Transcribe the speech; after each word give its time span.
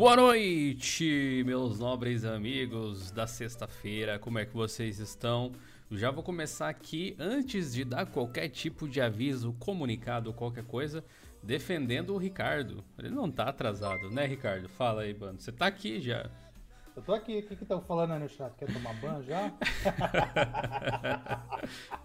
Boa 0.00 0.16
noite, 0.16 1.42
meus 1.44 1.78
nobres 1.78 2.24
amigos 2.24 3.10
da 3.10 3.26
sexta-feira. 3.26 4.18
Como 4.18 4.38
é 4.38 4.46
que 4.46 4.54
vocês 4.54 4.98
estão? 4.98 5.52
Já 5.90 6.10
vou 6.10 6.24
começar 6.24 6.70
aqui 6.70 7.14
antes 7.18 7.74
de 7.74 7.84
dar 7.84 8.06
qualquer 8.06 8.48
tipo 8.48 8.88
de 8.88 8.98
aviso, 8.98 9.52
comunicado, 9.58 10.32
qualquer 10.32 10.64
coisa, 10.64 11.04
defendendo 11.42 12.14
o 12.14 12.16
Ricardo. 12.16 12.82
Ele 12.98 13.10
não 13.10 13.30
tá 13.30 13.50
atrasado, 13.50 14.10
né, 14.10 14.24
Ricardo? 14.24 14.70
Fala 14.70 15.02
aí, 15.02 15.12
mano. 15.12 15.38
Você 15.38 15.52
tá 15.52 15.66
aqui 15.66 16.00
já. 16.00 16.30
Eu 16.96 17.02
tô 17.02 17.12
aqui, 17.12 17.38
o 17.38 17.42
que 17.42 17.56
que 17.56 17.62
estão 17.62 17.82
falando 17.82 18.14
aí 18.14 18.20
no 18.20 18.28
chat? 18.30 18.56
Quer 18.56 18.72
tomar 18.72 18.94
banho 18.94 19.22
já? 19.22 19.52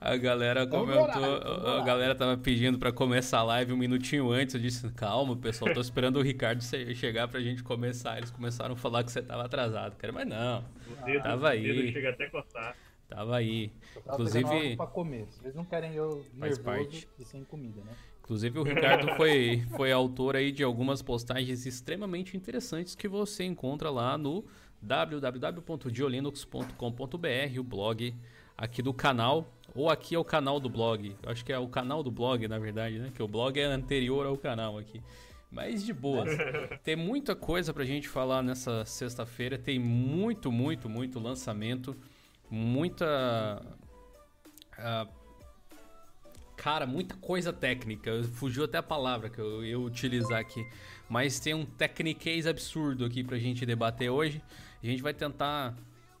A 0.00 0.16
galera 0.16 0.66
comentou, 0.66 1.66
a 1.66 1.84
galera 1.84 2.14
tava 2.14 2.36
pedindo 2.36 2.78
para 2.78 2.92
começar 2.92 3.38
a 3.38 3.42
live 3.42 3.72
um 3.72 3.76
minutinho 3.76 4.30
antes. 4.30 4.54
Eu 4.54 4.60
disse: 4.60 4.88
"Calma, 4.92 5.36
pessoal, 5.36 5.72
tô 5.72 5.80
esperando 5.80 6.18
o 6.18 6.22
Ricardo 6.22 6.62
chegar 6.94 7.28
pra 7.28 7.40
gente 7.40 7.62
começar". 7.62 8.18
Eles 8.18 8.30
começaram 8.30 8.74
a 8.74 8.76
falar 8.76 9.04
que 9.04 9.10
você 9.10 9.22
tava 9.22 9.44
atrasado, 9.44 9.96
cara, 9.96 10.12
mas 10.12 10.26
não. 10.26 10.64
O 10.86 11.04
dedo, 11.04 11.22
tava 11.22 11.50
aí. 11.50 11.70
O 11.70 11.74
dedo 11.74 11.92
chega 11.92 12.10
até 12.10 12.28
coçar. 12.28 12.76
Tava 13.08 13.36
aí. 13.36 13.72
Inclusive, 14.06 14.76
para 14.76 14.86
comer. 14.86 15.26
Eles 15.42 15.54
não 15.54 15.64
querem 15.64 15.94
eu 15.94 16.24
faz 16.38 16.58
parte. 16.58 17.08
e 17.18 17.24
sem 17.24 17.42
comida, 17.42 17.82
né? 17.82 17.92
Inclusive 18.22 18.60
o 18.60 18.62
Ricardo 18.62 19.16
foi, 19.16 19.64
foi 19.76 19.90
autor 19.90 20.36
aí 20.36 20.52
de 20.52 20.62
algumas 20.62 21.02
postagens 21.02 21.66
extremamente 21.66 22.36
interessantes 22.36 22.94
que 22.94 23.08
você 23.08 23.42
encontra 23.42 23.90
lá 23.90 24.16
no 24.16 24.44
www.diolinux.com.br, 24.80 27.58
o 27.58 27.64
blog 27.64 28.14
aqui 28.60 28.82
do 28.82 28.92
canal, 28.92 29.50
ou 29.74 29.88
aqui 29.88 30.14
é 30.14 30.18
o 30.18 30.24
canal 30.24 30.60
do 30.60 30.68
blog. 30.68 31.16
Eu 31.22 31.32
acho 31.32 31.42
que 31.42 31.52
é 31.52 31.58
o 31.58 31.66
canal 31.66 32.02
do 32.02 32.10
blog, 32.10 32.46
na 32.46 32.58
verdade, 32.58 32.98
né? 32.98 33.10
Que 33.14 33.22
o 33.22 33.26
blog 33.26 33.58
é 33.58 33.64
anterior 33.64 34.26
ao 34.26 34.36
canal 34.36 34.76
aqui. 34.76 35.02
Mas 35.50 35.82
de 35.82 35.94
boa. 35.94 36.24
tem 36.84 36.94
muita 36.94 37.34
coisa 37.34 37.72
pra 37.72 37.84
gente 37.84 38.06
falar 38.06 38.42
nessa 38.42 38.84
sexta-feira. 38.84 39.56
Tem 39.56 39.78
muito, 39.78 40.52
muito, 40.52 40.88
muito 40.90 41.18
lançamento. 41.18 41.96
Muita. 42.50 43.62
Uh, 44.78 45.08
cara, 46.54 46.86
muita 46.86 47.14
coisa 47.16 47.52
técnica. 47.52 48.22
Fugiu 48.34 48.64
até 48.64 48.76
a 48.78 48.82
palavra 48.82 49.30
que 49.30 49.40
eu 49.40 49.64
ia 49.64 49.80
utilizar 49.80 50.38
aqui. 50.38 50.66
Mas 51.08 51.40
tem 51.40 51.54
um 51.54 51.64
techniquez 51.64 52.46
absurdo 52.46 53.06
aqui 53.06 53.24
pra 53.24 53.38
gente 53.38 53.64
debater 53.64 54.10
hoje. 54.10 54.42
A 54.82 54.86
gente 54.86 55.02
vai 55.02 55.14
tentar 55.14 55.74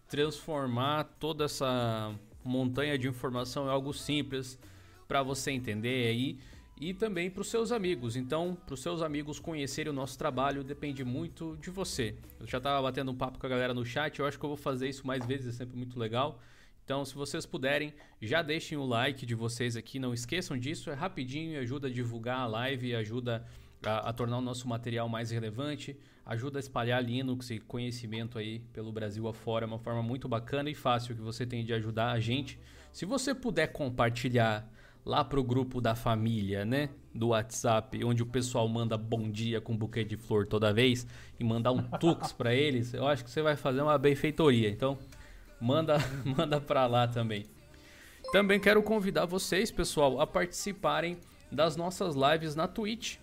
transformar 0.08 1.04
toda 1.20 1.44
essa 1.44 2.12
montanha 2.44 2.98
de 2.98 3.08
informação 3.08 3.68
é 3.68 3.70
algo 3.70 3.92
simples 3.92 4.58
para 5.06 5.22
você 5.22 5.50
entender 5.50 6.08
aí 6.08 6.38
e 6.80 6.94
também 6.94 7.30
para 7.30 7.42
os 7.42 7.48
seus 7.48 7.72
amigos. 7.72 8.16
Então, 8.16 8.56
para 8.66 8.74
os 8.74 8.80
seus 8.80 9.02
amigos 9.02 9.38
conhecerem 9.38 9.92
o 9.92 9.94
nosso 9.94 10.16
trabalho 10.16 10.64
depende 10.64 11.04
muito 11.04 11.56
de 11.60 11.68
você. 11.68 12.14
Eu 12.40 12.46
já 12.46 12.58
estava 12.58 12.80
batendo 12.80 13.10
um 13.10 13.14
papo 13.14 13.38
com 13.38 13.46
a 13.46 13.50
galera 13.50 13.74
no 13.74 13.84
chat, 13.84 14.18
eu 14.18 14.26
acho 14.26 14.38
que 14.38 14.44
eu 14.44 14.48
vou 14.48 14.56
fazer 14.56 14.88
isso 14.88 15.06
mais 15.06 15.24
vezes, 15.26 15.54
é 15.54 15.58
sempre 15.58 15.76
muito 15.76 15.98
legal. 15.98 16.40
Então, 16.84 17.04
se 17.04 17.14
vocês 17.14 17.44
puderem, 17.46 17.94
já 18.20 18.42
deixem 18.42 18.76
o 18.76 18.84
like 18.84 19.24
de 19.24 19.34
vocês 19.34 19.76
aqui, 19.76 19.98
não 19.98 20.12
esqueçam 20.12 20.58
disso, 20.58 20.90
é 20.90 20.94
rapidinho 20.94 21.52
e 21.52 21.56
ajuda 21.58 21.86
a 21.86 21.90
divulgar 21.90 22.40
a 22.40 22.46
live, 22.46 22.96
ajuda 22.96 23.36
a, 23.36 23.69
a, 23.84 24.12
tornar 24.12 24.38
o 24.38 24.40
nosso 24.40 24.68
material 24.68 25.08
mais 25.08 25.30
relevante, 25.30 25.96
ajuda 26.26 26.58
a 26.58 26.60
espalhar 26.60 27.02
Linux 27.02 27.50
e 27.50 27.58
conhecimento 27.58 28.38
aí 28.38 28.60
pelo 28.72 28.92
Brasil 28.92 29.26
afora, 29.26 29.64
é 29.64 29.68
uma 29.68 29.78
forma 29.78 30.02
muito 30.02 30.28
bacana 30.28 30.70
e 30.70 30.74
fácil 30.74 31.14
que 31.14 31.22
você 31.22 31.46
tem 31.46 31.64
de 31.64 31.72
ajudar 31.72 32.12
a 32.12 32.20
gente. 32.20 32.58
Se 32.92 33.04
você 33.04 33.34
puder 33.34 33.68
compartilhar 33.68 34.68
lá 35.04 35.24
pro 35.24 35.42
grupo 35.42 35.80
da 35.80 35.94
família, 35.94 36.64
né, 36.64 36.90
do 37.14 37.28
WhatsApp, 37.28 38.04
onde 38.04 38.22
o 38.22 38.26
pessoal 38.26 38.68
manda 38.68 38.96
bom 38.96 39.30
dia 39.30 39.60
com 39.60 39.76
buquê 39.76 40.04
de 40.04 40.16
flor 40.16 40.46
toda 40.46 40.72
vez 40.72 41.06
e 41.38 41.44
mandar 41.44 41.72
um 41.72 41.82
tux 41.82 42.32
para 42.32 42.54
eles, 42.54 42.92
eu 42.92 43.06
acho 43.06 43.24
que 43.24 43.30
você 43.30 43.42
vai 43.42 43.56
fazer 43.56 43.80
uma 43.82 43.96
benfeitoria. 43.96 44.68
Então, 44.68 44.98
manda 45.60 45.98
manda 46.24 46.60
para 46.60 46.86
lá 46.86 47.08
também. 47.08 47.46
Também 48.30 48.60
quero 48.60 48.82
convidar 48.82 49.26
vocês, 49.26 49.70
pessoal, 49.72 50.20
a 50.20 50.26
participarem 50.26 51.18
das 51.50 51.76
nossas 51.76 52.14
lives 52.14 52.54
na 52.54 52.68
Twitch. 52.68 53.16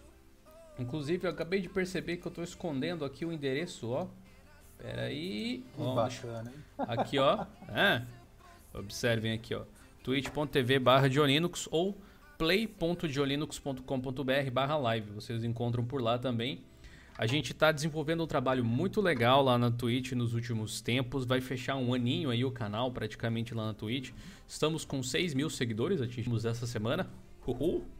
Inclusive, 0.79 1.25
eu 1.25 1.31
acabei 1.31 1.61
de 1.61 1.69
perceber 1.69 2.17
que 2.17 2.27
eu 2.27 2.29
estou 2.29 2.43
escondendo 2.43 3.03
aqui 3.03 3.25
o 3.25 3.31
endereço, 3.31 3.89
ó. 3.89 4.07
Pera 4.77 5.01
aí. 5.03 5.63
Ó, 5.77 5.95
bacana, 5.95 6.51
hein? 6.51 6.57
Aqui, 6.77 7.17
ó. 7.17 7.45
É. 7.69 8.03
Observem 8.73 9.31
aqui, 9.33 9.55
ó. 9.55 9.63
twitch.tv 10.03 10.79
barra 10.79 11.07
Diolinux 11.07 11.67
ou 11.71 11.97
play.diolinux.com.br 12.37 14.51
barra 14.51 14.77
live. 14.77 15.11
Vocês 15.11 15.43
encontram 15.43 15.83
por 15.83 15.99
lá 16.01 16.19
também. 16.19 16.63
A 17.17 17.25
gente 17.25 17.51
está 17.51 17.71
desenvolvendo 17.71 18.23
um 18.23 18.27
trabalho 18.27 18.63
muito 18.63 19.01
legal 19.01 19.41
lá 19.41 19.57
na 19.57 19.71
Twitch 19.71 20.11
nos 20.11 20.35
últimos 20.35 20.81
tempos. 20.81 21.25
Vai 21.25 21.41
fechar 21.41 21.75
um 21.75 21.95
aninho 21.95 22.29
aí 22.29 22.45
o 22.45 22.51
canal 22.51 22.91
praticamente 22.91 23.55
lá 23.55 23.65
na 23.65 23.73
Twitch. 23.73 24.11
Estamos 24.47 24.85
com 24.85 25.01
6 25.01 25.33
mil 25.33 25.49
seguidores, 25.49 25.99
atingimos 25.99 26.45
essa 26.45 26.67
semana. 26.67 27.09
Uhul! 27.47 27.96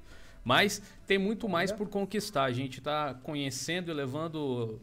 Mas 0.48 0.82
tem 1.06 1.18
muito 1.18 1.50
mais 1.50 1.74
por 1.74 1.90
conquistar. 1.90 2.46
A 2.46 2.54
gente 2.54 2.80
está 2.80 3.14
conhecendo 3.14 3.92
e 3.92 3.94
levando 3.94 4.80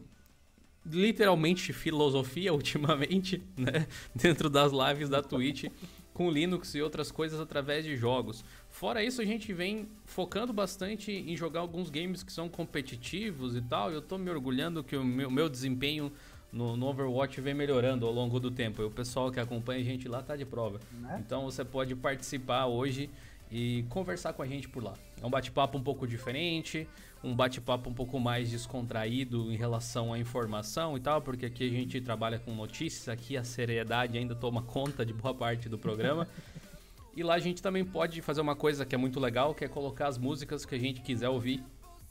literalmente 0.85 1.73
filosofia 1.73 2.53
ultimamente, 2.53 3.41
né? 3.57 3.87
Dentro 4.13 4.47
das 4.47 4.71
lives 4.71 5.09
da 5.09 5.23
Twitch 5.23 5.65
com 6.13 6.29
Linux 6.29 6.75
e 6.75 6.83
outras 6.83 7.11
coisas 7.11 7.39
através 7.39 7.83
de 7.83 7.97
jogos. 7.97 8.45
Fora 8.69 9.03
isso, 9.03 9.19
a 9.23 9.25
gente 9.25 9.51
vem 9.51 9.89
focando 10.05 10.53
bastante 10.53 11.11
em 11.11 11.35
jogar 11.35 11.61
alguns 11.61 11.89
games 11.89 12.21
que 12.21 12.31
são 12.31 12.47
competitivos 12.47 13.55
e 13.55 13.61
tal. 13.61 13.91
Eu 13.91 13.99
estou 13.99 14.19
me 14.19 14.29
orgulhando 14.29 14.83
que 14.83 14.95
o 14.95 15.03
meu, 15.03 15.31
meu 15.31 15.49
desempenho 15.49 16.11
no, 16.53 16.77
no, 16.77 16.85
Overwatch 16.85 17.41
vem 17.41 17.55
melhorando 17.55 18.05
ao 18.05 18.13
longo 18.13 18.39
do 18.39 18.51
tempo. 18.51 18.83
E 18.83 18.85
o 18.85 18.91
pessoal 18.91 19.31
que 19.31 19.39
acompanha 19.39 19.81
a 19.81 19.83
gente 19.83 20.07
lá 20.07 20.21
tá 20.21 20.35
de 20.35 20.45
prova. 20.45 20.79
Né? 20.91 21.23
Então 21.25 21.43
você 21.43 21.65
pode 21.65 21.95
participar 21.95 22.67
hoje 22.67 23.09
e 23.51 23.85
conversar 23.89 24.33
com 24.33 24.41
a 24.41 24.47
gente 24.47 24.67
por 24.67 24.83
lá. 24.83 24.93
É 25.21 25.25
um 25.25 25.29
bate-papo 25.29 25.77
um 25.77 25.81
pouco 25.81 26.07
diferente, 26.07 26.87
um 27.23 27.35
bate-papo 27.35 27.89
um 27.89 27.93
pouco 27.93 28.19
mais 28.19 28.49
descontraído 28.49 29.51
em 29.51 29.55
relação 29.55 30.13
à 30.13 30.19
informação 30.19 30.97
e 30.97 30.99
tal, 30.99 31.21
porque 31.21 31.45
aqui 31.45 31.67
a 31.67 31.71
gente 31.71 31.99
trabalha 32.01 32.37
com 32.39 32.53
notícias, 32.53 33.09
aqui 33.09 33.35
a 33.37 33.43
seriedade 33.43 34.17
ainda 34.17 34.35
toma 34.35 34.61
conta 34.61 35.05
de 35.05 35.13
boa 35.13 35.33
parte 35.33 35.67
do 35.67 35.77
programa. 35.77 36.27
e 37.15 37.23
lá 37.23 37.35
a 37.35 37.39
gente 37.39 37.61
também 37.61 37.83
pode 37.83 38.21
fazer 38.21 38.41
uma 38.41 38.55
coisa 38.55 38.85
que 38.85 38.93
é 38.93 38.97
muito 38.97 39.19
legal, 39.19 39.55
que 39.55 39.65
é 39.65 39.67
colocar 39.67 40.07
as 40.07 40.17
músicas 40.17 40.65
que 40.65 40.75
a 40.75 40.79
gente 40.79 41.01
quiser 41.01 41.29
ouvir. 41.29 41.63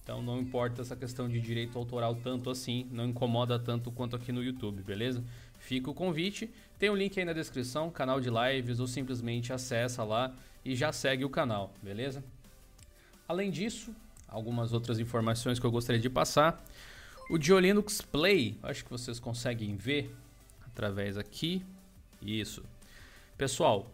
Então 0.02 0.20
não 0.20 0.38
importa 0.38 0.82
essa 0.82 0.94
questão 0.94 1.28
de 1.28 1.40
direito 1.40 1.78
autoral 1.78 2.14
tanto 2.16 2.50
assim, 2.50 2.86
não 2.90 3.06
incomoda 3.06 3.58
tanto 3.58 3.90
quanto 3.90 4.16
aqui 4.16 4.32
no 4.32 4.42
YouTube, 4.42 4.82
beleza? 4.82 5.24
Fica 5.58 5.90
o 5.90 5.94
convite, 5.94 6.50
tem 6.78 6.90
o 6.90 6.92
um 6.92 6.96
link 6.96 7.18
aí 7.18 7.24
na 7.24 7.32
descrição, 7.32 7.90
canal 7.90 8.20
de 8.20 8.28
lives 8.28 8.80
ou 8.80 8.86
simplesmente 8.86 9.50
acessa 9.50 10.04
lá 10.04 10.34
e 10.64 10.74
já 10.74 10.92
segue 10.92 11.24
o 11.24 11.30
canal, 11.30 11.72
beleza? 11.82 12.24
Além 13.28 13.50
disso, 13.50 13.94
algumas 14.28 14.72
outras 14.72 14.98
informações 14.98 15.58
que 15.58 15.66
eu 15.66 15.70
gostaria 15.70 16.00
de 16.00 16.10
passar. 16.10 16.64
O 17.30 17.38
Diolinux 17.38 18.00
Play, 18.00 18.58
acho 18.62 18.84
que 18.84 18.90
vocês 18.90 19.18
conseguem 19.18 19.76
ver 19.76 20.14
através 20.66 21.16
aqui. 21.16 21.62
Isso. 22.20 22.62
Pessoal, 23.36 23.90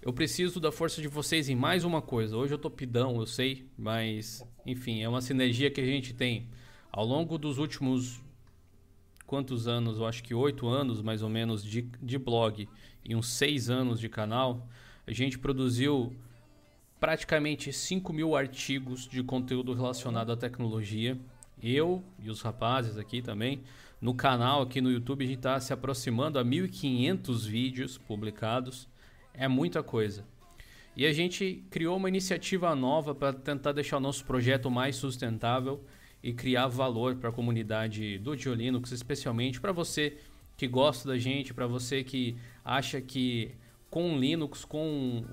eu 0.00 0.12
preciso 0.12 0.60
da 0.60 0.70
força 0.70 1.02
de 1.02 1.08
vocês 1.08 1.48
em 1.48 1.56
mais 1.56 1.84
uma 1.84 2.00
coisa. 2.00 2.36
Hoje 2.36 2.54
eu 2.54 2.58
tô 2.58 2.70
pidão, 2.70 3.16
eu 3.18 3.26
sei, 3.26 3.66
mas 3.76 4.44
enfim, 4.64 5.02
é 5.02 5.08
uma 5.08 5.20
sinergia 5.20 5.70
que 5.70 5.80
a 5.80 5.84
gente 5.84 6.14
tem 6.14 6.46
ao 6.90 7.04
longo 7.04 7.36
dos 7.36 7.58
últimos 7.58 8.20
quantos 9.26 9.66
anos? 9.66 9.98
Eu 9.98 10.06
acho 10.06 10.22
que 10.22 10.34
oito 10.34 10.68
anos 10.68 11.02
mais 11.02 11.22
ou 11.22 11.28
menos 11.28 11.64
de, 11.64 11.82
de 12.00 12.18
blog 12.18 12.68
e 13.04 13.14
uns 13.14 13.28
seis 13.28 13.68
anos 13.68 13.98
de 13.98 14.08
canal. 14.08 14.68
A 15.08 15.12
gente 15.14 15.38
produziu 15.38 16.14
praticamente 17.00 17.72
5 17.72 18.12
mil 18.12 18.36
artigos 18.36 19.08
de 19.08 19.22
conteúdo 19.22 19.72
relacionado 19.72 20.30
à 20.30 20.36
tecnologia. 20.36 21.16
Eu 21.62 22.04
e 22.22 22.28
os 22.28 22.42
rapazes 22.42 22.98
aqui 22.98 23.22
também. 23.22 23.62
No 24.02 24.12
canal 24.12 24.60
aqui 24.60 24.82
no 24.82 24.92
YouTube 24.92 25.24
a 25.24 25.26
gente 25.26 25.38
está 25.38 25.58
se 25.60 25.72
aproximando 25.72 26.38
a 26.38 26.44
1.500 26.44 27.48
vídeos 27.48 27.96
publicados. 27.96 28.86
É 29.32 29.48
muita 29.48 29.82
coisa. 29.82 30.26
E 30.94 31.06
a 31.06 31.12
gente 31.14 31.64
criou 31.70 31.96
uma 31.96 32.10
iniciativa 32.10 32.74
nova 32.74 33.14
para 33.14 33.32
tentar 33.32 33.72
deixar 33.72 33.96
o 33.96 34.00
nosso 34.00 34.26
projeto 34.26 34.70
mais 34.70 34.96
sustentável 34.96 35.82
e 36.22 36.34
criar 36.34 36.66
valor 36.66 37.16
para 37.16 37.30
a 37.30 37.32
comunidade 37.32 38.18
do 38.18 38.36
Diolinux, 38.36 38.92
especialmente 38.92 39.58
para 39.58 39.72
você 39.72 40.18
que 40.54 40.68
gosta 40.68 41.08
da 41.08 41.16
gente, 41.16 41.54
para 41.54 41.66
você 41.66 42.04
que 42.04 42.36
acha 42.62 43.00
que 43.00 43.56
com 43.90 44.18
Linux, 44.18 44.64
com 44.64 45.24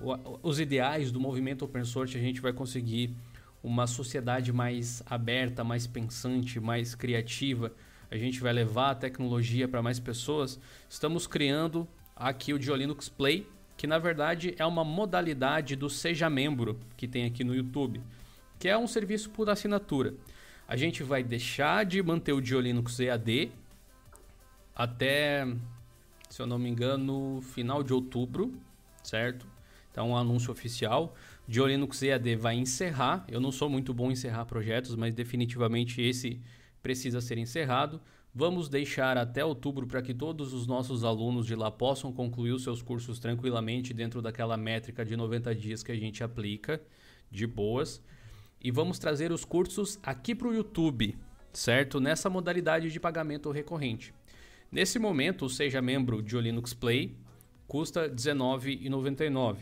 os 0.42 0.58
ideais 0.58 1.12
do 1.12 1.20
movimento 1.20 1.64
open 1.64 1.84
source, 1.84 2.16
a 2.16 2.20
gente 2.20 2.40
vai 2.40 2.52
conseguir 2.52 3.14
uma 3.62 3.86
sociedade 3.86 4.52
mais 4.52 5.02
aberta, 5.06 5.64
mais 5.64 5.86
pensante, 5.86 6.60
mais 6.60 6.94
criativa. 6.94 7.72
A 8.10 8.16
gente 8.16 8.40
vai 8.40 8.52
levar 8.52 8.90
a 8.90 8.94
tecnologia 8.94 9.66
para 9.66 9.82
mais 9.82 9.98
pessoas. 9.98 10.58
Estamos 10.88 11.26
criando 11.26 11.86
aqui 12.14 12.54
o 12.54 12.58
Diolinux 12.58 13.08
Play, 13.08 13.46
que 13.76 13.86
na 13.86 13.98
verdade 13.98 14.54
é 14.58 14.64
uma 14.64 14.84
modalidade 14.84 15.76
do 15.76 15.90
Seja 15.90 16.30
Membro 16.30 16.78
que 16.96 17.06
tem 17.06 17.24
aqui 17.24 17.44
no 17.44 17.54
YouTube, 17.54 18.00
que 18.58 18.68
é 18.68 18.78
um 18.78 18.86
serviço 18.86 19.30
por 19.30 19.50
assinatura. 19.50 20.14
A 20.68 20.76
gente 20.76 21.02
vai 21.02 21.22
deixar 21.22 21.84
de 21.84 22.02
manter 22.02 22.32
o 22.32 22.40
Diolinux 22.40 22.98
EAD 22.98 23.50
até, 24.74 25.46
se 26.28 26.40
eu 26.40 26.46
não 26.46 26.58
me 26.58 26.68
engano, 26.68 27.40
final 27.42 27.82
de 27.82 27.92
outubro, 27.92 28.54
certo? 29.02 29.46
Então, 29.90 30.10
um 30.10 30.16
anúncio 30.16 30.52
oficial. 30.52 31.14
Diolinux 31.48 32.02
EAD 32.02 32.36
vai 32.36 32.54
encerrar. 32.56 33.24
Eu 33.28 33.40
não 33.40 33.50
sou 33.50 33.68
muito 33.70 33.94
bom 33.94 34.10
em 34.10 34.12
encerrar 34.12 34.44
projetos, 34.44 34.94
mas 34.94 35.14
definitivamente 35.14 36.02
esse 36.02 36.40
precisa 36.82 37.20
ser 37.20 37.38
encerrado. 37.38 38.00
Vamos 38.34 38.68
deixar 38.68 39.16
até 39.16 39.42
outubro 39.42 39.86
para 39.86 40.02
que 40.02 40.12
todos 40.12 40.52
os 40.52 40.66
nossos 40.66 41.02
alunos 41.02 41.46
de 41.46 41.54
lá 41.54 41.70
possam 41.70 42.12
concluir 42.12 42.52
os 42.52 42.62
seus 42.62 42.82
cursos 42.82 43.18
tranquilamente 43.18 43.94
dentro 43.94 44.20
daquela 44.20 44.58
métrica 44.58 45.02
de 45.02 45.16
90 45.16 45.54
dias 45.54 45.82
que 45.82 45.90
a 45.90 45.96
gente 45.96 46.22
aplica, 46.22 46.78
de 47.30 47.46
boas. 47.46 48.02
E 48.60 48.70
vamos 48.70 48.98
trazer 48.98 49.32
os 49.32 49.44
cursos 49.44 49.98
aqui 50.02 50.34
para 50.34 50.48
o 50.48 50.54
YouTube, 50.54 51.16
certo? 51.52 51.98
Nessa 51.98 52.28
modalidade 52.28 52.90
de 52.90 53.00
pagamento 53.00 53.50
recorrente. 53.50 54.12
Nesse 54.70 54.98
momento, 54.98 55.48
seja 55.48 55.80
membro 55.80 56.22
de 56.22 56.38
Linux 56.38 56.74
Play, 56.74 57.16
custa 57.68 58.02
R$19,99, 58.02 59.58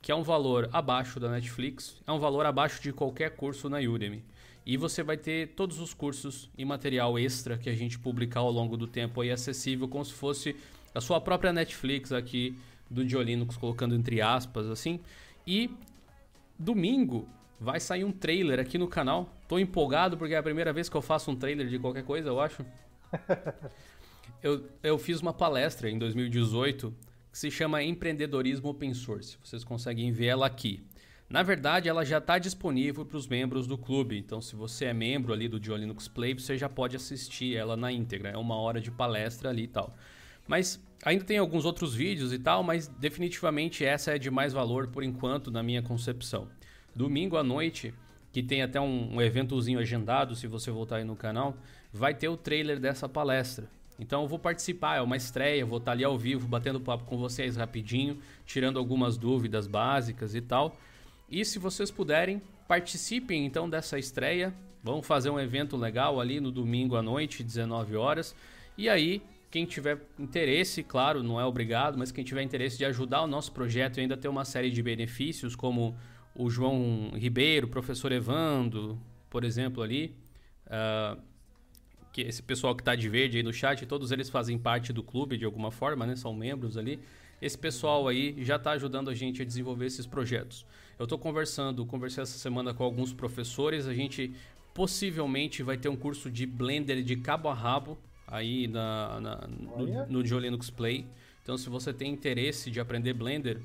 que 0.00 0.12
é 0.12 0.14
um 0.14 0.22
valor 0.22 0.68
abaixo 0.72 1.18
da 1.18 1.30
Netflix, 1.30 2.00
é 2.06 2.12
um 2.12 2.18
valor 2.18 2.44
abaixo 2.46 2.82
de 2.82 2.92
qualquer 2.92 3.30
curso 3.36 3.68
na 3.68 3.78
Udemy. 3.78 4.24
E 4.66 4.76
você 4.76 5.02
vai 5.02 5.16
ter 5.16 5.48
todos 5.54 5.78
os 5.78 5.92
cursos 5.92 6.50
e 6.56 6.64
material 6.64 7.18
extra 7.18 7.58
que 7.58 7.68
a 7.68 7.74
gente 7.74 7.98
publicar 7.98 8.40
ao 8.40 8.50
longo 8.50 8.76
do 8.76 8.86
tempo 8.86 9.20
aí 9.20 9.30
acessível, 9.30 9.88
como 9.88 10.04
se 10.04 10.12
fosse 10.12 10.56
a 10.94 11.00
sua 11.00 11.20
própria 11.20 11.52
Netflix 11.52 12.12
aqui 12.12 12.56
do 12.90 13.04
Diolinux, 13.04 13.56
colocando 13.56 13.94
entre 13.94 14.22
aspas 14.22 14.66
assim. 14.68 15.00
E 15.46 15.70
domingo 16.58 17.28
vai 17.60 17.78
sair 17.78 18.04
um 18.04 18.12
trailer 18.12 18.58
aqui 18.58 18.78
no 18.78 18.88
canal. 18.88 19.34
Tô 19.48 19.58
empolgado 19.58 20.16
porque 20.16 20.34
é 20.34 20.38
a 20.38 20.42
primeira 20.42 20.72
vez 20.72 20.88
que 20.88 20.96
eu 20.96 21.02
faço 21.02 21.30
um 21.30 21.36
trailer 21.36 21.66
de 21.66 21.78
qualquer 21.78 22.04
coisa, 22.04 22.28
eu 22.28 22.40
acho. 22.40 22.64
eu, 24.44 24.62
eu 24.82 24.98
fiz 24.98 25.22
uma 25.22 25.32
palestra 25.32 25.88
em 25.88 25.98
2018 25.98 26.94
que 27.32 27.38
se 27.38 27.50
chama 27.50 27.82
Empreendedorismo 27.82 28.68
Open 28.68 28.92
Source. 28.92 29.38
Vocês 29.42 29.64
conseguem 29.64 30.12
ver 30.12 30.26
ela 30.26 30.44
aqui. 30.44 30.86
Na 31.30 31.42
verdade, 31.42 31.88
ela 31.88 32.04
já 32.04 32.18
está 32.18 32.38
disponível 32.38 33.06
para 33.06 33.16
os 33.16 33.26
membros 33.26 33.66
do 33.66 33.78
clube. 33.78 34.18
Então, 34.18 34.42
se 34.42 34.54
você 34.54 34.84
é 34.84 34.92
membro 34.92 35.32
ali 35.32 35.48
do 35.48 35.58
Dio 35.58 35.74
Linux 35.74 36.08
Play, 36.08 36.34
você 36.34 36.58
já 36.58 36.68
pode 36.68 36.94
assistir 36.94 37.56
ela 37.56 37.74
na 37.74 37.90
íntegra. 37.90 38.28
É 38.28 38.36
uma 38.36 38.54
hora 38.56 38.82
de 38.82 38.90
palestra 38.90 39.48
ali 39.48 39.62
e 39.62 39.68
tal. 39.68 39.96
Mas 40.46 40.78
ainda 41.02 41.24
tem 41.24 41.38
alguns 41.38 41.64
outros 41.64 41.94
vídeos 41.94 42.30
e 42.30 42.38
tal, 42.38 42.62
mas 42.62 42.86
definitivamente 42.86 43.82
essa 43.82 44.14
é 44.14 44.18
de 44.18 44.30
mais 44.30 44.52
valor 44.52 44.88
por 44.88 45.02
enquanto, 45.02 45.50
na 45.50 45.62
minha 45.62 45.80
concepção. 45.80 46.48
Domingo 46.94 47.38
à 47.38 47.42
noite, 47.42 47.94
que 48.30 48.42
tem 48.42 48.60
até 48.60 48.78
um, 48.78 49.14
um 49.14 49.22
eventozinho 49.22 49.78
agendado, 49.78 50.36
se 50.36 50.46
você 50.46 50.70
voltar 50.70 50.96
aí 50.96 51.04
no 51.04 51.16
canal, 51.16 51.56
vai 51.90 52.14
ter 52.14 52.28
o 52.28 52.36
trailer 52.36 52.78
dessa 52.78 53.08
palestra. 53.08 53.70
Então 53.98 54.22
eu 54.22 54.28
vou 54.28 54.38
participar, 54.38 54.96
é 54.96 55.00
uma 55.00 55.16
estreia, 55.16 55.64
vou 55.64 55.78
estar 55.78 55.92
ali 55.92 56.04
ao 56.04 56.18
vivo, 56.18 56.48
batendo 56.48 56.80
papo 56.80 57.04
com 57.04 57.16
vocês 57.16 57.56
rapidinho, 57.56 58.18
tirando 58.44 58.78
algumas 58.78 59.16
dúvidas 59.16 59.66
básicas 59.66 60.34
e 60.34 60.40
tal. 60.40 60.76
E 61.30 61.44
se 61.44 61.58
vocês 61.58 61.90
puderem, 61.90 62.42
participem 62.66 63.44
então 63.46 63.68
dessa 63.68 63.98
estreia. 63.98 64.52
Vamos 64.82 65.06
fazer 65.06 65.30
um 65.30 65.40
evento 65.40 65.76
legal 65.76 66.20
ali 66.20 66.40
no 66.40 66.50
domingo 66.50 66.96
à 66.96 67.02
noite, 67.02 67.42
19 67.42 67.96
horas. 67.96 68.34
E 68.76 68.88
aí, 68.88 69.22
quem 69.50 69.64
tiver 69.64 69.98
interesse, 70.18 70.82
claro, 70.82 71.22
não 71.22 71.40
é 71.40 71.44
obrigado, 71.44 71.96
mas 71.96 72.10
quem 72.10 72.24
tiver 72.24 72.42
interesse 72.42 72.76
de 72.76 72.84
ajudar 72.84 73.22
o 73.22 73.26
nosso 73.26 73.52
projeto 73.52 73.98
e 73.98 74.00
ainda 74.00 74.16
ter 74.16 74.28
uma 74.28 74.44
série 74.44 74.70
de 74.70 74.82
benefícios, 74.82 75.54
como 75.54 75.96
o 76.34 76.50
João 76.50 77.12
Ribeiro, 77.14 77.66
o 77.68 77.70
professor 77.70 78.10
Evando, 78.10 78.98
por 79.30 79.44
exemplo, 79.44 79.82
ali. 79.82 80.14
Uh, 80.66 81.33
que 82.14 82.20
esse 82.20 82.40
pessoal 82.40 82.76
que 82.76 82.80
está 82.80 82.94
de 82.94 83.08
verde 83.08 83.38
aí 83.38 83.42
no 83.42 83.52
chat, 83.52 83.84
todos 83.86 84.12
eles 84.12 84.30
fazem 84.30 84.56
parte 84.56 84.92
do 84.92 85.02
clube 85.02 85.36
de 85.36 85.44
alguma 85.44 85.72
forma, 85.72 86.06
né? 86.06 86.14
São 86.14 86.32
membros 86.32 86.76
ali. 86.76 87.00
Esse 87.42 87.58
pessoal 87.58 88.06
aí 88.06 88.36
já 88.44 88.54
está 88.54 88.70
ajudando 88.70 89.10
a 89.10 89.14
gente 89.14 89.42
a 89.42 89.44
desenvolver 89.44 89.86
esses 89.86 90.06
projetos. 90.06 90.64
Eu 90.96 91.04
estou 91.04 91.18
conversando, 91.18 91.84
conversei 91.84 92.22
essa 92.22 92.38
semana 92.38 92.72
com 92.72 92.84
alguns 92.84 93.12
professores. 93.12 93.88
A 93.88 93.92
gente 93.92 94.32
possivelmente 94.72 95.60
vai 95.64 95.76
ter 95.76 95.88
um 95.88 95.96
curso 95.96 96.30
de 96.30 96.46
Blender 96.46 97.02
de 97.02 97.16
cabo 97.16 97.48
a 97.48 97.54
rabo 97.54 97.98
aí 98.28 98.68
na, 98.68 99.20
na 99.20 99.48
no, 100.08 100.22
no 100.22 100.38
Linux 100.38 100.70
Play. 100.70 101.04
Então, 101.42 101.58
se 101.58 101.68
você 101.68 101.92
tem 101.92 102.12
interesse 102.12 102.70
de 102.70 102.78
aprender 102.78 103.12
Blender, 103.12 103.60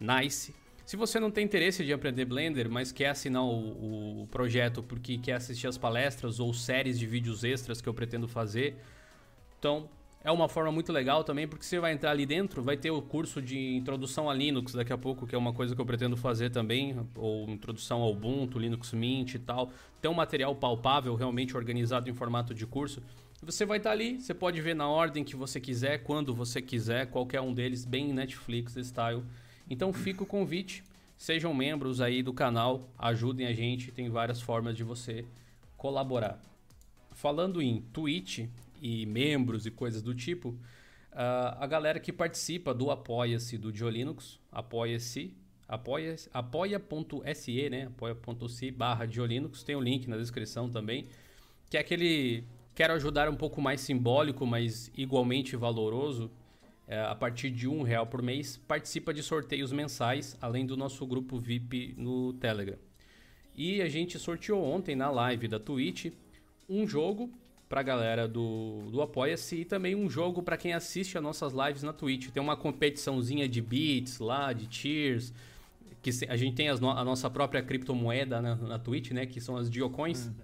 nice. 0.00 0.52
Se 0.84 0.96
você 0.96 1.18
não 1.18 1.30
tem 1.30 1.44
interesse 1.44 1.82
de 1.82 1.92
aprender 1.94 2.26
Blender, 2.26 2.70
mas 2.70 2.92
quer 2.92 3.08
assinar 3.08 3.42
o, 3.42 4.22
o, 4.22 4.26
projeto 4.26 4.82
porque 4.82 5.16
quer 5.16 5.34
assistir 5.34 5.66
as 5.66 5.78
palestras 5.78 6.38
ou 6.38 6.52
séries 6.52 6.98
de 6.98 7.06
vídeos 7.06 7.42
extras 7.42 7.80
que 7.80 7.88
eu 7.88 7.94
pretendo 7.94 8.28
fazer, 8.28 8.76
então 9.58 9.88
é 10.22 10.30
uma 10.30 10.46
forma 10.46 10.70
muito 10.70 10.92
legal 10.92 11.24
também, 11.24 11.48
porque 11.48 11.64
você 11.64 11.78
vai 11.78 11.92
entrar 11.92 12.10
ali 12.10 12.26
dentro, 12.26 12.62
vai 12.62 12.76
ter 12.76 12.90
o 12.90 13.00
curso 13.00 13.40
de 13.40 13.76
introdução 13.76 14.28
a 14.28 14.34
Linux 14.34 14.74
daqui 14.74 14.92
a 14.92 14.98
pouco, 14.98 15.26
que 15.26 15.34
é 15.34 15.38
uma 15.38 15.54
coisa 15.54 15.74
que 15.74 15.80
eu 15.80 15.86
pretendo 15.86 16.18
fazer 16.18 16.50
também, 16.50 16.94
ou 17.14 17.48
introdução 17.48 18.02
ao 18.02 18.12
Ubuntu, 18.12 18.58
Linux 18.58 18.92
Mint 18.92 19.34
e 19.34 19.38
tal. 19.38 19.70
Tem 20.02 20.10
um 20.10 20.14
material 20.14 20.54
palpável, 20.54 21.14
realmente 21.14 21.56
organizado 21.56 22.10
em 22.10 22.14
formato 22.14 22.54
de 22.54 22.66
curso. 22.66 23.02
Você 23.42 23.66
vai 23.66 23.76
estar 23.78 23.90
ali, 23.90 24.18
você 24.18 24.32
pode 24.32 24.60
ver 24.62 24.74
na 24.74 24.88
ordem 24.88 25.24
que 25.24 25.36
você 25.36 25.60
quiser, 25.60 26.02
quando 26.02 26.34
você 26.34 26.62
quiser, 26.62 27.06
qualquer 27.06 27.42
um 27.42 27.52
deles, 27.52 27.84
bem 27.84 28.12
Netflix 28.12 28.74
style. 28.76 29.22
Então 29.68 29.92
fica 29.92 30.22
o 30.22 30.26
convite, 30.26 30.84
sejam 31.16 31.54
membros 31.54 32.00
aí 32.00 32.22
do 32.22 32.32
canal, 32.32 32.88
ajudem 32.98 33.46
a 33.46 33.52
gente, 33.52 33.90
tem 33.92 34.08
várias 34.08 34.40
formas 34.40 34.76
de 34.76 34.84
você 34.84 35.24
colaborar. 35.76 36.40
Falando 37.12 37.62
em 37.62 37.80
Twitch, 37.92 38.46
e 38.84 39.06
membros 39.06 39.64
e 39.64 39.70
coisas 39.70 40.02
do 40.02 40.14
tipo, 40.14 40.50
uh, 40.50 41.56
a 41.58 41.66
galera 41.66 41.98
que 41.98 42.12
participa 42.12 42.74
do 42.74 42.90
Apoia-se 42.90 43.56
do 43.56 43.72
Diolinux, 43.72 44.38
apoia-se, 44.52 45.34
apoia.se, 45.66 46.28
apoia 46.34 46.78
né? 47.70 47.86
apoia.se 47.86 48.70
barra 48.70 49.06
Diolinux, 49.06 49.62
tem 49.62 49.74
o 49.74 49.78
um 49.78 49.82
link 49.82 50.06
na 50.06 50.18
descrição 50.18 50.68
também, 50.68 51.06
que 51.70 51.78
é 51.78 51.80
aquele, 51.80 52.44
quero 52.74 52.92
ajudar 52.92 53.26
um 53.30 53.36
pouco 53.36 53.62
mais 53.62 53.80
simbólico, 53.80 54.46
mas 54.46 54.92
igualmente 54.94 55.56
valoroso, 55.56 56.30
a 56.88 57.14
partir 57.14 57.50
de 57.50 57.66
um 57.66 57.82
real 57.82 58.06
por 58.06 58.20
mês, 58.20 58.56
participa 58.68 59.12
de 59.14 59.22
sorteios 59.22 59.72
mensais, 59.72 60.36
além 60.40 60.66
do 60.66 60.76
nosso 60.76 61.06
grupo 61.06 61.38
VIP 61.38 61.94
no 61.96 62.34
Telegram. 62.34 62.76
E 63.56 63.80
a 63.80 63.88
gente 63.88 64.18
sorteou 64.18 64.62
ontem 64.62 64.94
na 64.94 65.10
live 65.10 65.48
da 65.48 65.58
Twitch 65.58 66.12
um 66.68 66.86
jogo 66.86 67.30
pra 67.68 67.82
galera 67.82 68.28
do, 68.28 68.88
do 68.90 69.00
Apoia-se 69.00 69.60
e 69.60 69.64
também 69.64 69.94
um 69.94 70.10
jogo 70.10 70.42
para 70.42 70.56
quem 70.56 70.74
assiste 70.74 71.16
as 71.16 71.22
nossas 71.22 71.52
lives 71.52 71.82
na 71.82 71.92
Twitch. 71.92 72.30
Tem 72.30 72.42
uma 72.42 72.56
competiçãozinha 72.56 73.48
de 73.48 73.62
beats 73.62 74.18
lá, 74.18 74.52
de 74.52 74.66
cheers, 74.70 75.32
que 76.02 76.10
a 76.28 76.36
gente 76.36 76.54
tem 76.54 76.68
no, 76.78 76.90
a 76.90 77.02
nossa 77.02 77.30
própria 77.30 77.62
criptomoeda 77.62 78.42
na, 78.42 78.56
na 78.56 78.78
Twitch, 78.78 79.12
né, 79.12 79.24
que 79.24 79.40
são 79.40 79.56
as 79.56 79.70
Geocoins. 79.70 80.26
Uhum. 80.26 80.34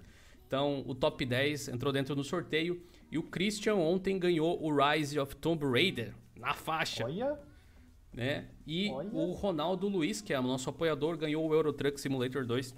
Então, 0.47 0.83
o 0.87 0.95
top 0.95 1.23
10 1.23 1.69
entrou 1.69 1.93
dentro 1.93 2.15
do 2.15 2.23
sorteio 2.23 2.81
e 3.11 3.17
o 3.17 3.23
Christian 3.23 3.75
ontem 3.75 4.17
ganhou 4.17 4.61
o 4.61 4.73
Rise 4.75 5.19
of 5.19 5.35
Tomb 5.35 5.63
Raider 5.65 6.13
na 6.41 6.53
faixa. 6.53 7.05
Olha! 7.05 7.39
Né? 8.13 8.49
E 8.67 8.89
Olha. 8.89 9.09
o 9.13 9.31
Ronaldo 9.31 9.87
Luiz, 9.87 10.21
que 10.21 10.33
é 10.33 10.39
o 10.39 10.43
nosso 10.43 10.69
apoiador, 10.69 11.15
ganhou 11.15 11.47
o 11.47 11.53
Euro 11.53 11.71
Truck 11.71 11.99
Simulator 11.99 12.45
2. 12.45 12.75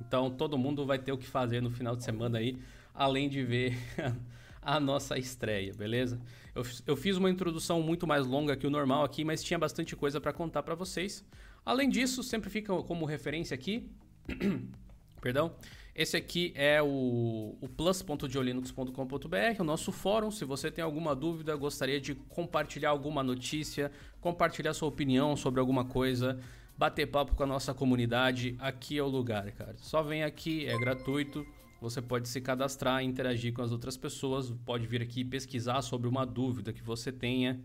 Então, 0.00 0.30
todo 0.30 0.56
mundo 0.56 0.86
vai 0.86 0.98
ter 0.98 1.12
o 1.12 1.18
que 1.18 1.26
fazer 1.26 1.60
no 1.60 1.70
final 1.70 1.94
de 1.94 2.02
semana 2.04 2.38
aí 2.38 2.58
além 2.98 3.28
de 3.28 3.44
ver 3.44 3.78
a 4.60 4.80
nossa 4.80 5.16
estreia, 5.16 5.72
beleza? 5.72 6.20
Eu, 6.54 6.64
eu 6.84 6.96
fiz 6.96 7.16
uma 7.16 7.30
introdução 7.30 7.80
muito 7.80 8.06
mais 8.06 8.26
longa 8.26 8.56
que 8.56 8.66
o 8.66 8.70
normal 8.70 9.04
aqui, 9.04 9.24
mas 9.24 9.42
tinha 9.42 9.58
bastante 9.58 9.94
coisa 9.94 10.20
para 10.20 10.32
contar 10.32 10.64
para 10.64 10.74
vocês. 10.74 11.24
Além 11.64 11.88
disso, 11.88 12.22
sempre 12.24 12.50
fica 12.50 12.74
como 12.82 13.06
referência 13.06 13.54
aqui, 13.54 13.88
perdão, 15.22 15.54
esse 15.98 16.16
aqui 16.16 16.52
é 16.54 16.80
o, 16.80 17.58
o 17.60 17.68
plus.diolinux.com.br, 17.68 19.60
o 19.60 19.64
nosso 19.64 19.90
fórum. 19.90 20.30
Se 20.30 20.44
você 20.44 20.70
tem 20.70 20.84
alguma 20.84 21.12
dúvida, 21.12 21.56
gostaria 21.56 22.00
de 22.00 22.14
compartilhar 22.14 22.90
alguma 22.90 23.20
notícia, 23.20 23.90
compartilhar 24.20 24.74
sua 24.74 24.86
opinião 24.86 25.34
sobre 25.34 25.58
alguma 25.58 25.84
coisa, 25.84 26.38
bater 26.76 27.06
papo 27.06 27.34
com 27.34 27.42
a 27.42 27.46
nossa 27.46 27.74
comunidade, 27.74 28.54
aqui 28.60 28.96
é 28.96 29.02
o 29.02 29.08
lugar, 29.08 29.50
cara. 29.50 29.74
Só 29.78 30.00
vem 30.00 30.22
aqui, 30.22 30.66
é 30.66 30.78
gratuito. 30.78 31.44
Você 31.80 32.00
pode 32.00 32.28
se 32.28 32.40
cadastrar, 32.40 33.02
interagir 33.02 33.52
com 33.52 33.62
as 33.62 33.72
outras 33.72 33.96
pessoas, 33.96 34.52
pode 34.64 34.86
vir 34.86 35.02
aqui 35.02 35.24
pesquisar 35.24 35.82
sobre 35.82 36.06
uma 36.06 36.24
dúvida 36.24 36.72
que 36.72 36.82
você 36.82 37.10
tenha 37.10 37.60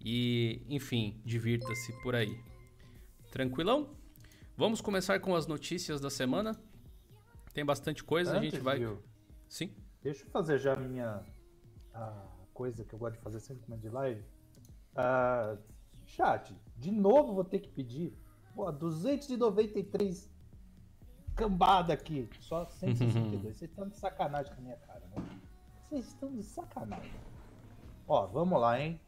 e, 0.00 0.62
enfim, 0.68 1.20
divirta-se 1.24 1.92
por 2.00 2.14
aí. 2.14 2.38
Tranquilão? 3.32 3.90
Vamos 4.56 4.80
começar 4.80 5.18
com 5.18 5.34
as 5.34 5.48
notícias 5.48 6.00
da 6.00 6.10
semana. 6.10 6.56
Tem 7.52 7.64
bastante 7.64 8.02
coisa, 8.02 8.32
Antes, 8.32 8.40
a 8.40 8.50
gente 8.50 8.60
vai. 8.60 8.78
Viu? 8.78 9.02
Sim. 9.48 9.74
Deixa 10.02 10.24
eu 10.24 10.30
fazer 10.30 10.58
já 10.58 10.72
a 10.72 10.76
minha 10.76 11.22
a 11.94 12.24
coisa 12.54 12.84
que 12.84 12.94
eu 12.94 12.98
gosto 12.98 13.16
de 13.16 13.22
fazer 13.22 13.40
sempre 13.40 13.64
com 13.66 13.76
de 13.76 13.88
live. 13.88 14.22
Uh, 14.92 15.58
chat, 16.06 16.54
de 16.76 16.90
novo 16.90 17.34
vou 17.34 17.44
ter 17.44 17.60
que 17.60 17.68
pedir. 17.68 18.16
Pô, 18.54 18.70
293 18.70 20.30
cambada 21.34 21.92
aqui. 21.92 22.28
Só 22.40 22.66
162. 22.66 23.42
Vocês 23.56 23.70
estão 23.70 23.88
de 23.88 23.96
sacanagem 23.96 24.52
com 24.54 24.60
a 24.60 24.64
minha 24.64 24.76
cara, 24.76 25.02
né? 25.14 25.40
Vocês 25.88 26.06
estão 26.08 26.34
de 26.34 26.42
sacanagem. 26.42 27.14
Ó, 28.06 28.26
vamos 28.26 28.60
lá, 28.60 28.80
hein? 28.80 29.00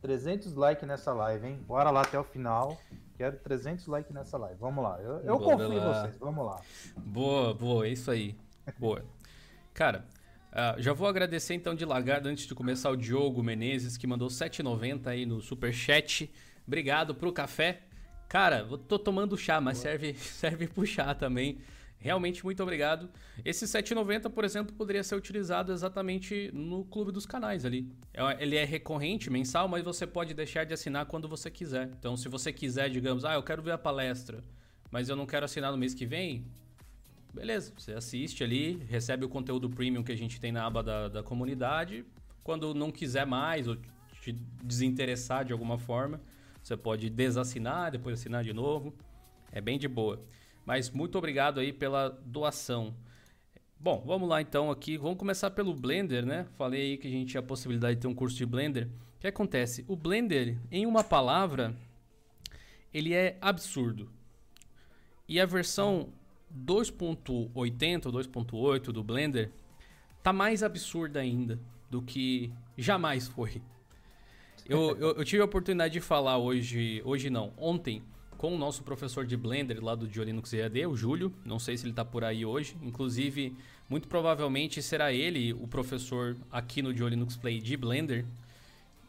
300 0.00 0.54
likes 0.54 0.86
nessa 0.86 1.12
live, 1.12 1.46
hein? 1.46 1.64
Bora 1.66 1.90
lá 1.90 2.02
até 2.02 2.18
o 2.18 2.24
final. 2.24 2.78
Quero 3.16 3.38
300 3.38 3.86
likes 3.86 4.12
nessa 4.12 4.36
live. 4.36 4.58
Vamos 4.60 4.84
lá. 4.84 5.00
Eu, 5.00 5.20
eu 5.20 5.38
confio 5.38 5.72
em 5.72 5.80
vocês. 5.80 6.18
Vamos 6.18 6.44
lá. 6.44 6.60
Boa, 6.96 7.54
boa. 7.54 7.86
É 7.86 7.90
isso 7.90 8.10
aí. 8.10 8.36
Boa. 8.78 9.04
Cara, 9.72 10.04
uh, 10.52 10.80
já 10.80 10.92
vou 10.92 11.08
agradecer 11.08 11.54
então 11.54 11.74
de 11.74 11.84
largada 11.84 12.28
antes 12.28 12.46
de 12.46 12.54
começar 12.54 12.90
o 12.90 12.96
Diogo 12.96 13.42
Menezes, 13.42 13.96
que 13.96 14.06
mandou 14.06 14.28
7,90 14.28 15.06
aí 15.06 15.24
no 15.24 15.40
super 15.40 15.72
chat. 15.72 16.30
Obrigado 16.66 17.14
pro 17.14 17.32
café. 17.32 17.82
Cara, 18.28 18.66
tô 18.88 18.98
tomando 18.98 19.36
chá, 19.36 19.60
mas 19.60 19.78
serve, 19.78 20.14
serve 20.18 20.66
pro 20.66 20.84
chá 20.84 21.14
também. 21.14 21.58
Realmente 21.98 22.44
muito 22.44 22.62
obrigado. 22.62 23.08
Esse 23.44 23.64
7,90, 23.64 24.30
por 24.30 24.44
exemplo, 24.44 24.74
poderia 24.74 25.02
ser 25.02 25.16
utilizado 25.16 25.72
exatamente 25.72 26.50
no 26.52 26.84
clube 26.84 27.10
dos 27.10 27.26
canais 27.26 27.64
ali. 27.64 27.90
É, 28.12 28.42
ele 28.42 28.56
é 28.56 28.64
recorrente, 28.64 29.30
mensal, 29.30 29.66
mas 29.66 29.82
você 29.82 30.06
pode 30.06 30.34
deixar 30.34 30.64
de 30.64 30.74
assinar 30.74 31.06
quando 31.06 31.28
você 31.28 31.50
quiser. 31.50 31.90
Então, 31.98 32.16
se 32.16 32.28
você 32.28 32.52
quiser, 32.52 32.90
digamos, 32.90 33.24
ah, 33.24 33.34
eu 33.34 33.42
quero 33.42 33.62
ver 33.62 33.72
a 33.72 33.78
palestra, 33.78 34.44
mas 34.90 35.08
eu 35.08 35.16
não 35.16 35.26
quero 35.26 35.44
assinar 35.44 35.72
no 35.72 35.78
mês 35.78 35.94
que 35.94 36.06
vem, 36.06 36.46
beleza, 37.32 37.72
você 37.76 37.92
assiste 37.92 38.44
ali, 38.44 38.82
recebe 38.88 39.24
o 39.24 39.28
conteúdo 39.28 39.68
premium 39.68 40.02
que 40.02 40.12
a 40.12 40.16
gente 40.16 40.40
tem 40.40 40.52
na 40.52 40.64
aba 40.64 40.82
da, 40.82 41.08
da 41.08 41.22
comunidade. 41.22 42.04
Quando 42.44 42.72
não 42.74 42.90
quiser 42.92 43.26
mais 43.26 43.66
ou 43.66 43.76
te 44.20 44.32
desinteressar 44.62 45.44
de 45.44 45.52
alguma 45.52 45.78
forma, 45.78 46.20
você 46.62 46.76
pode 46.76 47.10
desassinar, 47.10 47.90
depois 47.90 48.18
assinar 48.18 48.42
de 48.42 48.52
novo. 48.52 48.94
É 49.52 49.60
bem 49.60 49.78
de 49.78 49.86
boa. 49.86 50.22
Mas 50.66 50.90
muito 50.90 51.16
obrigado 51.16 51.60
aí 51.60 51.72
pela 51.72 52.08
doação. 52.08 52.92
Bom, 53.78 54.02
vamos 54.04 54.28
lá 54.28 54.42
então 54.42 54.70
aqui. 54.70 54.98
Vamos 54.98 55.16
começar 55.16 55.50
pelo 55.52 55.72
Blender, 55.72 56.26
né? 56.26 56.46
Falei 56.56 56.82
aí 56.82 56.96
que 56.98 57.06
a 57.06 57.10
gente 57.10 57.30
tinha 57.30 57.40
a 57.40 57.42
possibilidade 57.42 57.94
de 57.94 58.00
ter 58.02 58.08
um 58.08 58.14
curso 58.14 58.36
de 58.36 58.44
Blender. 58.44 58.88
O 59.16 59.20
que 59.20 59.28
acontece? 59.28 59.84
O 59.86 59.94
Blender, 59.94 60.58
em 60.72 60.84
uma 60.84 61.04
palavra, 61.04 61.74
ele 62.92 63.14
é 63.14 63.38
absurdo. 63.40 64.10
E 65.28 65.40
a 65.40 65.46
versão 65.46 66.12
2.80 66.52 68.06
ou 68.06 68.12
2.8 68.12 68.80
do 68.92 69.04
Blender 69.04 69.52
tá 70.20 70.32
mais 70.32 70.64
absurda 70.64 71.20
ainda 71.20 71.60
do 71.88 72.02
que 72.02 72.52
jamais 72.76 73.28
foi. 73.28 73.62
Eu, 74.68 74.96
eu, 74.98 75.16
eu, 75.16 75.24
tive 75.24 75.42
a 75.42 75.44
oportunidade 75.44 75.92
de 75.92 76.00
falar 76.00 76.38
hoje, 76.38 77.00
hoje 77.04 77.30
não, 77.30 77.52
ontem, 77.56 78.02
com 78.36 78.54
o 78.54 78.58
nosso 78.58 78.82
professor 78.82 79.26
de 79.26 79.36
Blender 79.36 79.82
lá 79.82 79.94
do 79.94 80.06
Diolinux 80.06 80.52
EAD, 80.52 80.86
o 80.86 80.96
Júlio. 80.96 81.32
Não 81.44 81.58
sei 81.58 81.76
se 81.76 81.84
ele 81.84 81.92
está 81.92 82.04
por 82.04 82.24
aí 82.24 82.44
hoje. 82.44 82.76
Inclusive, 82.82 83.56
muito 83.88 84.08
provavelmente 84.08 84.82
será 84.82 85.12
ele 85.12 85.52
o 85.52 85.66
professor 85.66 86.36
aqui 86.50 86.82
no 86.82 86.92
Diolinux 86.92 87.36
Play 87.36 87.60
de 87.60 87.76
Blender. 87.76 88.24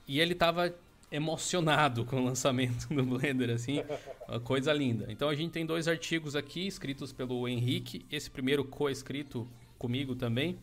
E 0.08 0.20
ele 0.20 0.34
estava 0.34 0.74
emocionado 1.12 2.06
com 2.06 2.22
o 2.22 2.26
lançamento 2.26 2.88
do 2.94 3.04
Blender, 3.04 3.50
assim, 3.50 3.84
uma 4.28 4.40
coisa 4.40 4.74
linda. 4.74 5.06
Então 5.10 5.30
a 5.30 5.36
gente 5.36 5.52
tem 5.52 5.66
dois 5.66 5.88
artigos 5.88 6.36
aqui 6.36 6.68
escritos 6.68 7.12
pelo 7.12 7.48
Henrique, 7.48 8.06
esse 8.12 8.30
primeiro 8.30 8.64
co-escrito 8.66 9.48
comigo 9.78 10.16
também, 10.16 10.58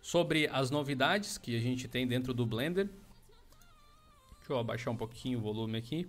sobre 0.00 0.48
as 0.48 0.70
novidades 0.70 1.38
que 1.38 1.56
a 1.56 1.60
gente 1.60 1.88
tem 1.88 2.06
dentro 2.06 2.34
do 2.34 2.46
Blender. 2.46 2.88
Deixa 4.38 4.52
eu 4.52 4.58
abaixar 4.58 4.92
um 4.92 4.96
pouquinho 4.96 5.38
o 5.38 5.42
volume 5.42 5.78
aqui. 5.78 6.06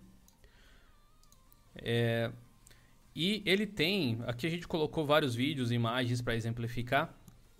É, 1.81 2.31
e 3.15 3.41
ele 3.45 3.65
tem, 3.65 4.19
aqui 4.27 4.45
a 4.45 4.49
gente 4.49 4.67
colocou 4.67 5.05
vários 5.05 5.33
vídeos, 5.33 5.71
imagens 5.71 6.21
para 6.21 6.35
exemplificar. 6.35 7.11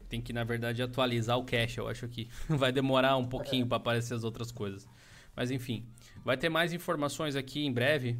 Tem 0.08 0.22
que, 0.22 0.32
na 0.32 0.44
verdade, 0.44 0.82
atualizar 0.82 1.38
o 1.38 1.44
cache, 1.44 1.80
eu 1.80 1.88
acho 1.88 2.08
que 2.08 2.30
vai 2.48 2.72
demorar 2.72 3.18
um 3.18 3.26
pouquinho 3.28 3.66
para 3.66 3.78
aparecer 3.78 4.14
as 4.14 4.24
outras 4.24 4.52
coisas. 4.52 4.88
Mas 5.36 5.52
enfim, 5.52 5.86
vai 6.24 6.38
ter 6.38 6.50
mais 6.50 6.74
informações 6.74 7.36
aqui 7.36 7.66
em 7.66 7.72
breve. 7.72 8.20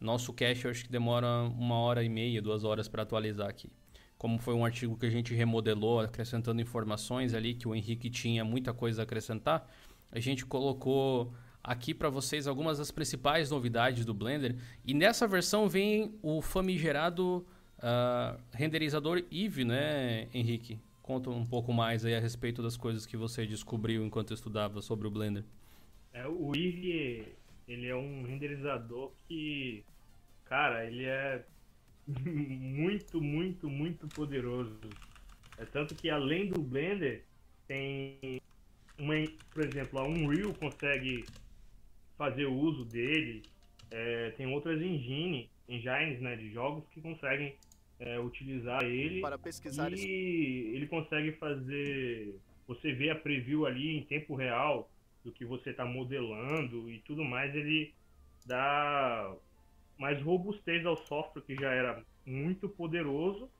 Nosso 0.00 0.32
cache 0.32 0.64
eu 0.64 0.70
acho 0.70 0.84
que 0.84 0.90
demora 0.90 1.26
uma 1.44 1.76
hora 1.76 2.02
e 2.02 2.08
meia, 2.08 2.42
duas 2.42 2.64
horas 2.64 2.88
para 2.88 3.02
atualizar 3.02 3.48
aqui. 3.48 3.70
Como 4.18 4.38
foi 4.38 4.54
um 4.54 4.64
artigo 4.64 4.96
que 4.96 5.06
a 5.06 5.10
gente 5.10 5.34
remodelou, 5.34 6.00
acrescentando 6.00 6.60
informações 6.60 7.34
ali, 7.34 7.54
que 7.54 7.66
o 7.66 7.74
Henrique 7.74 8.10
tinha 8.10 8.44
muita 8.44 8.72
coisa 8.72 9.02
a 9.02 9.04
acrescentar, 9.04 9.68
a 10.10 10.20
gente 10.20 10.44
colocou 10.44 11.32
aqui 11.62 11.94
para 11.94 12.08
vocês 12.08 12.46
algumas 12.46 12.78
das 12.78 12.90
principais 12.90 13.50
novidades 13.50 14.04
do 14.04 14.12
Blender. 14.12 14.56
E 14.84 14.92
nessa 14.94 15.26
versão 15.26 15.68
vem 15.68 16.18
o 16.22 16.42
famigerado 16.42 17.46
uh, 17.78 18.40
renderizador 18.52 19.22
Eve, 19.30 19.64
né, 19.64 20.28
Henrique? 20.34 20.78
Conta 21.02 21.30
um 21.30 21.46
pouco 21.46 21.72
mais 21.72 22.04
aí 22.04 22.14
a 22.14 22.20
respeito 22.20 22.62
das 22.62 22.76
coisas 22.76 23.06
que 23.06 23.16
você 23.16 23.46
descobriu 23.46 24.04
enquanto 24.04 24.34
estudava 24.34 24.80
sobre 24.80 25.06
o 25.06 25.10
Blender. 25.10 25.44
É, 26.12 26.26
o 26.26 26.52
Eve, 26.54 27.26
ele 27.66 27.86
é 27.86 27.96
um 27.96 28.24
renderizador 28.24 29.12
que, 29.28 29.84
cara, 30.44 30.84
ele 30.86 31.04
é 31.04 31.44
muito, 32.06 33.20
muito, 33.20 33.68
muito 33.68 34.08
poderoso. 34.08 34.78
É 35.58 35.64
tanto 35.64 35.94
que 35.94 36.10
além 36.10 36.48
do 36.48 36.60
Blender, 36.60 37.24
tem 37.66 38.40
uma, 38.98 39.14
por 39.50 39.64
exemplo, 39.64 39.98
a 39.98 40.04
Unreal 40.04 40.54
consegue 40.54 41.24
fazer 42.22 42.46
uso 42.46 42.84
dele. 42.84 43.42
É, 43.90 44.30
tem 44.36 44.46
outras 44.46 44.80
engine, 44.80 45.50
engines 45.68 46.20
né, 46.20 46.36
de 46.36 46.52
jogos 46.52 46.84
que 46.92 47.00
conseguem 47.00 47.56
é, 47.98 48.18
utilizar 48.20 48.82
ele 48.84 49.20
para 49.20 49.36
pesquisar 49.36 49.90
e 49.92 49.94
isso. 49.94 50.06
ele 50.76 50.86
consegue 50.86 51.32
fazer 51.32 52.34
você 52.66 52.92
vê 52.92 53.10
a 53.10 53.14
preview 53.14 53.66
ali 53.66 53.96
em 53.96 54.04
tempo 54.04 54.34
real 54.34 54.88
do 55.24 55.30
que 55.30 55.44
você 55.44 55.70
está 55.70 55.84
modelando 55.84 56.88
e 56.90 57.00
tudo 57.00 57.22
mais 57.22 57.54
ele 57.54 57.92
dá 58.46 59.34
mais 59.98 60.20
robustez 60.22 60.86
ao 60.86 60.96
software 60.96 61.42
que 61.42 61.54
já 61.54 61.70
era 61.70 62.02
muito 62.24 62.68
poderoso 62.68 63.50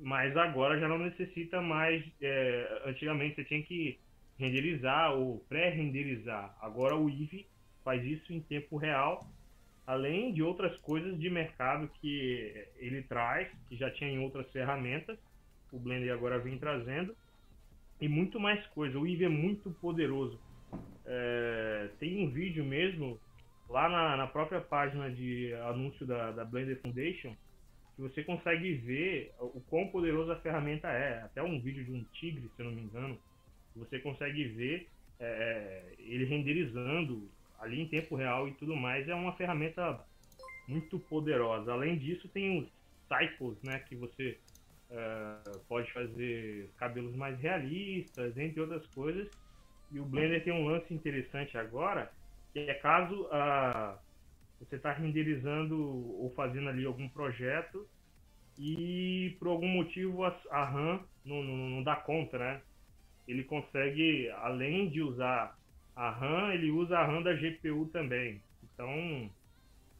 mas 0.00 0.36
agora 0.36 0.78
já 0.78 0.86
não 0.86 0.98
necessita 0.98 1.60
mais 1.60 2.04
é, 2.22 2.82
antigamente 2.86 3.34
você 3.34 3.44
tinha 3.44 3.62
que 3.62 3.98
renderizar 4.38 5.12
ou 5.14 5.40
pré-renderizar 5.48 6.56
agora 6.60 6.94
o 6.94 7.10
Eevee 7.10 7.46
faz 7.84 8.04
isso 8.04 8.32
em 8.32 8.40
tempo 8.40 8.76
real, 8.76 9.26
além 9.86 10.32
de 10.32 10.42
outras 10.42 10.76
coisas 10.78 11.18
de 11.18 11.28
mercado 11.28 11.90
que 12.00 12.66
ele 12.76 13.02
traz, 13.02 13.48
que 13.68 13.76
já 13.76 13.90
tinha 13.90 14.10
em 14.10 14.18
outras 14.18 14.50
ferramentas, 14.50 15.18
o 15.72 15.78
Blender 15.78 16.12
agora 16.12 16.38
vem 16.38 16.58
trazendo, 16.58 17.14
e 18.00 18.08
muito 18.08 18.40
mais 18.40 18.64
coisa. 18.68 18.98
O 18.98 19.06
Eevee 19.06 19.26
é 19.26 19.28
muito 19.28 19.70
poderoso. 19.80 20.40
É, 21.04 21.90
tem 21.98 22.24
um 22.24 22.30
vídeo 22.30 22.64
mesmo 22.64 23.20
lá 23.68 23.88
na, 23.88 24.16
na, 24.16 24.26
própria 24.26 24.60
página 24.60 25.10
de 25.10 25.52
anúncio 25.54 26.06
da, 26.06 26.30
da 26.32 26.44
Blender 26.44 26.80
Foundation 26.80 27.34
que 27.94 28.02
você 28.02 28.22
consegue 28.22 28.74
ver 28.74 29.32
o 29.38 29.60
quão 29.68 29.88
poderosa 29.88 30.32
a 30.32 30.40
ferramenta 30.40 30.88
é. 30.88 31.22
Até 31.22 31.42
um 31.42 31.60
vídeo 31.60 31.84
de 31.84 31.92
um 31.92 32.04
tigre, 32.12 32.48
se 32.54 32.62
eu 32.62 32.66
não 32.66 32.72
me 32.72 32.82
engano, 32.82 33.18
você 33.76 33.98
consegue 33.98 34.44
ver 34.44 34.88
é, 35.18 35.26
é 35.26 35.94
ele 35.98 36.24
renderizando 36.24 37.28
ali 37.60 37.82
em 37.82 37.88
tempo 37.88 38.16
real 38.16 38.48
e 38.48 38.52
tudo 38.54 38.74
mais, 38.74 39.08
é 39.08 39.14
uma 39.14 39.36
ferramenta 39.36 40.00
muito 40.66 40.98
poderosa. 40.98 41.72
Além 41.72 41.98
disso, 41.98 42.28
tem 42.28 42.58
os 42.58 42.68
cycles, 43.06 43.60
né, 43.62 43.80
que 43.80 43.94
você 43.94 44.38
uh, 44.90 45.60
pode 45.68 45.92
fazer 45.92 46.70
cabelos 46.78 47.14
mais 47.14 47.38
realistas, 47.40 48.36
entre 48.38 48.60
outras 48.60 48.86
coisas. 48.88 49.28
E 49.92 49.98
o 49.98 50.04
Blender 50.04 50.42
tem 50.42 50.52
um 50.52 50.66
lance 50.66 50.92
interessante 50.94 51.58
agora, 51.58 52.10
que 52.52 52.60
é 52.60 52.74
caso 52.74 53.22
uh, 53.24 53.98
você 54.60 54.76
está 54.76 54.92
renderizando 54.92 55.76
ou 55.78 56.32
fazendo 56.36 56.68
ali 56.68 56.84
algum 56.84 57.08
projeto 57.08 57.86
e 58.58 59.36
por 59.38 59.48
algum 59.48 59.68
motivo 59.68 60.24
a, 60.24 60.38
a 60.50 60.64
RAM 60.64 61.00
não, 61.24 61.42
não, 61.42 61.56
não 61.56 61.82
dá 61.82 61.96
conta, 61.96 62.38
né? 62.38 62.62
Ele 63.26 63.44
consegue, 63.44 64.28
além 64.30 64.88
de 64.88 65.00
usar 65.02 65.58
a 66.00 66.10
RAM, 66.10 66.54
ele 66.54 66.70
usa 66.70 66.98
a 66.98 67.04
RAM 67.04 67.22
da 67.22 67.34
GPU 67.34 67.84
também. 67.92 68.42
Então, 68.64 69.30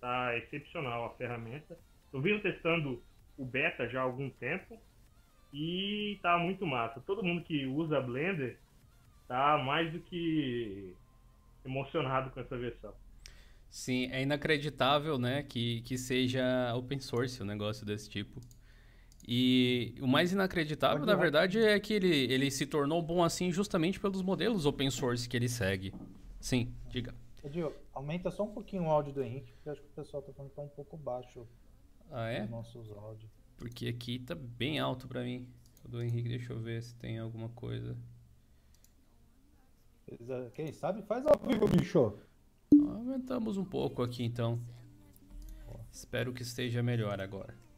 tá 0.01 0.35
excepcional 0.39 1.05
a 1.05 1.11
ferramenta. 1.11 1.79
Eu 2.11 2.23
venho 2.23 2.41
testando 2.41 3.03
o 3.37 3.45
beta 3.45 3.87
já 3.87 4.01
há 4.01 4.05
algum 4.05 4.31
tempo 4.31 4.81
e 5.53 6.19
tá 6.23 6.39
muito 6.39 6.67
massa. 6.67 7.03
Todo 7.07 7.23
mundo 7.23 7.45
que 7.45 7.67
usa 7.67 8.01
Blender 8.01 8.57
tá 9.29 9.59
mais 9.59 9.93
do 9.93 10.01
que 10.01 10.95
emocionado 11.67 12.31
com 12.31 12.41
essa 12.41 12.57
versão. 12.57 12.95
Sim, 13.69 14.11
é 14.11 14.23
inacreditável, 14.23 15.19
né, 15.19 15.43
que, 15.43 15.83
que 15.83 15.99
seja 15.99 16.75
open 16.75 16.99
source 16.99 17.43
um 17.43 17.47
negócio 17.47 17.85
desse 17.85 18.09
tipo. 18.09 18.41
E 19.33 19.95
o 20.01 20.09
mais 20.09 20.33
inacreditável, 20.33 21.07
na 21.07 21.15
verdade, 21.15 21.61
é 21.61 21.79
que 21.79 21.95
ele, 21.95 22.09
ele 22.33 22.51
se 22.51 22.67
tornou 22.67 23.01
bom 23.01 23.23
assim 23.23 23.53
justamente 23.53 24.01
pelos 24.01 24.23
modelos 24.23 24.67
open 24.67 24.91
source 24.91 25.29
que 25.29 25.37
ele 25.37 25.49
segue. 25.49 25.95
Sim, 26.41 26.75
diga. 26.89 27.15
Edil, 27.45 27.73
aumenta 27.95 28.29
só 28.33 28.43
um 28.43 28.53
pouquinho 28.53 28.83
o 28.83 28.91
áudio 28.91 29.13
do 29.13 29.23
Henrique, 29.23 29.53
porque 29.53 29.71
acho 29.71 29.81
que 29.83 29.87
o 29.87 29.93
pessoal 29.93 30.21
tá 30.21 30.33
falando 30.33 30.51
que 30.51 30.57
tá 30.57 30.63
um 30.63 30.69
pouco 30.69 30.97
baixo 30.97 31.47
ah, 32.11 32.29
é? 32.29 32.43
os 32.43 32.51
nossos 32.51 32.91
áudios. 32.91 33.31
Porque 33.57 33.87
aqui 33.87 34.19
tá 34.19 34.35
bem 34.35 34.81
alto 34.81 35.07
pra 35.07 35.23
mim. 35.23 35.47
O 35.85 35.89
do 35.89 36.03
Henrique, 36.03 36.29
deixa 36.29 36.53
eu 36.53 36.59
ver 36.59 36.83
se 36.83 36.97
tem 36.97 37.21
alguma 37.21 37.51
coisa. 37.51 37.97
Quem 40.55 40.73
sabe 40.73 41.03
faz 41.03 41.25
ao 41.25 41.39
vivo, 41.39 41.69
bicho. 41.69 42.19
Aumentamos 42.73 43.57
um 43.57 43.65
pouco 43.65 44.03
aqui 44.03 44.25
então. 44.25 44.61
Espero 45.93 46.33
que 46.33 46.43
esteja 46.43 46.83
melhor 46.83 47.21
agora. 47.21 47.70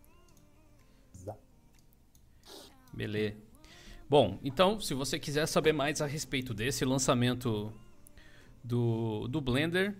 Beleza. 2.92 3.36
Bom, 4.08 4.38
então, 4.44 4.78
se 4.78 4.92
você 4.92 5.18
quiser 5.18 5.46
saber 5.46 5.72
mais 5.72 6.02
a 6.02 6.06
respeito 6.06 6.52
desse 6.52 6.84
lançamento 6.84 7.72
do, 8.62 9.26
do 9.28 9.40
Blender, 9.40 9.96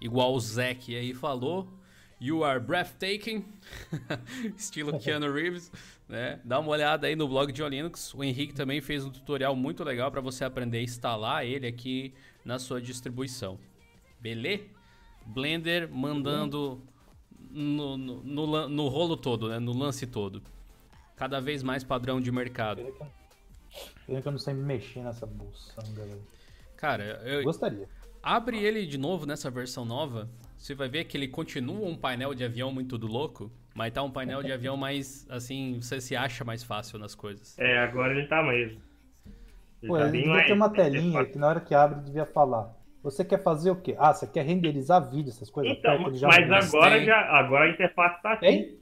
igual 0.00 0.34
o 0.34 0.40
Zack 0.40 0.96
aí 0.96 1.12
falou, 1.12 1.68
You 2.20 2.42
Are 2.42 2.58
Breathtaking, 2.58 3.44
estilo 4.56 4.98
Keanu 4.98 5.32
Reeves, 5.32 5.70
né? 6.08 6.40
Dá 6.44 6.58
uma 6.58 6.70
olhada 6.70 7.06
aí 7.06 7.14
no 7.14 7.28
blog 7.28 7.52
de 7.52 7.62
Linux. 7.68 8.12
O 8.14 8.24
Henrique 8.24 8.54
também 8.54 8.80
fez 8.80 9.04
um 9.04 9.10
tutorial 9.10 9.54
muito 9.54 9.84
legal 9.84 10.10
para 10.10 10.20
você 10.20 10.44
aprender 10.44 10.78
a 10.78 10.82
instalar 10.82 11.46
ele 11.46 11.66
aqui 11.66 12.14
na 12.44 12.58
sua 12.58 12.80
distribuição. 12.80 13.58
Beleza? 14.18 14.64
Blender 15.26 15.88
mandando 15.92 16.82
no, 17.50 17.96
no, 17.96 18.22
no, 18.24 18.68
no, 18.68 18.88
rolo 18.88 19.16
todo, 19.16 19.48
né? 19.48 19.58
No 19.58 19.72
lance 19.72 20.06
todo. 20.06 20.42
Cada 21.18 21.40
vez 21.40 21.64
mais 21.64 21.82
padrão 21.82 22.20
de 22.20 22.30
mercado. 22.30 22.80
Pena 24.06 24.22
que 24.22 24.28
eu 24.28 24.32
não 24.32 24.38
sei 24.38 24.54
mexer 24.54 25.00
nessa 25.00 25.26
buçanga, 25.26 26.04
velho. 26.04 26.22
Cara, 26.76 27.20
eu. 27.24 27.42
Gostaria. 27.42 27.88
Abre 28.22 28.62
ele 28.62 28.86
de 28.86 28.96
novo 28.96 29.26
nessa 29.26 29.50
versão 29.50 29.84
nova. 29.84 30.28
Você 30.56 30.74
vai 30.74 30.88
ver 30.88 31.04
que 31.04 31.16
ele 31.16 31.28
continua 31.28 31.88
um 31.88 31.96
painel 31.96 32.34
de 32.34 32.44
avião 32.44 32.72
muito 32.72 32.96
do 32.96 33.06
louco, 33.06 33.50
mas 33.74 33.92
tá 33.92 34.02
um 34.02 34.10
painel 34.10 34.42
de 34.42 34.52
avião 34.52 34.76
mais, 34.76 35.26
assim, 35.30 35.80
você 35.80 36.00
se 36.00 36.16
acha 36.16 36.44
mais 36.44 36.62
fácil 36.62 36.98
nas 36.98 37.14
coisas. 37.14 37.58
É, 37.58 37.78
agora 37.78 38.12
ele 38.12 38.26
tá 38.26 38.42
mesmo. 38.42 38.80
Ele 39.82 39.88
Pô, 39.88 39.96
tá 39.96 40.02
ele 40.02 40.12
devia 40.18 40.32
mais... 40.32 40.46
ter 40.46 40.52
uma 40.52 40.70
telinha 40.74 41.24
que 41.24 41.38
na 41.38 41.48
hora 41.48 41.60
que 41.60 41.74
abre 41.74 42.00
devia 42.00 42.26
falar. 42.26 42.76
Você 43.02 43.24
quer 43.24 43.42
fazer 43.42 43.70
o 43.70 43.76
quê? 43.76 43.94
Ah, 43.98 44.12
você 44.12 44.26
quer 44.26 44.44
renderizar 44.44 45.08
vídeo, 45.08 45.30
essas 45.30 45.48
coisas? 45.48 45.76
Então, 45.76 45.98
mas 46.00 46.74
agora, 46.74 47.04
já, 47.04 47.20
agora 47.38 47.64
a 47.64 47.68
interface 47.70 48.22
tá 48.22 48.32
aqui. 48.32 48.46
Hein? 48.46 48.78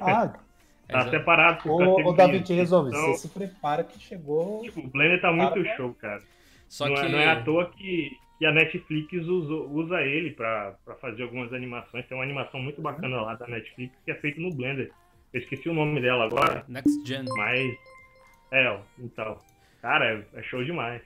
Ah, 0.00 0.32
Tá 0.92 1.10
separado. 1.10 1.70
O, 1.70 2.10
o 2.10 2.12
David 2.12 2.52
resolve. 2.52 2.90
Então, 2.90 3.08
você 3.08 3.28
se 3.28 3.28
prepara 3.28 3.82
que 3.84 3.98
chegou. 3.98 4.62
Tipo, 4.62 4.80
o 4.80 4.88
Blender 4.88 5.20
tá 5.20 5.32
muito 5.32 5.62
cara, 5.62 5.76
show, 5.76 5.94
cara. 5.94 6.22
Só 6.68 6.86
não, 6.86 6.94
é, 6.94 7.00
que... 7.00 7.06
é, 7.06 7.08
não 7.08 7.18
é 7.18 7.26
à 7.28 7.42
toa 7.42 7.70
que, 7.70 8.10
que 8.38 8.46
a 8.46 8.52
Netflix 8.52 9.12
usa, 9.26 9.54
usa 9.54 10.00
ele 10.02 10.30
pra, 10.30 10.76
pra 10.84 10.94
fazer 10.96 11.24
algumas 11.24 11.52
animações. 11.52 12.06
Tem 12.06 12.16
uma 12.16 12.24
animação 12.24 12.60
muito 12.60 12.80
bacana 12.80 13.20
lá 13.22 13.34
da 13.34 13.46
Netflix 13.46 13.94
que 14.04 14.10
é 14.10 14.14
feita 14.14 14.40
no 14.40 14.54
Blender. 14.54 14.92
Eu 15.32 15.40
esqueci 15.40 15.68
o 15.68 15.74
nome 15.74 16.00
dela 16.00 16.24
agora. 16.24 16.64
Next 16.68 17.06
Gen. 17.06 17.24
Mas. 17.36 17.76
É, 18.50 18.78
então. 18.98 19.38
Cara, 19.80 20.04
é, 20.04 20.38
é 20.38 20.42
show 20.42 20.62
demais. 20.62 21.02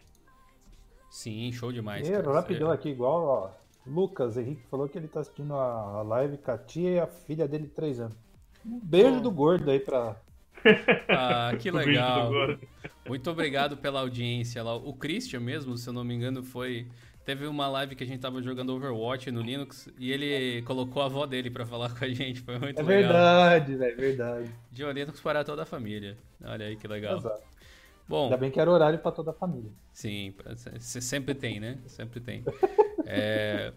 Sim, 1.11 1.51
show 1.53 1.72
demais. 1.72 2.09
E, 2.09 2.12
rapidão 2.12 2.70
aqui, 2.70 2.90
igual, 2.90 3.25
ó. 3.25 3.66
Lucas 3.87 4.37
Henrique 4.37 4.66
falou 4.68 4.88
que 4.88 4.99
ele 4.99 5.07
tá 5.07 5.20
assistindo 5.20 5.55
a 5.55 6.03
live 6.03 6.38
com 6.38 6.51
a 6.51 6.59
tia 6.59 6.90
e 6.90 6.99
a 6.99 7.07
filha 7.07 7.46
dele 7.46 7.64
de 7.64 7.70
3 7.70 8.01
anos. 8.01 8.26
Um 8.67 8.81
beijo 8.83 9.21
do 9.21 9.31
gordo 9.31 9.71
aí 9.71 9.79
pra. 9.79 10.17
Ah, 11.09 11.53
que 11.61 11.71
legal. 11.71 12.33
Muito 13.07 13.31
obrigado 13.31 13.77
pela 13.77 14.01
audiência 14.01 14.63
lá. 14.63 14.75
O 14.75 14.93
Christian 14.93 15.41
mesmo, 15.41 15.77
se 15.77 15.89
eu 15.89 15.93
não 15.93 16.05
me 16.05 16.15
engano, 16.15 16.43
foi. 16.43 16.87
Teve 17.25 17.47
uma 17.47 17.67
live 17.69 17.97
que 17.97 18.05
a 18.05 18.07
gente 18.07 18.21
tava 18.21 18.41
jogando 18.41 18.73
Overwatch 18.73 19.33
no 19.33 19.41
Linux 19.41 19.89
e 19.99 20.13
ele 20.13 20.63
colocou 20.63 21.03
a 21.03 21.07
avó 21.07 21.27
dele 21.27 21.51
para 21.51 21.67
falar 21.67 21.91
com 21.99 22.05
a 22.05 22.09
gente. 22.09 22.41
Foi 22.41 22.59
muito 22.59 22.81
é 22.81 22.83
legal. 22.83 23.13
Verdade, 23.13 23.85
é 23.85 23.95
verdade. 23.95 24.51
De 24.71 24.85
Linux 24.93 25.21
para 25.21 25.43
toda 25.43 25.63
a 25.63 25.67
família. 25.67 26.17
Olha 26.45 26.67
aí 26.67 26.77
que 26.77 26.87
legal. 26.87 27.17
Exato. 27.17 27.43
Bom, 28.09 28.25
Ainda 28.25 28.37
bem 28.37 28.51
que 28.51 28.61
era 28.61 28.71
horário 28.71 29.01
para 29.01 29.11
toda 29.11 29.33
a 29.33 29.35
família. 29.35 29.71
Sim, 29.93 30.33
sempre 30.79 31.35
tem, 31.35 31.59
né? 31.59 31.79
Sempre 31.87 32.21
tem. 32.21 32.45
É, 33.09 33.73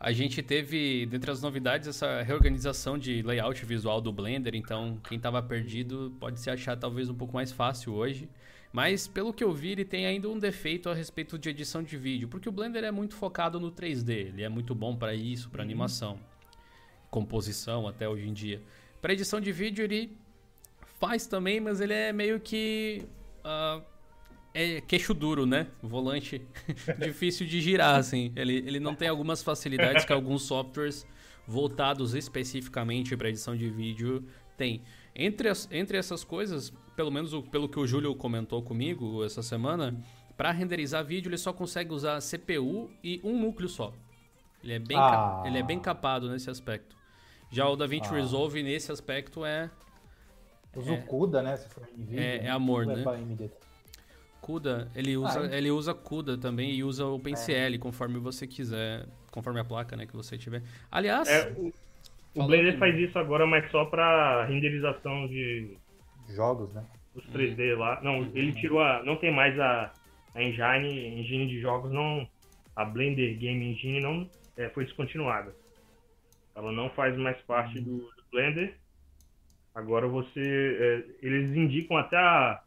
a 0.00 0.12
gente 0.12 0.42
teve, 0.42 1.06
dentre 1.06 1.30
as 1.30 1.42
novidades, 1.42 1.88
essa 1.88 2.22
reorganização 2.22 2.96
de 2.96 3.20
layout 3.22 3.64
visual 3.64 4.00
do 4.00 4.12
Blender, 4.12 4.54
então 4.54 5.00
quem 5.08 5.16
estava 5.16 5.42
perdido 5.42 6.14
pode 6.20 6.38
se 6.38 6.48
achar 6.48 6.76
talvez 6.76 7.10
um 7.10 7.14
pouco 7.14 7.34
mais 7.34 7.50
fácil 7.50 7.94
hoje. 7.94 8.28
Mas 8.72 9.08
pelo 9.08 9.32
que 9.32 9.42
eu 9.42 9.52
vi, 9.52 9.70
ele 9.70 9.84
tem 9.84 10.06
ainda 10.06 10.28
um 10.28 10.38
defeito 10.38 10.88
a 10.88 10.94
respeito 10.94 11.36
de 11.38 11.48
edição 11.48 11.82
de 11.82 11.96
vídeo, 11.96 12.28
porque 12.28 12.48
o 12.48 12.52
Blender 12.52 12.84
é 12.84 12.92
muito 12.92 13.16
focado 13.16 13.58
no 13.58 13.72
3D, 13.72 14.10
ele 14.10 14.42
é 14.42 14.48
muito 14.48 14.74
bom 14.74 14.94
para 14.96 15.14
isso, 15.14 15.50
para 15.50 15.60
uhum. 15.60 15.64
animação, 15.66 16.20
composição 17.10 17.88
até 17.88 18.08
hoje 18.08 18.28
em 18.28 18.32
dia. 18.32 18.62
Para 19.00 19.14
edição 19.14 19.40
de 19.40 19.50
vídeo 19.50 19.82
ele 19.82 20.16
faz 21.00 21.26
também, 21.26 21.58
mas 21.58 21.80
ele 21.80 21.94
é 21.94 22.12
meio 22.12 22.38
que 22.38 23.02
uh, 23.44 23.82
é 24.58 24.80
queixo 24.80 25.14
duro, 25.14 25.46
né? 25.46 25.68
Volante 25.80 26.42
difícil 26.98 27.46
de 27.46 27.60
girar, 27.60 27.94
assim. 27.94 28.32
Ele, 28.34 28.56
ele 28.56 28.80
não 28.80 28.94
tem 28.94 29.06
algumas 29.06 29.40
facilidades 29.40 30.04
que 30.04 30.12
alguns 30.12 30.42
softwares 30.42 31.06
voltados 31.46 32.14
especificamente 32.14 33.16
para 33.16 33.28
edição 33.28 33.56
de 33.56 33.70
vídeo 33.70 34.24
têm. 34.56 34.82
Entre, 35.14 35.48
as, 35.48 35.68
entre 35.70 35.96
essas 35.96 36.24
coisas, 36.24 36.72
pelo 36.96 37.10
menos 37.10 37.32
o, 37.32 37.42
pelo 37.42 37.68
que 37.68 37.78
o 37.78 37.86
Júlio 37.86 38.14
comentou 38.16 38.60
comigo 38.60 39.24
essa 39.24 39.42
semana, 39.42 39.96
para 40.36 40.50
renderizar 40.50 41.04
vídeo 41.04 41.28
ele 41.28 41.38
só 41.38 41.52
consegue 41.52 41.92
usar 41.92 42.20
CPU 42.20 42.90
e 43.02 43.20
um 43.22 43.40
núcleo 43.40 43.68
só. 43.68 43.92
Ele 44.62 44.72
é 44.72 44.78
bem, 44.80 44.98
ah. 44.98 45.44
ele 45.46 45.58
é 45.58 45.62
bem 45.62 45.78
capado 45.78 46.28
nesse 46.28 46.50
aspecto. 46.50 46.96
Já 47.48 47.66
o 47.68 47.76
DaVinci 47.76 48.08
ah. 48.10 48.14
Resolve 48.14 48.62
nesse 48.62 48.90
aspecto 48.90 49.44
é. 49.44 49.70
É, 50.74 50.78
o 50.78 51.02
CUDA, 51.06 51.42
né? 51.42 51.56
Se 51.56 51.68
for 51.68 51.88
NVIDIA, 51.96 52.20
é, 52.20 52.46
é 52.46 52.50
amor, 52.50 52.86
né? 52.86 53.02
CUDA, 54.48 54.90
ele 54.94 55.14
usa, 55.14 55.40
ah, 55.42 55.58
ele 55.58 55.70
usa 55.70 55.92
CUDA 55.92 56.38
também 56.38 56.70
e 56.70 56.82
usa 56.82 57.04
OpenCL, 57.04 57.74
é. 57.74 57.78
conforme 57.78 58.18
você 58.18 58.46
quiser, 58.46 59.04
conforme 59.30 59.60
a 59.60 59.64
placa 59.64 59.94
né, 59.94 60.06
que 60.06 60.16
você 60.16 60.38
tiver. 60.38 60.62
Aliás... 60.90 61.28
É, 61.28 61.52
o, 61.54 61.70
o 62.34 62.46
Blender 62.46 62.78
faz 62.78 62.98
isso 62.98 63.18
agora, 63.18 63.46
mas 63.46 63.70
só 63.70 63.84
para 63.84 64.46
renderização 64.46 65.28
de... 65.28 65.76
Jogos, 66.30 66.72
né? 66.72 66.82
Os 67.14 67.26
3D 67.26 67.76
lá. 67.76 68.00
Não, 68.02 68.22
ele 68.34 68.54
tirou 68.54 68.80
a... 68.80 69.02
Não 69.02 69.16
tem 69.16 69.30
mais 69.30 69.58
a, 69.60 69.92
a 70.34 70.42
engine, 70.42 71.20
engine 71.20 71.46
de 71.46 71.60
jogos, 71.60 71.92
não... 71.92 72.26
A 72.74 72.86
Blender 72.86 73.36
Game 73.36 73.62
Engine 73.66 74.00
não 74.00 74.30
é, 74.56 74.70
foi 74.70 74.86
descontinuada. 74.86 75.54
Ela 76.54 76.72
não 76.72 76.88
faz 76.88 77.14
mais 77.18 77.36
parte 77.42 77.78
do, 77.80 77.98
do 77.98 78.24
Blender. 78.32 78.78
Agora 79.74 80.08
você... 80.08 80.40
É, 80.40 81.26
eles 81.26 81.54
indicam 81.54 81.98
até 81.98 82.16
a 82.16 82.62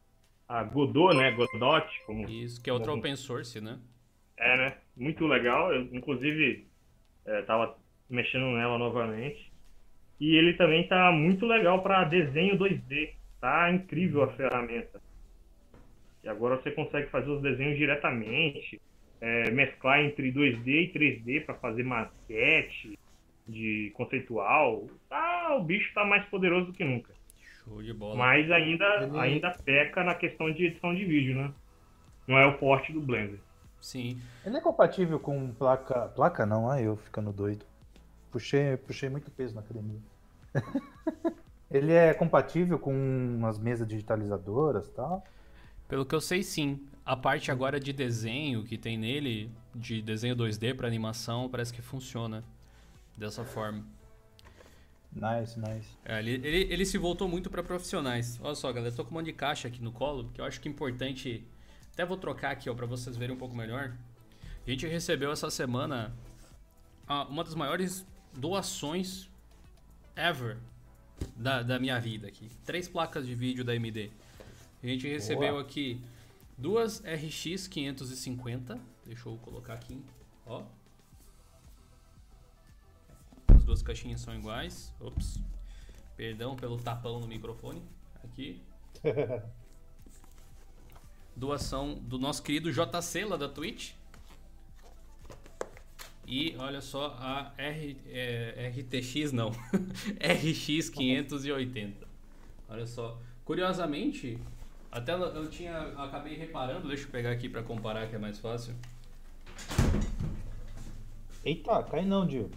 a 0.52 0.64
Godot, 0.64 1.16
né? 1.16 1.32
Godot. 1.32 1.88
Como, 2.06 2.28
Isso, 2.28 2.62
que 2.62 2.70
é 2.70 2.74
outro 2.74 2.90
como... 2.90 3.00
open 3.00 3.16
source, 3.16 3.62
né? 3.62 3.80
É, 4.38 4.58
né? 4.58 4.78
Muito 4.98 5.26
legal. 5.26 5.74
Eu, 5.74 5.84
inclusive, 5.94 6.68
estava 7.26 7.66
é, 7.66 7.74
mexendo 8.14 8.46
nela 8.48 8.78
novamente. 8.78 9.50
E 10.20 10.36
ele 10.36 10.54
também 10.54 10.88
tá 10.88 11.12
muito 11.12 11.46
legal 11.46 11.82
para 11.82 12.04
desenho 12.04 12.58
2D. 12.58 13.14
Tá 13.40 13.72
incrível 13.72 14.24
a 14.24 14.34
ferramenta. 14.34 15.02
E 16.24 16.28
agora 16.28 16.58
você 16.58 16.70
consegue 16.72 17.10
fazer 17.10 17.32
os 17.32 17.42
desenhos 17.42 17.78
diretamente, 17.78 18.80
é, 19.20 19.50
mesclar 19.52 20.02
entre 20.02 20.32
2D 20.32 20.68
e 20.68 20.94
3D 20.94 21.46
para 21.46 21.56
fazer 21.56 21.84
maquete 21.84 23.00
de 23.48 23.92
conceitual. 23.96 24.88
Ah, 25.10 25.56
o 25.58 25.64
bicho 25.64 25.92
tá 25.94 26.06
mais 26.06 26.26
poderoso 26.26 26.68
do 26.68 26.74
que 26.74 26.84
nunca. 26.84 27.21
Show 27.64 27.82
de 27.82 27.94
bola. 27.94 28.16
Mas 28.16 28.50
ainda, 28.52 28.86
Ele... 29.04 29.20
ainda 29.20 29.52
peca 29.64 30.04
na 30.04 30.16
questão 30.16 30.52
de 30.52 30.66
edição 30.66 30.94
de 30.94 31.06
vídeo, 31.06 31.36
né? 31.36 31.54
Não 32.28 32.38
é 32.38 32.46
o 32.46 32.58
forte 32.58 32.92
do 32.92 33.02
Blender. 33.02 33.40
Sim. 33.80 34.22
Ele 34.46 34.58
é 34.58 34.62
compatível 34.62 35.20
com 35.20 35.52
placa. 35.54 36.08
Placa 36.10 36.46
não, 36.46 36.70
ah, 36.70 36.82
eu 36.82 36.96
ficando 36.96 37.32
doido. 37.32 37.66
Puxei, 38.32 38.78
puxei 38.78 39.10
muito 39.10 39.30
peso 39.32 39.56
na 39.56 39.62
academia. 39.62 40.00
Ele 41.70 41.94
é 41.94 42.14
compatível 42.14 42.78
com 42.78 43.42
as 43.46 43.58
mesas 43.58 43.88
digitalizadoras 43.88 44.88
e 44.88 44.92
tal? 44.92 45.24
Pelo 45.88 46.06
que 46.06 46.14
eu 46.14 46.22
sei, 46.22 46.44
sim. 46.44 46.86
A 47.06 47.16
parte 47.16 47.50
agora 47.50 47.80
de 47.80 47.94
desenho 47.94 48.64
que 48.64 48.78
tem 48.78 48.98
nele, 48.98 49.50
de 49.74 50.02
desenho 50.02 50.36
2D 50.36 50.76
para 50.76 50.88
animação, 50.88 51.50
parece 51.50 51.74
que 51.74 51.82
funciona 51.82 52.44
dessa 53.18 53.44
forma. 53.44 53.86
Nice, 55.14 55.60
nice. 55.60 55.90
É, 56.06 56.20
ele, 56.20 56.36
ele, 56.48 56.74
ele, 56.74 56.86
se 56.86 56.98
voltou 56.98 57.28
muito 57.28 57.50
para 57.50 57.62
profissionais. 57.62 58.40
Olha 58.42 58.56
só, 58.56 58.72
galera, 58.72 58.94
eu 58.94 58.96
tô 58.96 59.04
com 59.04 59.12
um 59.12 59.14
monte 59.16 59.26
de 59.26 59.34
caixa 59.34 59.68
aqui 59.68 59.82
no 59.82 59.92
colo, 59.92 60.30
que 60.34 60.40
eu 60.40 60.46
acho 60.46 60.60
que 60.62 60.70
é 60.70 60.72
importante. 60.72 61.46
Até 61.92 62.06
vou 62.06 62.16
trocar 62.16 62.52
aqui, 62.52 62.70
ó, 62.70 62.74
para 62.74 62.86
vocês 62.86 63.18
verem 63.18 63.36
um 63.36 63.38
pouco 63.38 63.56
melhor. 63.56 63.94
A 64.66 64.70
gente 64.70 64.88
recebeu 64.88 65.32
essa 65.32 65.50
semana 65.50 66.16
uma 67.30 67.44
das 67.44 67.56
maiores 67.56 68.06
doações 68.34 69.30
ever 70.16 70.58
da, 71.36 71.62
da 71.62 71.78
minha 71.78 72.00
vida 72.00 72.28
aqui. 72.28 72.50
Três 72.66 72.88
placas 72.88 73.26
de 73.26 73.36
vídeo 73.36 73.66
da 73.66 73.74
AMD. 73.74 74.10
A 74.82 74.88
gente 74.88 75.08
recebeu 75.08 75.52
Boa. 75.52 75.62
aqui 75.62 76.02
duas 76.58 77.02
RX 77.02 77.68
550. 77.68 78.80
Deixa 79.06 79.28
eu 79.28 79.38
colocar 79.38 79.74
aqui, 79.74 80.02
ó 80.46 80.64
duas 83.64 83.82
caixinhas 83.82 84.22
são 84.22 84.36
iguais. 84.36 84.94
Ops. 85.00 85.40
Perdão 86.16 86.56
pelo 86.56 86.78
tapão 86.78 87.20
no 87.20 87.28
microfone. 87.28 87.82
Aqui. 88.24 88.62
Doação 91.36 91.96
do 91.96 92.20
nosso 92.20 92.44
querido 92.44 92.72
JC 92.72 93.26
lá 93.26 93.38
da 93.38 93.48
Twitch. 93.48 93.94
E 96.28 96.56
olha 96.58 96.80
só 96.80 97.18
a 97.20 97.52
R, 97.58 97.98
é, 98.08 98.72
RTX 98.74 99.34
não, 99.34 99.50
RX 100.22 100.90
580. 100.90 102.08
Olha 102.70 102.86
só. 102.86 103.20
Curiosamente, 103.44 104.40
até 104.92 105.14
eu 105.14 105.50
tinha 105.50 105.78
acabei 105.98 106.36
reparando, 106.36 106.88
deixa 106.88 107.04
eu 107.04 107.10
pegar 107.10 107.32
aqui 107.32 107.50
para 107.50 107.64
comparar 107.64 108.08
que 108.08 108.16
é 108.16 108.20
mais 108.20 108.40
fácil. 108.40 108.74
Eita, 111.44 111.84
cai 111.84 112.06
não, 112.06 112.26
Dio. 112.26 112.50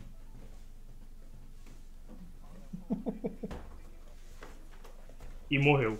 E 5.51 5.59
morreu. 5.59 5.99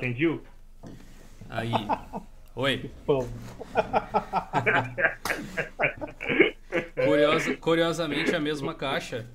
tem 0.00 0.12
Dio? 0.12 0.42
Aí. 1.48 1.70
Oi. 2.54 2.90
Curiosa, 7.04 7.56
curiosamente 7.56 8.34
a 8.34 8.40
mesma 8.40 8.74
caixa 8.74 9.28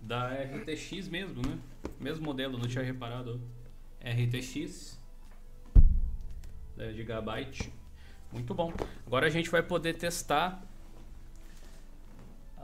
da 0.00 0.32
RTX 0.34 1.08
mesmo, 1.08 1.40
né? 1.46 1.58
Mesmo 1.98 2.24
modelo, 2.24 2.58
não 2.58 2.66
tinha 2.66 2.84
reparado. 2.84 3.40
RTX 4.00 5.00
10 6.76 6.96
GB. 6.96 7.72
Muito 8.32 8.54
bom. 8.54 8.72
Agora 9.06 9.26
a 9.26 9.30
gente 9.30 9.48
vai 9.48 9.62
poder 9.62 9.94
testar 9.94 10.62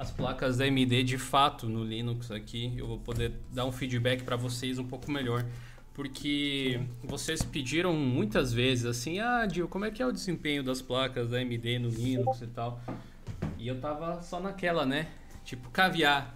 as 0.00 0.10
placas 0.10 0.56
da 0.56 0.64
AMD 0.64 1.04
de 1.04 1.18
fato 1.18 1.68
no 1.68 1.84
Linux 1.84 2.30
aqui. 2.30 2.72
Eu 2.74 2.86
vou 2.86 2.98
poder 2.98 3.34
dar 3.52 3.66
um 3.66 3.72
feedback 3.72 4.22
para 4.22 4.34
vocês 4.34 4.78
um 4.78 4.84
pouco 4.84 5.10
melhor. 5.10 5.44
Porque 5.92 6.80
vocês 7.04 7.42
pediram 7.42 7.92
muitas 7.92 8.50
vezes 8.50 8.86
assim, 8.86 9.20
ah, 9.20 9.44
Dio, 9.44 9.68
como 9.68 9.84
é 9.84 9.90
que 9.90 10.02
é 10.02 10.06
o 10.06 10.10
desempenho 10.10 10.62
das 10.64 10.80
placas 10.80 11.28
da 11.28 11.36
AMD 11.36 11.80
no 11.80 11.90
Linux 11.90 12.40
e 12.40 12.46
tal? 12.46 12.80
E 13.58 13.68
eu 13.68 13.78
tava 13.78 14.22
só 14.22 14.40
naquela, 14.40 14.86
né? 14.86 15.06
Tipo, 15.44 15.68
caviar. 15.68 16.34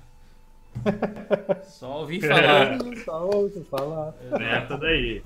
Só 1.65 2.01
ouvi 2.01 2.21
falar. 2.21 2.79
Só 3.03 3.31
ouvi 3.31 3.65
falar. 3.65 4.15
Essa 4.41 4.77
daí. 4.77 5.23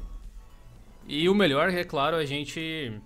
E 1.08 1.28
o 1.28 1.34
melhor 1.34 1.70
é, 1.70 1.82
claro, 1.82 2.16
a 2.16 2.24
gente 2.24 3.00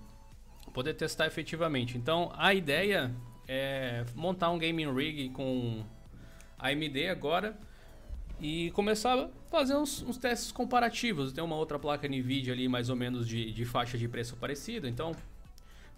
poder 0.73 0.93
testar 0.93 1.25
efetivamente. 1.25 1.97
Então, 1.97 2.31
a 2.35 2.53
ideia 2.53 3.09
é 3.47 4.05
montar 4.15 4.49
um 4.51 4.57
gaming 4.57 4.93
rig 4.93 5.29
com 5.29 5.83
AMD 6.59 7.07
agora 7.09 7.57
e 8.39 8.71
começar 8.71 9.17
a 9.17 9.29
fazer 9.49 9.75
uns, 9.75 10.01
uns, 10.01 10.17
testes 10.17 10.51
comparativos. 10.51 11.31
Tem 11.31 11.43
uma 11.43 11.55
outra 11.55 11.77
placa 11.77 12.07
NVIDIA 12.07 12.53
ali, 12.53 12.67
mais 12.67 12.89
ou 12.89 12.95
menos 12.95 13.27
de, 13.27 13.51
de 13.51 13.65
faixa 13.65 13.97
de 13.97 14.07
preço 14.07 14.35
parecida, 14.35 14.87
então 14.87 15.15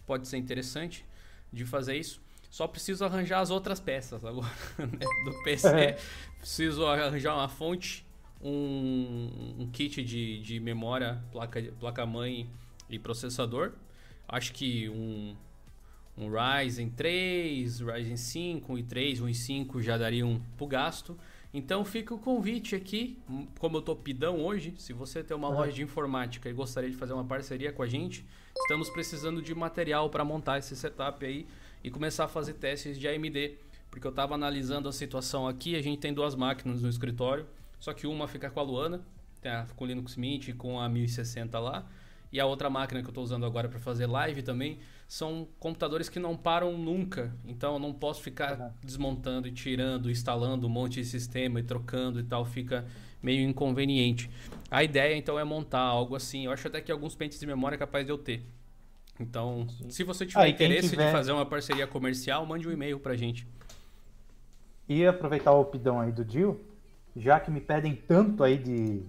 pode 0.06 0.28
ser 0.28 0.38
interessante 0.38 1.06
de 1.52 1.66
fazer 1.66 1.98
isso. 1.98 2.22
Só 2.50 2.68
preciso 2.68 3.04
arranjar 3.04 3.42
as 3.42 3.50
outras 3.50 3.80
peças 3.80 4.24
agora 4.24 4.48
né? 4.80 5.06
do 5.26 5.44
PC. 5.44 5.68
É. 5.68 5.98
Preciso 6.40 6.86
arranjar 6.86 7.36
uma 7.36 7.50
fonte, 7.50 8.06
um, 8.42 9.56
um 9.60 9.70
kit 9.72 10.04
de, 10.04 10.40
de 10.40 10.60
memória, 10.60 11.22
placa, 11.32 11.62
placa 11.80 12.08
e 12.90 13.00
processador. 13.00 13.74
Acho 14.28 14.54
que 14.54 14.90
um, 14.90 15.36
um 16.18 16.30
Ryzen 16.30 16.90
3, 16.90 17.80
Ryzen 17.80 18.18
5, 18.18 18.74
um 18.74 18.78
i3, 18.78 19.22
um 19.22 19.26
i5 19.26 19.82
já 19.82 19.98
dariam 19.98 20.42
pro 20.58 20.66
gasto. 20.66 21.18
Então 21.54 21.86
fica 21.86 22.14
o 22.14 22.20
convite 22.20 22.76
aqui, 22.76 23.18
como 23.60 23.78
eu 23.78 23.82
tô 23.82 23.96
pidão 23.96 24.44
hoje, 24.44 24.74
se 24.78 24.92
você 24.92 25.24
tem 25.24 25.36
uma 25.36 25.48
uhum. 25.48 25.56
loja 25.56 25.72
de 25.72 25.84
informática 25.84 26.50
e 26.50 26.54
gostaria 26.54 26.90
de 26.90 26.98
fazer 26.98 27.14
uma 27.14 27.24
parceria 27.24 27.72
com 27.72 27.82
a 27.82 27.88
gente, 27.88 28.26
estamos 28.58 28.90
precisando 28.90 29.42
de 29.42 29.56
material 29.56 30.10
para 30.10 30.26
montar 30.26 30.58
esse 30.58 30.76
setup 30.76 31.26
aí 31.26 31.48
e 31.82 31.90
começar 31.90 32.26
a 32.26 32.28
fazer 32.28 32.56
testes 32.56 33.00
de 33.00 33.08
AMD, 33.08 33.56
porque 33.90 34.06
eu 34.06 34.10
estava 34.10 34.36
analisando 34.36 34.90
a 34.90 34.92
situação 34.92 35.48
aqui, 35.48 35.78
a 35.78 35.82
gente 35.82 36.00
tem 36.00 36.14
duas 36.14 36.36
máquinas 36.36 36.82
no 36.82 36.90
escritório, 36.90 37.46
só 37.80 37.94
que 37.94 38.06
uma 38.06 38.28
fica 38.28 38.50
com 38.50 38.60
a 38.60 38.64
Luana, 38.64 39.02
com 39.78 39.86
o 39.86 39.88
Linux 39.88 40.18
Mint 40.18 40.54
com 40.58 40.78
a 40.78 40.90
1060 40.90 41.58
lá, 41.58 41.86
e 42.34 42.40
a 42.40 42.46
outra 42.46 42.70
máquina 42.70 43.02
que 43.02 43.08
eu 43.08 43.12
estou 43.12 43.24
usando 43.24 43.46
agora 43.46 43.70
para 43.70 43.80
fazer 43.80 44.08
live 44.08 44.44
também 44.44 44.78
são 45.08 45.48
computadores 45.60 46.10
que 46.10 46.20
não 46.20 46.36
param 46.36 46.78
nunca. 46.78 47.34
Então 47.46 47.74
eu 47.74 47.80
não 47.80 47.94
posso 47.94 48.22
ficar 48.22 48.60
uhum. 48.60 48.72
desmontando 48.84 49.48
e 49.48 49.52
tirando, 49.52 50.10
instalando 50.10 50.68
um 50.68 50.70
monte 50.70 51.02
de 51.02 51.06
sistema 51.06 51.60
e 51.60 51.64
trocando 51.64 52.20
e 52.20 52.24
tal, 52.24 52.46
fica 52.46 52.86
meio 53.22 53.48
inconveniente. 53.48 54.30
A 54.70 54.84
ideia 54.84 55.16
então 55.16 55.40
é 55.40 55.44
montar 55.44 55.80
algo 55.80 56.16
assim. 56.16 56.46
Eu 56.46 56.52
acho 56.52 56.68
até 56.68 56.82
que 56.82 56.92
alguns 56.92 57.16
pentes 57.16 57.40
de 57.40 57.46
memória 57.46 57.76
é 57.76 57.80
capaz 57.80 58.06
de 58.06 58.12
eu 58.12 58.18
ter. 58.18 58.46
Então, 59.20 59.66
Sim. 59.70 59.90
se 59.90 60.04
você 60.04 60.26
tiver 60.26 60.42
ah, 60.42 60.50
interesse 60.50 60.90
tiver... 60.90 61.06
de 61.06 61.12
fazer 61.12 61.32
uma 61.32 61.46
parceria 61.46 61.88
comercial, 61.88 62.46
mande 62.46 62.68
um 62.68 62.72
e-mail 62.72 63.00
pra 63.00 63.16
gente. 63.16 63.48
E 64.88 65.06
aproveitar 65.06 65.52
o 65.54 65.62
opidão 65.62 66.00
aí 66.00 66.12
do 66.12 66.24
Dio, 66.24 66.60
já 67.16 67.40
que 67.40 67.50
me 67.50 67.62
pedem 67.62 67.96
tanto 67.96 68.44
aí 68.44 68.58
de 68.58 69.02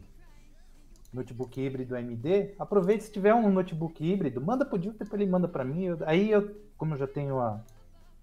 notebook 1.12 1.60
híbrido 1.60 1.96
AMD, 1.96 2.54
aproveite 2.58 3.04
se 3.04 3.12
tiver 3.12 3.34
um 3.34 3.50
notebook 3.50 4.04
híbrido, 4.04 4.40
manda 4.40 4.64
pro 4.64 4.78
Dio, 4.78 4.92
depois 4.92 5.12
ele 5.14 5.30
manda 5.30 5.48
para 5.48 5.64
mim. 5.64 5.84
Eu, 5.84 5.98
aí 6.06 6.30
eu, 6.30 6.54
como 6.76 6.94
eu 6.94 6.98
já 6.98 7.06
tenho 7.06 7.38
a. 7.40 7.60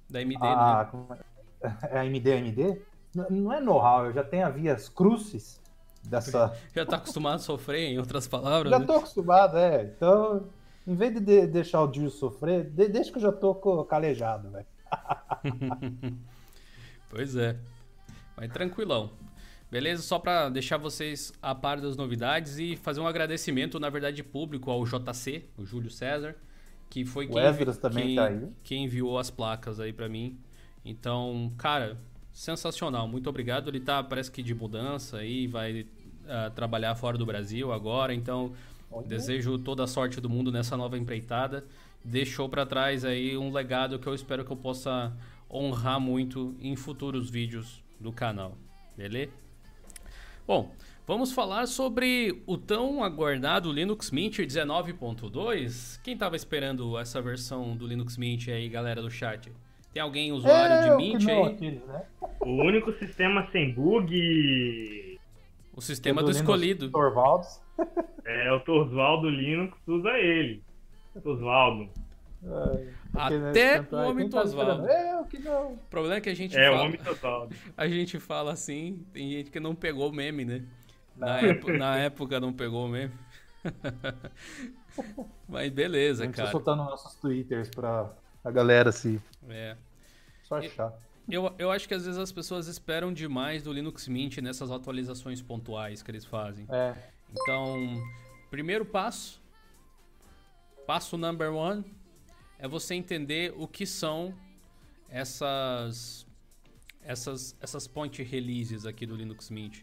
Da 0.10 0.20
AMD, 0.20 0.38
a, 0.42 0.90
né? 1.10 1.20
É, 1.62 1.98
a 1.98 2.02
AMD, 2.02 2.32
AMD, 2.32 2.82
não 3.30 3.54
é 3.54 3.60
know-how, 3.62 4.06
eu 4.06 4.14
já 4.14 4.24
tenho 4.24 4.46
a 4.46 4.50
vias 4.50 4.90
crucis 4.90 5.62
dessa. 6.04 6.56
Já 6.76 6.86
tá 6.86 6.98
acostumado 6.98 7.36
a 7.36 7.40
sofrer, 7.40 7.92
em 7.92 7.98
outras 7.98 8.28
palavras? 8.28 8.70
Já 8.70 8.80
né? 8.80 8.86
tô 8.86 8.94
acostumado, 8.94 9.58
é. 9.58 9.84
Então 9.84 10.50
em 10.86 10.96
vez 10.96 11.14
de, 11.14 11.48
deixar 11.48 11.82
o 11.82 11.88
Dio 11.88 12.10
sofrer, 12.10 12.70
de, 12.70 12.90
deixa 12.90 13.12
que 13.12 13.18
eu 13.18 13.22
já 13.22 13.32
tô 13.32 13.56
calejado, 13.86 14.52
velho. 14.52 14.66
pois 17.10 17.36
é. 17.36 17.58
Vai 18.36 18.50
tranquilão. 18.50 19.12
Beleza? 19.74 20.04
Só 20.04 20.20
para 20.20 20.50
deixar 20.50 20.78
vocês 20.78 21.34
a 21.42 21.56
par 21.56 21.82
das 21.82 21.98
novidades 21.98 22.60
e 22.60 22.76
fazer 22.76 23.02
um 23.02 23.08
agradecimento, 23.08 23.80
na 23.80 23.90
verdade, 23.90 24.22
público 24.22 24.70
ao 24.70 24.86
JC, 24.86 25.46
o 25.58 25.66
Júlio 25.66 25.90
César, 25.90 26.36
que 26.92 27.04
foi 27.04 27.26
quem, 27.26 27.36
quem, 27.92 28.16
tá 28.16 28.32
quem 28.64 28.84
enviou 28.84 29.18
as 29.18 29.32
placas 29.32 29.80
aí 29.80 29.92
para 29.92 30.08
mim. 30.08 30.38
Então, 30.86 31.52
cara, 31.58 31.98
sensacional. 32.32 33.08
Muito 33.08 33.28
obrigado. 33.28 33.68
Ele 33.72 33.80
tá, 33.80 34.04
parece 34.04 34.30
que 34.30 34.44
de 34.44 34.54
mudança 34.54 35.18
aí, 35.18 35.48
vai 35.48 35.82
uh, 35.82 36.52
trabalhar 36.54 36.94
fora 36.94 37.18
do 37.18 37.26
Brasil 37.26 37.74
agora. 37.74 38.14
Então, 38.14 38.54
Desejo 39.08 39.58
toda 39.58 39.86
a 39.86 39.88
sorte 39.88 40.22
do 40.22 40.30
mundo 40.30 40.52
nessa 40.52 40.78
nova 40.78 40.96
empreitada. 41.00 41.66
Deixou 42.06 42.48
para 42.48 42.64
trás 42.64 43.04
aí 43.04 43.36
um 43.36 43.52
legado 43.52 43.98
que 43.98 44.06
eu 44.06 44.14
espero 44.14 44.46
que 44.46 44.52
eu 44.52 44.56
possa 44.56 45.12
honrar 45.50 46.00
muito 46.00 46.56
em 46.62 46.76
futuros 46.76 47.28
vídeos 47.28 47.84
do 48.00 48.12
canal. 48.12 48.56
Beleza? 48.96 49.32
Bom, 50.46 50.74
vamos 51.08 51.32
falar 51.32 51.68
sobre 51.68 52.44
o 52.46 52.58
tão 52.58 53.02
aguardado 53.02 53.72
Linux 53.72 54.12
Mint 54.12 54.40
19.2. 54.40 56.02
Quem 56.04 56.16
estava 56.16 56.36
esperando 56.36 56.98
essa 56.98 57.22
versão 57.22 57.78
do 57.78 57.88
Linux 57.88 58.18
Mint 58.18 58.50
aí, 58.50 58.68
galera 58.68 59.02
do 59.02 59.10
chat? 59.10 59.50
Tem 59.94 60.04
alguém 60.04 60.34
usuário 60.34 60.76
é, 60.76 60.90
de 60.90 60.96
Mint 60.98 61.30
aí? 61.30 61.44
Aqui, 61.44 61.72
né? 61.72 62.04
O 62.42 62.62
único 62.62 62.92
sistema 63.00 63.48
sem 63.54 63.74
bug. 63.74 65.18
O 65.74 65.80
sistema 65.80 66.22
do, 66.22 66.26
do 66.26 66.32
escolhido. 66.32 66.90
Torvalds. 66.92 67.62
É, 68.26 68.52
o 68.52 68.60
Torvaldo 68.60 69.30
Linux 69.30 69.78
usa 69.88 70.10
ele. 70.18 70.62
Torvaldo. 71.24 71.90
Até 73.14 73.82
o 73.82 73.96
homem 74.10 74.30
tá 74.30 74.42
Tosvaldo. 74.42 74.88
É, 74.88 75.20
o 75.20 75.26
que 75.26 75.40
não. 75.40 75.74
O 75.74 75.78
problema 75.90 76.16
é 76.16 76.22
que 76.22 76.30
a 76.30 76.36
gente 76.36 76.58
é, 76.58 76.66
fala. 76.66 76.82
o 76.82 76.86
homem. 76.86 77.00
A 77.78 77.88
gente 77.88 78.20
fala 78.20 78.52
assim, 78.52 79.06
tem 79.14 79.30
gente 79.30 79.52
que 79.52 79.60
não 79.60 79.76
pegou 79.76 80.10
o 80.10 80.14
meme, 80.14 80.44
né? 80.44 80.64
Na, 81.16 81.40
época, 81.40 81.78
na 81.78 81.98
época 81.98 82.40
não 82.40 82.52
pegou 82.52 82.86
o 82.86 82.90
meme. 82.90 83.14
Mas 85.48 85.72
beleza, 85.72 86.28
cara. 86.28 86.48
Só 86.48 86.52
soltando 86.52 86.84
nossos 86.84 87.16
twitters 87.16 87.70
pra 87.70 88.12
a 88.44 88.52
galera 88.52 88.92
se. 88.92 89.22
É. 89.48 89.78
Só 90.44 90.58
achar. 90.58 90.94
Eu, 91.30 91.54
eu 91.58 91.72
acho 91.72 91.88
que 91.88 91.94
às 91.94 92.06
vezes 92.06 92.20
as 92.20 92.32
pessoas 92.32 92.68
esperam 92.68 93.14
demais 93.14 93.64
do 93.64 93.72
Linux 93.72 94.08
Mint 94.10 94.40
nessas 94.40 94.70
atualizações 94.70 95.42
pontuais 95.42 96.04
que 96.04 96.12
eles 96.12 96.26
fazem. 96.26 96.68
É. 96.70 96.94
Então, 97.32 98.04
primeiro 98.52 98.86
passo, 98.86 99.42
passo 100.86 101.18
number 101.18 101.54
one, 101.54 101.86
é 102.64 102.68
você 102.68 102.96
entender 102.96 103.54
o 103.58 103.68
que 103.68 103.86
são 103.86 104.34
essas 105.10 106.26
essas 107.02 107.58
essas 107.60 107.88
point 107.88 108.24
releases 108.24 108.86
aqui 108.86 109.06
do 109.06 109.18
Linux 109.18 109.50
Mint. 109.50 109.82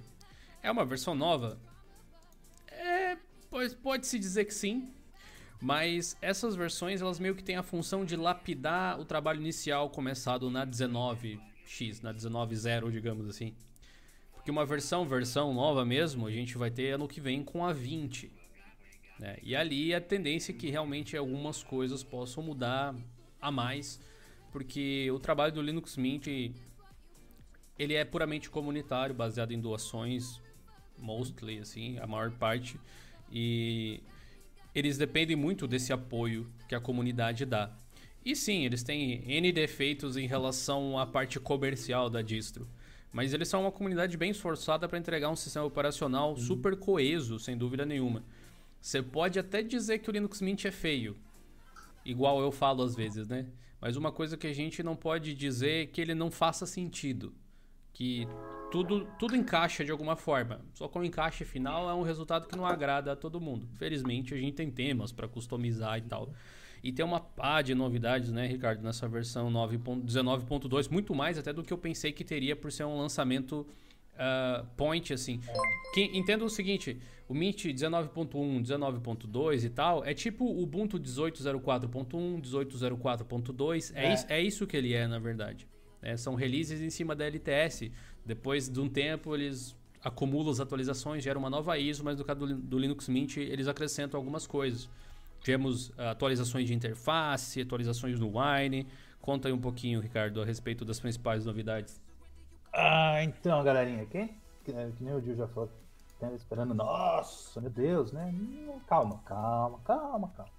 É 0.63 0.71
uma 0.71 0.87
versão 0.87 1.15
nova? 1.15 1.61
É, 2.69 3.19
pode, 3.51 3.77
pode 3.77 4.07
se 4.07 4.19
dizer 4.19 4.47
que 4.47 4.55
sim, 4.55 4.91
mas 5.61 6.17
essas 6.23 6.57
versões 6.57 7.03
elas 7.03 7.19
meio 7.19 7.35
que 7.35 7.45
têm 7.45 7.57
a 7.57 7.63
função 7.63 8.03
de 8.03 8.17
lapidar 8.17 8.99
o 8.99 9.05
trabalho 9.05 9.41
inicial 9.41 9.91
começado 9.91 10.51
na 10.51 10.65
19 10.65 11.39
X, 11.67 12.01
na 12.01 12.15
19.0, 12.15 12.91
digamos 12.91 13.29
assim. 13.29 13.55
Porque 14.33 14.51
uma 14.51 14.65
versão, 14.65 15.07
versão 15.07 15.53
nova 15.53 15.85
mesmo, 15.85 16.27
a 16.27 16.31
gente 16.31 16.57
vai 16.57 16.71
ter 16.71 16.93
ano 16.93 17.07
que 17.07 17.21
vem 17.21 17.45
com 17.45 17.63
a 17.63 17.75
20. 17.75 18.40
Né? 19.21 19.37
E 19.43 19.55
ali 19.55 19.95
a 19.95 20.01
tendência 20.01 20.51
é 20.51 20.55
que 20.55 20.71
realmente 20.71 21.15
algumas 21.15 21.63
coisas 21.63 22.03
possam 22.03 22.43
mudar 22.43 22.95
a 23.41 23.51
mais, 23.51 24.01
porque 24.51 25.11
o 25.11 25.19
trabalho 25.19 25.53
do 25.53 25.61
Linux 25.61 25.97
Mint 25.99 26.27
ele 27.79 27.95
é 27.95 28.05
puramente 28.05 28.49
comunitário, 28.49 29.15
baseado 29.15 29.53
em 29.53 29.61
doações, 29.61 30.41
mostly 30.99 31.59
assim, 31.59 31.99
a 31.99 32.07
maior 32.07 32.31
parte, 32.31 32.81
e 33.31 34.01
eles 34.75 34.97
dependem 34.97 35.37
muito 35.37 35.69
desse 35.69 35.93
apoio 35.93 36.51
que 36.67 36.75
a 36.75 36.81
comunidade 36.81 37.45
dá. 37.45 37.71
E 38.25 38.35
sim, 38.35 38.65
eles 38.65 38.83
têm 38.83 39.23
N 39.27 39.53
defeitos 39.53 40.17
em 40.17 40.27
relação 40.27 40.99
à 40.99 41.07
parte 41.07 41.39
comercial 41.39 42.09
da 42.09 42.23
distro. 42.23 42.69
Mas 43.13 43.33
eles 43.33 43.49
são 43.49 43.63
uma 43.63 43.73
comunidade 43.73 44.17
bem 44.17 44.31
esforçada 44.31 44.89
para 44.89 44.99
entregar 44.99 45.31
um 45.31 45.37
sistema 45.37 45.65
operacional 45.65 46.31
uhum. 46.31 46.37
super 46.37 46.77
coeso, 46.77 47.39
sem 47.39 47.57
dúvida 47.57 47.85
nenhuma. 47.85 48.23
Você 48.81 49.03
pode 49.03 49.39
até 49.39 49.63
dizer 49.63 49.99
que 49.99 50.09
o 50.09 50.13
Linux 50.13 50.41
Mint 50.41 50.65
é 50.65 50.71
feio, 50.71 51.17
igual 52.05 52.41
eu 52.41 52.51
falo 52.51 52.83
às 52.83 52.95
vezes, 52.95 53.29
né? 53.29 53.47
Mas 53.81 53.97
uma 53.97 54.11
coisa 54.11 54.37
que 54.37 54.47
a 54.47 54.53
gente 54.53 54.83
não 54.83 54.97
pode 54.97 55.35
dizer 55.35 55.83
é 55.83 55.87
que 55.87 56.01
ele 56.01 56.15
não 56.15 56.31
faça 56.31 56.67
sentido, 56.67 57.35
que 57.93 58.27
tudo 58.71 59.07
tudo 59.19 59.37
encaixa 59.37 59.85
de 59.85 59.91
alguma 59.91 60.17
forma. 60.17 60.61
Só 60.75 60.89
que 60.89 60.99
o 60.99 61.05
encaixe 61.05 61.45
final 61.45 61.89
é 61.91 61.95
um 61.95 62.03
resultado 62.03 62.47
que 62.47 62.57
não 62.57 62.67
agrada 62.67 63.13
a 63.13 63.17
todo 63.17 63.41
mundo. 63.41 63.69
Felizmente 63.75 64.35
a 64.35 64.37
gente 64.37 64.55
tem 64.55 64.71
temas 64.71 65.13
para 65.13 65.29
customizar 65.29 65.99
e 65.99 66.03
tal. 66.03 66.33
E 66.83 66.91
tem 66.91 67.05
uma 67.05 67.21
pá 67.21 67.61
de 67.61 67.75
novidades, 67.75 68.33
né, 68.33 68.47
Ricardo, 68.47 68.83
nessa 68.83 69.07
versão 69.07 69.53
19.2, 69.53 70.91
muito 70.91 71.15
mais 71.15 71.37
até 71.37 71.53
do 71.53 71.63
que 71.63 71.73
eu 71.73 71.77
pensei 71.77 72.11
que 72.11 72.25
teria 72.25 72.57
por 72.57 72.73
ser 72.73 72.85
um 72.85 72.97
lançamento 72.97 73.67
uh, 74.15 74.67
point, 74.77 75.13
assim. 75.13 75.41
Que, 75.95 76.11
entenda 76.17 76.45
o 76.45 76.51
seguinte, 76.51 77.01
o 77.29 77.35
Mint 77.35 77.67
19.1, 77.67 78.63
19.2 78.63 79.65
e 79.65 79.71
tal, 79.71 80.05
é 80.05 80.13
tipo 80.13 80.45
o 80.45 80.63
Ubuntu 80.63 80.99
18.04.1, 80.99 82.41
18.04.2, 82.41 83.93
é, 83.95 84.07
é. 84.07 84.15
Isso, 84.15 84.27
é 84.29 84.41
isso 84.41 84.67
que 84.67 84.77
ele 84.77 84.95
é, 84.95 85.07
na 85.07 85.19
verdade. 85.19 85.69
É, 86.03 86.17
são 86.17 86.35
releases 86.35 86.81
em 86.81 86.91
cima 86.91 87.15
da 87.15 87.25
LTS. 87.25 87.91
Depois 88.25 88.69
de 88.69 88.81
um 88.81 88.89
tempo, 88.89 89.35
eles 89.35 89.77
acumulam 90.03 90.51
as 90.51 90.61
atualizações, 90.61 91.23
geram 91.23 91.41
uma 91.41 91.51
nova 91.51 91.79
ISO, 91.79 92.03
mas 92.03 92.19
no 92.19 92.25
caso 92.25 92.41
do, 92.41 92.55
do 92.55 92.79
Linux 92.79 93.09
Mint, 93.09 93.37
eles 93.37 93.69
acrescentam 93.69 94.19
algumas 94.19 94.47
coisas. 94.47 94.89
Tivemos 95.41 95.93
atualizações 95.97 96.67
de 96.67 96.75
interface, 96.75 97.61
atualizações 97.61 98.19
no 98.19 98.33
Wine. 98.39 98.87
Conta 99.21 99.49
aí 99.49 99.53
um 99.53 99.61
pouquinho, 99.61 100.01
Ricardo, 100.01 100.41
a 100.41 100.45
respeito 100.45 100.85
das 100.85 101.01
principais 101.01 101.45
novidades. 101.45 102.01
Ah, 102.73 103.23
então, 103.23 103.63
galerinha, 103.63 104.07
quem, 104.07 104.29
que, 104.65 104.73
que 104.73 105.05
nem 105.05 105.15
o 105.15 105.21
Gil 105.21 105.35
já 105.35 105.47
falou, 105.49 105.71
tá 106.19 106.31
esperando, 106.33 106.75
nossa, 106.75 107.61
meu 107.61 107.71
Deus, 107.71 108.13
né? 108.13 108.33
Calma, 108.87 109.21
calma, 109.25 109.79
calma, 109.85 110.33
calma. 110.37 110.53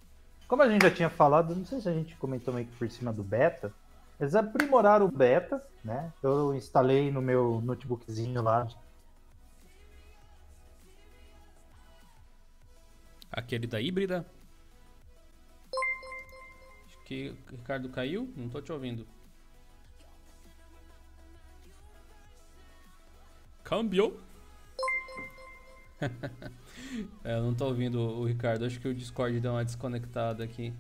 Como 0.48 0.62
a 0.62 0.70
gente 0.70 0.84
já 0.84 0.92
tinha 0.92 1.10
falado, 1.10 1.56
não 1.56 1.66
sei 1.66 1.80
se 1.80 1.88
a 1.88 1.94
gente 1.94 2.16
comentou 2.18 2.54
meio 2.54 2.68
que 2.68 2.76
por 2.76 2.90
cima 2.90 3.14
do 3.14 3.24
beta, 3.24 3.74
eles 4.20 4.36
aprimoraram 4.36 5.06
o 5.06 5.12
beta, 5.12 5.66
né? 5.84 6.12
Eu 6.22 6.54
instalei 6.54 7.10
no 7.10 7.22
meu 7.22 7.62
notebookzinho 7.62 8.42
lá. 8.42 8.68
Aquele 13.32 13.66
da 13.66 13.80
híbrida? 13.80 14.26
que 17.12 17.36
o 17.52 17.56
Ricardo 17.58 17.90
caiu? 17.90 18.32
Não 18.38 18.48
tô 18.48 18.62
te 18.62 18.72
ouvindo. 18.72 19.06
Câmbio. 23.72 24.20
é, 27.24 27.38
eu 27.38 27.44
não 27.44 27.56
tô 27.56 27.68
ouvindo 27.68 28.02
o 28.02 28.26
Ricardo. 28.26 28.66
Acho 28.66 28.82
que 28.82 28.88
o 28.90 28.94
Discord 28.94 29.40
deu 29.40 29.54
uma 29.54 29.64
desconectada 29.64 30.44
aqui. 30.44 30.74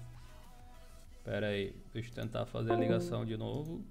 Pera 1.23 1.47
aí, 1.47 1.73
deixa 1.93 2.09
eu 2.09 2.15
tentar 2.15 2.45
fazer 2.47 2.73
a 2.73 2.75
ligação 2.75 3.23
de 3.23 3.37
novo. 3.37 3.81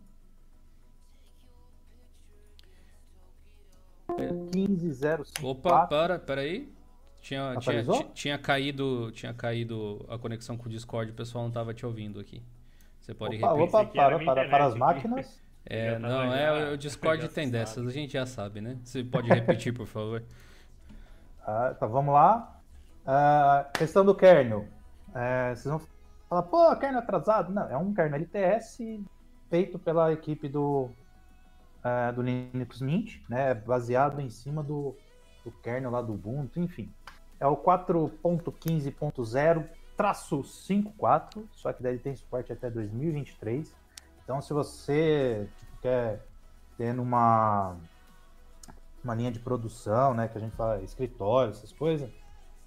1505. 4.54 5.46
Opa, 5.46 5.86
para, 5.86 6.18
pera 6.18 6.42
aí. 6.42 6.70
Tinha, 7.22 7.56
tinha, 7.56 7.82
tinha, 8.12 8.38
caído, 8.38 9.10
tinha 9.12 9.32
caído 9.32 10.04
a 10.10 10.18
conexão 10.18 10.58
com 10.58 10.66
o 10.66 10.70
Discord, 10.70 11.10
o 11.12 11.14
pessoal 11.14 11.44
não 11.44 11.48
estava 11.48 11.72
te 11.72 11.86
ouvindo 11.86 12.20
aqui. 12.20 12.42
Você 13.00 13.14
pode 13.14 13.36
opa, 13.38 13.54
repetir. 13.54 13.78
Opa, 13.78 13.86
para, 13.86 14.18
para, 14.22 14.48
para 14.50 14.66
as 14.66 14.74
máquinas. 14.74 15.40
É, 15.64 15.98
não, 15.98 16.34
é, 16.34 16.72
o 16.72 16.76
Discord 16.76 17.28
tem 17.30 17.50
dessas, 17.50 17.86
a 17.86 17.90
gente 17.90 18.14
já 18.14 18.26
sabe, 18.26 18.60
né? 18.60 18.78
Você 18.82 19.04
pode 19.04 19.28
repetir, 19.28 19.72
por 19.72 19.86
favor. 19.86 20.22
Ah, 21.42 21.74
tá, 21.78 21.86
vamos 21.86 22.14
lá. 22.14 22.60
Uh, 23.04 23.78
questão 23.78 24.04
do 24.04 24.14
kernel. 24.14 24.66
Uh, 25.08 25.54
vocês 25.54 25.64
vão 25.64 25.80
falar, 26.28 26.42
pô, 26.42 26.76
kernel 26.76 27.00
atrasado. 27.00 27.52
Não, 27.52 27.68
é 27.68 27.76
um 27.76 27.94
kernel 27.94 28.20
LTS 28.20 28.78
feito 29.48 29.78
pela 29.78 30.12
equipe 30.12 30.48
do, 30.48 30.90
uh, 31.84 32.12
do 32.14 32.22
Linux 32.22 32.80
Mint, 32.80 33.20
né? 33.28 33.54
Baseado 33.54 34.20
em 34.20 34.30
cima 34.30 34.62
do, 34.62 34.96
do 35.44 35.50
kernel 35.62 35.90
lá 35.90 36.02
do 36.02 36.14
Ubuntu, 36.14 36.60
enfim 36.60 36.92
é 37.40 37.46
o 37.46 37.56
4.15.0 37.56 39.64
traço 39.96 40.44
54, 40.44 41.48
só 41.52 41.72
que 41.72 41.82
daí 41.82 41.98
tem 41.98 42.14
suporte 42.14 42.52
até 42.52 42.70
2023. 42.70 43.74
Então, 44.30 44.40
se 44.40 44.52
você 44.52 45.48
tipo, 45.58 45.72
quer 45.82 46.24
ter 46.78 46.96
uma, 47.00 47.76
uma 49.02 49.12
linha 49.12 49.32
de 49.32 49.40
produção, 49.40 50.14
né, 50.14 50.28
que 50.28 50.38
a 50.38 50.40
gente 50.40 50.54
fala 50.54 50.80
escritório, 50.82 51.50
essas 51.50 51.72
coisas, 51.72 52.08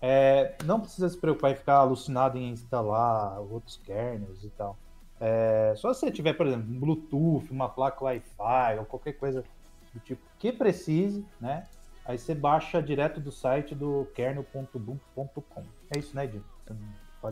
é, 0.02 0.58
não 0.66 0.82
precisa 0.82 1.08
se 1.08 1.18
preocupar 1.18 1.52
em 1.52 1.56
ficar 1.56 1.76
alucinado 1.76 2.38
em 2.38 2.50
instalar 2.50 3.40
outros 3.40 3.78
kernels 3.78 4.44
e 4.44 4.50
tal. 4.50 4.78
É, 5.22 5.74
só 5.78 5.94
se 5.94 6.02
você 6.02 6.12
tiver, 6.12 6.34
por 6.34 6.48
exemplo, 6.48 6.70
um 6.70 6.78
Bluetooth, 6.78 7.50
uma 7.50 7.70
placa 7.70 8.04
Wi-Fi 8.04 8.80
ou 8.80 8.86
qualquer 8.86 9.14
coisa 9.14 9.46
do 9.94 10.02
tipo 10.02 10.22
que 10.38 10.52
precise, 10.52 11.26
né? 11.40 11.66
Aí 12.04 12.18
você 12.18 12.36
baixa 12.36 12.84
direto 12.84 13.22
do 13.22 13.32
site 13.32 13.74
do 13.74 14.06
kernel.ubuntu.com. 14.14 15.64
É 15.96 15.98
isso, 15.98 16.14
né, 16.14 16.26
Edil? 16.26 16.44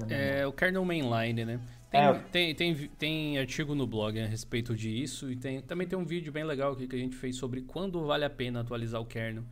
É 0.09 0.45
o 0.47 0.53
kernel 0.53 0.85
mainline, 0.85 1.45
né? 1.45 1.59
Tem, 1.89 2.01
é. 2.01 2.13
tem, 2.31 2.55
tem, 2.55 2.75
tem, 2.97 3.37
artigo 3.37 3.75
no 3.75 3.85
blog 3.85 4.17
a 4.17 4.25
respeito 4.25 4.73
disso 4.73 5.29
e 5.29 5.35
tem, 5.35 5.61
também 5.61 5.85
tem 5.85 5.99
um 5.99 6.05
vídeo 6.05 6.31
bem 6.31 6.45
legal 6.45 6.71
aqui 6.71 6.87
que 6.87 6.95
a 6.95 6.99
gente 6.99 7.17
fez 7.17 7.35
sobre 7.35 7.61
quando 7.61 8.05
vale 8.05 8.23
a 8.23 8.29
pena 8.29 8.61
atualizar 8.61 9.01
o 9.01 9.05
kernel. 9.05 9.43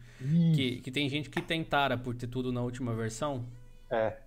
Que, 0.56 0.80
que 0.80 0.92
tem 0.92 1.10
gente 1.10 1.30
que 1.30 1.42
tentara 1.42 1.98
por 1.98 2.16
ter 2.16 2.28
tudo 2.28 2.52
na 2.52 2.62
última 2.62 2.94
versão. 2.94 3.46
É. 3.90 4.18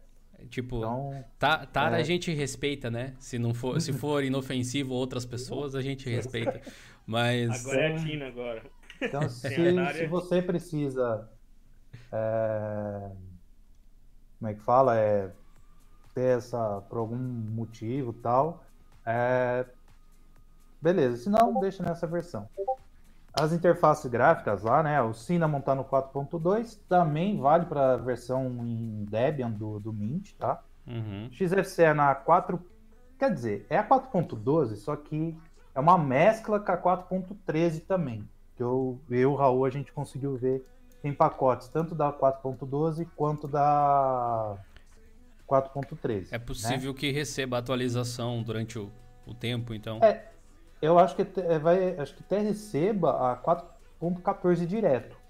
Tipo, 0.48 0.78
então, 0.78 1.24
tá, 1.38 1.64
Tara 1.66 1.98
é. 1.98 2.00
a 2.00 2.04
gente 2.04 2.32
respeita, 2.32 2.90
né? 2.90 3.14
Se 3.18 3.38
não 3.38 3.54
for, 3.54 3.80
se 3.80 3.92
for 3.92 4.22
inofensivo 4.24 4.92
a 4.92 4.96
outras 4.96 5.24
pessoas, 5.24 5.74
a 5.74 5.80
gente 5.80 6.08
respeita. 6.08 6.60
Mas. 7.06 7.64
Agora 7.64 7.80
é 7.80 7.94
a 7.94 7.98
Tina 7.98 8.26
agora. 8.26 8.62
Então, 9.00 9.28
se, 9.30 9.48
se 9.48 10.06
você 10.06 10.42
precisa. 10.42 11.28
É, 12.12 13.10
como 14.38 14.50
é 14.50 14.54
que 14.54 14.60
fala? 14.60 14.98
É, 14.98 15.30
ter 16.14 16.38
essa. 16.38 16.82
por 16.88 16.98
algum 16.98 17.16
motivo 17.16 18.12
tal. 18.12 18.62
É, 19.04 19.64
beleza, 20.80 21.16
se 21.16 21.30
não, 21.30 21.60
deixa 21.60 21.82
nessa 21.82 22.06
versão. 22.06 22.48
As 23.32 23.52
interfaces 23.52 24.10
gráficas 24.10 24.62
lá, 24.62 24.82
né? 24.82 25.00
O 25.00 25.14
Cinnamon 25.14 25.60
tá 25.60 25.74
no 25.74 25.84
4.2, 25.84 26.78
também 26.88 27.40
vale 27.40 27.64
para 27.66 27.94
a 27.94 27.96
versão 27.96 28.46
em 28.66 29.04
Debian 29.08 29.50
do, 29.50 29.80
do 29.80 29.92
Mint, 29.92 30.32
tá? 30.38 30.62
Uhum. 30.86 31.30
XFC 31.32 31.84
é 31.84 31.94
na 31.94 32.14
4. 32.14 32.60
Quer 33.18 33.32
dizer, 33.32 33.66
é 33.70 33.78
a 33.78 33.88
4.12, 33.88 34.76
só 34.76 34.94
que 34.96 35.36
é 35.74 35.80
uma 35.80 35.96
mescla 35.96 36.60
com 36.60 36.72
a 36.72 36.76
4.13 36.76 37.84
também 37.86 38.28
que 38.56 38.62
eu, 38.62 39.00
eu 39.10 39.34
Raul, 39.34 39.64
a 39.64 39.70
gente 39.70 39.92
conseguiu 39.92 40.36
ver 40.36 40.64
em 41.02 41.12
pacotes, 41.12 41.68
tanto 41.68 41.94
da 41.94 42.12
4.12 42.12 43.08
quanto 43.16 43.48
da 43.48 44.56
4.13. 45.52 46.28
É 46.30 46.38
possível 46.38 46.92
né? 46.92 46.98
que 46.98 47.10
receba 47.10 47.58
atualização 47.58 48.42
durante 48.42 48.78
o, 48.78 48.90
o 49.26 49.34
tempo, 49.34 49.74
então? 49.74 50.00
É, 50.02 50.24
eu 50.80 50.98
acho 50.98 51.14
que, 51.14 51.22
é, 51.40 51.58
vai, 51.58 51.98
acho 51.98 52.14
que 52.14 52.22
até 52.22 52.38
receba 52.38 53.32
a 53.32 53.36
4.14 53.36 54.64
direto. 54.64 55.20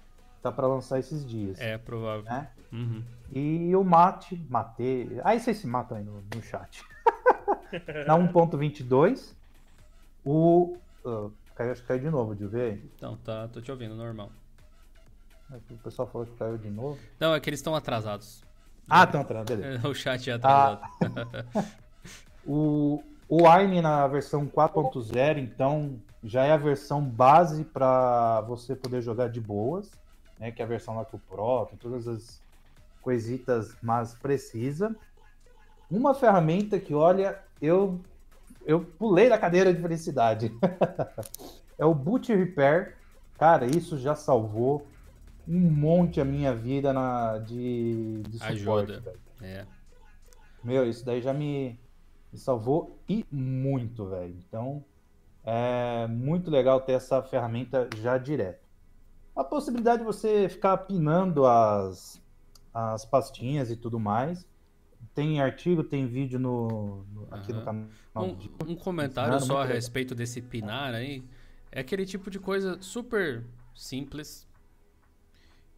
Tá 0.41 0.51
para 0.51 0.67
lançar 0.67 0.99
esses 0.99 1.25
dias. 1.25 1.59
É, 1.59 1.77
provável. 1.77 2.23
Né? 2.23 2.49
Uhum. 2.71 3.03
E 3.31 3.75
o 3.75 3.83
Mate, 3.83 4.35
Mate. 4.49 5.09
Aí 5.23 5.39
vocês 5.39 5.57
se 5.57 5.67
matam 5.67 5.97
aí 5.97 6.03
no, 6.03 6.23
no 6.33 6.41
chat. 6.41 6.83
Na 8.05 8.17
1.22, 8.17 9.33
o. 10.25 10.77
Uh, 11.03 11.31
Caiu, 11.55 11.71
acho 11.71 11.81
que 11.81 11.87
caiu 11.87 11.99
de 11.99 12.09
novo, 12.09 12.35
de 12.35 12.47
ver. 12.47 12.83
Então, 12.95 13.15
tá, 13.17 13.47
tô 13.47 13.61
te 13.61 13.71
ouvindo, 13.71 13.95
normal. 13.95 14.31
É 15.51 15.55
o 15.55 15.77
pessoal 15.77 16.07
falou 16.07 16.25
que 16.25 16.35
caiu 16.35 16.57
de 16.57 16.69
novo. 16.69 16.99
Não, 17.19 17.35
é 17.35 17.39
que 17.39 17.49
eles 17.49 17.59
estão 17.59 17.75
atrasados. 17.75 18.43
Ah, 18.89 19.03
estão 19.03 19.21
atrasados, 19.21 19.55
beleza. 19.55 19.87
o 19.89 19.95
chat 19.95 20.29
é 20.29 20.33
atrasado. 20.33 20.81
Ah, 21.01 21.65
o, 22.45 23.03
o 23.27 23.49
Wine 23.49 23.81
na 23.81 24.07
versão 24.07 24.45
4.0, 24.47 25.37
então, 25.37 25.99
já 26.23 26.43
é 26.45 26.51
a 26.51 26.57
versão 26.57 27.01
base 27.01 27.63
para 27.63 28.41
você 28.41 28.75
poder 28.75 29.01
jogar 29.01 29.29
de 29.29 29.41
boas, 29.41 29.91
né? 30.39 30.51
Que 30.51 30.61
é 30.61 30.65
a 30.65 30.67
versão 30.67 30.95
lá 30.95 31.05
que 31.05 31.15
o 31.15 31.19
Pro, 31.19 31.65
tem 31.65 31.77
todas 31.77 32.07
as 32.07 32.41
coisitas 33.01 33.75
mais 33.81 34.13
precisa. 34.13 34.95
Uma 35.89 36.13
ferramenta 36.13 36.79
que, 36.79 36.93
olha, 36.93 37.39
eu 37.61 37.99
eu 38.65 38.79
pulei 38.79 39.29
da 39.29 39.37
cadeira 39.37 39.73
de 39.73 39.81
felicidade. 39.81 40.51
é 41.77 41.85
o 41.85 41.93
Boot 41.93 42.33
Repair. 42.33 42.95
Cara, 43.37 43.65
isso 43.65 43.97
já 43.97 44.15
salvou 44.15 44.87
um 45.47 45.59
monte 45.59 46.21
a 46.21 46.25
minha 46.25 46.53
vida 46.55 46.93
na, 46.93 47.37
de, 47.39 48.23
de 48.23 48.37
suporte. 48.37 48.91
Ajuda. 48.93 49.15
É. 49.41 49.65
Meu, 50.63 50.87
isso 50.87 51.05
daí 51.05 51.21
já 51.21 51.33
me, 51.33 51.77
me 52.31 52.39
salvou 52.39 52.99
e 53.07 53.25
muito, 53.29 54.07
velho. 54.07 54.35
Então, 54.47 54.83
é 55.43 56.07
muito 56.07 56.49
legal 56.49 56.79
ter 56.81 56.93
essa 56.93 57.21
ferramenta 57.21 57.89
já 57.97 58.17
direto. 58.17 58.63
A 59.35 59.43
possibilidade 59.43 59.99
de 59.99 60.05
você 60.05 60.47
ficar 60.47 60.77
pinando 60.77 61.45
as, 61.45 62.21
as 62.73 63.03
pastinhas 63.03 63.69
e 63.69 63.75
tudo 63.75 63.99
mais. 63.99 64.47
Tem 65.13 65.41
artigo, 65.41 65.83
tem 65.83 66.07
vídeo 66.07 66.39
no, 66.39 67.03
no 67.11 67.27
aqui 67.29 67.51
uhum. 67.51 67.59
no 67.59 67.65
canal. 67.65 67.87
Um, 68.15 68.71
um 68.71 68.75
comentário 68.75 69.39
só 69.41 69.61
a 69.61 69.65
respeito 69.65 70.15
desse 70.15 70.41
pinar 70.41 70.93
aí. 70.93 71.23
É 71.71 71.81
aquele 71.81 72.05
tipo 72.05 72.31
de 72.31 72.39
coisa 72.39 72.81
super 72.81 73.43
simples 73.75 74.47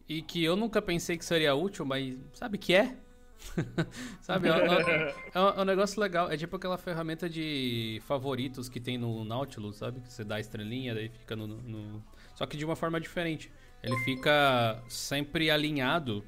e 0.08 0.22
que 0.22 0.42
eu 0.42 0.56
nunca 0.56 0.80
pensei 0.80 1.16
que 1.16 1.24
seria 1.24 1.54
útil, 1.54 1.84
mas 1.84 2.16
sabe 2.32 2.58
que 2.58 2.74
é? 2.74 2.96
Sabe? 4.22 4.48
É, 4.48 4.52
é, 4.52 5.14
é, 5.34 5.40
um, 5.40 5.48
é, 5.48 5.60
um, 5.60 5.64
negócio 5.64 6.00
legal. 6.00 6.30
É 6.30 6.36
tipo 6.36 6.56
aquela 6.56 6.78
ferramenta 6.78 7.28
de 7.28 8.00
favoritos 8.06 8.68
que 8.68 8.80
tem 8.80 8.96
no 8.96 9.24
Nautilus, 9.24 9.76
sabe? 9.76 10.00
Que 10.00 10.12
você 10.12 10.24
dá 10.24 10.36
a 10.36 10.40
estrelinha, 10.40 10.94
daí 10.94 11.10
fica 11.10 11.36
no, 11.36 11.46
no... 11.46 12.02
Só 12.34 12.46
que 12.46 12.56
de 12.56 12.64
uma 12.64 12.74
forma 12.74 13.00
diferente. 13.00 13.50
Ele 13.82 13.96
fica 13.98 14.82
sempre 14.88 15.50
alinhado 15.50 16.24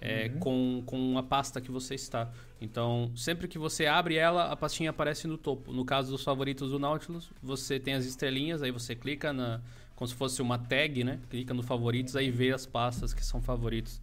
é, 0.00 0.30
uhum. 0.32 0.38
com, 0.38 0.82
com 0.86 1.18
a 1.18 1.22
pasta 1.22 1.60
que 1.60 1.70
você 1.70 1.94
está. 1.94 2.30
Então, 2.60 3.12
sempre 3.16 3.46
que 3.46 3.58
você 3.58 3.86
abre 3.86 4.16
ela, 4.16 4.50
a 4.50 4.56
pastinha 4.56 4.90
aparece 4.90 5.26
no 5.26 5.38
topo. 5.38 5.72
No 5.72 5.84
caso 5.84 6.10
dos 6.10 6.24
favoritos 6.24 6.70
do 6.70 6.78
Nautilus, 6.78 7.30
você 7.42 7.78
tem 7.78 7.94
as 7.94 8.04
estrelinhas, 8.04 8.62
aí 8.62 8.70
você 8.70 8.94
clica 8.94 9.32
na. 9.32 9.60
Como 9.98 10.06
se 10.06 10.14
fosse 10.14 10.40
uma 10.40 10.56
tag, 10.56 11.02
né? 11.02 11.18
Clica 11.28 11.52
no 11.52 11.60
favoritos, 11.60 12.14
aí 12.14 12.30
vê 12.30 12.52
as 12.52 12.64
pastas 12.64 13.12
que 13.12 13.24
são 13.24 13.42
favoritos. 13.42 14.00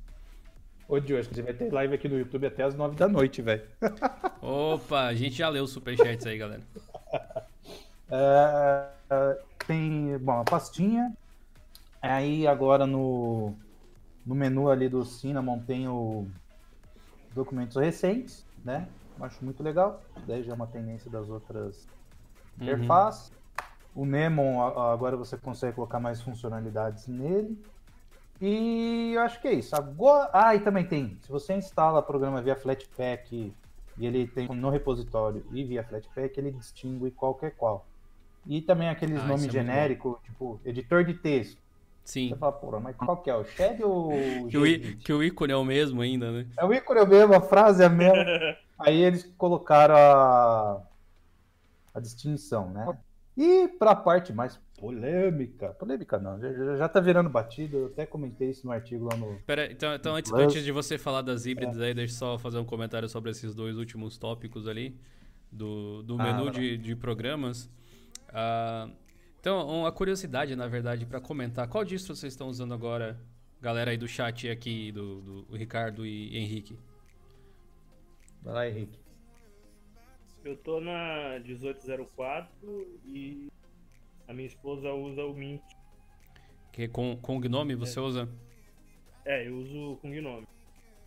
Ô, 0.90 1.00
Dio, 1.00 1.18
acho 1.18 1.30
que 1.30 1.36
você 1.36 1.42
vai 1.42 1.54
ter 1.54 1.72
live 1.72 1.96
aqui 1.96 2.10
no 2.10 2.20
YouTube 2.20 2.48
até 2.48 2.64
as 2.64 2.76
9 2.76 2.98
da 2.98 3.08
noite, 3.08 3.42
velho. 3.42 3.64
Opa, 4.44 5.04
a 5.04 5.14
gente 5.14 5.36
já 5.38 5.48
leu 5.48 5.64
os 5.64 5.72
superchats 5.72 6.26
aí, 6.26 6.38
galera. 6.38 6.62
É, 8.08 9.40
tem, 9.66 10.16
bom, 10.20 10.42
a 10.42 10.44
pastinha. 10.44 11.16
Aí 12.00 12.46
agora 12.46 12.86
no, 12.86 13.56
no 14.24 14.36
menu 14.36 14.70
ali 14.70 14.88
do 14.88 15.04
Cinnamon 15.04 15.60
tem 15.60 15.88
o 15.88 16.28
documentos 17.34 17.78
recentes, 17.78 18.46
né? 18.64 18.88
Acho 19.20 19.44
muito 19.44 19.64
legal. 19.64 20.04
Daí 20.28 20.44
já 20.44 20.52
é 20.52 20.56
uma 20.56 20.68
tendência 20.68 21.10
das 21.10 21.30
outras 21.30 21.88
uhum. 22.62 22.68
O 23.96 24.04
Memon, 24.04 24.62
agora 24.62 25.16
você 25.16 25.38
consegue 25.38 25.76
colocar 25.76 26.00
mais 26.00 26.22
funcionalidades 26.22 27.08
nele. 27.08 27.58
E 28.42 29.14
eu 29.16 29.22
acho 29.22 29.42
que 29.42 29.48
é 29.48 29.54
isso. 29.54 29.74
Agora... 29.74 30.30
Ah, 30.34 30.54
e 30.54 30.60
também 30.60 30.86
tem. 30.86 31.18
Se 31.22 31.32
você 31.32 31.54
instala 31.54 32.00
o 32.00 32.04
programa 32.04 32.42
via 32.42 32.58
Flatpak 32.58 33.54
e 33.98 34.06
ele 34.06 34.28
tem 34.28 34.50
no 34.50 34.70
repositório 34.70 35.46
e 35.54 35.64
via 35.64 35.84
Flatpak, 35.84 36.38
ele 36.38 36.52
distingue 36.52 37.10
qualquer 37.12 37.56
qual. 37.56 37.88
E 38.46 38.62
também 38.62 38.90
aqueles 38.90 39.20
ah, 39.22 39.26
nomes 39.26 39.48
é 39.48 39.52
genéricos, 39.52 40.18
tipo 40.24 40.60
editor 40.66 41.06
de 41.06 41.14
texto. 41.14 41.58
Sim. 42.04 42.30
Você 42.30 42.36
fala, 42.36 42.52
porra, 42.52 42.80
mas 42.80 42.96
qual 42.98 43.18
que 43.18 43.30
é? 43.30 43.36
O 43.36 43.46
Shed 43.46 43.82
ou 43.82 44.14
o 44.14 44.48
que, 44.52 44.58
o 44.58 44.98
que 44.98 45.14
o 45.14 45.24
ícone 45.24 45.54
é 45.54 45.56
o 45.56 45.64
mesmo 45.64 46.02
ainda, 46.02 46.32
né? 46.32 46.46
É 46.58 46.66
o 46.66 46.74
ícone 46.74 47.00
é 47.00 47.04
o 47.04 47.08
mesmo, 47.08 47.34
a 47.34 47.42
frase 47.42 47.82
é 47.82 47.86
a 47.86 47.90
mesma. 47.90 48.24
Aí 48.78 49.02
eles 49.02 49.24
colocaram 49.38 49.96
a, 49.96 50.82
a 51.94 52.00
distinção, 52.00 52.70
né? 52.70 52.86
E 53.38 53.68
para 53.68 53.92
a 53.92 53.96
parte 53.96 54.32
mais 54.32 54.60
polêmica, 54.80 55.70
polêmica 55.74 56.18
não, 56.18 56.40
já, 56.40 56.78
já 56.78 56.90
tá 56.90 57.00
virando 57.00 57.30
batido, 57.30 57.78
eu 57.78 57.86
até 57.88 58.06
comentei 58.06 58.50
isso 58.50 58.66
no 58.66 58.72
artigo 58.72 59.10
lá 59.12 59.18
no. 59.18 59.40
Pera, 59.46 59.72
então, 59.72 59.94
então 59.94 60.16
antes, 60.16 60.32
antes 60.32 60.64
de 60.64 60.72
você 60.72 60.98
falar 60.98 61.22
das 61.22 61.46
híbridas 61.46 61.80
é. 61.80 61.88
aí, 61.88 61.94
deixa 61.94 62.14
eu 62.14 62.18
só 62.18 62.38
fazer 62.38 62.60
um 62.60 62.66
comentário 62.66 63.10
sobre 63.10 63.32
esses 63.32 63.54
dois 63.54 63.78
últimos 63.78 64.18
tópicos 64.18 64.68
ali 64.68 64.98
do, 65.52 66.04
do 66.04 66.20
ah, 66.20 66.24
menu 66.24 66.52
de, 66.52 66.78
de 66.78 66.96
programas. 66.96 67.66
Uh, 68.30 68.92
então, 69.40 69.68
uma 69.68 69.92
curiosidade, 69.92 70.56
na 70.56 70.68
verdade, 70.68 71.06
para 71.06 71.22
comentar, 71.22 71.68
qual 71.68 71.84
distro 71.84 72.16
vocês 72.16 72.34
estão 72.34 72.48
usando 72.48 72.74
agora, 72.74 73.20
galera 73.62 73.92
aí 73.92 73.98
do 73.98 74.08
chat 74.08 74.50
aqui, 74.50 74.92
do, 74.92 75.44
do 75.44 75.56
Ricardo 75.56 76.06
e 76.06 76.38
Henrique? 76.38 76.80
Vai 78.42 78.54
lá, 78.54 78.68
Henrique. 78.68 79.05
Eu 80.46 80.56
tô 80.58 80.80
na 80.80 81.40
1804 81.44 82.48
e 83.04 83.52
a 84.28 84.34
minha 84.34 84.46
esposa 84.46 84.94
usa 84.94 85.26
o 85.26 85.34
Mint. 85.34 85.64
Que 86.72 86.84
é 86.84 86.88
com, 86.88 87.18
com 87.18 87.40
Gnome 87.40 87.74
você 87.74 87.98
é. 87.98 88.02
usa? 88.04 88.30
É, 89.26 89.48
eu 89.48 89.58
uso 89.58 89.98
com 90.00 90.12
Gnome. 90.12 90.48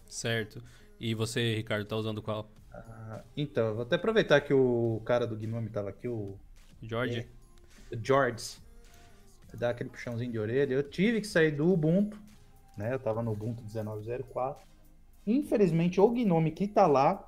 Certo. 0.07 0.61
E 0.99 1.15
você, 1.15 1.55
Ricardo, 1.55 1.87
tá 1.87 1.95
usando 1.95 2.21
qual? 2.21 2.51
Ah, 2.73 3.23
então, 3.37 3.75
vou 3.75 3.83
até 3.83 3.95
aproveitar 3.95 4.41
que 4.41 4.53
o 4.53 5.01
cara 5.05 5.25
do 5.25 5.37
Gnome 5.37 5.71
tava 5.71 5.91
aqui, 5.91 6.09
o. 6.09 6.37
George? 6.83 7.21
É, 7.93 7.97
George. 8.03 8.59
Dar 9.55 9.71
aquele 9.71 9.91
puxãozinho 9.91 10.33
de 10.33 10.39
orelha. 10.41 10.75
Eu 10.75 10.83
tive 10.83 11.21
que 11.21 11.29
sair 11.29 11.53
do 11.53 11.73
Ubuntu, 11.73 12.19
né? 12.77 12.93
Eu 12.93 12.99
tava 12.99 13.23
no 13.23 13.31
Ubuntu 13.31 13.63
19.04. 13.63 14.57
Infelizmente, 15.25 16.01
o 16.01 16.09
Gnome 16.09 16.51
que 16.51 16.67
tá 16.67 16.89
lá 16.89 17.28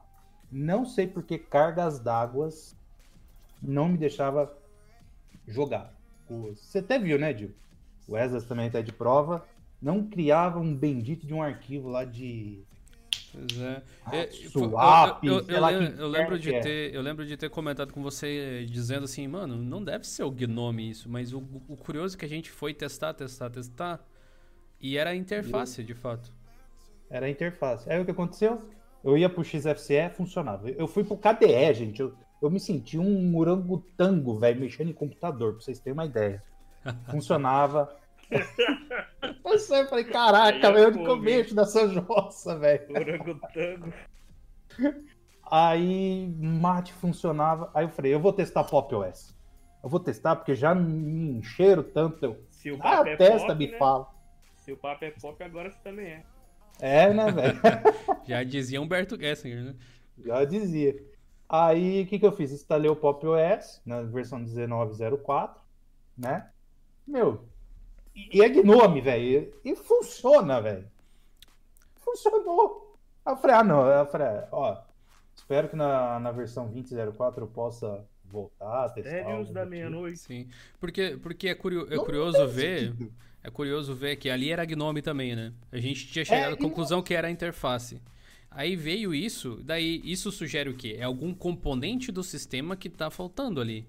não 0.51 0.85
sei 0.85 1.07
por 1.07 1.23
que 1.23 1.39
cargas 1.39 2.01
d'água 2.01 2.49
não 3.63 3.89
me 3.89 3.99
deixava 3.99 4.53
jogar. 5.47 5.93
Você 6.29 6.79
até 6.79 6.99
viu, 6.99 7.19
né, 7.19 7.33
Dil? 7.33 7.51
O 8.07 8.17
Esas 8.17 8.45
também 8.45 8.67
está 8.67 8.81
de 8.81 8.93
prova. 8.93 9.47
Não 9.81 10.05
criava 10.05 10.59
um 10.59 10.75
bendito 10.75 11.27
de 11.27 11.35
um 11.35 11.43
arquivo 11.43 11.89
lá 11.89 12.05
de. 12.05 12.63
Pois 13.33 13.61
é. 13.61 13.83
Ah, 14.05 14.17
é 14.17 14.31
swap, 14.31 15.25
eu, 15.25 15.41
eu, 15.47 15.69
eu, 15.69 15.83
eu 15.83 16.09
lembro 16.09 16.39
de 16.39 16.53
é. 16.53 16.61
ter, 16.61 16.95
eu 16.95 17.01
lembro 17.01 17.25
de 17.25 17.37
ter 17.37 17.49
comentado 17.49 17.93
com 17.93 18.03
você 18.03 18.67
dizendo 18.69 19.05
assim, 19.05 19.27
mano, 19.29 19.57
não 19.57 19.83
deve 19.83 20.05
ser 20.07 20.25
o 20.25 20.31
Gnome 20.31 20.91
isso, 20.91 21.09
mas 21.09 21.33
o, 21.33 21.39
o 21.69 21.77
curioso 21.77 22.17
é 22.17 22.19
que 22.19 22.25
a 22.25 22.29
gente 22.29 22.51
foi 22.51 22.75
testar, 22.75 23.15
testar, 23.15 23.49
testar 23.49 24.05
e 24.81 24.97
era 24.97 25.11
a 25.11 25.15
interface, 25.15 25.85
de 25.85 25.95
fato. 25.95 26.33
Era 27.09 27.27
a 27.27 27.31
interface. 27.31 27.89
Aí 27.91 28.01
o 28.01 28.05
que 28.05 28.11
aconteceu? 28.11 28.69
Eu 29.03 29.17
ia 29.17 29.29
pro 29.29 29.45
XFCE, 29.45 30.11
funcionava. 30.15 30.69
Eu 30.71 30.87
fui 30.87 31.05
pro 31.05 31.17
KDE, 31.17 31.75
gente. 31.75 32.01
Eu, 32.01 32.15
eu 32.41 32.51
me 32.51 32.61
senti 32.61 32.99
um 32.99 33.37
orangotango, 33.37 34.39
velho, 34.39 34.61
mexendo 34.61 34.91
em 34.91 34.95
computador, 34.95 35.55
pra 35.55 35.63
vocês 35.63 35.79
terem 35.79 35.95
uma 35.95 36.07
ideia. 36.07 36.43
Funcionava. 37.11 37.97
eu 39.45 39.59
sempre 39.59 39.89
falei, 39.89 40.05
caraca, 40.05 40.69
é 40.69 40.85
eu 40.85 40.93
que 40.93 41.21
mexo 41.21 41.55
nessa 41.55 41.89
jossa, 41.89 42.59
velho. 42.59 42.87
Orangotango. 42.91 43.93
Aí, 45.51 46.33
mate 46.39 46.93
funcionava. 46.93 47.71
Aí 47.75 47.85
eu 47.85 47.89
falei, 47.89 48.15
eu 48.15 48.21
vou 48.21 48.33
testar 48.33 48.65
Pop 48.65 48.95
OS. 48.95 49.35
Eu 49.83 49.89
vou 49.89 49.99
testar 49.99 50.37
porque 50.37 50.55
já 50.55 50.75
me 50.75 51.39
encheram 51.39 51.83
tanto. 51.83 52.25
Eu, 52.25 52.45
Se 52.51 52.71
o 52.71 52.79
ah, 52.83 53.03
é 53.07 53.17
testa, 53.17 53.49
pop, 53.49 53.59
me 53.59 53.71
né? 53.71 53.79
fala. 53.79 54.07
Se 54.59 54.73
o 54.73 54.77
papo 54.77 55.05
é 55.05 55.11
pop, 55.11 55.43
agora 55.43 55.71
você 55.71 55.79
também 55.83 56.07
é. 56.07 56.25
É, 56.81 57.13
né, 57.13 57.31
velho? 57.31 57.61
Já 58.27 58.43
dizia 58.43 58.81
Humberto 58.81 59.19
Gessinger, 59.19 59.65
né? 59.65 59.75
Já 60.19 60.45
dizia. 60.45 61.03
Aí, 61.49 62.03
o 62.03 62.07
que, 62.07 62.19
que 62.19 62.27
eu 62.27 62.33
fiz? 62.33 62.53
Instalei 62.53 62.91
o 62.91 62.97
Pop 62.97 63.27
OS 63.27 63.81
na 63.85 64.03
versão 64.03 64.43
19.04, 64.45 65.57
né? 66.17 66.49
Meu, 67.07 67.45
e 68.15 68.43
é 68.43 68.49
Gnome, 68.49 69.01
velho. 69.01 69.53
E 69.65 69.75
funciona, 69.77 70.61
velho. 70.61 70.87
Funcionou. 71.97 72.99
Eu 73.27 73.37
falei, 73.37 73.57
ah, 73.57 73.65
não. 73.65 73.87
Eu 73.87 74.07
falei, 74.07 74.29
ó, 74.51 74.77
espero 75.35 75.69
que 75.69 75.77
na, 75.77 76.19
na 76.19 76.33
versão 76.33 76.71
20.04 76.71 77.39
eu 77.39 77.47
possa 77.47 78.05
voltar, 78.25 78.91
testar. 78.91 79.11
Sério, 79.11 79.53
da 79.53 79.65
meia-noite. 79.65 80.19
Sim. 80.19 80.49
Porque, 80.79 81.19
porque 81.23 81.49
é, 81.49 81.55
curio, 81.55 81.93
é 81.93 81.97
curioso 81.97 82.47
ver. 82.49 82.91
Sentido. 82.91 83.13
É 83.43 83.51
curioso 83.51 83.95
ver 83.95 84.17
que 84.17 84.29
ali 84.29 84.51
era 84.51 84.65
Gnome 84.65 85.01
também, 85.01 85.35
né? 85.35 85.53
A 85.73 85.79
gente 85.79 86.07
tinha 86.07 86.25
chegado 86.25 86.53
é, 86.53 86.55
à 86.55 86.57
conclusão 86.57 87.03
que 87.03 87.15
era 87.15 87.29
a 87.29 87.31
interface. 87.31 88.01
Aí 88.51 88.77
veio 88.77 89.15
isso, 89.15 89.61
daí 89.65 90.03
isso 90.05 90.31
sugere 90.33 90.69
o 90.69 90.75
quê? 90.75 90.97
É 90.99 91.05
algum 91.05 91.33
componente 91.33 92.11
do 92.11 92.23
sistema 92.23 92.77
que 92.77 92.89
tá 92.89 93.09
faltando 93.11 93.61
ali. 93.61 93.87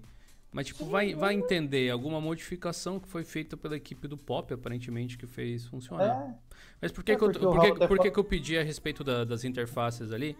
Mas, 0.52 0.66
tipo, 0.66 0.84
vai, 0.84 1.14
vai 1.14 1.34
entender 1.34 1.90
alguma 1.90 2.20
modificação 2.20 3.00
que 3.00 3.08
foi 3.08 3.24
feita 3.24 3.56
pela 3.56 3.74
equipe 3.74 4.06
do 4.06 4.18
Pop, 4.18 4.52
aparentemente, 4.52 5.16
que 5.16 5.26
fez 5.26 5.66
funcionar. 5.66 6.28
É. 6.28 6.34
Mas 6.80 6.92
por 6.92 7.02
que, 7.02 7.12
é 7.12 7.16
que, 7.16 7.24
eu, 7.24 7.32
por 7.32 7.60
que, 7.60 7.86
por 7.88 7.98
que, 7.98 8.10
que 8.10 8.18
eu 8.18 8.24
pedi 8.24 8.58
a 8.58 8.62
respeito 8.62 9.02
da, 9.02 9.24
das 9.24 9.44
interfaces 9.44 10.12
ali? 10.12 10.36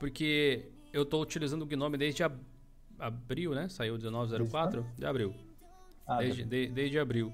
Porque 0.00 0.70
eu 0.92 1.04
tô 1.04 1.20
utilizando 1.20 1.62
o 1.62 1.66
Gnome 1.66 1.98
desde 1.98 2.22
ab 2.22 2.34
abril, 2.98 3.54
né? 3.54 3.68
Saiu 3.68 3.98
1904 3.98 4.86
de 4.96 5.04
abril. 5.04 5.34
Ah, 6.06 6.18
desde, 6.18 6.44
de, 6.44 6.68
desde 6.68 6.98
abril. 6.98 7.32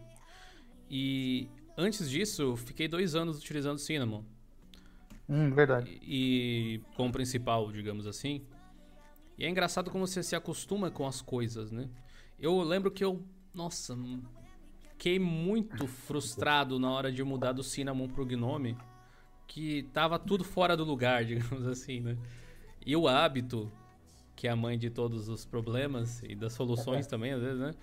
E 0.91 1.49
antes 1.77 2.09
disso, 2.09 2.57
fiquei 2.57 2.89
dois 2.89 3.15
anos 3.15 3.39
utilizando 3.39 3.79
Cinnamon. 3.79 4.23
Hum, 5.29 5.51
verdade. 5.51 5.99
E, 6.03 6.77
e 6.77 6.79
como 6.97 7.13
principal, 7.13 7.71
digamos 7.71 8.07
assim. 8.07 8.43
E 9.37 9.45
é 9.45 9.49
engraçado 9.49 9.91
como 9.91 10.07
você 10.07 10.23
se 10.23 10.35
acostuma 10.35 10.91
com 10.91 11.07
as 11.07 11.21
coisas, 11.21 11.71
né? 11.71 11.89
Eu 12.39 12.61
lembro 12.63 12.91
que 12.91 13.05
eu, 13.05 13.23
nossa, 13.55 13.97
fiquei 14.93 15.19
muito 15.19 15.87
frustrado 15.87 16.79
na 16.79 16.91
hora 16.91 17.13
de 17.13 17.23
mudar 17.23 17.53
do 17.53 17.63
Cinnamon 17.63 18.09
pro 18.09 18.27
Gnome, 18.27 18.77
que 19.47 19.85
tava 19.93 20.19
tudo 20.19 20.43
fora 20.43 20.77
do 20.77 20.85
lugar, 20.85 21.23
digamos 21.27 21.67
assim, 21.67 22.01
né? 22.01 22.17
E 22.85 22.97
o 22.97 23.07
hábito, 23.07 23.71
que 24.35 24.49
é 24.49 24.51
a 24.51 24.57
mãe 24.57 24.79
de 24.79 24.89
todos 24.89 25.29
os 25.29 25.45
problemas 25.45 26.23
e 26.23 26.35
das 26.35 26.55
soluções 26.55 27.07
também, 27.09 27.33
às 27.33 27.43
vezes, 27.43 27.61
né? 27.61 27.75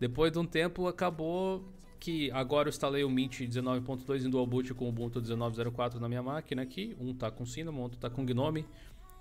Depois 0.00 0.32
de 0.32 0.38
um 0.38 0.46
tempo 0.46 0.86
acabou 0.86 1.64
que 1.98 2.30
agora 2.30 2.68
eu 2.68 2.70
instalei 2.70 3.04
o 3.04 3.10
Mint 3.10 3.40
19.2 3.40 4.24
em 4.24 4.30
Dual 4.30 4.46
Boot 4.46 4.72
com 4.74 4.86
o 4.86 4.88
Ubuntu 4.88 5.20
19.04 5.20 5.94
na 5.94 6.08
minha 6.08 6.22
máquina 6.22 6.62
aqui. 6.62 6.96
Um 7.00 7.14
tá 7.14 7.30
com 7.30 7.44
Cinnamon, 7.44 7.82
outro 7.82 7.98
tá 7.98 8.08
com 8.08 8.24
Gnome. 8.24 8.64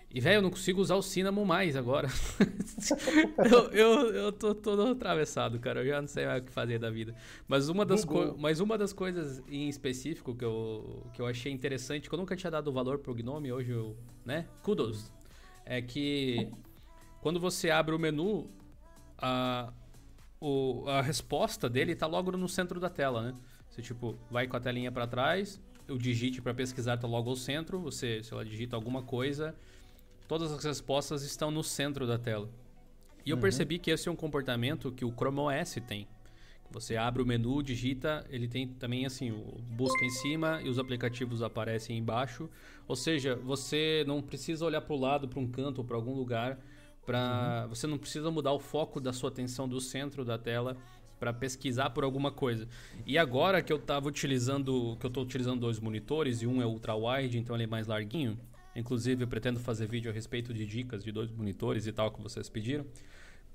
E, 0.10 0.22
velho, 0.22 0.38
eu 0.38 0.42
não 0.42 0.50
consigo 0.50 0.80
usar 0.80 0.96
o 0.96 1.02
Cinnamon 1.02 1.44
mais 1.44 1.76
agora. 1.76 2.08
eu, 3.52 3.72
eu, 3.72 4.16
eu 4.16 4.32
tô 4.32 4.56
todo 4.56 4.84
atravessado, 4.84 5.60
cara. 5.60 5.82
Eu 5.82 5.88
já 5.88 6.02
não 6.02 6.08
sei 6.08 6.26
mais 6.26 6.42
o 6.42 6.46
que 6.46 6.52
fazer 6.52 6.80
da 6.80 6.90
vida. 6.90 7.14
Mas 7.48 7.68
uma 7.68 7.86
das, 7.86 8.06
mas 8.38 8.62
uma 8.62 8.78
das 8.78 8.94
coisas 8.94 9.44
em 9.50 9.68
específico 9.68 10.34
que 10.34 10.46
eu, 10.46 11.06
que 11.14 11.22
eu 11.22 11.28
achei 11.28 11.52
interessante, 11.52 12.08
que 12.08 12.16
eu 12.16 12.20
nunca 12.20 12.38
tinha 12.38 12.50
dado 12.50 12.72
valor 12.72 13.00
pro 13.00 13.14
Gnome, 13.14 13.52
hoje 13.52 13.72
eu, 13.72 13.98
né? 14.26 14.48
Kudos. 14.64 15.12
É 15.66 15.82
que 15.82 16.50
quando 17.22 17.42
você 17.42 17.70
abre 17.70 17.94
o 17.94 18.00
menu, 18.00 18.50
a, 19.18 19.74
o, 20.40 20.84
a 20.88 21.02
resposta 21.02 21.70
dele 21.70 21.96
tá 21.96 22.08
logo 22.08 22.32
no 22.32 22.48
centro 22.48 22.80
da 22.80 22.90
tela, 22.90 23.22
né? 23.22 23.34
Você, 23.70 23.82
tipo, 23.82 24.16
vai 24.30 24.48
com 24.48 24.58
a 24.58 24.60
telinha 24.60 24.92
para 24.92 25.08
trás, 25.08 25.62
o 25.90 25.98
digite 25.98 26.42
para 26.42 26.54
pesquisar 26.54 26.98
tá 26.98 27.08
logo 27.08 27.30
ao 27.30 27.36
centro, 27.36 27.80
você, 27.80 28.24
sei 28.24 28.38
lá, 28.38 28.44
digita 28.44 28.76
alguma 28.76 29.02
coisa, 29.02 29.56
todas 30.28 30.52
as 30.52 30.64
respostas 30.64 31.24
estão 31.24 31.52
no 31.52 31.64
centro 31.64 32.06
da 32.06 32.18
tela. 32.18 32.50
E 33.26 33.30
eu 33.30 33.36
uhum. 33.36 33.42
percebi 33.42 33.80
que 33.80 33.92
esse 33.92 34.08
é 34.08 34.12
um 34.12 34.16
comportamento 34.16 34.92
que 34.92 35.04
o 35.04 35.12
Chrome 35.12 35.40
OS 35.40 35.78
tem. 35.88 36.08
Você 36.70 36.98
abre 36.98 37.22
o 37.22 37.26
menu, 37.26 37.64
digita, 37.64 38.26
ele 38.30 38.48
tem 38.48 38.68
também 38.68 39.06
assim, 39.06 39.32
o 39.32 39.58
busca 39.72 40.04
em 40.04 40.10
cima 40.10 40.62
e 40.62 40.70
os 40.70 40.78
aplicativos 40.78 41.42
aparecem 41.42 41.98
embaixo. 41.98 42.50
Ou 42.88 42.96
seja, 42.96 43.36
você 43.36 44.04
não 44.06 44.22
precisa 44.22 44.66
olhar 44.66 44.82
para 44.82 44.94
o 44.94 45.00
lado, 45.00 45.28
para 45.28 45.40
um 45.40 45.48
canto 45.48 45.80
ou 45.80 45.86
para 45.86 45.96
algum 45.96 46.14
lugar 46.14 46.60
para 47.08 47.64
uhum. 47.64 47.70
você 47.70 47.88
não 47.88 47.98
precisa 47.98 48.30
mudar 48.30 48.52
o 48.52 48.60
foco 48.60 49.00
da 49.00 49.14
sua 49.14 49.30
atenção 49.30 49.68
do 49.68 49.80
centro 49.80 50.26
da 50.26 50.38
tela 50.38 50.76
para 51.18 51.34
pesquisar 51.34 51.90
por 51.92 52.04
alguma 52.04 52.32
coisa. 52.32 52.68
E 53.06 53.18
agora 53.18 53.62
que 53.64 53.72
eu 53.72 53.78
estava 53.78 54.08
utilizando, 54.08 54.98
que 55.00 55.06
eu 55.06 55.08
estou 55.08 55.24
utilizando 55.24 55.62
dois 55.62 55.80
monitores 55.80 56.42
e 56.42 56.48
um 56.48 56.62
é 56.62 56.66
ultra 56.66 56.94
wide, 56.94 57.40
então 57.40 57.56
ele 57.56 57.64
é 57.64 57.68
mais 57.68 57.88
larguinho. 57.88 58.38
Inclusive 58.76 59.24
eu 59.24 59.28
pretendo 59.28 59.60
fazer 59.60 59.88
vídeo 59.88 60.12
a 60.12 60.14
respeito 60.14 60.54
de 60.54 60.66
dicas 60.66 61.04
de 61.04 61.12
dois 61.12 61.32
monitores 61.32 61.88
e 61.88 61.94
tal 61.94 62.12
que 62.12 62.22
vocês 62.22 62.50
pediram. 62.50 62.86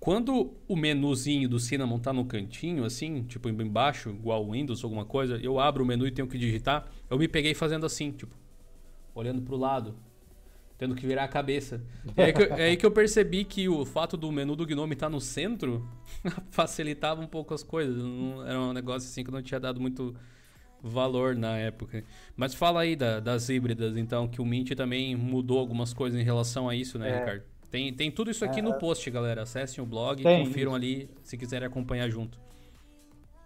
Quando 0.01 0.57
o 0.67 0.75
menuzinho 0.75 1.49
do 1.49 1.61
Cinnamon 1.61 2.01
tá 2.01 2.13
no 2.13 2.25
cantinho, 2.25 2.85
assim, 2.85 3.23
tipo 3.23 3.49
embaixo, 3.49 4.11
igual 4.11 4.51
Windows, 4.51 4.83
alguma 4.83 5.05
coisa, 5.05 5.37
eu 5.37 5.61
abro 5.61 5.85
o 5.85 5.87
menu 5.87 6.05
e 6.07 6.11
tenho 6.11 6.27
que 6.27 6.39
digitar, 6.39 6.91
eu 7.09 7.17
me 7.17 7.29
peguei 7.29 7.55
fazendo 7.55 7.87
assim, 7.87 8.11
tipo, 8.11 8.35
olhando 9.15 9.43
para 9.43 9.55
o 9.55 9.59
lado, 9.59 9.95
tendo 10.83 10.97
que 10.97 11.07
virar 11.07 11.25
a 11.25 11.29
cabeça. 11.29 11.81
É 12.17 12.25
aí, 12.25 12.33
que, 12.33 12.43
é 12.43 12.65
aí 12.65 12.77
que 12.77 12.85
eu 12.85 12.91
percebi 12.91 13.45
que 13.45 13.69
o 13.69 13.87
fato 13.87 14.17
do 14.17 14.31
menu 14.33 14.57
do 14.57 14.67
Gnome 14.67 14.95
estar 14.95 15.07
tá 15.07 15.11
no 15.11 15.21
centro 15.21 15.89
facilitava 16.51 17.21
um 17.21 17.27
pouco 17.27 17.55
as 17.55 17.63
coisas. 17.63 17.97
Não, 18.03 18.45
era 18.47 18.59
um 18.59 18.73
negócio 18.73 19.09
assim 19.09 19.23
que 19.23 19.31
eu 19.31 19.35
não 19.35 19.43
tinha 19.43 19.61
dado 19.61 19.81
muito 19.81 20.15
valor 20.83 21.37
na 21.37 21.57
época. 21.57 22.03
Mas 22.37 22.53
fala 22.53 22.81
aí 22.81 22.97
da, 22.97 23.21
das 23.21 23.49
híbridas, 23.49 23.97
então, 23.97 24.27
que 24.27 24.43
o 24.43 24.45
Mint 24.45 24.73
também 24.73 25.15
mudou 25.15 25.61
algumas 25.61 25.95
coisas 25.95 26.21
em 26.21 26.25
relação 26.25 26.69
a 26.69 26.75
isso, 26.75 26.99
né, 26.99 27.09
é. 27.09 27.19
Ricardo? 27.21 27.43
Tem, 27.71 27.95
tem 27.95 28.11
tudo 28.11 28.31
isso 28.31 28.45
aqui 28.45 28.59
é. 28.59 28.63
no 28.63 28.75
post, 28.75 29.09
galera. 29.09 29.43
Acessem 29.43 29.83
o 29.83 29.87
blog 29.87 30.21
e 30.21 30.25
confiram 30.25 30.75
ali 30.75 31.09
se 31.23 31.39
quiserem 31.39 31.67
acompanhar 31.67 32.11
junto. 32.11 32.39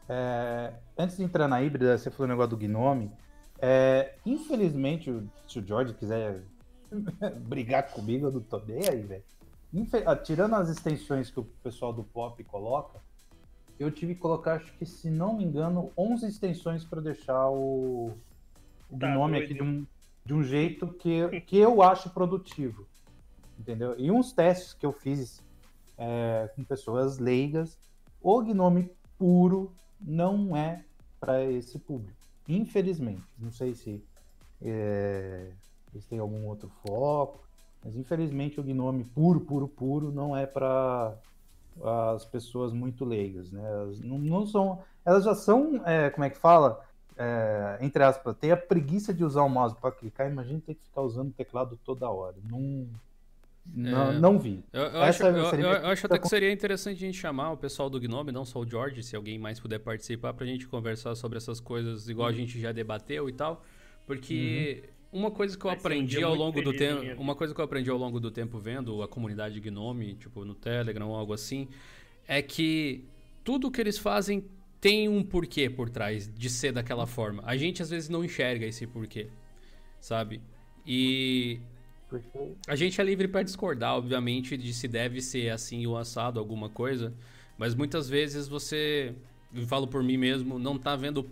É, 0.09 0.73
antes 0.97 1.19
de 1.19 1.23
entrar 1.23 1.47
na 1.47 1.63
híbrida, 1.63 1.97
você 1.97 2.11
falou 2.11 2.27
o 2.27 2.31
negócio 2.31 2.51
do 2.51 2.57
Gnome. 2.57 3.13
É, 3.61 4.15
infelizmente, 4.25 5.15
se 5.47 5.61
o 5.61 5.67
George 5.67 5.95
quiser 5.95 6.43
brigar 7.47 7.91
comigo, 7.91 8.27
eu 8.27 8.33
não 8.33 8.41
tô 8.41 8.59
nem 8.61 8.89
aí, 8.89 9.03
velho. 9.03 9.25
Ah, 10.07 10.17
tirando 10.17 10.55
as 10.55 10.69
extensões 10.69 11.31
que 11.31 11.41
o 11.41 11.45
pessoal 11.63 11.93
do 11.93 12.03
Pop 12.03 12.43
coloca, 12.45 13.01
eu 13.79 13.91
tive 13.91 14.15
que 14.15 14.21
colocar, 14.21 14.55
acho 14.55 14.73
que 14.79 14.87
se 14.87 15.11
não 15.11 15.37
me 15.37 15.45
engano, 15.45 15.93
11 15.97 16.27
extensões 16.27 16.85
para 16.85 17.01
deixar 17.01 17.51
o, 17.51 18.13
o 18.91 18.99
tá 18.99 19.09
Gnome 19.09 19.39
aqui 19.39 19.55
de 19.55 19.63
um, 19.63 19.87
de 20.25 20.35
um 20.35 20.43
jeito 20.43 20.89
que, 20.89 21.41
que 21.43 21.59
eu 21.59 21.83
acho 21.83 22.11
produtivo. 22.11 22.87
Entendeu? 23.59 23.95
E 23.99 24.11
uns 24.11 24.33
testes 24.33 24.73
que 24.73 24.87
eu 24.87 24.93
fiz 24.93 25.43
é, 25.99 26.51
com 26.55 26.65
pessoas 26.65 27.19
leigas, 27.19 27.79
o 28.23 28.43
Gnome 28.43 28.91
puro 29.19 29.75
não 30.01 30.57
é 30.57 30.85
para 31.21 31.45
esse 31.45 31.79
público. 31.79 32.17
Infelizmente. 32.49 33.25
Não 33.39 33.51
sei 33.51 33.75
se 33.75 34.03
é, 34.63 35.51
eles 35.93 36.07
têm 36.07 36.19
algum 36.19 36.47
outro 36.47 36.71
foco. 36.87 37.47
Mas 37.85 37.97
infelizmente 37.97 38.59
o 38.59 38.63
Gnome 38.63 39.05
puro, 39.05 39.41
puro, 39.41 39.69
puro 39.69 40.11
não 40.11 40.37
é 40.37 40.47
para 40.47 41.17
as 42.15 42.25
pessoas 42.25 42.73
muito 42.73 43.05
leigas, 43.05 43.51
né? 43.51 43.63
Elas 43.65 44.01
não, 44.01 44.19
não 44.19 44.47
são, 44.47 44.83
elas 45.05 45.25
já 45.25 45.35
são, 45.35 45.83
é, 45.87 46.11
como 46.11 46.25
é 46.25 46.31
que 46.31 46.37
fala? 46.37 46.85
É, 47.17 47.79
entre 47.81 48.03
aspas, 48.03 48.37
tem 48.37 48.51
a 48.51 48.57
preguiça 48.57 49.13
de 49.15 49.25
usar 49.25 49.43
o 49.43 49.49
mouse 49.49 49.75
para 49.81 49.91
clicar. 49.93 50.31
Imagina 50.31 50.61
ter 50.65 50.75
que 50.75 50.83
ficar 50.83 51.03
usando 51.03 51.29
o 51.29 51.33
teclado 51.33 51.79
toda 51.85 52.11
hora. 52.11 52.37
Não, 52.51 52.87
não, 53.65 54.11
é, 54.11 54.19
não 54.19 54.39
vi. 54.39 54.63
Eu, 54.73 54.83
eu 54.83 55.03
acho, 55.03 55.23
eu, 55.23 55.35
eu 55.35 55.87
acho 55.87 56.07
até 56.07 56.19
que 56.19 56.29
seria 56.29 56.53
interessante 56.53 56.97
a 56.97 57.07
gente 57.07 57.19
chamar 57.19 57.53
o 57.53 57.57
pessoal 57.57 57.89
do 57.89 57.99
Gnome, 57.99 58.33
não 58.33 58.45
só 58.45 58.61
o 58.61 58.69
George, 58.69 59.03
se 59.03 59.17
alguém 59.17 59.39
mais 59.39 59.59
puder 59.59 59.79
participar, 59.79 60.35
para 60.35 60.45
a 60.45 60.47
gente 60.47 60.67
conversar 60.67 61.15
sobre 61.15 61.39
essas 61.39 61.59
coisas, 61.59 62.09
igual 62.09 62.29
a 62.29 62.33
gente 62.33 62.61
já 62.61 62.73
debateu 62.73 63.29
e 63.29 63.33
tal. 63.33 63.65
Porque 64.07 64.83
uhum. 64.85 64.96
Uma 65.17 65.31
coisa 65.31 65.57
que 65.57 65.65
eu 65.65 65.71
Vai 65.71 65.79
aprendi 65.79 66.23
um 66.23 66.29
ao 66.29 66.35
longo 66.35 66.61
do 66.61 66.75
tempo, 66.75 67.19
uma 67.19 67.35
coisa 67.35 67.55
que 67.55 67.61
eu 67.61 67.65
aprendi 67.65 67.89
ao 67.89 67.97
longo 67.97 68.21
do 68.21 68.31
tempo 68.31 68.59
vendo 68.59 69.03
a 69.03 69.09
comunidade 69.09 69.59
Gnome, 69.61 70.13
tipo 70.15 70.45
no 70.45 70.55
Telegram 70.55 71.09
ou 71.09 71.17
algo 71.17 71.33
assim, 71.33 71.69
é 72.29 72.43
que 72.43 73.03
tudo 73.43 73.71
que 73.71 73.81
eles 73.81 73.97
fazem 73.97 74.45
tem 74.79 75.09
um 75.09 75.23
porquê 75.23 75.71
por 75.71 75.89
trás 75.89 76.31
de 76.33 76.51
ser 76.51 76.71
daquela 76.71 77.07
forma. 77.07 77.43
A 77.47 77.57
gente 77.57 77.81
às 77.81 77.89
vezes 77.89 78.11
não 78.11 78.23
enxerga 78.23 78.67
esse 78.67 78.87
porquê, 78.87 79.29
sabe? 79.99 80.43
E 80.87 81.61
a 82.69 82.77
gente 82.77 83.01
é 83.01 83.05
livre 83.05 83.27
para 83.27 83.43
discordar, 83.43 83.97
obviamente, 83.97 84.55
de 84.55 84.75
se 84.75 84.87
deve 84.87 85.23
ser 85.23 85.49
assim 85.49 85.87
ou 85.87 85.97
assado 85.97 86.39
alguma 86.39 86.69
coisa, 86.69 87.15
mas 87.57 87.75
muitas 87.75 88.07
vezes 88.07 88.49
você, 88.49 89.15
falo 89.67 89.87
por 89.87 90.03
mim 90.03 90.19
mesmo, 90.19 90.59
não 90.59 90.77
tá 90.77 90.95
vendo 90.95 91.27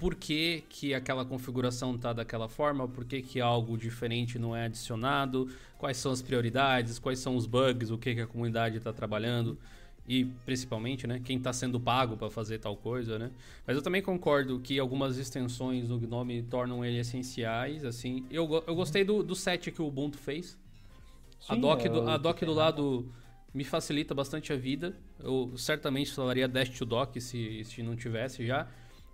por 0.00 0.14
que, 0.14 0.64
que 0.70 0.94
aquela 0.94 1.26
configuração 1.26 1.94
está 1.94 2.14
daquela 2.14 2.48
forma, 2.48 2.88
por 2.88 3.04
que, 3.04 3.20
que 3.20 3.38
algo 3.38 3.76
diferente 3.76 4.38
não 4.38 4.56
é 4.56 4.64
adicionado, 4.64 5.46
quais 5.76 5.98
são 5.98 6.10
as 6.10 6.22
prioridades, 6.22 6.98
quais 6.98 7.18
são 7.18 7.36
os 7.36 7.44
bugs, 7.44 7.90
o 7.90 7.98
que, 7.98 8.14
que 8.14 8.20
a 8.22 8.26
comunidade 8.26 8.78
está 8.78 8.94
trabalhando 8.94 9.58
e 10.08 10.24
principalmente, 10.24 11.06
né, 11.06 11.20
quem 11.22 11.36
está 11.36 11.52
sendo 11.52 11.78
pago 11.78 12.16
para 12.16 12.30
fazer 12.30 12.58
tal 12.58 12.74
coisa, 12.74 13.18
né? 13.18 13.30
Mas 13.66 13.76
eu 13.76 13.82
também 13.82 14.00
concordo 14.00 14.58
que 14.58 14.78
algumas 14.78 15.18
extensões 15.18 15.88
do 15.88 15.98
Gnome 15.98 16.42
tornam 16.42 16.82
ele 16.82 16.98
essenciais, 16.98 17.84
assim. 17.84 18.24
Eu, 18.30 18.64
eu 18.66 18.74
gostei 18.74 19.04
do, 19.04 19.22
do 19.22 19.36
set 19.36 19.70
que 19.70 19.82
o 19.82 19.86
Ubuntu 19.86 20.16
fez. 20.16 20.58
Sim, 21.38 21.52
a 21.52 21.54
doc, 21.56 21.82
do, 21.84 22.08
a 22.08 22.16
doc 22.16 22.40
do 22.40 22.52
lado 22.54 23.12
me 23.52 23.64
facilita 23.64 24.14
bastante 24.14 24.52
a 24.52 24.56
vida. 24.56 24.96
Eu 25.20 25.52
certamente 25.56 26.10
falaria 26.10 26.48
Dash 26.48 26.70
to 26.70 26.84
Dock 26.84 27.20
se, 27.20 27.62
se 27.64 27.82
não 27.82 27.94
tivesse 27.94 28.44
já. 28.46 28.66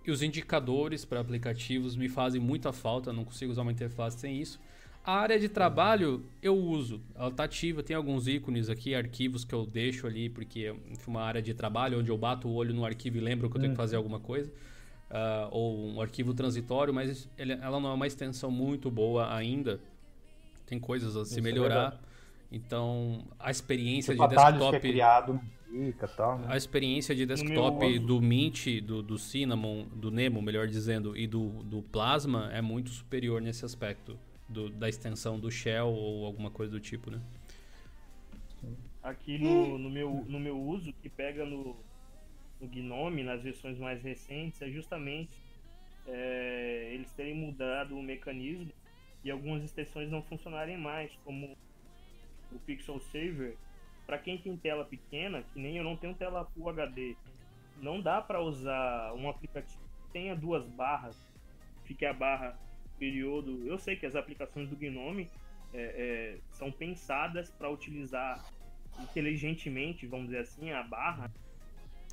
E 0.07 0.11
os 0.11 0.21
indicadores 0.21 1.03
para 1.03 1.19
aplicativos 1.19 1.97
me 1.97 2.07
fazem 2.07 2.39
muita 2.39 2.71
falta, 2.71 3.11
não 3.11 3.25
consigo 3.25 3.51
usar 3.51 3.63
uma 3.63 3.73
interface 3.73 4.17
sem 4.17 4.39
isso. 4.39 4.57
A 5.03 5.13
área 5.13 5.37
de 5.37 5.49
trabalho 5.49 6.23
eu 6.41 6.55
uso, 6.55 7.01
ela 7.13 7.27
está 7.27 7.43
ativa, 7.43 7.83
tem 7.83 7.93
alguns 7.93 8.25
ícones 8.25 8.69
aqui, 8.69 8.95
arquivos 8.95 9.43
que 9.43 9.53
eu 9.53 9.65
deixo 9.65 10.07
ali, 10.07 10.29
porque 10.29 10.73
é 10.73 10.75
uma 11.05 11.21
área 11.21 11.41
de 11.41 11.53
trabalho 11.53 11.99
onde 11.99 12.09
eu 12.09 12.17
bato 12.17 12.47
o 12.47 12.53
olho 12.53 12.73
no 12.73 12.85
arquivo 12.85 13.17
e 13.17 13.19
lembro 13.19 13.49
que 13.49 13.57
eu 13.57 13.61
tenho 13.61 13.73
que 13.73 13.77
fazer 13.77 13.97
alguma 13.97 14.19
coisa. 14.19 14.49
Uh, 15.09 15.47
ou 15.51 15.87
um 15.89 16.01
arquivo 16.01 16.33
transitório, 16.33 16.93
mas 16.93 17.29
ele, 17.37 17.53
ela 17.53 17.77
não 17.77 17.89
é 17.89 17.93
uma 17.93 18.07
extensão 18.07 18.49
muito 18.49 18.89
boa 18.89 19.33
ainda. 19.35 19.77
Tem 20.65 20.79
coisas 20.79 21.17
a 21.17 21.25
se 21.25 21.31
Isso 21.31 21.39
é 21.39 21.41
melhorar. 21.41 21.99
É 22.51 22.55
então, 22.55 23.25
a 23.37 23.51
experiência 23.51 24.13
tipo, 24.13 24.25
de 24.25 24.35
desktop. 24.35 24.71
Que 24.71 24.75
é 24.87 24.91
criado 24.91 25.41
Fica, 25.69 26.07
tal, 26.07 26.39
né? 26.39 26.47
A 26.49 26.57
experiência 26.57 27.13
de 27.13 27.25
desktop 27.25 27.99
do 27.99 28.21
Mint, 28.21 28.81
do, 28.81 29.03
do 29.03 29.17
Cinnamon, 29.17 29.85
do 29.87 30.09
Nemo, 30.09 30.41
melhor 30.41 30.67
dizendo, 30.67 31.15
e 31.17 31.27
do, 31.27 31.49
do 31.63 31.81
Plasma 31.81 32.49
é 32.53 32.61
muito 32.61 32.89
superior 32.89 33.41
nesse 33.41 33.65
aspecto 33.65 34.17
do, 34.47 34.69
da 34.69 34.87
extensão 34.87 35.39
do 35.39 35.51
Shell 35.51 35.87
ou 35.87 36.25
alguma 36.25 36.49
coisa 36.49 36.71
do 36.71 36.79
tipo, 36.79 37.11
né? 37.11 37.21
Aqui 39.03 39.37
no, 39.37 39.77
no, 39.77 39.89
meu, 39.89 40.25
no 40.27 40.39
meu 40.39 40.57
uso, 40.57 40.93
que 41.01 41.09
pega 41.09 41.45
no, 41.45 41.75
no 42.59 42.67
Gnome, 42.67 43.23
nas 43.23 43.43
versões 43.43 43.77
mais 43.77 44.01
recentes, 44.01 44.61
é 44.61 44.69
justamente 44.69 45.37
é, 46.07 46.91
eles 46.93 47.11
terem 47.11 47.35
mudado 47.35 47.97
o 47.97 48.01
mecanismo 48.01 48.71
e 49.23 49.31
algumas 49.31 49.63
extensões 49.63 50.09
não 50.09 50.21
funcionarem 50.23 50.77
mais, 50.77 51.11
como 51.23 51.57
o 52.51 52.59
Pixel 52.59 52.99
Saver. 52.99 53.57
Para 54.07 54.17
quem 54.17 54.37
tem 54.37 54.55
tela 54.55 54.85
pequena, 54.85 55.43
que 55.43 55.59
nem 55.59 55.77
eu 55.77 55.83
não 55.83 55.97
tenho 55.97 56.15
tela 56.15 56.45
Full 56.53 56.69
HD, 56.69 57.17
não 57.81 58.01
dá 58.01 58.21
para 58.21 58.41
usar 58.41 59.13
um 59.13 59.29
aplicativo 59.29 59.83
que 60.05 60.13
tenha 60.13 60.33
duas 60.33 60.65
barras, 60.65 61.21
fique 61.83 62.05
a 62.05 62.13
barra 62.13 62.57
período. 62.97 63.67
Eu 63.67 63.77
sei 63.77 63.97
que 63.97 64.05
as 64.05 64.15
aplicações 64.15 64.69
do 64.69 64.77
Gnome 64.77 65.29
é, 65.73 65.81
é, 65.81 66.37
são 66.51 66.71
pensadas 66.71 67.49
para 67.51 67.69
utilizar 67.69 68.43
inteligentemente, 68.99 70.07
vamos 70.07 70.27
dizer 70.27 70.39
assim, 70.39 70.71
a 70.71 70.83
barra. 70.83 71.31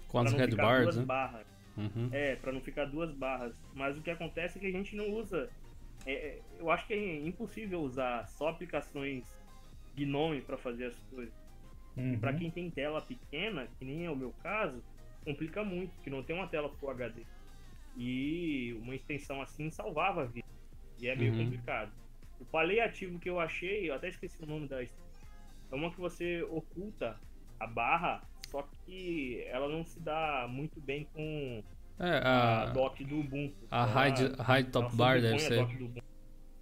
Com 0.09 0.19
as 0.19 0.33
red 0.33 0.55
bars, 0.55 0.97
né? 0.97 1.05
Barras. 1.05 1.47
Uhum. 1.77 2.09
É, 2.13 2.37
para 2.37 2.53
não 2.53 2.61
ficar 2.61 2.87
duas 2.87 3.13
barras. 3.13 3.55
Mas 3.73 3.97
o 3.97 4.03
que 4.03 4.11
acontece 4.11 4.59
é 4.59 4.61
que 4.61 4.67
a 4.67 4.73
gente 4.73 4.95
não 4.95 5.11
usa. 5.11 5.49
É, 6.05 6.13
é 6.13 6.41
eu 6.59 6.71
acho 6.71 6.87
que 6.87 6.93
é 6.93 7.27
impossível 7.27 7.81
usar 7.81 8.27
só 8.29 8.49
aplicações 8.49 9.25
Gnome 9.97 10.41
para 10.41 10.57
fazer 10.57 10.87
as 10.87 10.99
coisas. 11.11 11.44
Uhum. 11.97 12.19
Para 12.19 12.33
quem 12.35 12.51
tem 12.51 12.71
tela 12.71 13.01
pequena, 13.01 13.69
que 13.79 13.85
nem 13.85 14.05
é 14.05 14.11
o 14.11 14.17
meu 14.17 14.33
caso, 14.43 14.83
complica 15.25 15.63
muito, 15.65 15.93
porque 15.95 16.11
não 16.11 16.23
tem 16.23 16.35
uma 16.35 16.49
tela 16.49 16.69
Full 16.69 16.91
HD. 16.91 17.23
E 17.97 18.77
uma 18.83 18.95
extensão 18.95 19.41
assim 19.41 19.71
salvava 19.71 20.23
a 20.23 20.25
vida. 20.27 20.47
E 21.01 21.09
é 21.09 21.17
meio 21.17 21.33
uhum. 21.33 21.45
complicado. 21.45 21.93
O 22.41 22.45
paliativo 22.45 23.19
que 23.19 23.31
eu 23.31 23.39
achei, 23.39 23.89
eu 23.89 23.95
até 23.95 24.09
esqueci 24.09 24.43
o 24.43 24.47
nome 24.47 24.67
da 24.67 24.83
extensão, 24.83 25.05
é 25.71 25.75
uma 25.75 25.91
que 25.91 26.01
você 26.01 26.43
oculta 26.43 27.19
a 27.59 27.67
barra, 27.67 28.23
só 28.49 28.63
que 28.85 29.43
ela 29.47 29.69
não 29.69 29.85
se 29.85 30.01
dá 30.01 30.47
muito 30.49 30.81
bem 30.81 31.07
com 31.13 31.63
é, 31.99 32.19
a, 32.19 32.63
a 32.63 32.67
dock 32.67 33.05
do 33.05 33.21
Ubuntu. 33.21 33.57
A 33.71 34.09
hide, 34.09 34.25
hide 34.25 34.71
top 34.71 34.95
bar 34.97 35.21
deve 35.21 35.39
ser. 35.39 35.67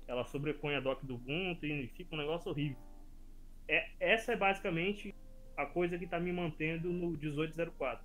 Ela 0.07 0.25
sobrepõe 0.25 0.75
a 0.77 0.81
dock 0.81 1.05
do 1.07 1.15
Ubuntu 1.15 1.65
e 1.67 1.89
fica 1.89 2.15
um 2.15 2.19
negócio 2.19 2.51
horrível. 2.51 2.77
É, 3.69 3.89
essa 3.99 4.33
é 4.33 4.37
basicamente 4.37 5.15
a 5.57 5.67
coisa 5.67 5.99
que 5.99 6.05
está 6.05 6.19
me 6.19 6.33
mantendo 6.33 6.93
no 6.93 7.11
1804. 7.11 8.05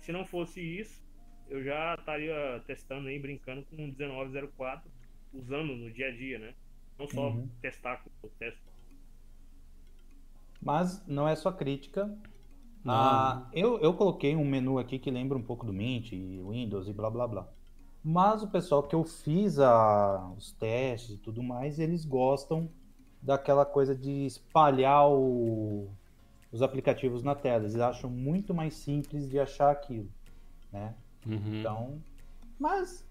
Se 0.00 0.12
não 0.12 0.24
fosse 0.24 0.60
isso, 0.60 1.02
eu 1.48 1.62
já 1.62 1.94
estaria 1.94 2.62
testando 2.66 3.08
aí, 3.08 3.18
brincando 3.18 3.64
com 3.64 3.76
o 3.76 3.78
1904, 3.78 4.90
usando 5.32 5.76
no 5.76 5.90
dia 5.90 6.08
a 6.08 6.10
dia, 6.10 6.38
né? 6.38 6.54
Não 6.98 7.08
só 7.08 7.28
uhum. 7.28 7.48
testar 7.60 7.98
com 7.98 8.26
o 8.26 8.30
teste. 8.38 8.60
Mas 10.60 11.06
não 11.06 11.28
é 11.28 11.36
só 11.36 11.52
crítica. 11.52 12.12
Ah, 12.84 13.48
eu, 13.52 13.78
eu 13.80 13.92
coloquei 13.94 14.34
um 14.34 14.44
menu 14.44 14.78
aqui 14.78 14.98
que 14.98 15.10
lembra 15.10 15.36
um 15.36 15.42
pouco 15.42 15.66
do 15.66 15.72
Mint, 15.72 16.12
Windows 16.12 16.88
e 16.88 16.92
blá 16.92 17.10
blá 17.10 17.26
blá. 17.28 17.48
Mas 18.02 18.42
o 18.42 18.48
pessoal 18.48 18.82
que 18.82 18.94
eu 18.94 19.04
fiz 19.04 19.58
a, 19.58 20.32
os 20.36 20.52
testes 20.52 21.16
e 21.16 21.18
tudo 21.18 21.42
mais, 21.42 21.78
eles 21.78 22.04
gostam 22.04 22.70
daquela 23.20 23.66
coisa 23.66 23.94
de 23.94 24.24
espalhar 24.24 25.08
o, 25.08 25.90
os 26.50 26.62
aplicativos 26.62 27.22
na 27.22 27.34
tela. 27.34 27.64
Eles 27.64 27.76
acham 27.76 28.10
muito 28.10 28.54
mais 28.54 28.74
simples 28.74 29.28
de 29.28 29.38
achar 29.38 29.70
aquilo, 29.70 30.08
né? 30.72 30.94
Uhum. 31.26 31.60
Então, 31.60 32.02
mas 32.58 33.04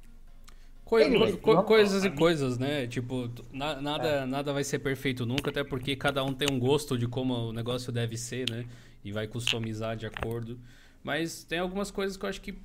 Co 0.88 0.98
co 1.42 1.64
coisas 1.64 2.06
e 2.06 2.10
coisas, 2.10 2.58
né? 2.58 2.88
Tipo, 2.88 3.30
na 3.52 3.82
nada, 3.82 4.08
é. 4.08 4.26
nada 4.26 4.54
vai 4.54 4.64
ser 4.64 4.80
perfeito 4.80 5.26
nunca, 5.26 5.50
até 5.50 5.62
porque 5.62 5.98
cada 5.98 6.24
um 6.24 6.34
tem 6.34 6.48
um 6.50 6.58
gosto 6.58 6.98
de 6.98 7.06
como 7.06 7.34
o 7.34 7.52
negócio 7.52 7.92
deve 7.92 8.16
ser, 8.18 8.50
né? 8.50 8.66
E 9.04 9.12
vai 9.12 9.28
customizar 9.28 9.98
de 9.98 10.06
acordo. 10.06 10.58
Mas 11.04 11.44
tem 11.44 11.60
algumas 11.60 11.92
coisas 11.92 12.16
que 12.16 12.24
eu 12.24 12.30
acho 12.30 12.40
que 12.40 12.58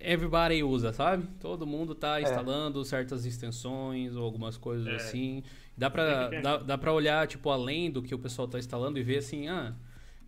everybody 0.00 0.62
usa, 0.62 0.90
sabe? 0.92 1.28
Todo 1.38 1.66
mundo 1.66 1.94
tá 1.94 2.18
é. 2.18 2.22
instalando 2.22 2.82
certas 2.82 3.26
extensões 3.26 4.16
ou 4.16 4.24
algumas 4.24 4.56
coisas 4.56 4.86
é. 4.86 4.96
assim. 4.96 5.42
Dá 5.78 5.88
pra, 5.88 6.28
dá, 6.40 6.56
dá 6.56 6.76
pra 6.76 6.92
olhar, 6.92 7.26
tipo, 7.28 7.48
além 7.50 7.88
do 7.88 8.02
que 8.02 8.12
o 8.12 8.18
pessoal 8.18 8.48
tá 8.48 8.58
instalando 8.58 8.98
e 8.98 9.02
ver 9.02 9.18
assim, 9.18 9.46
ah, 9.46 9.72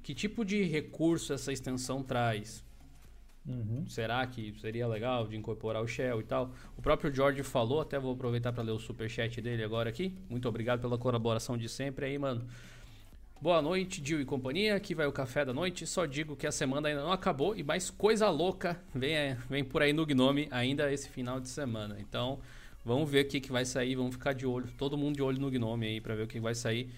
que 0.01 0.15
tipo 0.15 0.45
de 0.45 0.63
recurso 0.63 1.33
essa 1.33 1.53
extensão 1.53 2.05
traz? 2.05 2.65
Uhum. 3.45 3.85
Será 3.89 4.25
que 4.27 4.55
seria 4.61 4.87
legal 4.87 5.27
de 5.27 5.37
incorporar 5.37 5.83
o 5.83 5.89
Shell 5.89 6.21
e 6.21 6.25
tal? 6.25 6.53
O 6.77 6.83
próprio 6.83 7.13
George 7.13 7.43
falou, 7.43 7.81
até 7.81 7.99
vou 7.99 8.13
aproveitar 8.13 8.53
para 8.53 8.63
ler 8.63 8.71
o 8.71 8.79
super 8.79 9.11
chat 9.11 9.41
dele 9.41 9.65
agora 9.65 9.91
aqui. 9.91 10.15
Muito 10.29 10.49
obrigado 10.49 10.81
pela 10.81 10.97
colaboração 10.97 11.59
de 11.59 11.69
sempre 11.69 12.07
aí, 12.07 12.17
mano. 12.17 12.47
Boa 13.41 13.61
noite, 13.61 14.01
Dil 14.01 14.21
e 14.21 14.25
companhia. 14.25 14.77
Aqui 14.77 14.95
vai 14.95 15.07
o 15.07 15.13
café 15.13 15.45
da 15.45 15.53
noite. 15.53 15.87
Só 15.87 16.07
digo 16.07 16.37
que 16.37 16.47
a 16.47 16.53
semana 16.53 16.89
ainda 16.89 17.03
não 17.03 17.11
acabou 17.11 17.57
e 17.57 17.65
mais 17.65 17.91
coisa 17.91 18.29
louca 18.29 18.79
vem, 18.95 19.35
vem 19.49 19.65
por 19.65 19.83
aí 19.83 19.93
no 19.93 20.07
Gnome 20.07 20.47
ainda 20.51 20.93
esse 20.93 21.09
final 21.09 21.41
de 21.41 21.49
semana. 21.49 21.97
Então, 21.99 22.39
Vamos 22.85 23.11
ver 23.11 23.27
o 23.27 23.29
que, 23.29 23.41
que 23.41 23.53
vai 23.53 23.65
sair, 23.65 23.95
vamos 23.95 24.15
ficar 24.15 24.33
de 24.33 24.47
olho, 24.47 24.67
todo 24.79 24.97
mundo 24.97 25.17
de 25.17 25.23
olho 25.23 25.39
no 25.39 25.51
Gnome 25.51 25.87
aí 25.87 26.01
para 26.01 26.15
ver 26.15 26.23
o 26.23 26.27
que 26.27 26.41
vai 26.41 26.55
sair. 26.55 26.91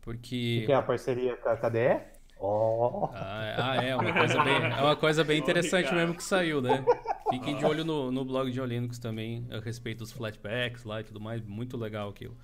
Porque. 0.00 0.62
Que 0.64 0.72
é 0.72 0.74
a 0.74 0.82
parceria 0.82 1.36
com 1.36 1.48
a 1.48 1.56
KDE? 1.56 2.18
Oh. 2.40 3.08
Ah, 3.12 3.82
é, 3.82 3.90
é 3.90 3.96
uma 3.96 4.12
coisa 4.12 4.44
bem, 4.44 4.54
é 4.54 4.80
uma 4.80 4.96
coisa 4.96 5.24
bem 5.24 5.38
interessante 5.38 5.92
mesmo 5.92 6.14
que 6.14 6.22
saiu, 6.22 6.62
né? 6.62 6.84
Fiquem 7.30 7.56
de 7.56 7.64
olho 7.64 7.84
no, 7.84 8.12
no 8.12 8.24
blog 8.24 8.50
de 8.50 8.60
Linux 8.60 8.98
também, 8.98 9.46
a 9.50 9.58
respeito 9.58 9.98
dos 9.98 10.12
flatpacks 10.12 10.84
lá 10.84 11.00
e 11.00 11.04
tudo 11.04 11.20
mais, 11.20 11.42
muito 11.42 11.76
legal 11.76 12.08
aquilo. 12.08 12.36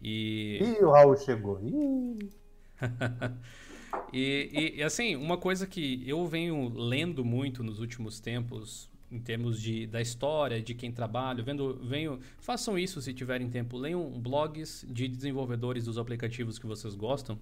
E. 0.00 0.58
Ih, 0.60 0.84
o 0.84 0.90
Raul 0.90 1.16
chegou. 1.16 1.58
e, 4.12 4.74
e, 4.76 4.82
assim, 4.82 5.16
uma 5.16 5.38
coisa 5.38 5.66
que 5.66 6.04
eu 6.06 6.26
venho 6.26 6.68
lendo 6.68 7.24
muito 7.24 7.64
nos 7.64 7.80
últimos 7.80 8.20
tempos, 8.20 8.90
em 9.12 9.20
termos 9.20 9.60
de, 9.60 9.86
da 9.86 10.00
história, 10.00 10.60
de 10.60 10.74
quem 10.74 10.90
trabalha, 10.90 11.42
vendo, 11.42 11.78
venho, 11.84 12.18
façam 12.40 12.78
isso 12.78 13.00
se 13.02 13.12
tiverem 13.12 13.50
tempo, 13.50 13.76
leiam 13.76 14.08
blogs 14.10 14.86
de 14.88 15.06
desenvolvedores 15.06 15.84
dos 15.84 15.98
aplicativos 15.98 16.58
que 16.58 16.66
vocês 16.66 16.94
gostam 16.94 17.38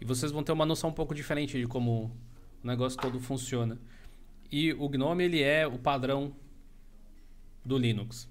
e 0.00 0.04
vocês 0.04 0.30
vão 0.30 0.44
ter 0.44 0.52
uma 0.52 0.64
noção 0.64 0.90
um 0.90 0.92
pouco 0.92 1.12
diferente 1.12 1.58
de 1.58 1.66
como 1.66 2.12
o 2.62 2.66
negócio 2.66 2.98
todo 2.98 3.18
funciona. 3.18 3.76
E 4.52 4.72
o 4.72 4.88
GNOME 4.88 5.24
ele 5.24 5.42
é 5.42 5.66
o 5.66 5.78
padrão 5.78 6.32
do 7.64 7.76
Linux. 7.76 8.28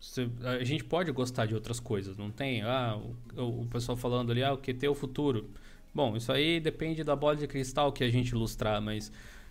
Você, 0.00 0.28
a 0.44 0.62
gente 0.62 0.84
pode 0.84 1.10
gostar 1.10 1.46
de 1.46 1.54
outras 1.54 1.80
coisas, 1.80 2.16
não 2.16 2.30
tem? 2.30 2.62
Ah, 2.62 2.96
o, 3.36 3.62
o 3.62 3.66
pessoal 3.66 3.96
falando 3.96 4.30
ali, 4.30 4.44
ah, 4.44 4.52
o 4.52 4.58
QT 4.58 4.86
é 4.86 4.88
o 4.88 4.94
futuro. 4.94 5.50
Bom, 5.92 6.16
isso 6.16 6.30
aí 6.30 6.60
depende 6.60 7.02
da 7.02 7.16
bola 7.16 7.34
de 7.34 7.48
cristal 7.48 7.90
que 7.90 8.04
a 8.04 8.08
gente 8.08 8.28
ilustrar, 8.28 8.80
mas 8.80 9.10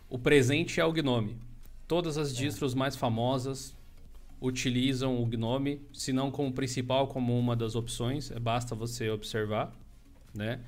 o 0.10 0.18
presente 0.18 0.80
é 0.80 0.86
o 0.86 0.94
GNOME. 0.94 1.36
Todas 1.88 2.18
as 2.18 2.32
é. 2.32 2.36
distros 2.36 2.74
mais 2.74 2.96
famosas 2.96 3.76
utilizam 4.42 5.22
o 5.22 5.26
Gnome, 5.26 5.82
se 5.94 6.14
não 6.14 6.30
como 6.30 6.52
principal, 6.52 7.08
como 7.08 7.38
uma 7.38 7.56
das 7.56 7.76
opções. 7.76 8.30
É, 8.32 8.40
basta 8.40 8.76
você 8.76 9.10
observar, 9.10 9.74
né? 10.34 10.60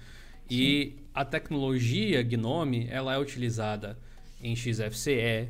Sim. 0.48 0.56
E 0.56 0.96
a 1.14 1.24
tecnologia 1.24 2.24
Gnome, 2.24 2.88
ela 2.90 3.14
é 3.14 3.20
utilizada 3.20 3.98
em 4.42 4.56
XFCE, 4.56 5.50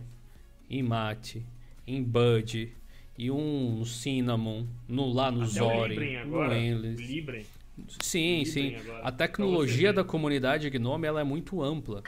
em 0.70 0.84
Mate, 0.84 1.46
em 1.88 2.04
Bud, 2.04 2.74
e 3.18 3.30
um 3.30 3.84
Cinnamon, 3.84 4.66
no, 4.88 5.12
lá 5.12 5.30
no 5.30 5.44
Até 5.44 5.52
Zori, 5.52 6.26
no 6.26 6.54
Endless. 6.54 7.04
Sim, 8.02 8.46
sim. 8.46 8.76
Agora. 8.76 9.04
A 9.04 9.12
tecnologia 9.12 9.94
da 9.94 10.04
comunidade 10.04 10.70
Gnome 10.70 11.06
ela 11.08 11.22
é 11.22 11.24
muito 11.24 11.62
ampla. 11.62 12.04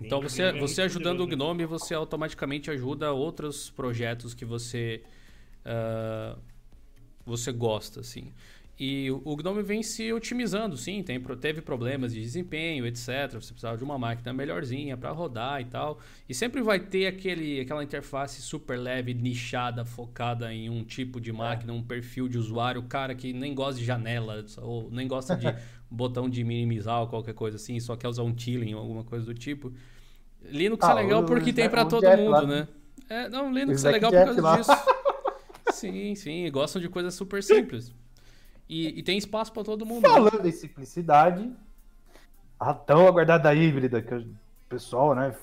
Então 0.00 0.20
você, 0.20 0.52
você 0.52 0.82
ajudando 0.82 1.20
o 1.20 1.26
Gnome, 1.26 1.64
você 1.64 1.94
automaticamente 1.94 2.70
ajuda 2.70 3.12
outros 3.12 3.70
projetos 3.70 4.34
que 4.34 4.44
você 4.44 5.02
uh, 5.64 6.38
você 7.24 7.50
gosta, 7.50 8.00
assim. 8.00 8.32
E 8.78 9.10
o 9.10 9.34
Gnome 9.36 9.62
vem 9.62 9.82
se 9.82 10.12
otimizando, 10.12 10.76
sim, 10.76 11.02
tem, 11.02 11.18
teve 11.40 11.62
problemas 11.62 12.12
de 12.12 12.20
desempenho, 12.20 12.86
etc. 12.86 13.32
Você 13.32 13.52
precisava 13.52 13.78
de 13.78 13.82
uma 13.82 13.96
máquina 13.96 14.34
melhorzinha 14.34 14.98
para 14.98 15.10
rodar 15.12 15.62
e 15.62 15.64
tal. 15.64 15.98
E 16.28 16.34
sempre 16.34 16.60
vai 16.60 16.78
ter 16.78 17.06
aquele, 17.06 17.58
aquela 17.58 17.82
interface 17.82 18.42
super 18.42 18.78
leve, 18.78 19.14
nichada, 19.14 19.82
focada 19.82 20.52
em 20.52 20.68
um 20.68 20.84
tipo 20.84 21.18
de 21.18 21.32
máquina, 21.32 21.72
um 21.72 21.82
perfil 21.82 22.28
de 22.28 22.36
usuário, 22.36 22.82
cara 22.82 23.14
que 23.14 23.32
nem 23.32 23.54
gosta 23.54 23.80
de 23.80 23.86
janela, 23.86 24.44
ou 24.58 24.90
nem 24.90 25.08
gosta 25.08 25.34
de 25.36 25.46
botão 25.90 26.28
de 26.28 26.42
minimizar 26.42 27.00
ou 27.00 27.08
qualquer 27.08 27.34
coisa 27.34 27.56
assim, 27.56 27.78
só 27.80 27.96
quer 27.96 28.08
usar 28.08 28.22
um 28.22 28.32
tiling 28.32 28.74
ou 28.74 28.80
alguma 28.80 29.04
coisa 29.04 29.24
do 29.24 29.34
tipo. 29.34 29.72
Linux 30.42 30.84
ah, 30.84 30.92
é 30.92 30.94
legal 30.94 31.24
porque 31.24 31.52
tem 31.52 31.68
para 31.68 31.84
todo 31.84 32.02
Jeff 32.02 32.22
mundo, 32.22 32.30
lá. 32.30 32.46
né? 32.46 32.68
É, 33.08 33.28
não, 33.28 33.52
Linux 33.52 33.84
é 33.84 33.90
legal 33.90 34.10
por 34.10 34.36
causa 34.36 34.56
disso. 34.56 34.72
sim, 35.72 36.14
sim, 36.14 36.50
gostam 36.50 36.80
de 36.80 36.88
coisas 36.88 37.14
super 37.14 37.42
simples. 37.42 37.92
E, 38.68 38.98
e 38.98 39.02
tem 39.02 39.16
espaço 39.16 39.52
para 39.52 39.64
todo 39.64 39.86
mundo. 39.86 40.02
Né? 40.02 40.08
Falando 40.08 40.42
né? 40.42 40.48
em 40.48 40.52
simplicidade, 40.52 41.52
a 42.58 42.74
tão 42.74 43.06
aguardada 43.06 43.54
híbrida, 43.54 44.02
que 44.02 44.14
o 44.14 44.26
pessoal, 44.68 45.14
né, 45.14 45.34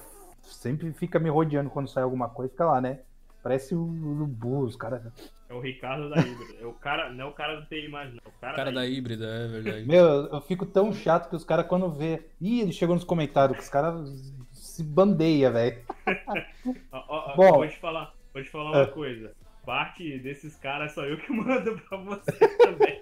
sempre 0.41 0.91
fica 0.91 1.19
me 1.19 1.29
rodeando 1.29 1.69
quando 1.69 1.87
sai 1.87 2.03
alguma 2.03 2.27
coisa, 2.29 2.51
fica 2.51 2.65
lá, 2.65 2.81
né? 2.81 2.99
Parece 3.43 3.75
o 3.75 3.83
Lubu, 3.83 4.59
os 4.63 4.75
caras. 4.77 5.01
É 5.49 5.53
o 5.53 5.59
Ricardo 5.59 6.09
da 6.09 6.15
híbrida. 6.21 6.55
É 6.61 6.65
o 6.65 6.71
cara, 6.73 7.11
não 7.11 7.25
é 7.25 7.27
o 7.27 7.33
cara 7.33 7.59
do 7.59 7.65
TI 7.67 7.89
mais, 7.89 8.09
não. 8.09 8.19
O 8.25 8.31
cara, 8.39 8.53
o 8.53 8.55
cara 8.55 8.71
da, 8.71 8.79
da 8.79 8.87
híbrida. 8.87 9.25
é 9.25 9.47
verdade. 9.49 9.85
Meu, 9.85 10.05
eu 10.27 10.41
fico 10.41 10.65
tão 10.65 10.93
chato 10.93 11.29
que 11.29 11.35
os 11.35 11.43
caras, 11.43 11.67
quando 11.67 11.91
vê. 11.91 12.21
Ih, 12.39 12.61
ele 12.61 12.71
chegou 12.71 12.95
nos 12.95 13.03
comentários, 13.03 13.57
que 13.57 13.63
os 13.63 13.69
caras 13.69 14.09
se 14.53 14.81
bandeia, 14.81 15.51
velho. 15.51 15.77
Bom. 17.35 17.51
vou 17.57 17.67
te 17.67 17.77
falar, 17.77 18.13
vou 18.33 18.41
te 18.43 18.49
falar 18.49 18.71
uma 18.71 18.81
É. 18.83 18.85
coisa. 18.87 19.31
Parte 19.65 20.17
desses 20.19 20.55
caras 20.57 20.93
sou 20.93 21.05
eu 21.05 21.17
que 21.17 21.31
mando 21.31 21.77
pra 21.89 21.97
você 21.97 22.47
também. 22.57 23.01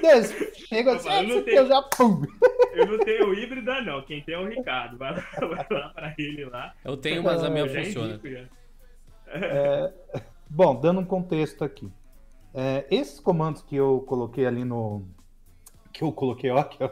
Deus, 0.00 0.30
chega 0.68 0.96
assim, 0.96 1.08
Eu 1.10 1.22
não 1.28 1.38
ah, 1.38 1.42
tenho- 1.42 1.66
já 1.66 1.82
pum. 1.82 2.22
Eu 2.72 2.86
não 2.86 2.98
tenho 2.98 3.34
híbrida, 3.34 3.82
não. 3.82 4.02
Quem 4.02 4.22
tem 4.22 4.34
é 4.34 4.38
o 4.38 4.46
Ricardo. 4.48 4.96
Vai 4.96 5.12
lá, 5.14 5.24
vai 5.40 5.66
lá 5.70 5.88
pra 5.90 6.14
ele 6.18 6.44
lá. 6.46 6.74
Eu 6.84 6.96
tenho, 6.96 7.22
mas 7.22 7.42
a 7.44 7.50
minha 7.50 7.64
Eu 7.64 7.68
já 7.68 7.84
funciona. 7.84 8.14
indico, 8.14 8.48
já. 9.26 9.92
Bom, 10.48 10.78
dando 10.80 11.00
um 11.00 11.04
contexto 11.04 11.64
aqui. 11.64 11.92
É, 12.54 12.86
esses 12.90 13.20
comandos 13.20 13.62
que 13.62 13.76
eu 13.76 14.00
coloquei 14.06 14.46
ali 14.46 14.64
no. 14.64 15.06
Que 15.92 16.02
eu 16.02 16.12
coloquei, 16.12 16.50
ó. 16.52 16.62
Que 16.62 16.82
eu... 16.82 16.90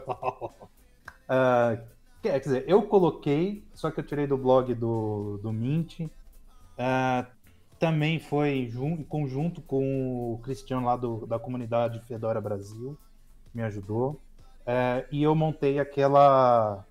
Ah, 1.27 1.77
quer 2.21 2.39
dizer, 2.39 2.65
eu 2.67 2.83
coloquei, 2.83 3.67
só 3.73 3.89
que 3.89 3.99
eu 3.99 4.05
tirei 4.05 4.27
do 4.27 4.37
blog 4.37 4.73
do, 4.75 5.39
do 5.41 5.51
Mint. 5.51 6.01
Ah, 6.77 7.25
também 7.79 8.19
foi 8.19 8.69
em 8.73 9.03
conjunto 9.03 9.61
com 9.61 10.33
o 10.33 10.39
Cristiano 10.39 10.85
lá 10.85 10.95
do, 10.95 11.25
da 11.25 11.39
comunidade 11.39 11.99
Fedora 12.01 12.39
Brasil, 12.39 12.97
me 13.53 13.63
ajudou. 13.63 14.21
É, 14.65 15.07
e 15.11 15.23
eu 15.23 15.35
montei 15.35 15.79
aquela 15.79 16.85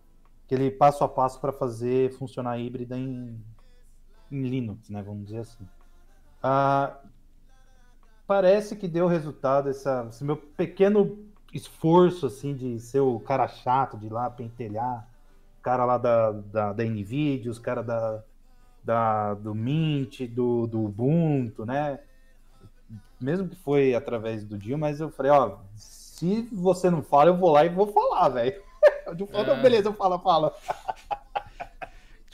aquele 0.45 0.71
passo 0.71 1.03
a 1.03 1.09
passo 1.09 1.41
para 1.41 1.53
fazer 1.53 2.13
funcionar 2.13 2.53
a 2.53 2.59
híbrida 2.59 2.97
em, 2.97 3.41
em 4.31 4.43
Linux, 4.43 4.89
né? 4.91 5.03
Vamos 5.03 5.27
dizer 5.27 5.41
assim. 5.41 5.67
Ah, 6.43 6.97
parece 8.27 8.77
que 8.77 8.89
deu 8.89 9.07
resultado 9.07 9.69
essa, 9.69 10.07
esse 10.11 10.25
meu 10.25 10.37
pequeno 10.37 11.19
esforço 11.53 12.27
assim 12.27 12.55
de 12.55 12.81
ser 12.81 13.01
o 13.01 13.21
cara 13.21 13.47
chato 13.47 13.97
de 13.97 14.07
ir 14.07 14.13
lá 14.13 14.29
pentelhar, 14.29 15.09
o 15.61 15.63
cara 15.63 15.85
lá 15.85 15.97
da, 15.99 16.33
da, 16.33 16.73
da 16.73 16.85
NVIDIA, 16.85 17.51
os 17.51 17.59
caras 17.59 17.87
da, 17.87 18.23
da, 18.83 19.35
do 19.35 19.55
Mint, 19.55 20.23
do, 20.29 20.67
do 20.67 20.85
Ubuntu, 20.85 21.65
né? 21.65 22.01
Mesmo 23.21 23.49
que 23.49 23.57
foi 23.57 23.95
através 23.95 24.45
do 24.45 24.59
Dio, 24.59 24.77
mas 24.77 25.01
eu 25.01 25.11
falei, 25.11 25.33
ó, 25.33 25.59
se 25.75 26.43
você 26.53 26.91
não 26.91 27.03
fala, 27.03 27.31
eu 27.31 27.37
vou 27.37 27.51
lá 27.53 27.65
e 27.65 27.69
vou 27.69 27.87
falar, 27.93 28.29
velho. 28.29 28.63
É. 29.07 29.61
beleza, 29.63 29.89
eu 29.89 29.95
falo, 29.95 30.19
fala. 30.19 30.55
Tipo, 32.29 32.34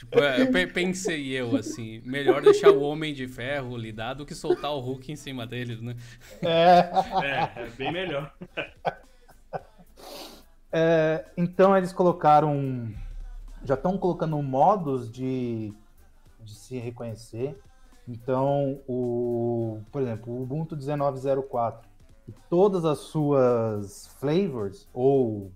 pensei 0.73 1.31
eu, 1.31 1.55
assim, 1.55 2.01
melhor 2.05 2.41
deixar 2.41 2.71
o 2.71 2.81
Homem 2.81 3.13
de 3.13 3.27
Ferro 3.27 3.77
lidar 3.77 4.13
do 4.13 4.25
que 4.25 4.35
soltar 4.35 4.71
o 4.71 4.79
Hulk 4.79 5.11
em 5.11 5.15
cima 5.15 5.47
deles, 5.47 5.81
né? 5.81 5.95
É. 6.41 6.89
É, 7.23 7.63
é 7.63 7.69
bem 7.77 7.91
melhor. 7.91 8.33
É, 10.71 11.25
então 11.35 11.75
eles 11.75 11.91
colocaram. 11.91 12.93
Já 13.63 13.75
estão 13.75 13.97
colocando 13.97 14.41
modos 14.41 15.11
de, 15.11 15.73
de 16.39 16.55
se 16.55 16.79
reconhecer. 16.79 17.59
Então, 18.07 18.81
o, 18.87 19.81
por 19.91 20.01
exemplo, 20.01 20.33
o 20.33 20.41
Ubuntu 20.43 20.75
19.04 20.75 21.81
e 22.27 22.31
todas 22.49 22.85
as 22.85 22.99
suas 22.99 24.07
flavors, 24.19 24.87
ou 24.93 25.51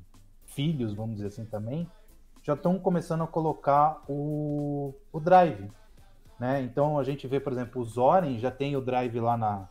filhos, 0.45 0.93
vamos 0.93 1.15
dizer 1.15 1.27
assim 1.27 1.45
também, 1.45 1.89
já 2.45 2.53
estão 2.53 2.77
começando 2.77 3.23
a 3.23 3.27
colocar 3.27 4.03
o, 4.07 4.93
o 5.11 5.19
drive. 5.19 5.71
Né? 6.39 6.61
Então 6.61 6.99
a 6.99 7.03
gente 7.03 7.27
vê, 7.27 7.39
por 7.39 7.51
exemplo, 7.51 7.81
o 7.81 7.85
Zorin 7.85 8.37
já 8.37 8.51
tem 8.51 8.75
o 8.75 8.81
drive 8.81 9.19
lá 9.19 9.35
na, 9.35 9.67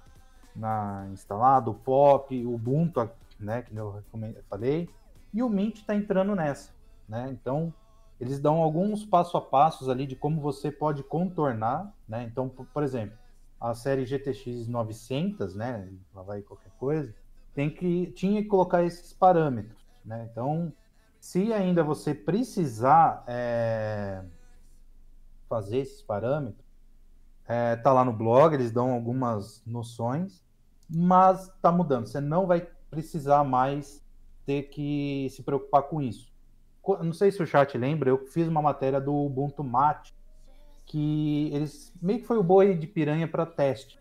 na 0.56 1.06
instalado, 1.12 1.70
o 1.70 1.74
Pop, 1.74 2.34
o 2.44 2.52
Ubuntu, 2.52 3.08
né, 3.38 3.62
que 3.62 3.76
eu 3.76 4.02
falei, 4.50 4.90
e 5.32 5.40
o 5.40 5.48
Mint 5.48 5.76
está 5.76 5.94
entrando 5.94 6.34
nessa, 6.34 6.72
né? 7.08 7.28
Então 7.30 7.72
eles 8.20 8.40
dão 8.40 8.60
alguns 8.60 9.04
passo 9.04 9.36
a 9.36 9.40
passos 9.40 9.88
ali 9.88 10.04
de 10.04 10.16
como 10.16 10.40
você 10.40 10.70
pode 10.70 11.02
contornar, 11.04 11.92
né? 12.08 12.24
Então, 12.24 12.48
por 12.48 12.82
exemplo, 12.82 13.16
a 13.60 13.72
série 13.74 14.04
GTX 14.04 14.66
900, 14.66 15.54
né? 15.54 15.88
Lá 16.12 16.22
vai 16.22 16.42
qualquer 16.42 16.70
coisa, 16.78 17.14
tem 17.54 17.70
que 17.70 18.06
tinha 18.12 18.42
que 18.42 18.48
colocar 18.48 18.82
esses 18.82 19.12
parâmetros, 19.12 19.84
né? 20.04 20.28
Então, 20.30 20.72
se 21.24 21.54
ainda 21.54 21.82
você 21.82 22.14
precisar 22.14 23.24
é, 23.26 24.22
fazer 25.48 25.78
esses 25.78 26.02
parâmetros, 26.02 26.62
é, 27.48 27.76
tá 27.76 27.94
lá 27.94 28.04
no 28.04 28.12
blog, 28.12 28.52
eles 28.52 28.70
dão 28.70 28.92
algumas 28.92 29.62
noções, 29.64 30.44
mas 30.86 31.48
tá 31.62 31.72
mudando. 31.72 32.06
Você 32.06 32.20
não 32.20 32.46
vai 32.46 32.68
precisar 32.90 33.42
mais 33.42 34.04
ter 34.44 34.64
que 34.64 35.26
se 35.30 35.42
preocupar 35.42 35.84
com 35.84 36.02
isso. 36.02 36.30
Não 37.00 37.14
sei 37.14 37.32
se 37.32 37.42
o 37.42 37.46
chat 37.46 37.76
lembra, 37.78 38.10
eu 38.10 38.26
fiz 38.26 38.46
uma 38.46 38.60
matéria 38.60 39.00
do 39.00 39.14
Ubuntu 39.14 39.64
Mate, 39.64 40.14
que 40.84 41.48
eles 41.54 41.90
meio 42.02 42.20
que 42.20 42.26
foi 42.26 42.36
o 42.36 42.42
boi 42.44 42.76
de 42.76 42.86
piranha 42.86 43.26
para 43.26 43.46
teste. 43.46 43.98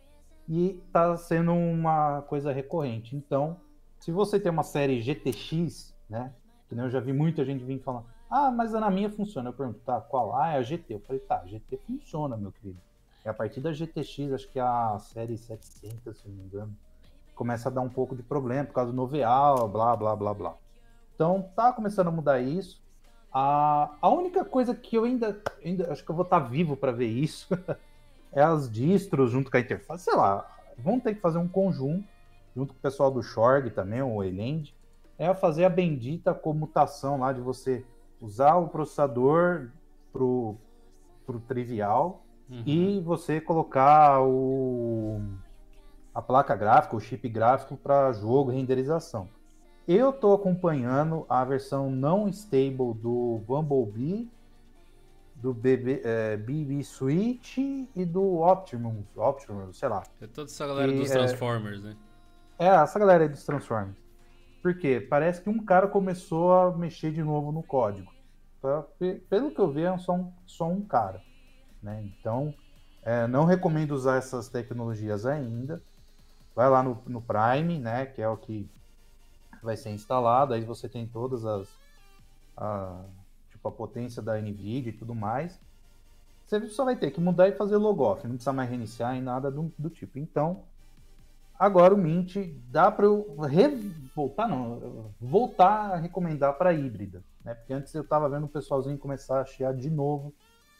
E 0.49 0.77
tá 0.91 1.15
sendo 1.15 1.53
uma 1.53 2.21
coisa 2.23 2.51
recorrente. 2.51 3.15
Então, 3.15 3.61
se 3.97 4.11
você 4.11 4.37
tem 4.37 4.51
uma 4.51 4.63
série 4.63 5.01
GTX, 5.01 5.95
né? 6.09 6.33
Nem 6.73 6.85
eu 6.85 6.89
já 6.89 6.99
vi 6.99 7.13
muita 7.13 7.43
gente 7.45 7.63
vir 7.63 7.79
falar, 7.79 8.03
ah, 8.29 8.51
mas 8.51 8.71
na 8.71 8.89
minha 8.89 9.09
funciona. 9.09 9.49
Eu 9.49 9.53
pergunto, 9.53 9.79
tá, 9.85 10.01
qual? 10.01 10.35
Ah, 10.35 10.53
é 10.53 10.57
a 10.57 10.61
GT. 10.61 10.95
Eu 10.95 10.99
falei, 11.01 11.21
tá, 11.21 11.41
a 11.41 11.45
GT 11.45 11.77
funciona, 11.85 12.35
meu 12.35 12.51
querido. 12.51 12.79
E 13.23 13.29
a 13.29 13.33
partir 13.33 13.61
da 13.61 13.71
GTX, 13.71 14.33
acho 14.33 14.49
que 14.49 14.59
é 14.59 14.61
a 14.61 14.97
série 14.99 15.37
700, 15.37 16.17
se 16.17 16.27
não 16.27 16.35
me 16.35 16.43
engano, 16.43 16.75
começa 17.35 17.69
a 17.69 17.71
dar 17.71 17.81
um 17.81 17.89
pouco 17.89 18.15
de 18.15 18.23
problema 18.23 18.65
por 18.65 18.73
causa 18.73 18.91
do 18.91 18.95
noveal, 18.95 19.67
blá, 19.69 19.95
blá, 19.95 20.15
blá, 20.15 20.33
blá. 20.33 20.55
Então, 21.15 21.49
tá 21.55 21.71
começando 21.71 22.07
a 22.07 22.11
mudar 22.11 22.41
isso. 22.41 22.81
A, 23.31 23.95
a 24.01 24.09
única 24.09 24.43
coisa 24.43 24.75
que 24.75 24.95
eu 24.95 25.05
ainda, 25.05 25.41
ainda 25.63 25.91
acho 25.91 26.03
que 26.03 26.11
eu 26.11 26.15
vou 26.15 26.25
estar 26.25 26.39
vivo 26.39 26.75
para 26.75 26.91
ver 26.91 27.07
isso 27.07 27.47
é 28.31 28.41
as 28.41 28.69
distros 28.69 29.31
junto 29.31 29.49
com 29.49 29.57
a 29.57 29.59
interface. 29.59 30.03
Sei 30.03 30.15
lá, 30.15 30.45
vão 30.77 30.99
ter 30.99 31.15
que 31.15 31.21
fazer 31.21 31.37
um 31.37 31.47
conjunto, 31.47 32.07
junto 32.55 32.73
com 32.73 32.79
o 32.79 32.81
pessoal 32.81 33.09
do 33.09 33.23
Shorg 33.23 33.71
também, 33.71 34.01
o 34.01 34.23
Elend, 34.23 34.75
é 35.17 35.33
fazer 35.33 35.65
a 35.65 35.69
bendita 35.69 36.33
comutação 36.33 37.19
lá 37.19 37.31
de 37.31 37.41
você 37.41 37.85
usar 38.19 38.55
o 38.55 38.67
processador 38.67 39.69
pro, 40.11 40.55
pro 41.25 41.39
trivial 41.39 42.23
Uhum. 42.49 42.63
e 42.65 42.99
você 43.01 43.39
colocar 43.39 44.21
o, 44.21 45.21
a 46.13 46.21
placa 46.21 46.55
gráfica, 46.55 46.95
o 46.95 46.99
chip 46.99 47.27
gráfico 47.29 47.77
para 47.77 48.11
jogo 48.13 48.51
e 48.51 48.55
renderização. 48.55 49.27
Eu 49.87 50.11
estou 50.11 50.33
acompanhando 50.33 51.25
a 51.27 51.43
versão 51.43 51.89
não 51.89 52.27
stable 52.29 52.93
do 52.95 53.41
Bumblebee, 53.47 54.29
do 55.35 55.53
BB, 55.53 56.01
é, 56.05 56.37
BB 56.37 56.83
Switch 56.83 57.57
e 57.57 58.05
do 58.05 58.41
Optimus, 58.41 59.03
Optimus, 59.15 59.77
sei 59.77 59.89
lá. 59.89 60.03
É 60.21 60.27
toda 60.27 60.49
essa 60.49 60.65
galera 60.67 60.91
E, 60.91 60.97
dos 60.97 61.11
é, 61.11 61.13
Transformers, 61.13 61.83
né? 61.83 61.97
É, 62.59 62.67
essa 62.67 62.97
galera 62.99 63.23
aí 63.23 63.29
dos 63.29 63.43
Transformers. 63.43 63.97
Por 64.63 64.73
quê? 64.77 65.05
Parece 65.09 65.41
que 65.41 65.49
um 65.49 65.59
cara 65.59 65.89
começou 65.89 66.53
a 66.53 66.71
mexer 66.71 67.11
de 67.11 67.21
novo 67.21 67.51
no 67.51 67.61
código. 67.61 68.09
Pelo 69.29 69.51
que 69.51 69.59
eu 69.59 69.69
vi, 69.69 69.81
é 69.81 69.97
só 69.97 70.13
um, 70.13 70.31
só 70.47 70.69
um 70.69 70.79
cara. 70.79 71.21
Né? 71.81 72.01
Então, 72.17 72.53
é, 73.03 73.27
não 73.27 73.43
recomendo 73.43 73.91
usar 73.91 74.15
essas 74.15 74.47
tecnologias 74.47 75.25
ainda. 75.25 75.81
Vai 76.55 76.69
lá 76.69 76.81
no, 76.81 76.97
no 77.05 77.21
Prime, 77.21 77.77
né? 77.77 78.05
Que 78.05 78.21
é 78.21 78.29
o 78.29 78.37
que 78.37 78.69
vai 79.61 79.75
ser 79.75 79.89
instalado. 79.89 80.53
Aí 80.53 80.63
você 80.63 80.87
tem 80.87 81.05
todas 81.05 81.45
as. 81.45 81.67
A, 82.55 83.03
tipo, 83.49 83.67
a 83.67 83.71
potência 83.71 84.21
da 84.21 84.39
NVIDIA 84.39 84.91
e 84.91 84.97
tudo 84.97 85.13
mais. 85.13 85.59
Você 86.45 86.69
só 86.69 86.85
vai 86.85 86.95
ter 86.95 87.11
que 87.11 87.19
mudar 87.19 87.49
e 87.49 87.57
fazer 87.57 87.75
logoff. 87.75 88.23
Não 88.25 88.35
precisa 88.35 88.53
mais 88.53 88.69
reiniciar 88.69 89.17
e 89.17 89.21
nada 89.21 89.51
do, 89.51 89.73
do 89.77 89.89
tipo. 89.89 90.17
Então, 90.17 90.63
Agora 91.57 91.93
o 91.93 91.97
Mint 91.97 92.35
dá 92.69 92.91
para 92.91 93.05
eu 93.05 93.35
re- 93.41 93.91
voltar, 94.15 94.47
não, 94.47 95.11
voltar 95.19 95.91
a 95.93 95.95
recomendar 95.97 96.57
para 96.57 96.73
híbrida, 96.73 97.23
né? 97.43 97.53
Porque 97.53 97.73
antes 97.73 97.93
eu 97.93 98.01
estava 98.01 98.27
vendo 98.27 98.45
o 98.45 98.49
pessoalzinho 98.49 98.97
começar 98.97 99.39
a 99.41 99.45
chiar 99.45 99.73
de 99.73 99.89
novo 99.89 100.33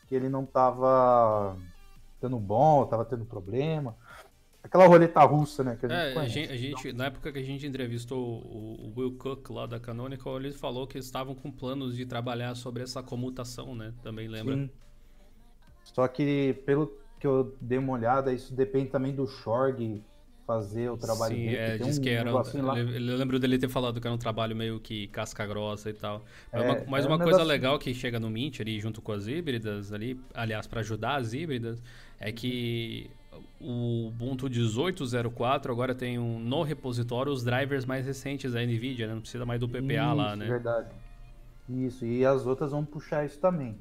que 0.07 0.15
ele 0.15 0.27
não 0.29 0.43
estava 0.43 1.55
dando 2.21 2.37
bom, 2.39 2.83
estava 2.83 3.05
tendo 3.05 3.25
problema. 3.25 3.95
Aquela 4.61 4.87
roleta 4.87 5.21
russa, 5.23 5.63
né? 5.63 5.75
Que 5.77 5.85
a 5.85 5.89
gente 5.89 5.99
É, 5.99 6.11
a 6.11 6.13
conhece. 6.13 6.33
gente, 6.33 6.51
a 6.51 6.57
gente- 6.57 6.93
na 6.93 7.05
época 7.05 7.31
que 7.31 7.39
a 7.39 7.43
gente 7.43 7.67
entrevistou 7.67 8.41
o, 8.43 8.87
o 8.89 8.93
Will 8.97 9.17
Cook 9.17 9.49
lá 9.49 9.65
da 9.65 9.79
Canonical, 9.79 10.37
ele 10.37 10.51
falou 10.53 10.87
que 10.87 10.97
eles 10.97 11.05
estavam 11.05 11.35
com 11.35 11.51
planos 11.51 11.95
de 11.95 12.05
trabalhar 12.05 12.55
sobre 12.55 12.81
essa 12.83 13.03
comutação, 13.03 13.75
né? 13.75 13.93
Também 14.01 14.27
lembra? 14.27 14.55
Sim. 14.55 14.69
Só 15.83 16.07
que 16.07 16.53
pelo 16.65 16.91
que 17.19 17.27
eu 17.27 17.55
dei 17.61 17.77
uma 17.77 17.93
olhada, 17.93 18.33
isso 18.33 18.53
depende 18.55 18.89
também 18.89 19.13
do 19.13 19.27
Shorg 19.27 20.01
fazer 20.45 20.89
o 20.89 20.97
trabalho 20.97 21.37
Sim, 21.37 21.43
dele. 21.43 21.55
é, 21.55 21.77
diz 21.77 21.97
um 21.97 21.99
que 21.99 22.09
era. 22.09 22.31
lá. 22.61 22.79
Eu 22.79 23.17
lembro 23.17 23.39
dele 23.39 23.57
ter 23.57 23.69
falado 23.69 23.99
que 24.01 24.07
era 24.07 24.13
um 24.13 24.17
trabalho 24.17 24.55
meio 24.55 24.79
que 24.79 25.07
casca 25.09 25.45
grossa 25.45 25.89
e 25.89 25.93
tal. 25.93 26.25
Mas 26.51 26.61
É, 26.61 26.61
uma, 26.63 26.83
mas 26.87 27.05
é 27.05 27.07
um 27.07 27.11
uma 27.11 27.19
coisa 27.19 27.43
negocinho. 27.43 27.45
legal 27.45 27.79
que 27.79 27.93
chega 27.93 28.19
no 28.19 28.29
Mint 28.29 28.59
ali 28.59 28.79
junto 28.79 29.01
com 29.01 29.11
as 29.11 29.27
híbridas 29.27 29.91
ali, 29.93 30.19
aliás, 30.33 30.67
para 30.67 30.81
ajudar 30.81 31.15
as 31.17 31.33
híbridas, 31.33 31.81
é 32.19 32.31
que 32.31 33.15
o 33.59 34.07
Ubuntu 34.09 34.49
18.04 34.49 35.71
agora 35.71 35.95
tem 35.95 36.19
um, 36.19 36.39
no 36.39 36.63
repositório 36.63 37.31
os 37.31 37.43
drivers 37.43 37.85
mais 37.85 38.05
recentes 38.05 38.53
da 38.53 38.61
NVIDIA, 38.65 39.07
né? 39.07 39.13
Não 39.15 39.21
precisa 39.21 39.45
mais 39.45 39.59
do 39.59 39.69
PPA 39.69 40.13
lá, 40.13 40.35
Isso, 40.35 40.37
né? 40.37 40.47
Verdade. 40.47 40.89
Isso, 41.67 42.05
e 42.05 42.25
as 42.25 42.45
outras 42.45 42.71
vão 42.71 42.85
puxar 42.85 43.25
isso 43.25 43.39
também. 43.39 43.77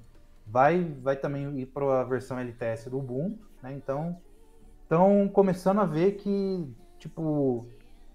vai, 0.47 0.85
vai 0.85 1.17
também 1.17 1.61
ir 1.61 1.67
para 1.67 2.01
a 2.01 2.05
versão 2.05 2.39
LTS 2.39 2.91
do 2.91 2.99
Ubuntu, 2.99 3.49
né? 3.63 3.75
Então, 3.75 4.21
estão 4.93 5.27
começando 5.27 5.81
a 5.81 5.87
ver 5.87 6.17
que, 6.17 6.69
tipo, 6.99 7.67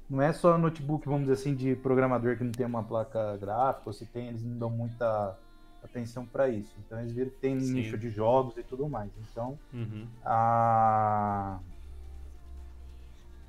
não 0.08 0.22
é 0.22 0.32
só 0.32 0.56
notebook, 0.60 1.08
vamos 1.08 1.22
dizer 1.22 1.34
assim, 1.34 1.56
de 1.56 1.76
programador 1.76 2.38
que 2.38 2.44
não 2.44 2.52
tem 2.52 2.68
uma 2.68 2.84
placa 2.84 3.36
gráfica, 3.38 3.90
ou 3.90 3.94
se 3.94 4.06
tem, 4.06 4.28
eles 4.28 4.44
não 4.44 4.58
dão 4.60 4.70
muita 4.70 5.36
atenção 5.84 6.24
para 6.24 6.48
isso. 6.50 6.76
Então 6.86 7.00
eles 7.00 7.12
viram 7.12 7.32
que 7.32 7.38
tem 7.38 7.60
Sim. 7.60 7.74
nicho 7.74 7.98
de 7.98 8.12
jogos 8.12 8.56
e 8.58 8.64
tudo 8.64 8.88
mais. 8.88 9.10
Então, 9.32 9.58
uhum. 9.74 10.06
a... 10.24 11.58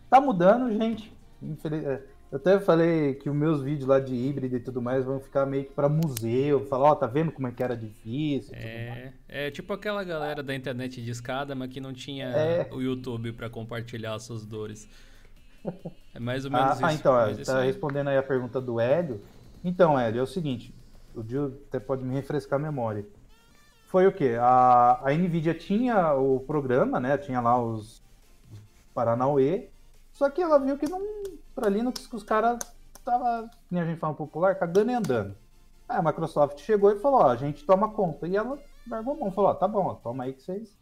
tá 0.09 0.21
mudando, 0.23 0.73
gente. 0.73 1.15
Infeliz... 1.43 2.01
Eu 2.31 2.37
até 2.37 2.61
falei 2.61 3.15
que 3.15 3.31
os 3.31 3.35
meus 3.35 3.63
vídeos 3.63 3.89
lá 3.89 3.99
de 3.99 4.15
híbrido 4.15 4.57
e 4.57 4.61
tudo 4.61 4.83
mais 4.83 5.03
vão 5.05 5.19
ficar 5.19 5.47
meio 5.47 5.65
que 5.65 5.73
para 5.73 5.89
museu. 5.89 6.67
Falar, 6.67 6.91
ó, 6.91 6.93
oh, 6.93 6.97
tá 6.97 7.07
vendo 7.07 7.33
como 7.33 7.47
é 7.47 7.53
que 7.53 7.63
era 7.63 7.75
difícil? 7.75 8.55
É, 8.55 9.13
é 9.27 9.51
tipo 9.51 9.73
aquela 9.73 10.05
galera 10.05 10.43
da 10.43 10.55
internet 10.55 11.03
de 11.03 11.11
escada, 11.11 11.55
mas 11.55 11.71
que 11.71 11.81
não 11.81 11.95
tinha 11.95 12.27
é. 12.27 12.69
o 12.71 12.83
YouTube 12.83 13.33
para 13.33 13.49
compartilhar 13.49 14.19
suas 14.19 14.45
dores. 14.45 14.89
É 16.15 16.21
mais 16.21 16.45
ou 16.45 16.51
menos 16.51 16.71
ah, 16.71 16.75
isso. 16.75 16.85
Ah, 16.85 16.95
então, 16.95 17.21
é, 17.21 17.35
tá 17.45 17.63
respondendo 17.63 18.09
aí 18.09 18.17
a 18.17 18.23
pergunta 18.23 18.61
do 18.61 18.81
Hélio. 18.81 19.21
Então, 19.63 19.97
Hélio, 19.97 20.19
é 20.19 20.23
o 20.23 20.27
seguinte, 20.27 20.75
o 21.15 21.23
Dio 21.23 21.61
até 21.69 21.79
pode 21.79 22.03
me 22.03 22.13
refrescar 22.15 22.59
a 22.59 22.63
memória. 22.63 23.07
Foi 23.87 24.07
o 24.07 24.13
quê? 24.13 24.37
A, 24.41 25.01
a 25.05 25.13
NVIDIA 25.13 25.55
tinha 25.55 26.15
o 26.15 26.41
programa, 26.41 26.99
né? 26.99 27.17
Tinha 27.19 27.41
lá 27.41 27.63
os, 27.63 28.03
os 28.51 28.59
Paranauê, 28.93 29.69
só 30.13 30.29
que 30.29 30.43
ela 30.43 30.59
viu 30.59 30.77
que 30.77 30.89
não, 30.89 31.01
pra 31.59 31.69
Linux, 31.69 32.07
que 32.07 32.15
os 32.15 32.23
caras 32.23 32.59
tava, 33.05 33.51
nem 33.69 33.83
a 33.83 33.85
gente 33.85 33.99
fala 33.99 34.15
popular, 34.15 34.55
cagando 34.55 34.93
e 34.93 34.95
andando. 34.95 35.35
Aí 35.89 35.99
a 35.99 36.03
Microsoft 36.03 36.61
chegou 36.61 36.93
e 36.93 37.01
falou, 37.01 37.23
ó, 37.23 37.31
a 37.31 37.37
gente 37.37 37.65
toma 37.65 37.91
conta. 37.91 38.29
E 38.29 38.37
ela 38.37 38.57
largou 38.89 39.15
a 39.15 39.17
mão, 39.17 39.33
falou, 39.33 39.51
ó, 39.51 39.55
tá 39.55 39.67
bom, 39.67 39.87
ó, 39.87 39.95
toma 39.95 40.25
aí 40.25 40.35
que 40.35 40.43
vocês 40.43 40.79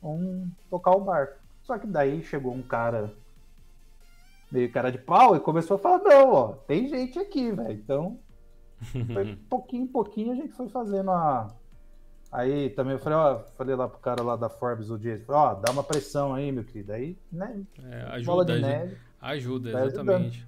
vão 0.00 0.46
tocar 0.70 0.92
o 0.92 1.00
barco. 1.00 1.40
Só 1.62 1.76
que 1.76 1.86
daí 1.86 2.22
chegou 2.22 2.52
um 2.52 2.62
cara 2.62 3.12
meio 4.50 4.70
cara 4.70 4.92
de 4.92 4.98
pau 4.98 5.34
e 5.34 5.40
começou 5.40 5.76
a 5.76 5.78
falar, 5.78 5.98
não, 6.04 6.32
ó, 6.32 6.52
tem 6.52 6.86
gente 6.88 7.18
aqui, 7.18 7.50
velho. 7.50 7.72
Então, 7.72 8.18
foi 9.12 9.34
pouquinho 9.50 9.84
em 9.84 9.88
pouquinho 9.88 10.32
a 10.32 10.36
gente 10.36 10.52
foi 10.52 10.68
fazendo 10.68 11.10
a. 11.10 11.48
Aí 12.30 12.70
também 12.70 12.94
eu 12.94 12.98
falei, 12.98 13.18
ó, 13.18 13.38
falei 13.56 13.74
lá 13.74 13.88
pro 13.88 13.98
cara 13.98 14.22
lá 14.22 14.36
da 14.36 14.48
Forbes 14.48 14.88
o 14.88 14.98
dia, 14.98 15.22
ó, 15.28 15.54
dá 15.54 15.70
uma 15.72 15.82
pressão 15.82 16.32
aí, 16.32 16.52
meu 16.52 16.64
querido. 16.64 16.92
Aí, 16.92 17.18
né? 17.30 17.62
É, 17.82 18.02
ajuda, 18.14 18.58
neve, 18.58 18.96
ajuda, 19.22 19.86
exatamente. 19.86 20.46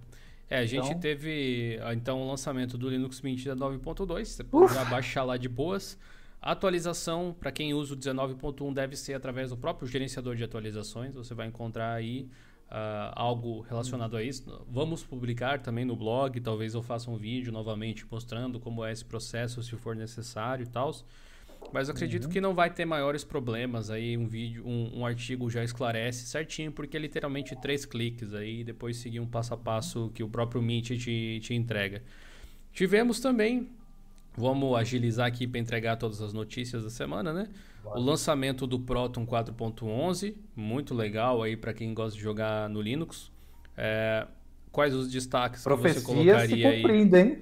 É, 0.50 0.58
a 0.58 0.66
gente 0.66 0.88
então... 0.88 1.00
teve 1.00 1.80
então 1.94 2.22
o 2.22 2.28
lançamento 2.28 2.76
do 2.76 2.88
Linux 2.88 3.20
Mint 3.22 3.46
9.2, 3.46 4.24
você 4.24 4.44
pode 4.44 4.74
baixar 4.90 5.24
lá 5.24 5.36
de 5.36 5.48
boas. 5.48 5.98
A 6.42 6.52
atualização, 6.52 7.34
para 7.40 7.50
quem 7.50 7.72
usa 7.72 7.94
o 7.94 7.96
19.1, 7.96 8.74
deve 8.74 8.96
ser 8.96 9.14
através 9.14 9.48
do 9.48 9.56
próprio 9.56 9.88
gerenciador 9.88 10.36
de 10.36 10.44
atualizações. 10.44 11.14
Você 11.14 11.32
vai 11.32 11.46
encontrar 11.46 11.94
aí 11.94 12.28
uh, 12.70 13.12
algo 13.14 13.62
relacionado 13.62 14.14
a 14.14 14.22
isso. 14.22 14.44
Vamos 14.68 15.02
publicar 15.02 15.60
também 15.60 15.86
no 15.86 15.96
blog, 15.96 16.38
talvez 16.40 16.74
eu 16.74 16.82
faça 16.82 17.10
um 17.10 17.16
vídeo 17.16 17.50
novamente 17.50 18.06
mostrando 18.10 18.60
como 18.60 18.84
é 18.84 18.92
esse 18.92 19.04
processo, 19.04 19.62
se 19.62 19.74
for 19.76 19.96
necessário 19.96 20.64
e 20.64 20.66
tal. 20.66 20.92
Mas 21.72 21.90
acredito 21.90 22.24
uhum. 22.24 22.30
que 22.30 22.40
não 22.40 22.54
vai 22.54 22.70
ter 22.70 22.84
maiores 22.84 23.24
problemas 23.24 23.90
aí. 23.90 24.16
Um 24.16 24.26
vídeo, 24.26 24.64
um, 24.66 25.00
um, 25.00 25.06
artigo 25.06 25.50
já 25.50 25.64
esclarece 25.64 26.26
certinho, 26.26 26.70
porque 26.70 26.96
é 26.96 27.00
literalmente 27.00 27.54
três 27.60 27.84
cliques 27.84 28.32
aí 28.32 28.60
e 28.60 28.64
depois 28.64 28.96
seguir 28.96 29.20
um 29.20 29.26
passo 29.26 29.54
a 29.54 29.56
passo 29.56 30.10
que 30.14 30.22
o 30.22 30.28
próprio 30.28 30.62
Mint 30.62 30.90
te, 30.96 31.40
te 31.40 31.54
entrega. 31.54 32.02
Tivemos 32.72 33.20
também, 33.20 33.68
vamos 34.36 34.76
agilizar 34.76 35.26
aqui 35.26 35.46
para 35.46 35.60
entregar 35.60 35.96
todas 35.96 36.20
as 36.20 36.32
notícias 36.32 36.84
da 36.84 36.90
semana, 36.90 37.32
né? 37.32 37.48
O 37.84 38.00
lançamento 38.00 38.66
do 38.66 38.78
Proton 38.78 39.26
4.11, 39.26 40.34
muito 40.56 40.94
legal 40.94 41.42
aí 41.42 41.56
para 41.56 41.74
quem 41.74 41.92
gosta 41.92 42.16
de 42.16 42.22
jogar 42.22 42.68
no 42.68 42.80
Linux. 42.80 43.30
É, 43.76 44.26
quais 44.72 44.94
os 44.94 45.10
destaques 45.10 45.62
Profecia 45.62 46.00
que 46.00 46.06
você 46.06 46.14
colocaria 46.14 46.70
se 46.70 46.76
cumprindo, 46.76 47.16
aí? 47.16 47.22
Hein? 47.22 47.38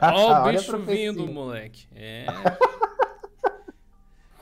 Ó, 0.00 0.40
o 0.40 0.50
bicho 0.52 0.78
vindo, 0.78 1.26
moleque. 1.26 1.86
É. 1.94 2.26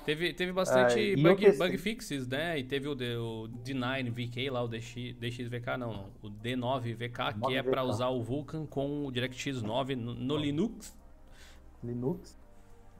teve, 0.09 0.33
teve 0.33 0.53
bastante 0.53 1.17
bug, 1.17 1.53
bug, 1.53 1.77
fixes, 1.77 2.27
né? 2.27 2.59
E 2.59 2.65
teve 2.65 2.89
o, 2.89 2.93
o 2.93 3.49
D9 3.63 4.11
VK 4.11 4.49
lá, 4.49 4.63
o 4.63 4.69
DX, 4.69 5.15
DXVK, 5.19 5.77
não, 5.79 5.93
não. 5.93 6.11
O 6.23 6.31
D9 6.31 6.95
VK, 6.95 7.47
que 7.47 7.55
é 7.55 7.63
para 7.63 7.85
usar 7.85 8.09
o 8.09 8.23
Vulkan 8.23 8.65
com 8.65 9.05
o 9.05 9.13
DirectX 9.13 9.61
9 9.61 9.97
no, 9.97 10.15
no 10.15 10.37
Linux. 10.39 10.97
Linux. 11.85 12.39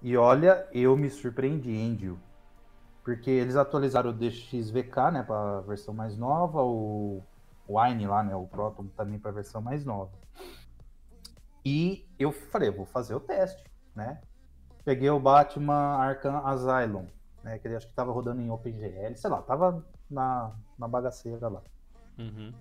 E 0.03 0.19
olha, 0.19 0.69
eu 0.71 0.95
me 0.99 1.09
surpreendi, 1.09 1.73
hein, 1.73 2.19
Porque 3.03 3.31
eles 3.31 3.57
atualizaram 3.57 4.11
o 4.11 4.13
DXVK, 4.13 5.11
né, 5.11 5.23
para 5.23 5.59
a 5.59 5.61
versão 5.63 5.95
mais 5.95 6.17
nova, 6.19 6.63
o 6.63 7.23
Wine 7.67 8.07
lá, 8.07 8.23
né, 8.23 8.37
o 8.37 8.47
Proton 8.47 8.87
também 8.95 9.19
para 9.19 9.31
a 9.31 9.35
versão 9.35 9.63
mais 9.63 9.83
nova. 9.83 10.13
E 11.65 12.07
eu 12.19 12.33
falei, 12.33 12.71
vou 12.71 12.85
fazer 12.85 13.15
o 13.15 13.21
teste, 13.21 13.65
né? 13.97 14.21
Peguei 14.85 15.11
o 15.11 15.21
Batman 15.21 15.97
Arkham 15.97 16.47
Asylum, 16.47 17.07
né, 17.43 17.59
que 17.59 17.69
ele 17.69 17.77
acho 17.77 17.87
que 17.87 17.93
estava 17.93 18.13
rodando 18.13 18.41
em 18.41 18.51
OpenGL, 18.51 19.17
sei 19.17 19.31
lá, 19.31 19.43
tava 19.43 19.85
na, 20.11 20.53
na 20.79 20.89
bagaceira 20.89 21.49
lá. 21.49 21.63
Uhum. 22.19 22.53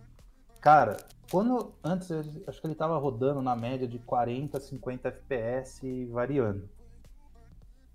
Cara, 0.62 0.98
quando 1.32 1.74
antes 1.84 2.12
acho 2.48 2.62
que 2.62 2.68
ele 2.68 2.76
tava 2.76 2.98
rodando 2.98 3.42
na 3.42 3.56
média 3.56 3.88
de 3.88 4.00
40, 4.00 4.60
50 4.60 5.08
FPS 5.08 6.06
variando. 6.08 6.70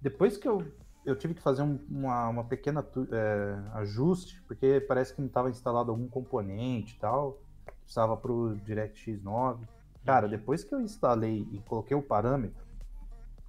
Depois 0.00 0.36
que 0.36 0.48
eu, 0.48 0.64
eu 1.04 1.16
tive 1.16 1.34
que 1.34 1.42
fazer 1.42 1.62
um, 1.62 1.78
uma, 1.90 2.28
uma 2.28 2.44
pequena 2.44 2.86
é, 3.10 3.58
ajuste, 3.74 4.42
porque 4.42 4.80
parece 4.80 5.14
que 5.14 5.20
não 5.20 5.28
estava 5.28 5.50
instalado 5.50 5.90
algum 5.90 6.08
componente 6.08 6.96
e 6.96 6.98
tal, 6.98 7.38
precisava 7.82 8.16
para 8.16 8.32
o 8.32 8.54
DirectX 8.56 9.22
9. 9.22 9.66
Cara, 10.04 10.26
depois 10.26 10.64
que 10.64 10.74
eu 10.74 10.80
instalei 10.80 11.46
e 11.52 11.58
coloquei 11.60 11.96
o 11.96 12.02
parâmetro, 12.02 12.64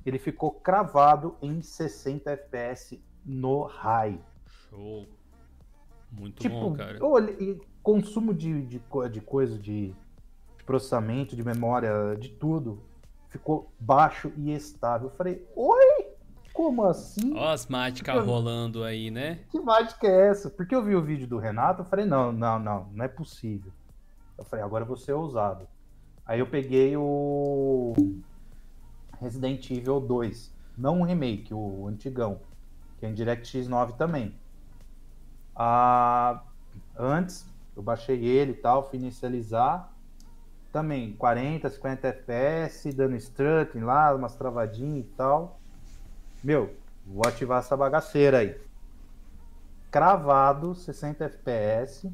ele 0.06 0.20
ficou 0.20 0.52
cravado 0.52 1.36
em 1.42 1.62
60 1.62 2.32
FPS 2.32 3.02
no 3.26 3.64
high. 3.64 4.20
Show. 4.70 5.06
Muito 6.12 6.42
tipo, 6.42 6.56
bom, 6.56 6.76
cara. 6.76 6.98
Olha, 7.02 7.36
consumo 7.82 8.34
de, 8.34 8.62
de, 8.64 8.82
de 9.12 9.22
coisa, 9.22 9.58
de, 9.58 9.96
de 10.58 10.64
processamento, 10.66 11.36
de 11.36 11.44
memória, 11.44 12.16
de 12.20 12.30
tudo, 12.30 12.84
ficou 13.30 13.72
baixo 13.80 14.32
e 14.38 14.54
estável. 14.54 15.08
Eu 15.10 15.16
falei, 15.16 15.48
oi! 15.56 16.14
Como 16.54 16.84
assim? 16.84 17.34
Ó 17.36 17.50
as 17.50 17.66
mágicas 17.66 18.24
rolando 18.24 18.84
aí, 18.84 19.10
né? 19.10 19.40
Que 19.50 19.60
mágica 19.60 20.06
é 20.06 20.30
essa? 20.30 20.52
Porque 20.52 20.76
eu 20.76 20.84
vi 20.84 20.96
o 20.96 21.02
vídeo 21.02 21.26
do 21.26 21.40
Renato, 21.40 21.82
eu 21.82 21.86
falei, 21.86 22.06
não, 22.06 22.32
não, 22.32 22.60
não, 22.60 22.88
não 22.94 23.04
é 23.04 23.08
possível. 23.08 23.72
Eu 24.38 24.46
falei, 24.46 24.64
agora 24.64 24.86
você 24.86 25.12
é 25.12 25.16
ousado. 25.16 25.68
Aí 26.24 26.40
eu 26.40 26.46
peguei 26.46 26.96
o 26.96 27.94
Resident 29.24 29.72
Evil 29.72 30.02
2, 30.02 30.54
não 30.78 31.02
o 31.02 31.04
remake, 31.04 31.54
o 31.54 31.88
antigão, 31.88 32.42
que 33.00 33.06
é 33.06 33.10
em 33.10 33.14
DirectX 33.14 33.68
9 33.68 33.94
também. 33.94 34.36
Ah, 35.56 36.44
antes, 36.98 37.46
eu 37.76 37.82
baixei 37.82 38.26
ele 38.26 38.52
e 38.52 38.56
tal, 38.56 38.88
fui 38.90 39.00
inicializar. 39.00 39.92
Também 40.72 41.14
40, 41.14 41.70
50 41.70 42.08
FPS, 42.08 42.92
dando 42.94 43.16
strutting 43.16 43.82
lá, 43.82 44.14
umas 44.14 44.36
travadinhas 44.36 45.06
e 45.06 45.10
tal. 45.10 45.60
Meu, 46.44 46.76
vou 47.06 47.26
ativar 47.26 47.60
essa 47.60 47.78
bagaceira 47.78 48.40
aí. 48.40 48.60
Cravado, 49.92 50.76
60 50.76 51.26
FPS. 51.26 52.12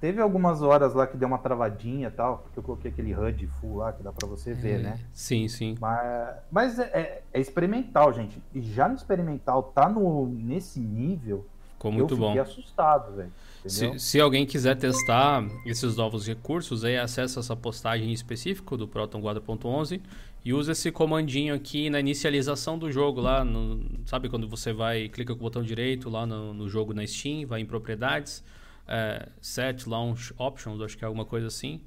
Teve 0.00 0.20
algumas 0.20 0.60
horas 0.60 0.92
lá 0.92 1.06
que 1.06 1.16
deu 1.16 1.26
uma 1.26 1.38
travadinha 1.38 2.08
e 2.08 2.10
tal, 2.10 2.38
porque 2.38 2.58
eu 2.58 2.62
coloquei 2.62 2.90
aquele 2.90 3.14
HUD 3.14 3.46
full 3.60 3.76
lá 3.76 3.92
que 3.92 4.02
dá 4.02 4.12
pra 4.12 4.28
você 4.28 4.52
ver, 4.52 4.80
é, 4.80 4.82
né? 4.82 5.00
Sim, 5.12 5.48
sim. 5.48 5.76
Mas, 5.80 6.34
mas 6.50 6.78
é, 6.78 6.82
é, 6.92 7.22
é, 7.32 7.40
experimental, 7.40 8.12
gente. 8.12 8.42
E 8.52 8.60
já 8.60 8.88
no 8.88 8.96
experimental 8.96 9.62
tá 9.62 9.88
no, 9.88 10.26
nesse 10.26 10.78
nível. 10.78 11.46
Ficou 11.72 11.90
muito 11.90 12.14
eu 12.14 12.18
bom. 12.18 12.28
fiquei 12.28 12.42
assustado, 12.42 13.16
velho. 13.16 13.32
Se, 13.66 13.98
se, 13.98 14.20
alguém 14.20 14.44
quiser 14.44 14.76
testar 14.76 15.42
esses 15.64 15.96
novos 15.96 16.26
recursos, 16.26 16.84
aí 16.84 16.98
acessa 16.98 17.40
essa 17.40 17.56
postagem 17.56 18.10
em 18.10 18.12
específico 18.12 18.76
do 18.76 18.86
Proton 18.86 19.22
4.11 19.22 20.02
e 20.44 20.52
usa 20.52 20.72
esse 20.72 20.92
comandinho 20.92 21.54
aqui 21.54 21.88
na 21.88 21.98
inicialização 21.98 22.78
do 22.78 22.92
jogo 22.92 23.22
lá, 23.22 23.42
no, 23.42 23.80
sabe 24.04 24.28
quando 24.28 24.46
você 24.46 24.74
vai, 24.74 25.08
clica 25.08 25.32
com 25.32 25.40
o 25.40 25.42
botão 25.42 25.62
direito 25.62 26.10
lá 26.10 26.26
no, 26.26 26.52
no 26.52 26.68
jogo 26.68 26.92
na 26.92 27.06
Steam, 27.06 27.46
vai 27.46 27.62
em 27.62 27.66
propriedades, 27.66 28.44
é, 28.86 29.28
set 29.40 29.88
launch 29.88 30.32
options, 30.36 30.80
acho 30.80 30.96
que 30.96 31.04
é 31.04 31.06
alguma 31.06 31.24
coisa 31.24 31.46
assim, 31.46 31.80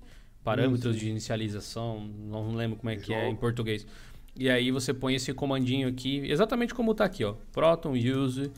parâmetros 0.43 0.95
Isso. 0.95 1.05
de 1.05 1.09
inicialização, 1.09 2.07
não 2.07 2.55
lembro 2.55 2.77
como 2.77 2.89
é 2.89 2.95
que 2.95 3.13
é 3.13 3.29
em 3.29 3.35
português. 3.35 3.85
E 4.35 4.49
aí 4.49 4.71
você 4.71 4.93
põe 4.93 5.15
esse 5.15 5.33
comandinho 5.33 5.87
aqui, 5.87 6.19
exatamente 6.29 6.73
como 6.73 6.91
está 6.91 7.05
aqui, 7.05 7.23
ó, 7.23 7.33
proton 7.51 7.93
use 7.93 8.51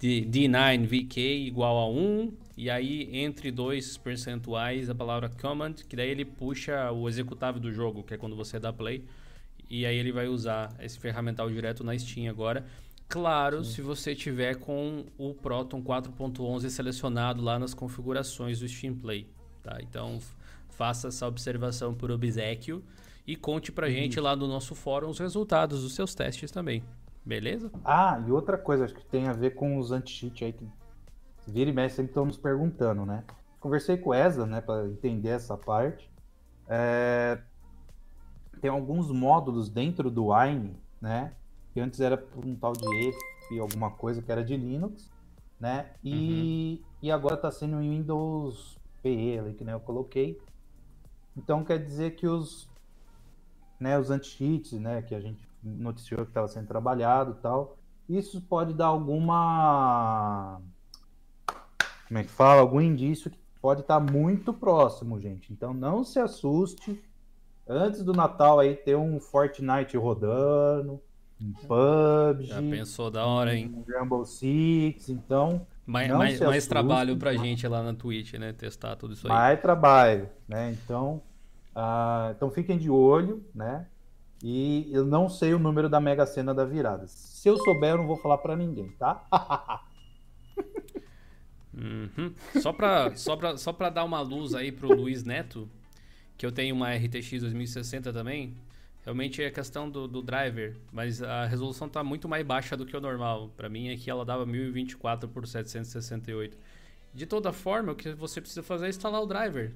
d9vk 0.00 1.46
igual 1.46 1.78
a 1.78 1.88
1 1.88 2.32
e 2.56 2.70
aí 2.70 3.08
entre 3.12 3.50
dois 3.50 3.96
percentuais 3.96 4.90
a 4.90 4.94
palavra 4.94 5.28
command, 5.28 5.74
que 5.88 5.94
daí 5.94 6.10
ele 6.10 6.24
puxa 6.24 6.90
o 6.90 7.08
executável 7.08 7.60
do 7.60 7.72
jogo, 7.72 8.02
que 8.02 8.14
é 8.14 8.16
quando 8.16 8.34
você 8.34 8.58
dá 8.58 8.72
play. 8.72 9.04
E 9.68 9.86
aí 9.86 9.96
ele 9.96 10.10
vai 10.10 10.26
usar 10.26 10.74
esse 10.80 10.98
ferramental 10.98 11.48
direto 11.48 11.84
na 11.84 11.96
Steam 11.96 12.28
agora. 12.28 12.66
Claro, 13.10 13.64
Sim. 13.64 13.72
se 13.72 13.82
você 13.82 14.14
tiver 14.14 14.54
com 14.54 15.04
o 15.18 15.34
Proton 15.34 15.82
4.11 15.82 16.70
selecionado 16.70 17.42
lá 17.42 17.58
nas 17.58 17.74
configurações 17.74 18.60
do 18.60 18.68
Steam 18.68 18.94
Play, 18.94 19.28
tá? 19.64 19.78
Então, 19.82 20.20
faça 20.68 21.08
essa 21.08 21.26
observação 21.26 21.92
por 21.92 22.12
obsequio 22.12 22.84
e 23.26 23.34
conte 23.34 23.72
pra 23.72 23.90
gente 23.90 24.20
lá 24.20 24.36
no 24.36 24.46
nosso 24.46 24.76
fórum 24.76 25.08
os 25.08 25.18
resultados 25.18 25.82
dos 25.82 25.92
seus 25.96 26.14
testes 26.14 26.52
também. 26.52 26.84
Beleza? 27.26 27.72
Ah, 27.84 28.22
e 28.24 28.30
outra 28.30 28.56
coisa, 28.56 28.84
acho 28.84 28.94
que 28.94 29.04
tem 29.04 29.26
a 29.26 29.32
ver 29.32 29.56
com 29.56 29.76
os 29.76 29.90
anti-cheat 29.90 30.44
aí 30.44 30.52
que 30.52 30.68
vira 31.48 31.68
e 31.68 31.72
mexe 31.72 31.96
sempre 31.96 32.12
estão 32.12 32.24
nos 32.24 32.38
perguntando, 32.38 33.04
né? 33.04 33.24
Conversei 33.58 33.96
com 33.96 34.10
o 34.10 34.14
Ezra, 34.14 34.46
né, 34.46 34.60
para 34.60 34.86
entender 34.86 35.30
essa 35.30 35.56
parte. 35.56 36.08
É... 36.68 37.40
Tem 38.60 38.70
alguns 38.70 39.10
módulos 39.10 39.68
dentro 39.68 40.08
do 40.10 40.32
Wine, 40.32 40.76
né, 41.00 41.32
que 41.72 41.80
antes 41.80 42.00
era 42.00 42.16
por 42.16 42.44
um 42.44 42.54
tal 42.54 42.72
de 42.72 42.84
EF, 43.08 43.60
alguma 43.60 43.90
coisa 43.90 44.22
que 44.22 44.30
era 44.30 44.44
de 44.44 44.56
Linux, 44.56 45.10
né? 45.58 45.90
E, 46.02 46.80
uhum. 46.80 46.88
e 47.02 47.10
agora 47.10 47.34
está 47.34 47.50
sendo 47.50 47.80
em 47.82 47.90
Windows 47.90 48.78
PE, 49.02 49.38
ali, 49.38 49.54
que 49.54 49.64
nem 49.64 49.72
eu 49.72 49.80
coloquei. 49.80 50.40
Então 51.36 51.64
quer 51.64 51.78
dizer 51.78 52.16
que 52.16 52.26
os, 52.26 52.68
né, 53.78 53.98
os 53.98 54.10
anti-cheats, 54.10 54.72
né, 54.72 55.02
que 55.02 55.14
a 55.14 55.20
gente 55.20 55.48
noticiou 55.62 56.24
que 56.24 56.30
estava 56.30 56.48
sendo 56.48 56.66
trabalhado 56.66 57.32
e 57.32 57.42
tal, 57.42 57.76
isso 58.08 58.40
pode 58.40 58.74
dar 58.74 58.86
alguma 58.86 60.60
como 62.10 62.18
é 62.18 62.24
que 62.24 62.30
fala, 62.30 62.60
algum 62.60 62.80
indício 62.80 63.30
que 63.30 63.38
pode 63.62 63.82
estar 63.82 64.04
tá 64.04 64.12
muito 64.12 64.52
próximo, 64.52 65.20
gente. 65.20 65.52
Então 65.52 65.72
não 65.72 66.02
se 66.02 66.18
assuste. 66.18 67.00
Antes 67.68 68.02
do 68.02 68.12
Natal 68.12 68.58
aí 68.58 68.74
ter 68.74 68.96
um 68.96 69.20
Fortnite 69.20 69.96
rodando, 69.96 71.00
um 71.40 71.52
PUBG. 71.52 72.48
Já 72.48 72.60
pensou 72.60 73.10
da 73.10 73.24
hora, 73.26 73.54
hein? 73.54 73.72
Um 73.74 73.84
Rainbow 73.90 74.24
Six, 74.24 75.08
então. 75.08 75.66
Mais, 75.86 76.08
mais, 76.10 76.40
mais 76.40 76.66
trabalho 76.66 77.16
pra 77.16 77.34
gente 77.34 77.66
lá 77.66 77.82
na 77.82 77.94
Twitch, 77.94 78.34
né? 78.34 78.52
Testar 78.52 78.94
tudo 78.96 79.14
isso 79.14 79.26
aí. 79.26 79.32
Mais 79.32 79.60
trabalho, 79.60 80.28
né? 80.46 80.70
Então, 80.72 81.22
uh, 81.74 82.30
então 82.30 82.50
fiquem 82.50 82.78
de 82.78 82.90
olho, 82.90 83.44
né? 83.54 83.86
E 84.42 84.88
eu 84.92 85.04
não 85.04 85.28
sei 85.28 85.52
o 85.52 85.58
número 85.58 85.88
da 85.88 86.00
Mega 86.00 86.24
Sena 86.26 86.54
da 86.54 86.64
virada. 86.64 87.06
Se 87.06 87.48
eu 87.48 87.56
souber, 87.58 87.90
eu 87.90 87.98
não 87.98 88.06
vou 88.06 88.16
falar 88.16 88.38
para 88.38 88.56
ninguém, 88.56 88.90
tá? 88.92 89.26
uhum. 91.74 92.32
Só 92.60 92.72
para 92.72 93.16
só 93.16 93.36
pra, 93.36 93.56
só 93.56 93.72
pra 93.72 93.90
dar 93.90 94.04
uma 94.04 94.20
luz 94.20 94.54
aí 94.54 94.70
pro 94.70 94.94
Luiz 94.94 95.24
Neto, 95.24 95.68
que 96.38 96.46
eu 96.46 96.52
tenho 96.52 96.74
uma 96.74 96.94
RTX 96.94 97.40
2060 97.40 98.12
também. 98.12 98.56
Realmente 99.02 99.42
é 99.42 99.50
questão 99.50 99.90
do, 99.90 100.06
do 100.06 100.20
driver, 100.20 100.76
mas 100.92 101.22
a 101.22 101.46
resolução 101.46 101.86
está 101.86 102.04
muito 102.04 102.28
mais 102.28 102.46
baixa 102.46 102.76
do 102.76 102.84
que 102.84 102.96
o 102.96 103.00
normal. 103.00 103.50
Para 103.56 103.68
mim 103.68 103.90
aqui 103.90 104.10
ela 104.10 104.24
dava 104.24 104.44
1024 104.44 105.28
por 105.28 105.46
768. 105.46 106.56
De 107.12 107.26
toda 107.26 107.52
forma, 107.52 107.92
o 107.92 107.96
que 107.96 108.12
você 108.12 108.40
precisa 108.40 108.62
fazer 108.62 108.86
é 108.86 108.88
instalar 108.90 109.22
o 109.22 109.26
driver 109.26 109.72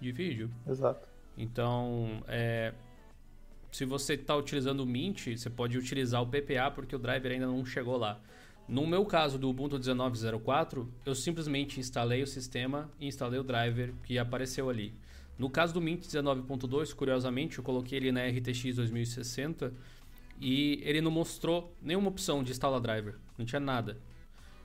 de 0.00 0.12
vídeo. 0.12 0.50
Exato. 0.66 1.08
Então, 1.36 2.22
é, 2.28 2.72
se 3.72 3.84
você 3.84 4.14
está 4.14 4.36
utilizando 4.36 4.80
o 4.80 4.86
Mint, 4.86 5.28
você 5.36 5.50
pode 5.50 5.76
utilizar 5.76 6.22
o 6.22 6.26
PPA 6.26 6.70
porque 6.74 6.94
o 6.94 6.98
driver 6.98 7.32
ainda 7.32 7.46
não 7.46 7.64
chegou 7.64 7.96
lá. 7.96 8.20
No 8.68 8.86
meu 8.86 9.04
caso 9.04 9.36
do 9.36 9.48
Ubuntu 9.48 9.78
19.04, 9.78 10.86
eu 11.04 11.14
simplesmente 11.14 11.80
instalei 11.80 12.22
o 12.22 12.26
sistema 12.26 12.88
e 13.00 13.08
instalei 13.08 13.40
o 13.40 13.42
driver 13.42 13.92
que 14.04 14.16
apareceu 14.16 14.70
ali. 14.70 14.94
No 15.40 15.48
caso 15.48 15.72
do 15.72 15.80
Mint 15.80 16.02
19.2, 16.02 16.94
curiosamente, 16.94 17.56
eu 17.56 17.64
coloquei 17.64 17.96
ele 17.96 18.12
na 18.12 18.26
RTX 18.26 18.76
2060 18.76 19.72
e 20.38 20.82
ele 20.84 21.00
não 21.00 21.10
mostrou 21.10 21.74
nenhuma 21.80 22.08
opção 22.10 22.44
de 22.44 22.50
instalar 22.52 22.78
driver, 22.78 23.14
não 23.38 23.46
tinha 23.46 23.58
nada. 23.58 23.96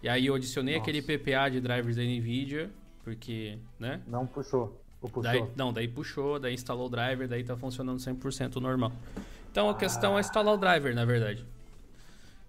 E 0.03 0.09
aí 0.09 0.25
eu 0.25 0.35
adicionei 0.35 0.75
Nossa. 0.75 0.89
aquele 0.89 1.01
PPA 1.01 1.47
de 1.47 1.61
drivers 1.61 1.95
da 1.95 2.03
Nvidia, 2.03 2.69
porque, 3.05 3.57
né? 3.79 4.01
Não 4.05 4.27
puxou. 4.27 4.77
puxou. 4.99 5.23
Daí, 5.23 5.45
não, 5.55 5.71
daí 5.71 5.87
puxou, 5.87 6.37
daí 6.39 6.53
instalou 6.53 6.87
o 6.87 6.89
driver, 6.89 7.25
daí 7.25 7.45
tá 7.45 7.55
funcionando 7.55 7.99
100% 7.99 8.57
normal. 8.57 8.91
Então 9.49 9.69
a 9.69 9.71
ah. 9.71 9.75
questão 9.75 10.17
é 10.17 10.19
instalar 10.19 10.55
o 10.55 10.57
driver, 10.57 10.93
na 10.93 11.05
verdade. 11.05 11.47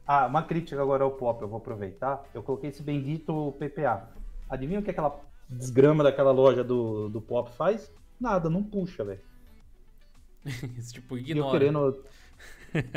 Ah, 0.05 0.27
uma 0.27 0.43
crítica 0.43 0.83
agora 0.83 1.05
ao 1.05 1.13
pop, 1.13 1.41
eu 1.41 1.47
vou 1.47 1.59
aproveitar. 1.59 2.25
Eu 2.35 2.43
coloquei 2.43 2.71
esse 2.71 2.83
bendito 2.83 3.55
PPA. 3.61 4.09
Adivinha 4.51 4.81
o 4.81 4.83
que 4.83 4.91
aquela 4.91 5.17
desgrama 5.49 6.03
daquela 6.03 6.33
loja 6.33 6.65
do, 6.65 7.09
do 7.09 7.21
pop 7.21 7.53
faz? 7.53 7.89
Nada, 8.21 8.49
não 8.49 8.63
puxa, 8.63 9.05
velho. 9.05 9.21
tipo, 10.93 11.19
ignora. 11.19 11.49
E, 11.49 11.59
querendo... 11.59 12.05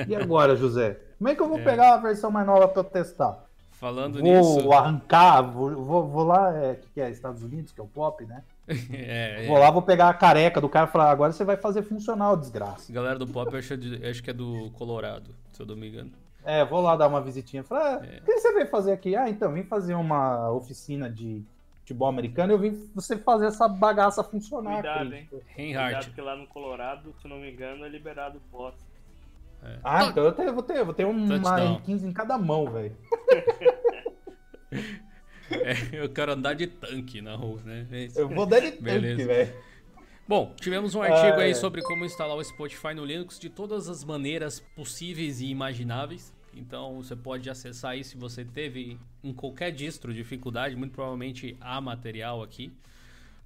e 0.07 0.15
agora, 0.15 0.55
José? 0.55 0.99
Como 1.17 1.29
é 1.29 1.35
que 1.35 1.41
eu 1.41 1.49
vou 1.49 1.59
é. 1.59 1.63
pegar 1.63 1.93
a 1.93 1.97
versão 1.97 2.31
mais 2.31 2.45
nova 2.45 2.67
pra 2.67 2.83
testar? 2.83 3.45
Falando 3.71 4.19
vou 4.19 4.23
nisso. 4.23 4.61
Vou 4.61 4.73
arrancar, 4.73 5.41
vou, 5.41 5.73
vou, 5.85 6.07
vou 6.07 6.23
lá, 6.25 6.53
é, 6.57 6.75
que, 6.75 6.89
que 6.89 7.01
é 7.01 7.09
Estados 7.09 7.43
Unidos, 7.43 7.71
que 7.71 7.79
é 7.79 7.83
o 7.83 7.87
pop, 7.87 8.25
né? 8.25 8.43
é, 8.67 9.47
vou 9.47 9.57
é. 9.57 9.59
lá, 9.59 9.71
vou 9.71 9.81
pegar 9.81 10.09
a 10.09 10.13
careca 10.13 10.59
do 10.59 10.67
cara 10.67 10.87
e 10.87 10.91
falar, 10.91 11.09
agora 11.09 11.31
você 11.31 11.45
vai 11.45 11.55
fazer 11.55 11.81
funcional, 11.83 12.35
desgraça. 12.35 12.91
Galera 12.91 13.17
do 13.17 13.25
pop, 13.25 13.51
eu 13.51 13.59
acho, 13.59 13.73
acho 14.09 14.21
que 14.21 14.29
é 14.29 14.33
do 14.33 14.69
Colorado, 14.71 15.33
se 15.53 15.61
eu 15.61 15.65
não 15.65 15.77
me 15.77 15.87
engano. 15.87 16.11
É, 16.43 16.65
vou 16.65 16.81
lá 16.81 16.95
dar 16.95 17.07
uma 17.07 17.21
visitinha. 17.21 17.63
Falar, 17.63 18.01
ah, 18.01 18.05
é. 18.05 18.19
o 18.19 18.23
que 18.23 18.39
você 18.39 18.53
veio 18.53 18.67
fazer 18.67 18.91
aqui? 18.91 19.15
Ah, 19.15 19.29
então, 19.29 19.53
vim 19.53 19.63
fazer 19.63 19.93
uma 19.93 20.51
oficina 20.51 21.09
de 21.09 21.43
futebol 21.89 22.07
americano, 22.07 22.53
eu 22.53 22.59
vim 22.59 22.89
você 22.93 23.17
fazer 23.17 23.47
essa 23.47 23.67
bagaça 23.67 24.23
funcionar. 24.23 24.75
Cuidado, 24.75 25.15
hein? 25.15 25.27
Reinhardt. 25.55 25.95
Cuidado 25.95 26.13
que 26.15 26.21
lá 26.21 26.35
no 26.35 26.45
Colorado, 26.47 27.15
se 27.19 27.27
não 27.27 27.39
me 27.39 27.51
engano, 27.51 27.83
é 27.83 27.89
liberado 27.89 28.39
posse. 28.51 28.77
É. 29.63 29.79
Ah, 29.83 30.05
então 30.05 30.23
eu, 30.23 30.31
tenho, 30.31 30.53
vou 30.53 30.63
ter, 30.63 30.85
vou 30.85 30.93
ter 30.93 31.05
uma 31.05 31.39
R15 31.39 32.03
em 32.03 32.13
cada 32.13 32.37
mão, 32.37 32.71
velho. 32.71 32.95
é, 35.51 35.73
eu 35.91 36.07
quero 36.09 36.33
andar 36.33 36.53
de 36.53 36.67
tanque 36.67 37.21
na 37.21 37.35
rua, 37.35 37.59
né? 37.65 37.87
É 37.91 38.07
eu 38.15 38.29
vou 38.29 38.45
dar 38.45 38.59
de 38.59 38.71
tanque, 38.73 39.25
velho. 39.25 39.53
Bom, 40.27 40.53
tivemos 40.61 40.93
um 40.93 41.01
artigo 41.01 41.39
ah, 41.39 41.41
aí 41.41 41.51
é. 41.51 41.55
sobre 41.55 41.81
como 41.81 42.05
instalar 42.05 42.37
o 42.37 42.43
Spotify 42.43 42.93
no 42.93 43.03
Linux 43.03 43.39
de 43.39 43.49
todas 43.49 43.89
as 43.89 44.03
maneiras 44.03 44.59
possíveis 44.75 45.41
e 45.41 45.47
imagináveis. 45.47 46.31
Então 46.59 46.97
você 46.97 47.15
pode 47.15 47.49
acessar 47.49 47.91
aí 47.91 48.03
se 48.03 48.17
você 48.17 48.43
teve 48.43 48.99
em 49.23 49.33
qualquer 49.33 49.71
distro 49.71 50.13
dificuldade, 50.13 50.75
muito 50.75 50.91
provavelmente 50.91 51.57
há 51.59 51.79
material 51.79 52.43
aqui. 52.43 52.71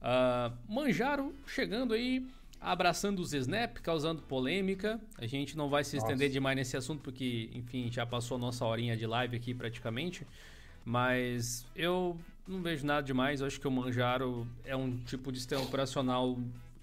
Uh, 0.01 0.53
Manjaro 0.67 1.33
chegando 1.47 1.93
aí, 1.93 2.25
abraçando 2.59 3.19
os 3.19 3.33
Snap, 3.33 3.77
causando 3.77 4.21
polêmica. 4.23 4.99
A 5.17 5.25
gente 5.25 5.55
não 5.55 5.69
vai 5.69 5.83
se 5.83 5.97
estender 5.97 6.27
Nossa. 6.27 6.33
demais 6.33 6.55
nesse 6.57 6.75
assunto 6.75 7.01
porque, 7.01 7.49
enfim, 7.53 7.89
já 7.91 8.05
passou 8.05 8.37
nossa 8.37 8.65
horinha 8.65 8.97
de 8.97 9.05
live 9.05 9.37
aqui 9.37 9.53
praticamente. 9.53 10.25
Mas 10.83 11.65
eu 11.75 12.17
não 12.47 12.61
vejo 12.61 12.85
nada 12.85 13.05
demais. 13.05 13.39
Eu 13.39 13.47
acho 13.47 13.59
que 13.59 13.67
o 13.67 13.71
Manjaro 13.71 14.45
é 14.65 14.75
um 14.75 14.97
tipo 15.05 15.31
de 15.31 15.37
sistema 15.37 15.61
operacional 15.61 16.37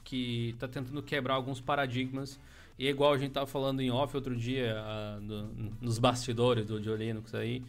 que 0.05 0.51
está 0.51 0.67
tentando 0.67 1.03
quebrar 1.03 1.35
alguns 1.35 1.61
paradigmas 1.61 2.39
e 2.81 2.87
é 2.87 2.91
igual 2.91 3.13
a 3.13 3.19
gente 3.19 3.33
tava 3.33 3.47
falando 3.47 3.81
em 3.83 3.91
off 3.91 4.17
outro 4.17 4.35
dia, 4.35 4.75
uh, 4.75 5.21
no, 5.21 5.53
nos 5.83 5.99
bastidores 5.99 6.65
do, 6.65 6.81
do 6.81 6.97
Linux 6.97 7.35
aí, 7.35 7.63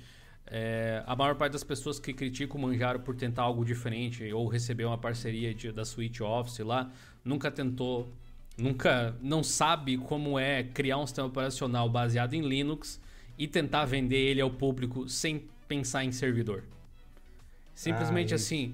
é, 0.48 1.04
a 1.06 1.14
maior 1.18 1.36
parte 1.36 1.52
das 1.52 1.66
pessoas 1.66 2.00
que 2.00 2.14
criticam 2.14 2.58
o 2.58 2.62
Manjaro 2.62 3.02
por 3.02 3.14
tentar 3.14 3.42
algo 3.42 3.66
diferente 3.66 4.32
ou 4.32 4.48
receber 4.48 4.86
uma 4.86 4.98
parceria 4.98 5.54
de, 5.54 5.70
da 5.74 5.84
Switch 5.84 6.22
Office 6.22 6.60
lá, 6.60 6.90
nunca 7.26 7.52
tentou, 7.52 8.10
nunca, 8.58 9.14
não 9.22 9.44
sabe 9.44 9.98
como 9.98 10.40
é 10.40 10.64
criar 10.64 10.98
um 10.98 11.06
sistema 11.06 11.28
operacional 11.28 11.90
baseado 11.90 12.34
em 12.34 12.42
Linux 12.42 13.02
e 13.38 13.50
tentar 13.50 13.84
vender 13.84 14.16
ele 14.16 14.40
ao 14.40 14.50
público 14.50 15.10
sem 15.10 15.44
pensar 15.68 16.06
em 16.06 16.14
servidor. 16.14 16.64
Simplesmente 17.76 18.34
ah, 18.34 18.38
assim, 18.38 18.74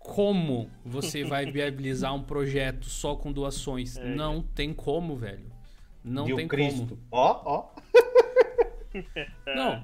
como 0.00 0.68
você 0.84 1.22
vai 1.22 1.46
viabilizar 1.46 2.12
um 2.12 2.24
projeto 2.24 2.86
só 2.86 3.14
com 3.14 3.30
doações? 3.30 3.96
É. 3.96 4.16
Não 4.16 4.42
tem 4.42 4.74
como, 4.74 5.14
velho. 5.14 5.54
Não 6.06 6.24
tem 6.24 6.46
Cristo. 6.46 6.86
como. 6.86 7.00
Ó, 7.10 7.42
ó. 7.44 7.74
Não. 9.54 9.82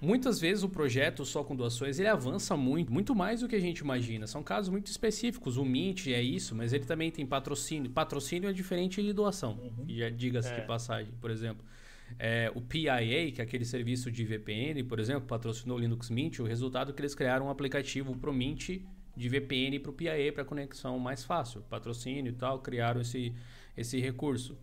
Muitas 0.00 0.40
vezes 0.40 0.64
o 0.64 0.68
projeto 0.68 1.24
só 1.24 1.44
com 1.44 1.54
doações 1.54 2.00
ele 2.00 2.08
avança 2.08 2.56
muito, 2.56 2.92
muito 2.92 3.14
mais 3.14 3.40
do 3.40 3.48
que 3.48 3.54
a 3.54 3.60
gente 3.60 3.78
imagina. 3.78 4.26
São 4.26 4.42
casos 4.42 4.68
muito 4.68 4.88
específicos. 4.88 5.56
O 5.56 5.64
Mint 5.64 6.08
é 6.08 6.20
isso, 6.20 6.56
mas 6.56 6.72
ele 6.72 6.84
também 6.84 7.08
tem 7.08 7.24
patrocínio. 7.24 7.88
Patrocínio 7.88 8.50
é 8.50 8.52
diferente 8.52 9.00
de 9.00 9.12
doação. 9.12 9.58
Uhum. 9.62 9.84
Já 9.88 10.10
diga-se 10.10 10.52
é. 10.52 10.60
de 10.60 10.66
passagem, 10.66 11.12
por 11.20 11.30
exemplo. 11.30 11.64
É, 12.18 12.50
o 12.52 12.60
PIA, 12.60 12.98
que 13.32 13.40
é 13.40 13.44
aquele 13.44 13.64
serviço 13.64 14.10
de 14.10 14.24
VPN, 14.24 14.82
por 14.82 14.98
exemplo, 14.98 15.22
patrocinou 15.22 15.78
o 15.78 15.80
Linux 15.80 16.10
Mint. 16.10 16.40
O 16.40 16.44
resultado 16.44 16.90
é 16.90 16.94
que 16.94 17.00
eles 17.00 17.14
criaram 17.14 17.46
um 17.46 17.50
aplicativo 17.50 18.16
para 18.16 18.28
o 18.28 18.32
Mint 18.32 18.80
de 19.16 19.28
VPN 19.28 19.78
para 19.78 19.90
o 19.90 19.94
PIA 19.94 20.32
para 20.32 20.44
conexão 20.44 20.98
mais 20.98 21.22
fácil. 21.22 21.62
Patrocínio 21.70 22.30
e 22.30 22.34
tal, 22.34 22.58
criaram 22.58 23.00
esse, 23.00 23.32
esse 23.76 24.00
recurso. 24.00 24.58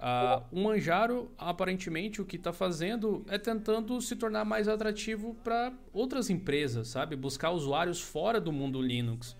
Uh, 0.00 0.42
o 0.50 0.62
Manjaro, 0.62 1.30
aparentemente, 1.36 2.22
o 2.22 2.24
que 2.24 2.36
está 2.36 2.54
fazendo 2.54 3.22
é 3.28 3.36
tentando 3.36 4.00
se 4.00 4.16
tornar 4.16 4.46
mais 4.46 4.66
atrativo 4.66 5.36
para 5.44 5.74
outras 5.92 6.30
empresas, 6.30 6.88
sabe? 6.88 7.14
Buscar 7.14 7.50
usuários 7.50 8.00
fora 8.00 8.40
do 8.40 8.50
mundo 8.50 8.80
Linux. 8.80 9.36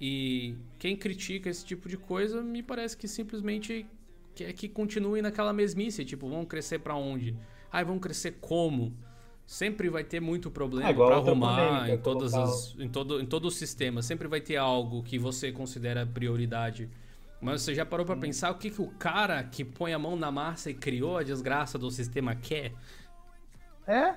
E 0.00 0.56
quem 0.80 0.96
critica 0.96 1.48
esse 1.48 1.64
tipo 1.64 1.88
de 1.88 1.96
coisa, 1.96 2.42
me 2.42 2.60
parece 2.60 2.96
que 2.96 3.06
simplesmente 3.06 3.86
quer 4.34 4.52
que 4.52 4.68
continue 4.68 5.22
naquela 5.22 5.52
mesmice. 5.52 6.04
Tipo, 6.04 6.28
vão 6.28 6.44
crescer 6.44 6.80
para 6.80 6.96
onde? 6.96 7.36
Ai, 7.70 7.84
vão 7.84 7.98
crescer 8.00 8.38
como? 8.40 8.92
Sempre 9.46 9.88
vai 9.88 10.02
ter 10.02 10.20
muito 10.20 10.50
problema 10.50 10.88
É 10.88 10.92
igual 10.92 11.08
para 11.08 11.16
arrumar 11.18 11.88
em, 11.88 11.98
todas 11.98 12.34
as, 12.34 12.74
em, 12.78 12.88
todo, 12.88 13.20
em 13.20 13.26
todo 13.26 13.44
o 13.46 13.50
sistema. 13.50 14.02
Sempre 14.02 14.26
vai 14.26 14.40
ter 14.40 14.56
algo 14.56 15.04
que 15.04 15.18
você 15.18 15.52
considera 15.52 16.04
prioridade. 16.04 16.88
Mas 17.40 17.62
você 17.62 17.74
já 17.74 17.86
parou 17.86 18.04
pra 18.04 18.16
pensar 18.16 18.50
o 18.50 18.56
que, 18.56 18.70
que 18.70 18.82
o 18.82 18.88
cara 18.88 19.42
que 19.42 19.64
põe 19.64 19.94
a 19.94 19.98
mão 19.98 20.14
na 20.14 20.30
massa 20.30 20.70
e 20.70 20.74
criou 20.74 21.16
a 21.16 21.22
desgraça 21.22 21.78
do 21.78 21.90
sistema 21.90 22.34
quer? 22.34 22.74
É? 23.86 24.14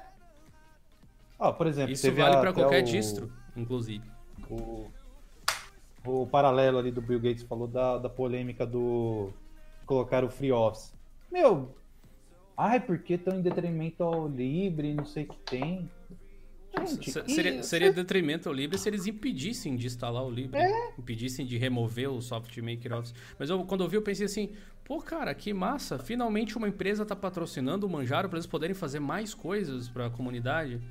Ó, 1.40 1.52
por 1.54 1.68
exemplo, 1.68 1.94
Isso 1.94 2.12
vale 2.12 2.36
a- 2.36 2.40
pra 2.42 2.50
até 2.50 2.62
qualquer 2.62 2.82
o- 2.82 2.86
distro, 2.86 3.32
inclusive. 3.56 4.04
O, 4.50 4.88
o 6.06 6.28
paralelo 6.28 6.78
ali 6.78 6.92
do 6.92 7.02
Bill 7.02 7.20
Gates 7.20 7.44
falou 7.44 7.68
da, 7.68 7.98
da 7.98 8.10
polêmica 8.10 8.66
do 8.66 9.30
colocar 9.86 10.24
o 10.24 10.30
free 10.30 10.52
office. 10.52 10.94
Meu, 11.32 11.74
ai, 12.58 12.80
porque 12.80 13.18
tão 13.18 13.40
em 13.40 13.42
detrimento 13.42 14.04
ao 14.04 14.28
Libre, 14.28 14.94
não 14.94 15.06
sei 15.06 15.24
o 15.24 15.28
que 15.28 15.38
tem. 15.40 15.90
Gente, 16.88 17.12
Seria, 17.30 17.64
seria 17.64 17.94
detrimento 17.94 18.50
ao 18.50 18.56
Libre 18.56 18.78
se 18.78 18.90
eles 18.90 19.06
impedissem 19.08 19.76
de 19.76 19.86
instalar 19.88 20.24
o 20.26 20.30
Libre. 20.30 20.60
É. 20.60 20.94
Impedissem 20.98 21.46
de 21.46 21.58
remover 21.58 22.10
o 22.12 22.22
SoftMaker 22.22 22.94
Office. 22.94 23.14
Mas 23.38 23.50
eu, 23.50 23.64
quando 23.64 23.84
eu 23.84 23.88
vi, 23.88 23.96
eu 23.98 24.02
pensei 24.02 24.26
assim: 24.26 24.50
pô, 24.84 25.00
cara, 25.02 25.34
que 25.34 25.54
massa. 25.54 26.00
Finalmente 26.00 26.58
uma 26.58 26.68
empresa 26.68 27.06
tá 27.06 27.16
patrocinando 27.16 27.86
o 27.86 27.90
Manjaro 27.90 28.28
para 28.28 28.38
eles 28.38 28.48
poderem 28.48 28.74
fazer 28.74 29.00
mais 29.00 29.34
coisas 29.34 29.88
para 29.88 30.08
a 30.08 30.10
comunidade. 30.10 30.82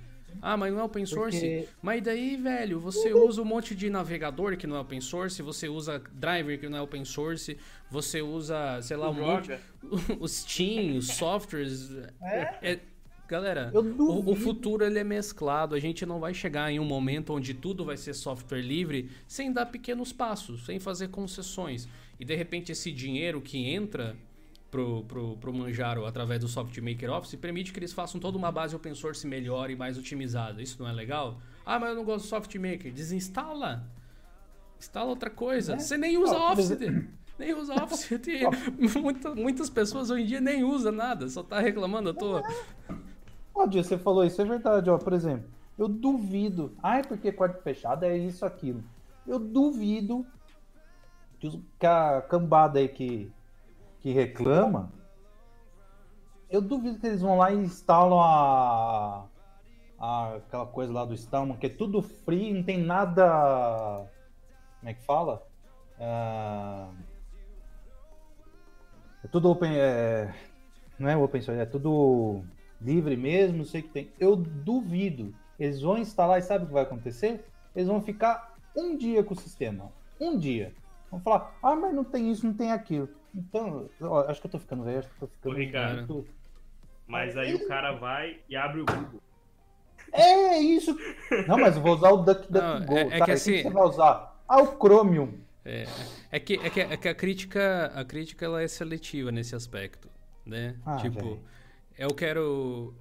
Ah, 0.40 0.56
mas 0.56 0.72
não 0.72 0.80
é 0.80 0.82
open 0.84 1.04
source? 1.04 1.38
Porque- 1.38 1.68
Mas 1.82 2.02
daí, 2.02 2.36
velho, 2.38 2.80
você 2.80 3.12
usa 3.12 3.42
um 3.42 3.44
monte 3.44 3.74
de 3.74 3.90
navegador 3.90 4.56
que 4.56 4.66
não 4.66 4.76
é 4.76 4.80
open 4.80 4.98
source, 4.98 5.42
você 5.42 5.68
usa 5.68 6.02
driver 6.14 6.58
que 6.58 6.70
não 6.70 6.78
é 6.78 6.80
open 6.80 7.04
source, 7.04 7.58
você 7.90 8.22
usa, 8.22 8.80
sei 8.80 8.96
lá, 8.96 9.10
um 9.10 9.14
monte. 9.14 9.52
Os 10.18 10.32
Steam, 10.40 10.96
os 10.96 11.08
softwares. 11.08 11.90
é- 12.62 12.80
galera, 13.32 13.70
o, 13.74 14.32
o 14.32 14.36
futuro 14.36 14.84
ele 14.84 14.98
é 14.98 15.04
mesclado. 15.04 15.74
A 15.74 15.80
gente 15.80 16.04
não 16.06 16.20
vai 16.20 16.34
chegar 16.34 16.70
em 16.70 16.78
um 16.78 16.84
momento 16.84 17.32
onde 17.32 17.54
tudo 17.54 17.84
vai 17.84 17.96
ser 17.96 18.14
software 18.14 18.60
livre 18.60 19.10
sem 19.26 19.52
dar 19.52 19.66
pequenos 19.66 20.12
passos, 20.12 20.64
sem 20.66 20.78
fazer 20.78 21.08
concessões. 21.08 21.88
E 22.20 22.24
de 22.24 22.34
repente 22.36 22.70
esse 22.72 22.92
dinheiro 22.92 23.40
que 23.40 23.58
entra 23.68 24.14
pro, 24.70 25.02
pro, 25.04 25.36
pro 25.38 25.52
Manjaro 25.52 26.04
através 26.06 26.40
do 26.40 26.48
SoftMaker 26.48 27.10
Office 27.10 27.34
permite 27.34 27.72
que 27.72 27.78
eles 27.78 27.92
façam 27.92 28.20
toda 28.20 28.36
uma 28.38 28.52
base 28.52 28.76
open 28.76 28.94
source 28.94 29.26
melhor 29.26 29.70
e 29.70 29.76
mais 29.76 29.96
otimizada. 29.98 30.62
Isso 30.62 30.76
não 30.82 30.88
é 30.88 30.92
legal? 30.92 31.40
Ah, 31.64 31.78
mas 31.78 31.90
eu 31.90 31.96
não 31.96 32.04
gosto 32.04 32.24
do 32.24 32.28
SoftMaker. 32.28 32.92
Desinstala. 32.92 33.86
Instala 34.78 35.08
outra 35.10 35.30
coisa. 35.30 35.74
É. 35.74 35.78
Você 35.78 35.96
nem 35.96 36.16
usa 36.18 36.34
por 36.34 36.52
Office. 36.52 36.78
Nem 37.38 37.54
usa 37.54 37.74
Office. 37.82 38.08
Muita- 39.02 39.34
muitas 39.34 39.70
pessoas 39.70 40.10
hoje 40.10 40.22
em 40.22 40.26
dia 40.26 40.40
nem 40.40 40.62
usam 40.62 40.92
nada. 40.92 41.28
Só 41.28 41.42
tá 41.42 41.58
reclamando 41.60 42.10
à 42.10 42.14
toa. 42.14 42.42
Dia, 43.68 43.82
você 43.84 43.96
falou 43.96 44.24
isso, 44.24 44.40
é 44.40 44.44
verdade, 44.44 44.90
ó. 44.90 44.98
Por 44.98 45.12
exemplo, 45.12 45.48
eu 45.78 45.88
duvido. 45.88 46.76
Ai, 46.82 47.02
porque 47.02 47.32
quarto 47.32 47.62
fechado 47.62 48.04
é 48.04 48.16
isso, 48.16 48.44
aquilo. 48.44 48.82
Eu 49.26 49.38
duvido 49.38 50.26
que, 51.38 51.86
a 51.86 52.22
cambada 52.22 52.78
aí 52.78 52.88
que, 52.88 53.30
que 54.00 54.12
reclama. 54.12 54.90
Eu 56.50 56.60
duvido 56.60 56.98
que 56.98 57.06
eles 57.06 57.22
vão 57.22 57.38
lá 57.38 57.50
e 57.52 57.56
instalam 57.56 58.20
a, 58.20 59.26
a- 59.98 60.36
aquela 60.36 60.66
coisa 60.66 60.92
lá 60.92 61.04
do 61.04 61.14
Stallman, 61.14 61.56
que 61.56 61.66
é 61.66 61.70
tudo 61.70 62.02
free, 62.02 62.52
não 62.52 62.62
tem 62.62 62.78
nada. 62.82 64.06
Como 64.80 64.90
é 64.90 64.94
que 64.94 65.02
fala? 65.04 65.46
Ah, 65.98 66.90
é 69.24 69.28
tudo 69.28 69.50
open. 69.50 69.72
é, 69.76 70.34
não 70.98 71.08
é 71.08 71.16
open 71.16 71.40
source, 71.40 71.60
é 71.60 71.66
tudo 71.66 72.44
livre 72.84 73.16
mesmo, 73.16 73.58
não 73.58 73.64
sei 73.64 73.80
o 73.80 73.84
que 73.84 73.90
tem. 73.90 74.10
Eu 74.18 74.36
duvido. 74.36 75.34
Eles 75.58 75.80
vão 75.80 75.98
instalar 75.98 76.38
e 76.38 76.42
sabe 76.42 76.64
o 76.64 76.66
que 76.68 76.72
vai 76.72 76.82
acontecer? 76.82 77.44
Eles 77.74 77.88
vão 77.88 78.00
ficar 78.02 78.56
um 78.76 78.96
dia 78.96 79.22
com 79.22 79.34
o 79.34 79.38
sistema. 79.38 79.92
Um 80.20 80.36
dia. 80.38 80.72
Vão 81.10 81.20
falar, 81.20 81.54
ah, 81.62 81.76
mas 81.76 81.94
não 81.94 82.04
tem 82.04 82.30
isso, 82.30 82.46
não 82.46 82.54
tem 82.54 82.72
aquilo. 82.72 83.08
Então, 83.34 83.88
ó, 84.00 84.20
acho 84.28 84.40
que 84.40 84.46
eu 84.46 84.50
tô 84.50 84.58
ficando 84.58 84.84
velho, 84.84 84.98
acho 84.98 85.08
que 85.08 85.14
eu 85.14 85.28
tô 85.28 85.34
ficando. 85.34 85.54
Ô, 85.54 85.58
Ricardo. 85.58 85.96
muito- 86.14 86.26
Mas 87.06 87.36
aí 87.36 87.54
o 87.54 87.66
cara 87.68 87.92
vai 87.92 88.38
e 88.48 88.56
abre 88.56 88.80
o 88.80 88.86
Google. 88.86 89.20
É 90.12 90.58
isso. 90.58 90.96
Não, 91.48 91.58
mas 91.58 91.76
eu 91.76 91.82
vou 91.82 91.94
usar 91.94 92.10
o 92.10 92.18
DuckDuckGo. 92.18 92.94
É- 92.94 93.00
é 93.02 93.18
tá? 93.18 93.24
que 93.24 93.30
E 93.30 93.34
assim- 93.34 93.62
você 93.62 93.70
vai 93.70 93.82
usar? 93.84 94.42
Ah, 94.48 94.62
o 94.62 94.66
Chromium. 94.78 95.34
É, 95.64 95.86
é 96.30 96.40
que, 96.40 96.54
é 96.54 96.70
que, 96.70 96.80
é 96.80 96.96
que 96.96 97.08
a 97.08 97.14
crítica, 97.14 97.92
a 97.94 98.04
crítica 98.04 98.44
ela 98.44 98.60
é 98.62 98.68
seletiva 98.68 99.30
nesse 99.30 99.54
aspecto, 99.54 100.08
né? 100.44 100.76
Ah, 100.84 100.96
tipo, 100.96 101.20
velho. 101.20 101.40
Eu 102.02 102.14
quero... 102.14 102.94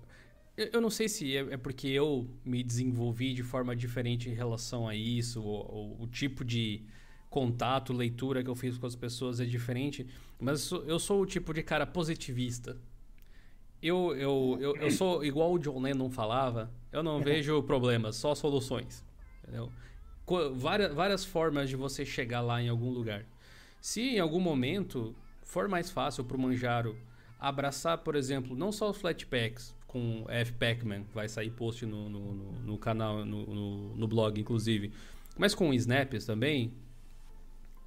Eu, 0.58 0.82
não 0.82 0.90
sei 0.90 1.08
se 1.10 1.36
é, 1.36 1.40
é 1.54 1.58
porque 1.58 1.88
eu 1.88 2.30
me 2.46 2.62
desenvolvi 2.62 3.34
de 3.34 3.42
forma 3.42 3.76
diferente 3.76 4.30
em 4.30 4.34
relação 4.34 4.88
a 4.88 4.96
isso, 4.96 5.42
ou, 5.42 5.66
ou 5.74 6.02
o 6.04 6.08
tipo 6.08 6.44
de 6.46 6.84
contato, 7.30 7.94
leitura 7.94 8.44
que 8.44 8.50
eu 8.50 8.56
fiz 8.56 8.78
com 8.78 8.86
as 8.86 8.96
pessoas 8.96 9.40
é 9.40 9.46
diferente, 9.46 10.06
mas 10.40 10.70
eu 10.86 11.00
sou- 11.00 11.22
o 11.22 11.26
tipo 11.26 11.54
de 11.54 11.64
cara 11.64 11.88
positivista. 11.88 12.78
Eu, 13.82 14.14
eu, 14.16 14.58
eu, 14.60 14.76
eu 14.76 14.92
sou 14.92 15.24
igual 15.24 15.54
o 15.54 15.58
John 15.58 15.80
Lennon 15.80 16.10
falava, 16.10 16.70
eu 16.92 17.02
não 17.02 17.20
vejo 17.22 17.64
problemas, 17.64 18.18
só 18.18 18.36
soluções. 18.36 19.04
Entendeu? 19.42 19.72
Várias, 20.54 20.94
várias 20.94 21.26
formas 21.26 21.70
de 21.70 21.76
você 21.76 22.06
chegar 22.06 22.42
lá 22.42 22.62
em 22.62 22.70
algum 22.70 22.90
lugar. 22.92 23.26
Se 23.80 24.02
em 24.02 24.20
algum 24.20 24.40
momento 24.40 25.16
for 25.42 25.68
mais 25.68 25.90
fácil 25.90 26.24
para 26.24 26.38
o 26.38 26.40
Manjaro 26.40 26.96
abraçar, 27.42 27.98
por 27.98 28.16
exemplo, 28.16 28.56
não 28.56 28.72
só 28.72 28.90
os 28.92 28.98
Flatpaks 28.98 29.76
com 29.88 30.24
F 30.30 30.54
Pacman, 30.54 31.04
vai 31.14 31.28
sair 31.28 31.50
post 31.50 31.86
no, 31.86 32.08
no, 32.08 32.34
no- 32.34 32.52
no 32.62 32.78
canal, 32.78 33.26
no, 33.26 33.46
no, 33.96 34.08
blog, 34.08 34.40
inclusive, 34.40 34.92
mas 35.38 35.54
com 35.56 35.74
Snaps 35.74 36.26
também, 36.26 36.72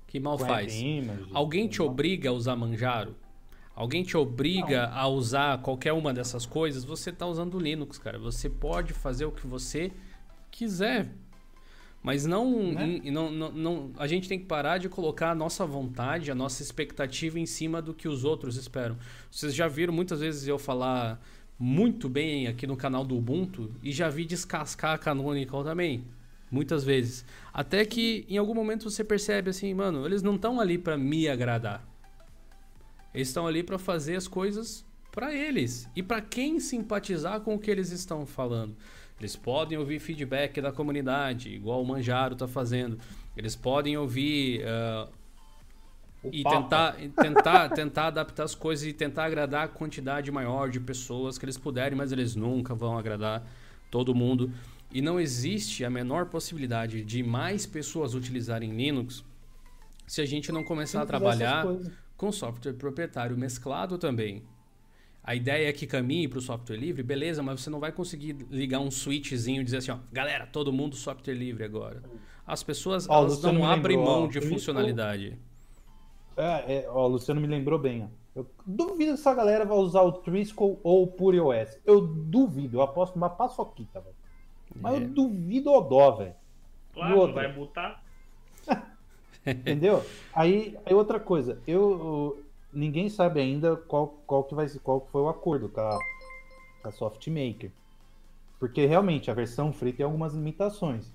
que 0.07 0.19
mal 0.21 0.37
Com 0.37 0.45
faz. 0.45 0.75
Image, 0.75 1.31
Alguém 1.33 1.69
te 1.69 1.79
tudo. 1.79 1.91
obriga 1.91 2.29
a 2.29 2.33
usar 2.33 2.57
Manjaro? 2.57 3.15
Alguém 3.75 4.03
te 4.05 4.17
obriga 4.17 4.89
a 4.91 5.09
usar 5.09 5.59
qualquer 5.63 5.93
uma 5.93 6.13
dessas 6.15 6.47
coisas? 6.47 6.85
Você 6.85 7.11
está 7.11 7.27
usando 7.27 7.59
Linux, 7.59 7.99
cara. 7.99 8.19
Você 8.21 8.49
pode 8.49 8.93
fazer 8.93 9.25
o 9.25 9.33
que 9.33 9.47
você 9.47 9.91
quiser. 10.51 11.11
Mas 12.05 12.27
não, 12.27 12.71
Né? 12.75 13.01
em- 13.03 13.11
não, 13.11 13.31
não, 13.33 13.51
não- 13.51 13.91
A 13.97 14.07
gente 14.07 14.29
tem 14.29 14.39
que 14.39 14.45
parar 14.45 14.77
de 14.77 14.91
colocar 14.91 15.31
a 15.31 15.35
nossa 15.35 15.65
vontade, 15.65 16.31
a 16.31 16.35
nossa 16.35 16.63
expectativa 16.63 17.39
em 17.41 17.47
cima 17.47 17.81
do 17.81 17.95
que 17.95 18.07
os 18.07 18.25
outros 18.25 18.57
esperam. 18.57 18.99
Vocês 19.31 19.55
já 19.55 19.67
viram 19.67 19.95
muitas 19.95 20.21
vezes 20.21 20.47
eu 20.47 20.59
falar 20.59 21.19
muito 21.59 22.07
bem 22.07 22.47
aqui 22.47 22.67
no 22.67 22.77
canal 22.77 23.07
do 23.07 23.17
Ubuntu 23.17 23.73
e 23.83 23.91
já 23.91 24.11
vi 24.11 24.27
descascar 24.27 24.93
a 24.93 24.99
Canonical 24.99 25.65
também. 25.65 26.05
Muitas 26.51 26.85
vezes. 26.85 27.25
Até 27.55 27.87
que 27.87 28.27
em 28.29 28.37
algum 28.37 28.55
momento 28.55 28.89
você 28.91 29.03
percebe 29.03 29.49
assim, 29.49 29.73
mano, 29.73 30.05
eles 30.05 30.23
não 30.23 30.35
estão 30.37 30.61
ali 30.61 30.77
para 30.77 30.99
me 30.99 31.27
agradar. 31.27 31.83
Eles 33.15 33.29
estão 33.29 33.47
ali 33.47 33.63
para 33.63 33.79
fazer 33.79 34.17
as 34.17 34.29
coisas 34.29 34.85
para 35.11 35.33
eles 35.35 35.89
e 35.97 36.03
para 36.03 36.21
quem 36.21 36.61
simpatizar 36.61 37.41
com 37.41 37.55
o 37.55 37.59
que 37.59 37.71
eles 37.71 37.91
estão 37.93 38.27
falando. 38.27 38.77
Eles 39.19 39.37
podem 39.37 39.79
ouvir 39.79 40.01
feedback 40.01 40.61
da 40.61 40.73
comunidade, 40.73 41.51
igual 41.51 41.83
o 41.83 41.87
Manjaro 41.87 42.35
tá 42.35 42.49
fazendo. 42.49 42.99
Eles 43.37 43.55
podem 43.55 43.97
ouvir 43.97 44.63
O 46.23 46.31
e 46.33 46.43
Papa. 46.43 46.63
tentar, 46.63 46.97
tentar, 47.23 47.69
tentar 47.75 48.07
adaptar 48.09 48.45
as 48.45 48.55
coisas 48.55 48.87
e 48.87 48.93
tentar 48.93 49.25
agradar 49.27 49.65
a 49.65 49.69
quantidade 49.69 50.31
maior 50.31 50.71
de 50.71 50.81
pessoas 50.81 51.39
que 51.39 51.45
eles 51.45 51.59
puderem, 51.59 51.97
mas 51.97 52.13
eles 52.13 52.35
nunca 52.35 52.75
vão 52.75 52.97
agradar 52.99 53.47
todo 53.91 54.15
mundo. 54.15 54.51
E 54.93 55.01
não 55.03 55.21
existe 55.21 55.85
a 55.85 55.91
menor 55.91 56.27
possibilidade 56.27 57.05
de 57.05 57.23
mais 57.23 57.67
pessoas 57.67 58.15
utilizarem 58.15 58.75
Linux 58.77 59.25
se 60.07 60.21
a 60.21 60.27
gente 60.27 60.53
não 60.53 60.63
começar 60.65 61.03
a 61.03 61.07
trabalhar 61.07 61.67
com 62.17 62.31
software 62.31 62.75
proprietário 62.75 63.37
mesclado 63.37 63.99
também. 63.99 64.43
A 65.27 65.35
ideia 65.35 65.69
é 65.69 65.73
que 65.73 65.87
caminhe 65.87 66.29
para 66.29 66.39
o 66.39 66.43
software 66.43 66.77
livre, 66.77 67.03
beleza, 67.03 67.43
mas 67.43 67.61
você 67.63 67.71
não 67.71 67.81
vai 67.81 67.91
conseguir 67.91 68.37
ligar 68.51 68.81
um 68.81 68.91
switchzinho 68.91 69.63
e 69.63 69.65
dizer 69.65 69.79
assim, 69.79 69.91
ó, 69.91 69.97
galera, 70.13 70.47
todo 70.47 70.71
mundo 70.71 70.95
software 70.97 71.33
livre 71.35 71.65
agora. 71.65 72.03
As 72.47 72.63
pessoas 72.63 73.09
Ó, 73.09 73.21
elas 73.21 73.43
não 73.43 73.65
abrem 73.65 73.97
lembrou, 73.97 74.21
mão 74.21 74.29
de 74.29 74.39
funcionalidade. 74.43 75.39
É, 76.37 76.75
é, 76.85 76.89
ó, 76.91 77.07
o 77.07 77.09
Luciano 77.09 77.41
me 77.41 77.47
lembrou 77.47 77.79
bem. 77.79 78.03
ó. 78.05 78.09
Eu 78.41 78.51
duvido 78.67 79.15
que 79.15 79.21
essa 79.21 79.33
galera 79.33 79.65
vai 79.65 79.79
usar 79.79 80.03
o 80.03 80.13
Trisco 80.13 80.79
ou 80.83 81.05
o 81.05 81.07
Pure 81.07 81.41
OS. 81.41 81.81
Eu 81.87 82.01
duvido, 82.03 82.77
eu 82.79 82.83
aposto 82.83 83.15
uma 83.17 83.31
paçoquita, 83.31 84.01
velho. 84.01 84.15
Mas 84.77 84.95
É. 84.95 85.05
eu 85.05 85.09
duvido 85.09 85.71
o 85.73 85.81
dó, 85.81 86.11
velho. 86.17 86.35
Claro, 86.93 87.33
vai 87.33 87.51
botar. 87.51 88.03
Entendeu? 89.47 90.05
Aí, 90.35 90.77
aí 90.85 90.95
outra 90.95 91.21
coisa, 91.21 91.59
eu, 91.67 91.81
eu- 91.81 92.44
ninguém 92.75 93.09
sabe 93.09 93.41
ainda 93.41 93.77
qual, 93.77 94.09
qual 94.27 94.45
que 94.45 94.55
vai 94.55 94.69
ser, 94.69 94.81
qual 94.81 95.01
que 95.01 95.11
foi 95.11 95.23
o 95.23 95.29
acordo 95.29 95.69
com 95.69 95.81
a, 95.81 95.99
com 96.83 96.89
a 96.89 96.93
Softmaker. 96.93 97.71
Porque 98.59 98.87
realmente 98.87 99.31
a 99.31 99.35
versão 99.35 99.73
free 99.73 99.93
tem 99.93 100.05
algumas 100.05 100.35
limitações. 100.35 101.13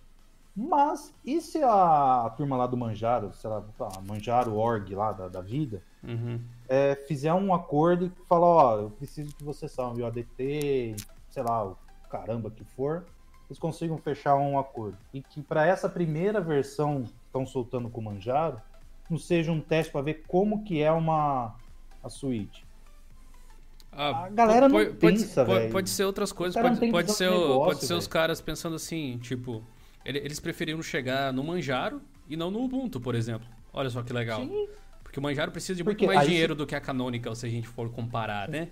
Mas 0.55 1.13
e 1.23 1.39
se 1.41 1.61
a 1.63 2.33
turma 2.35 2.57
lá 2.57 2.67
do 2.67 2.75
Manjaro, 2.75 3.33
sei 3.33 3.49
lá, 3.49 3.63
a 3.79 4.01
Manjaro 4.01 4.55
Org 4.55 4.93
lá 4.93 5.11
da, 5.11 5.27
da 5.27 5.41
vida, 5.41 5.81
Uhum. 6.03 6.39
é, 6.67 6.95
fizer 6.95 7.33
um 7.33 7.53
acordo 7.53 8.05
e 8.05 8.11
falar, 8.25 8.47
ó, 8.47 8.77
eu 8.79 8.89
preciso 8.89 9.35
que 9.35 9.43
você 9.43 9.67
salve 9.67 10.01
o 10.01 10.05
ADT, 10.05 10.95
sei 11.29 11.43
lá, 11.43 11.65
o 11.65 11.77
caramba 12.09 12.49
que 12.49 12.63
for, 12.63 13.05
eles 13.49 13.59
consigam 13.59 13.97
fechar 13.97 14.35
um 14.35 14.57
acordo. 14.57 14.97
E 15.13 15.21
que 15.21 15.41
para 15.41 15.65
essa 15.65 15.89
primeira 15.89 16.39
versão 16.39 17.03
que 17.03 17.13
estão 17.25 17.45
soltando 17.45 17.89
com 17.89 17.99
o 17.99 18.03
Manjaro, 18.03 18.61
não 19.09 19.17
seja 19.17 19.51
um 19.51 19.59
teste 19.59 19.91
para 19.91 20.01
ver 20.01 20.23
como 20.27 20.63
que 20.63 20.81
é 20.81 20.91
uma 20.91 21.55
a 22.03 22.09
suíte. 22.09 22.65
Ah, 23.91 24.25
A 24.25 24.29
galera 24.29 24.69
não 24.69 24.77
pode, 24.77 24.91
pensa, 24.97 25.43
pode, 25.43 25.59
velho. 25.59 25.71
pode 25.71 25.89
ser 25.89 26.03
outras 26.03 26.31
coisas, 26.31 26.55
não 26.61 26.75
pode, 26.75 26.91
pode 26.91 27.11
ser, 27.11 27.29
negócio, 27.29 27.55
pode 27.65 27.85
ser 27.85 27.93
os 27.95 28.07
caras 28.07 28.39
pensando 28.39 28.75
assim, 28.75 29.17
tipo, 29.17 29.63
ele- 30.05 30.19
eles 30.19 30.39
preferiram 30.39 30.81
chegar 30.81 31.33
no 31.33 31.43
Manjaro 31.43 32.01
e 32.29 32.37
não 32.37 32.51
no 32.51 32.61
Ubuntu, 32.63 32.99
por 33.01 33.15
exemplo. 33.15 33.47
Olha 33.73 33.89
só 33.89 34.03
que 34.03 34.13
legal. 34.13 34.41
Sim. 34.45 34.67
Porque 35.03 35.19
o 35.19 35.23
Manjaro 35.23 35.51
precisa 35.51 35.75
de 35.75 35.83
Porque 35.83 36.05
muito 36.05 36.15
mais 36.15 36.27
dinheiro 36.29 36.53
do 36.53 36.67
que 36.67 36.75
a 36.75 36.79
Canonical, 36.81 37.33
se 37.35 37.45
a 37.47 37.49
gente 37.49 37.67
for 37.67 37.89
comparar, 37.91 38.47
né? 38.47 38.69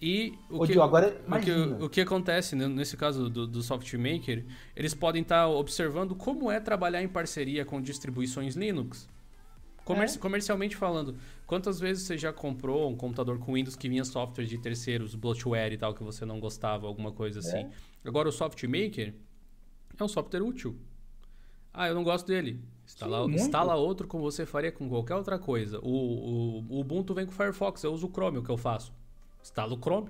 E 0.00 0.32
o 0.50 0.62
Ô, 0.62 0.66
que, 0.66 0.72
Dio, 0.72 0.82
agora 0.82 1.14
o, 1.28 1.38
que, 1.40 1.84
o 1.84 1.88
que 1.88 2.00
acontece 2.00 2.56
né, 2.56 2.66
nesse 2.66 2.96
caso 2.96 3.28
do, 3.30 3.46
do 3.46 3.62
Soft 3.62 3.92
Maker, 3.94 4.44
eles 4.74 4.94
podem 4.94 5.22
estar 5.22 5.46
observando 5.46 6.14
como 6.14 6.50
é 6.50 6.58
trabalhar 6.58 7.02
em 7.02 7.08
parceria 7.08 7.64
com 7.64 7.80
distribuições 7.80 8.54
Linux. 8.56 9.08
Comerci- 9.84 10.16
É. 10.18 10.20
Comercialmente 10.20 10.76
falando, 10.76 11.14
quantas 11.46 11.78
vezes 11.78 12.04
você 12.04 12.16
já 12.16 12.32
comprou 12.32 12.90
um 12.90 12.96
computador 12.96 13.38
com 13.38 13.52
Windows 13.52 13.76
que 13.76 13.88
vinha 13.88 14.04
software 14.04 14.46
de 14.46 14.56
terceiros, 14.58 15.14
bloatware 15.14 15.72
e 15.72 15.76
tal, 15.78 15.92
que 15.94 16.02
você 16.02 16.24
não 16.24 16.40
gostava, 16.40 16.86
alguma 16.86 17.12
coisa 17.12 17.40
assim? 17.40 17.68
Agora 18.04 18.28
o 18.28 18.32
Soft 18.32 18.62
Maker 18.64 19.14
é 19.98 20.02
um 20.04 20.08
software 20.08 20.42
útil. 20.42 20.76
Ah, 21.72 21.88
eu 21.88 21.94
não 21.94 22.04
gosto 22.04 22.26
dele. 22.26 22.60
Instala, 22.86 23.24
Sim, 23.26 23.34
instala 23.34 23.74
outro 23.74 24.06
como 24.06 24.22
você 24.22 24.44
faria 24.46 24.70
com 24.70 24.88
qualquer 24.88 25.16
outra 25.16 25.38
coisa. 25.38 25.78
O, 25.80 25.88
o, 25.88 26.64
o 26.76 26.80
Ubuntu 26.80 27.12
vem 27.14 27.26
com 27.26 27.32
o 27.32 27.34
Firefox, 27.34 27.82
eu 27.82 27.92
uso 27.92 28.06
o 28.06 28.10
Chrome, 28.10 28.38
o 28.38 28.42
que 28.42 28.50
eu 28.50 28.56
faço? 28.58 28.92
Instalo 29.42 29.74
o 29.76 29.78
Chrome. 29.78 30.08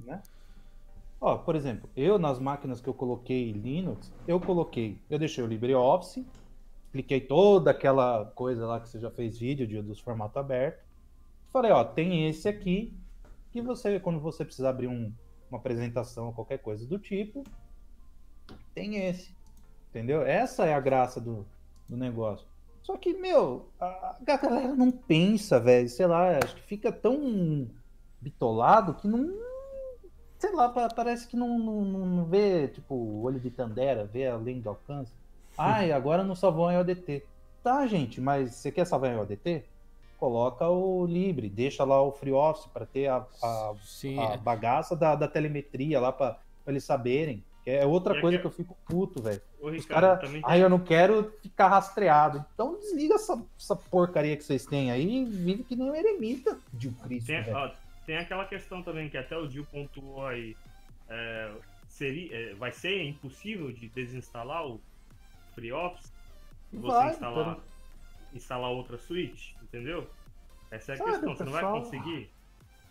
né? 0.00 0.22
Ó, 1.20 1.36
por 1.38 1.54
exemplo, 1.54 1.88
eu 1.96 2.18
nas 2.18 2.40
máquinas 2.40 2.80
que 2.80 2.88
eu 2.88 2.94
coloquei 2.94 3.52
Linux, 3.52 4.10
eu 4.26 4.40
coloquei, 4.40 4.98
eu 5.08 5.18
deixei 5.18 5.42
o 5.44 5.46
LibreOffice, 5.46 6.26
expliquei 6.92 7.22
toda 7.22 7.70
aquela 7.70 8.26
coisa 8.34 8.66
lá 8.66 8.78
que 8.78 8.86
você 8.86 9.00
já 9.00 9.10
fez 9.10 9.38
vídeo 9.38 9.66
de, 9.66 9.80
dos 9.80 9.98
formatos 9.98 10.36
abertos. 10.36 10.84
Falei, 11.48 11.72
ó, 11.72 11.82
tem 11.82 12.28
esse 12.28 12.46
aqui 12.46 12.92
que 13.50 13.62
você, 13.62 13.98
quando 13.98 14.20
você 14.20 14.44
precisar 14.44 14.68
abrir 14.70 14.88
um- 14.88 15.10
uma 15.50 15.58
apresentação 15.58 16.26
ou 16.26 16.32
qualquer 16.34 16.58
coisa 16.58 16.86
do 16.86 16.98
tipo, 16.98 17.44
tem 18.74 18.96
esse. 19.06 19.34
Entendeu? 19.88 20.22
Essa 20.22 20.66
é 20.66 20.74
a 20.74 20.80
graça 20.80 21.18
do, 21.18 21.46
do 21.88 21.96
negócio. 21.96 22.46
Só 22.82 22.96
que, 22.98 23.14
meu, 23.14 23.68
a, 23.80 24.18
galera 24.22 24.74
não 24.74 24.90
pensa, 24.90 25.58
velho. 25.58 25.88
Sei 25.88 26.06
lá, 26.06 26.38
acho 26.44 26.56
que 26.56 26.62
fica 26.62 26.92
tão 26.92 27.68
bitolado 28.20 28.94
que 28.94 29.08
não. 29.08 29.30
Sei 30.38 30.52
lá, 30.52 30.68
pa- 30.68 30.88
parece 30.94 31.26
que 31.28 31.36
não, 31.36 31.58
não- 31.58 31.84
não 32.06 32.24
vê, 32.26 32.68
tipo, 32.68 32.94
o 32.94 33.22
olho 33.22 33.38
de 33.40 33.50
Tandera, 33.50 34.04
vê 34.04 34.26
além 34.26 34.60
do 34.60 34.68
alcance. 34.70 35.12
Ai, 35.56 35.92
agora 35.92 36.24
não 36.24 36.34
salvou 36.34 36.70
em 36.70 36.76
ODT. 36.78 37.24
Tá, 37.62 37.86
gente, 37.86 38.20
mas 38.20 38.54
você 38.54 38.72
quer 38.72 38.84
salvar 38.84 39.12
em 39.12 39.18
ODT? 39.18 39.64
Coloca 40.18 40.68
o 40.68 41.04
Libre, 41.06 41.48
deixa 41.48 41.84
lá 41.84 42.00
o 42.00 42.12
FreeOffice 42.12 42.68
para 42.68 42.86
ter 42.86 43.08
a, 43.08 43.26
a, 43.42 43.74
Sim, 43.84 44.18
a 44.18 44.36
bagaça 44.36 44.94
da, 44.94 45.14
da 45.16 45.26
telemetria 45.28 45.98
lá 46.00 46.12
para 46.12 46.38
eles 46.66 46.84
saberem. 46.84 47.42
É 47.64 47.86
outra 47.86 48.18
E 48.18 48.20
coisa 48.20 48.36
aqui- 48.36 48.42
que 48.42 48.46
eu 48.46 48.50
fico 48.56 48.76
puto, 48.86 49.22
velho. 49.22 49.40
Os 49.60 49.86
caras. 49.86 50.20
também 50.20 50.42
Ai, 50.44 50.62
eu 50.62 50.68
não 50.68 50.80
quero 50.80 51.32
ficar 51.42 51.68
rastreado. 51.68 52.44
Então 52.54 52.76
desliga 52.78 53.14
essa, 53.14 53.40
essa 53.58 53.76
porcaria 53.76 54.36
que 54.36 54.42
vocês 54.44 54.66
têm 54.66 54.90
aí 54.90 55.22
e 55.22 55.24
vive 55.24 55.62
que 55.62 55.76
nem 55.76 55.88
um 55.90 55.94
eremita 55.94 56.58
de 56.72 56.88
um 56.88 56.92
Cristo, 56.92 57.26
tem, 57.28 57.54
ó, 57.54 57.70
tem 58.04 58.16
aquela 58.16 58.44
questão 58.46 58.82
também 58.82 59.08
que 59.08 59.16
até 59.16 59.36
o 59.36 59.48
Gil 59.48 59.64
pontuou 59.70 60.26
aí. 60.26 60.56
É, 61.08 61.52
seria, 61.88 62.34
é, 62.34 62.54
vai 62.54 62.72
ser 62.72 63.02
impossível 63.04 63.70
de 63.70 63.88
desinstalar 63.88 64.66
o 64.66 64.80
FreeOffice? 65.54 66.12
e 66.72 66.76
Você 66.76 66.96
Vai, 66.96 67.10
instalar, 67.10 67.52
então- 67.52 67.62
instalar 68.34 68.70
outra 68.70 68.96
suíte, 68.98 69.56
entendeu? 69.62 70.08
Essa 70.70 70.92
é 70.92 70.94
a 70.94 70.98
Sabe, 70.98 71.10
questão, 71.10 71.34
você 71.36 71.44
não 71.44 71.52
vai 71.52 71.62
conseguir. 71.62 72.30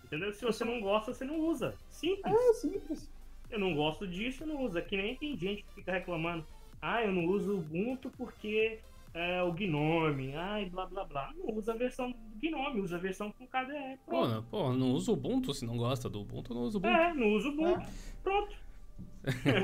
Entendeu? 0.05 0.33
Se 0.33 0.43
você 0.45 0.63
não 0.65 0.81
gosta, 0.81 1.13
você 1.13 1.23
não 1.25 1.39
usa. 1.39 1.73
Simples. 1.89 2.33
É 2.33 2.53
simples. 2.53 3.11
Eu 3.49 3.59
não 3.59 3.73
gosto 3.73 4.07
disso, 4.07 4.43
eu 4.43 4.47
não 4.47 4.63
uso. 4.63 4.77
É 4.77 4.81
que 4.81 4.95
nem 4.97 5.15
tem 5.15 5.35
gente 5.37 5.63
que 5.63 5.73
fica 5.75 5.91
reclamando. 5.91 6.45
Ah, 6.81 7.01
eu 7.03 7.11
não 7.11 7.25
uso 7.25 7.53
o 7.55 7.59
Ubuntu 7.59 8.09
porque 8.17 8.79
é 9.13 9.41
o 9.41 9.51
Gnome. 9.53 10.35
Ai, 10.35 10.65
blá 10.65 10.85
blá 10.85 11.05
blá. 11.05 11.33
Não 11.35 11.55
usa 11.55 11.73
a 11.73 11.75
versão 11.75 12.11
do 12.11 12.17
Gnome, 12.39 12.81
usa 12.81 12.97
a 12.97 12.99
versão 12.99 13.31
com 13.31 13.47
KDE. 13.47 13.97
Pô, 14.05 14.11
Pronto. 14.11 14.29
não, 14.29 14.43
pô, 14.43 14.73
não 14.73 14.91
usa 14.91 15.11
o 15.11 15.13
Ubuntu 15.15 15.53
se 15.53 15.65
não 15.65 15.77
gosta 15.77 16.09
do 16.09 16.21
Ubuntu, 16.21 16.53
não 16.53 16.61
usa 16.63 16.77
o 16.77 16.79
Ubuntu. 16.79 16.95
É, 16.95 17.13
não 17.13 17.27
usa 17.33 17.47
o 17.49 17.51
Ubuntu. 17.51 17.87
Pronto. 18.23 18.55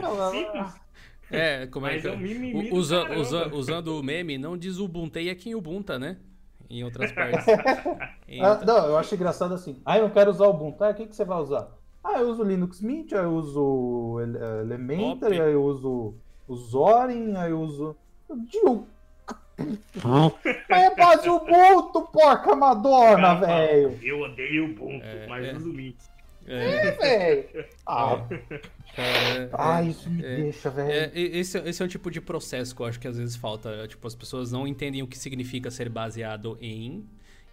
Não, 0.01 0.31
Simples. 0.31 0.81
É, 1.31 1.67
como 1.67 1.85
é 1.87 1.99
que 1.99 2.07
é 2.07 2.11
um 2.11 2.17
mimimi 2.17 2.67
U- 2.67 2.69
do 2.69 2.75
usa- 2.75 3.11
usa- 3.17 3.47
usando 3.53 3.99
o 3.99 4.03
meme, 4.03 4.37
não 4.37 4.57
diz 4.57 4.77
Ubuntu 4.79 5.19
aqui 5.19 5.49
em 5.49 5.55
Ubuntu, 5.55 5.97
né? 5.99 6.17
Em 6.69 6.83
outras 6.83 7.11
partes. 7.13 7.45
Em 8.27 8.41
Ah, 8.41 8.51
outra- 8.51 8.65
não, 8.65 8.85
eu 8.87 8.97
acho 8.97 9.13
engraçado 9.15 9.53
assim. 9.53 9.81
Ah, 9.85 9.97
eu 9.97 10.03
não 10.03 10.09
quero 10.09 10.31
usar 10.31 10.47
o 10.47 10.51
Ubuntu. 10.51 10.83
Ah, 10.83 10.89
o 10.89 10.93
que, 10.93 11.05
que 11.07 11.15
você 11.15 11.25
vai 11.25 11.39
usar? 11.39 11.69
Ah, 12.03 12.19
eu 12.19 12.29
uso 12.29 12.43
Linux 12.43 12.81
Mint, 12.81 13.11
aí 13.13 13.19
eu 13.23 13.31
uso 13.33 14.17
eh, 14.21 15.41
aí 15.41 15.51
eu 15.51 15.63
uso 15.63 16.15
o 16.47 16.55
Zorin, 16.55 17.35
aí 17.35 17.51
eu 17.51 17.59
uso. 17.61 17.95
Dio. 18.49 18.85
É 20.69 20.95
base 20.95 21.27
Ubuntu, 21.29 22.01
porca 22.11 22.55
madonna, 22.55 23.35
velho. 23.35 23.97
Eu 24.01 24.21
odeio 24.21 24.65
o 24.67 24.71
Ubuntu, 24.71 25.05
É, 25.05 25.27
mas 25.27 25.45
é. 25.47 25.53
uso 25.55 25.69
o 25.69 25.73
Mint. 25.73 25.95
É, 26.47 26.87
É, 26.87 26.91
velho. 26.91 27.65
Ah, 27.85 28.25
cara, 28.95 29.49
ah, 29.53 29.83
é- 29.83 29.87
isso 29.89 30.09
me 30.09 30.23
é- 30.23 30.35
deixa, 30.37 30.69
velho. 30.69 30.91
É, 30.91 31.11
esse, 31.13 31.57
esse 31.59 31.81
é 31.81 31.85
um 31.85 31.89
tipo 31.89 32.09
de 32.09 32.21
processo 32.21 32.75
que 32.75 32.81
eu 32.81 32.85
acho 32.85 32.99
que 32.99 33.07
às 33.07 33.17
vezes 33.17 33.35
falta. 33.35 33.69
é, 33.69 33.87
Tipo, 33.87 34.07
as 34.07 34.15
pessoas 34.15 34.51
não 34.51 34.67
entendem 34.67 35.01
o 35.03 35.07
que 35.07 35.17
significa 35.17 35.69
ser 35.69 35.89
baseado 35.89 36.57
em 36.61 37.05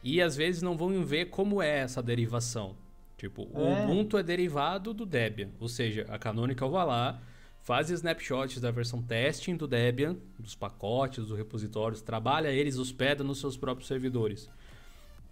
e 0.02 0.20
às 0.22 0.36
vezes 0.36 0.62
não 0.62 0.76
vão 0.76 1.04
ver 1.04 1.26
como 1.26 1.60
é 1.62 1.78
essa 1.80 2.02
derivação. 2.02 2.76
Tipo, 3.18 3.48
o 3.52 3.60
É. 3.66 3.84
Ubuntu 3.84 4.18
é 4.18 4.22
derivado 4.22 4.92
do 4.92 5.06
Debian, 5.06 5.48
ou 5.58 5.68
seja, 5.68 6.04
a 6.10 6.18
Canonical 6.18 6.70
vai 6.70 6.84
lá, 6.84 7.20
faz 7.62 7.88
snapshots 7.88 8.60
da 8.60 8.70
versão 8.70 9.00
testing 9.00 9.56
do 9.56 9.66
Debian, 9.66 10.16
dos 10.38 10.54
pacotes, 10.54 11.24
dos 11.26 11.36
repositórios, 11.38 12.02
trabalha 12.02 12.48
eles, 12.52 12.76
hospeda 12.76 13.24
nos 13.24 13.40
seus 13.40 13.56
próprios 13.56 13.88
servidores. 13.88 14.50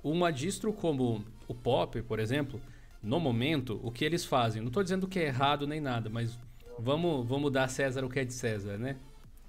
Uma 0.03 0.33
distro 0.33 0.73
como 0.73 1.23
o 1.47 1.55
Pop, 1.55 2.01
por 2.03 2.19
exemplo, 2.19 2.59
no 3.03 3.19
momento, 3.19 3.81
o 3.83 3.91
que 3.91 4.05
eles 4.05 4.25
fazem? 4.25 4.63
Não 4.63 4.69
estou 4.69 4.83
dizendo 4.83 5.09
que 5.09 5.19
é 5.19 5.27
errado 5.27 5.67
nem 5.67 5.81
nada, 5.81 6.09
mas 6.09 6.39
vamos, 6.79 7.27
vamos 7.27 7.51
dar 7.51 7.65
a 7.65 7.69
César 7.69 8.05
o 8.05 8.09
que 8.09 8.21
é 8.21 8.25
de 8.25 8.33
César, 8.33 8.79
né? 8.79 8.97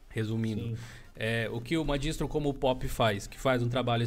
Resumindo, 0.09 0.77
é, 1.15 1.49
o 1.51 1.61
que 1.61 1.77
uma 1.77 1.97
distro 1.97 2.27
como 2.27 2.49
o 2.49 2.53
Pop 2.53 2.87
faz, 2.87 3.27
que 3.27 3.39
faz 3.39 3.61
um 3.61 3.69
trabalho 3.69 4.03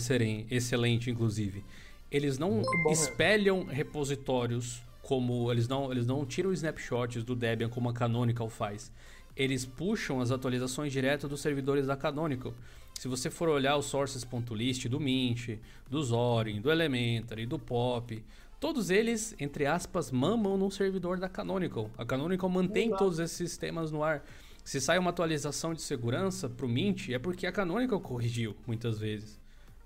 excelente, 0.51 1.10
inclusive, 1.10 1.64
eles 2.10 2.39
não 2.39 2.62
bom 2.62 2.90
espelham 2.90 3.64
repositórios 3.64 4.82
como 5.02 5.51
eles 5.52 5.68
não 5.68 5.93
eles 5.93 6.06
não 6.06 6.27
tiram 6.27 6.52
snapshots 6.52 7.23
do 7.23 7.36
Debian 7.36 7.68
como 7.68 7.89
a 7.89 7.93
Canonical 7.93 8.48
faz. 8.48 8.93
Eles 9.36 9.64
puxam 9.64 10.20
as 10.20 10.31
atualizações 10.31 10.93
direto 10.93 11.28
dos 11.28 11.40
servidores 11.40 11.86
da 11.86 11.97
Canonical. 11.97 12.55
Se 12.94 13.06
você 13.06 13.28
for 13.28 13.48
olhar 13.48 13.77
os 13.77 13.86
sources.list 13.86 14.89
do 14.89 14.98
Mint, 14.98 15.59
do 15.90 16.02
Zorin, 16.02 16.60
do 16.60 16.70
Elementary, 16.70 17.44
do 17.44 17.59
Pop, 17.59 18.24
todos 18.66 18.90
eles, 18.90 19.32
entre 19.38 19.64
aspas, 19.64 20.10
mamam 20.10 20.56
no 20.56 20.68
servidor 20.72 21.20
da 21.20 21.28
Canonical. 21.28 21.88
A 21.97 22.05
Canonical 22.05 22.48
mantém 22.51 22.88
Exato. 22.88 23.05
todos 23.05 23.20
esses 23.20 23.36
sistemas 23.36 23.93
no 23.93 24.02
ar. 24.02 24.24
Se 24.64 24.80
sai 24.80 24.98
uma 24.98 25.10
atualização 25.10 25.72
de 25.72 25.80
segurança 25.80 26.48
pro 26.48 26.68
Mint, 26.68 27.10
é 27.10 27.18
porque 27.20 27.47
a 27.47 27.52
Canonical 27.52 28.01
corrigiu 28.01 28.56
muitas 28.66 28.98
vezes. 28.98 29.38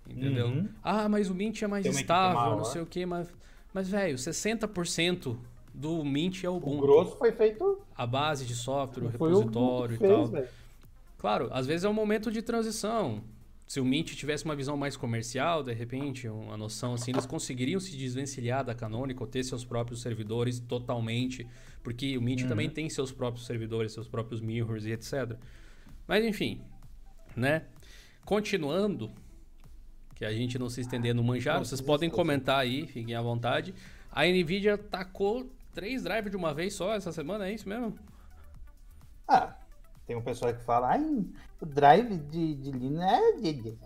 Entendeu? 0.08 0.46
Uhum. 0.46 0.66
Ah, 0.82 1.10
mas 1.10 1.28
o 1.28 1.34
Mint 1.34 1.60
é 1.60 1.66
mais 1.66 1.82
Tem 1.82 1.92
estável, 1.92 2.56
não 2.56 2.64
sei 2.64 2.80
o 2.80 2.86
que, 2.86 3.04
mas. 3.04 3.28
Mas, 3.74 3.86
velho, 3.86 4.16
60% 4.16 5.36
do 5.74 6.02
Mint 6.02 6.42
é 6.42 6.48
o 6.48 6.54
O 6.54 6.56
Ubuntu. 6.56 6.80
grosso 6.80 7.16
foi 7.18 7.32
feito. 7.32 7.82
A 7.94 8.06
base 8.06 8.46
de 8.46 8.54
software, 8.54 9.04
o 9.04 9.10
Foi 9.10 9.30
o 9.30 9.40
repositório 9.40 9.98
que 9.98 10.04
e 10.04 10.08
tal. 10.08 10.18
fez, 10.20 10.30
velho. 10.30 10.48
Claro, 11.18 11.48
às 11.52 11.66
vezes 11.66 11.84
é 11.84 11.88
um 11.88 11.92
momento 11.92 12.32
de 12.32 12.40
transição. 12.40 13.22
Se 13.70 13.78
o 13.78 13.84
Mint 13.84 14.16
tivesse 14.16 14.44
uma 14.44 14.56
visão 14.56 14.76
mais 14.76 14.96
comercial, 14.96 15.62
de 15.62 15.72
repente, 15.72 16.26
uma 16.26 16.56
noção 16.56 16.94
assim, 16.94 17.12
eles 17.12 17.24
conseguiriam 17.24 17.78
se 17.78 17.96
desvencilhar 17.96 18.64
da 18.64 18.74
Canonical, 18.74 19.28
ter 19.28 19.44
seus 19.44 19.64
próprios 19.64 20.02
servidores 20.02 20.58
totalmente, 20.58 21.46
porque 21.80 22.18
o 22.18 22.20
Mint 22.20 22.42
Uhum. 22.42 22.48
também 22.48 22.68
tem 22.68 22.90
seus 22.90 23.12
próprios 23.12 23.46
servidores, 23.46 23.92
seus 23.92 24.08
próprios 24.08 24.40
mirrors 24.40 24.84
e 24.86 24.90
etc. 24.90 25.36
Mas 26.04 26.24
enfim, 26.24 26.60
né? 27.36 27.62
Continuando, 28.24 29.08
que 30.16 30.24
a 30.24 30.32
gente 30.32 30.58
não 30.58 30.68
se 30.68 30.80
estender 30.80 31.14
no 31.14 31.22
manjaro, 31.22 31.58
Não, 31.58 31.64
vocês 31.64 31.80
podem 31.80 32.10
comentar 32.10 32.58
aí, 32.58 32.88
fiquem 32.88 33.14
à 33.14 33.22
vontade. 33.22 33.72
A 34.10 34.26
Nvidia 34.26 34.76
tacou 34.76 35.48
três 35.72 36.02
drivers 36.02 36.32
de 36.32 36.36
uma 36.36 36.52
vez 36.52 36.74
só 36.74 36.92
essa 36.92 37.12
semana, 37.12 37.46
é 37.46 37.52
isso 37.54 37.68
mesmo? 37.68 37.96
Ah, 39.28 39.59
tem 40.10 40.16
um 40.16 40.22
pessoal 40.22 40.52
que 40.52 40.64
fala, 40.64 40.88
ai, 40.88 41.24
o 41.60 41.64
drive 41.64 42.18
de, 42.18 42.56
de 42.56 42.72
Linux 42.72 43.00
é 43.00 43.32
de... 43.36 43.52
de-". 43.52 43.78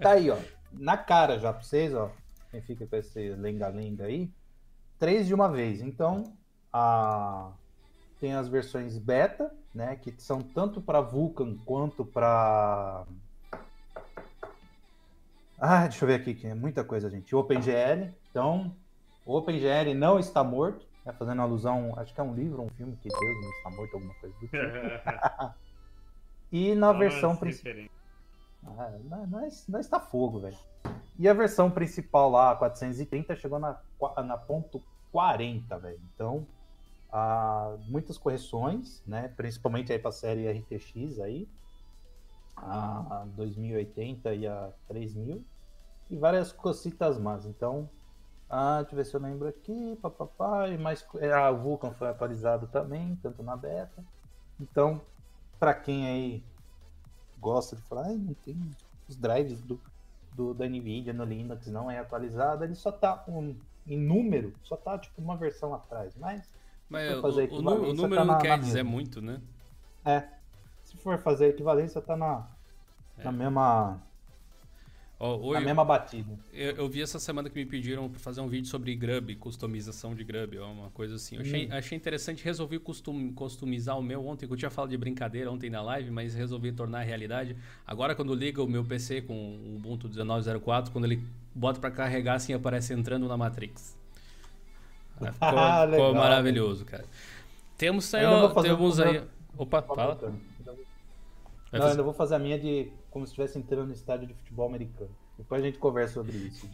Tá 0.00 0.10
aí, 0.10 0.28
ó. 0.28 0.36
Na 0.72 0.96
cara 0.96 1.38
já 1.38 1.52
pra 1.52 1.62
vocês, 1.62 1.94
ó. 1.94 2.10
Quem 2.50 2.60
fica 2.62 2.84
com 2.84 2.96
esse 2.96 3.30
lenga-lenga 3.34 4.06
aí. 4.06 4.28
Três 4.98 5.28
de 5.28 5.34
uma 5.34 5.48
vez. 5.48 5.80
Então, 5.80 6.36
a 6.72 7.52
tem 8.18 8.34
as 8.34 8.48
versões 8.48 8.98
beta, 8.98 9.54
né, 9.72 9.94
que 9.94 10.12
são 10.18 10.42
tanto 10.42 10.80
para 10.80 11.00
Vulkan 11.00 11.56
quanto 11.64 12.04
para 12.04 13.04
Ah, 15.58 15.86
deixa 15.86 16.04
eu 16.04 16.08
ver 16.08 16.14
aqui, 16.14 16.34
que 16.34 16.48
é 16.48 16.54
muita 16.54 16.82
coisa, 16.82 17.08
gente. 17.08 17.36
OpenGL. 17.36 18.12
Então, 18.30 18.74
o 19.24 19.36
OpenGL 19.36 19.94
não 19.94 20.18
está 20.18 20.42
morto, 20.42 20.84
né, 21.04 21.12
fazendo 21.12 21.42
alusão, 21.42 21.94
acho 21.98 22.14
que 22.14 22.20
é 22.20 22.24
um 22.24 22.34
livro, 22.34 22.62
um 22.62 22.68
filme 22.70 22.96
que 22.96 23.08
Deus 23.08 23.42
não 23.42 23.50
está 23.50 23.70
morto, 23.70 23.94
alguma 23.94 24.14
coisa 24.14 24.34
do 24.36 24.46
tipo. 24.46 24.56
e 26.52 26.74
na 26.74 26.92
versão 26.92 27.36
principal. 27.36 27.90
Ah, 28.64 28.92
nós, 29.28 29.66
nós 29.68 29.86
está 29.86 29.98
fogo, 29.98 30.40
velho. 30.40 30.56
E 31.18 31.28
a 31.28 31.34
versão 31.34 31.70
principal 31.70 32.30
lá, 32.30 32.54
430, 32.56 33.34
chegou 33.36 33.58
na, 33.58 33.80
na 34.24 34.36
ponto 34.36 34.82
40, 35.10 35.78
velho. 35.78 36.00
Então, 36.14 36.46
ah, 37.10 37.76
muitas 37.88 38.16
correções, 38.16 39.02
né? 39.06 39.28
Principalmente 39.36 39.92
aí 39.92 39.98
para 39.98 40.10
a 40.10 40.12
série 40.12 40.50
RTX 40.50 41.20
aí, 41.20 41.48
a 42.56 43.26
2080 43.34 44.34
e 44.34 44.46
a 44.46 44.70
3000 44.88 45.44
e 46.10 46.16
várias 46.16 46.52
cositas 46.52 47.18
más. 47.18 47.46
Então, 47.46 47.88
ah, 48.52 48.82
deixa 48.82 48.92
eu 48.92 48.96
ver 48.96 49.04
se 49.06 49.14
eu 49.16 49.20
lembro 49.20 49.48
aqui, 49.48 49.98
papapá, 50.02 50.68
e 50.68 50.76
mais 50.76 51.04
é, 51.18 51.32
a 51.32 51.50
Vulkan 51.50 51.92
foi 51.92 52.08
atualizado 52.08 52.66
também, 52.66 53.18
tanto 53.22 53.42
na 53.42 53.56
beta. 53.56 54.04
Então, 54.60 55.00
para 55.58 55.72
quem 55.72 56.06
aí 56.06 56.44
gosta 57.40 57.74
de 57.74 57.82
falar, 57.82 58.08
não 58.10 58.34
tem 58.34 58.56
os 59.08 59.16
drives 59.16 59.62
do, 59.62 59.80
do, 60.34 60.52
da 60.52 60.68
Nvidia 60.68 61.14
no 61.14 61.24
Linux 61.24 61.66
não 61.68 61.90
é 61.90 61.98
atualizado, 61.98 62.62
ele 62.62 62.74
só 62.74 62.92
tá 62.92 63.24
um, 63.26 63.56
em 63.86 63.98
número, 63.98 64.54
só 64.62 64.76
tá 64.76 64.98
tipo 64.98 65.20
uma 65.20 65.36
versão 65.36 65.72
atrás, 65.74 66.14
mas 66.16 66.52
mas 66.92 67.10
o, 67.10 67.56
o, 67.56 67.94
número 67.94 68.16
tá 68.16 68.24
não 68.24 68.38
quer 68.38 68.58
dizer 68.58 68.82
muito, 68.82 69.22
né? 69.22 69.40
É. 70.04 70.28
Se 70.82 70.94
for 70.98 71.16
fazer 71.16 71.48
equivalência, 71.48 72.02
tá 72.02 72.14
na, 72.14 72.46
é. 73.16 73.24
na 73.24 73.32
mesma. 73.32 73.98
Oh, 75.24 75.52
na 75.52 75.60
mesma 75.60 75.84
batida. 75.84 76.36
Eu, 76.52 76.72
eu, 76.72 76.88
vi 76.88 77.00
essa 77.00 77.20
semana 77.20 77.48
que 77.48 77.54
me 77.54 77.64
pediram 77.64 78.08
para 78.08 78.18
fazer 78.18 78.40
um 78.40 78.48
vídeo 78.48 78.66
sobre 78.66 78.92
Grub, 78.96 79.36
customização 79.36 80.16
de 80.16 80.24
Grub, 80.24 80.58
uma 80.58 80.90
coisa 80.90 81.14
assim. 81.14 81.36
Eu 81.36 81.42
achei, 81.42 81.66
hum. 81.66 81.68
achei 81.70 81.96
interessante, 81.96 82.42
resolvi 82.42 82.80
custom, 82.80 83.32
customizar 83.32 83.96
o 83.96 84.02
meu 84.02 84.26
ontem, 84.26 84.48
que 84.48 84.52
eu 84.52 84.56
tinha 84.56 84.68
falado 84.68 84.90
de 84.90 84.96
brincadeira 84.96 85.48
ontem 85.48 85.70
na 85.70 85.80
live, 85.80 86.10
mas 86.10 86.34
resolvi 86.34 86.72
tornar 86.72 87.02
realidade. 87.02 87.56
Agora, 87.86 88.16
quando 88.16 88.34
liga 88.34 88.60
o 88.60 88.66
meu 88.66 88.84
PC 88.84 89.22
com 89.22 89.32
o 89.32 89.76
Ubuntu 89.76 90.08
19.04, 90.08 90.90
quando 90.90 91.04
ele 91.04 91.22
bota 91.54 91.78
para 91.78 91.92
carregar, 91.92 92.34
assim 92.34 92.52
aparece 92.52 92.92
entrando 92.92 93.28
na 93.28 93.36
Matrix. 93.36 93.96
Ficou, 95.14 95.28
ah, 95.40 95.86
ficou 95.88 96.14
maravilhoso, 96.16 96.84
cara. 96.84 97.04
Temos, 97.78 98.12
aí, 98.12 98.26
ó, 98.26 98.48
temos 98.60 98.98
um... 98.98 99.04
aí. 99.04 99.22
Opa, 99.56 99.82
fala. 99.82 100.18
Não, 101.72 101.80
fazer... 101.80 101.90
ainda 101.92 102.02
vou 102.02 102.12
fazer 102.12 102.34
a 102.34 102.38
minha 102.38 102.58
de 102.58 102.92
como 103.10 103.26
se 103.26 103.30
estivesse 103.30 103.58
entrando 103.58 103.86
no 103.86 103.92
estádio 103.92 104.26
de 104.26 104.34
futebol 104.34 104.68
americano. 104.68 105.10
Depois 105.38 105.62
a 105.62 105.66
gente 105.66 105.78
conversa 105.78 106.14
sobre 106.14 106.36
isso? 106.36 106.68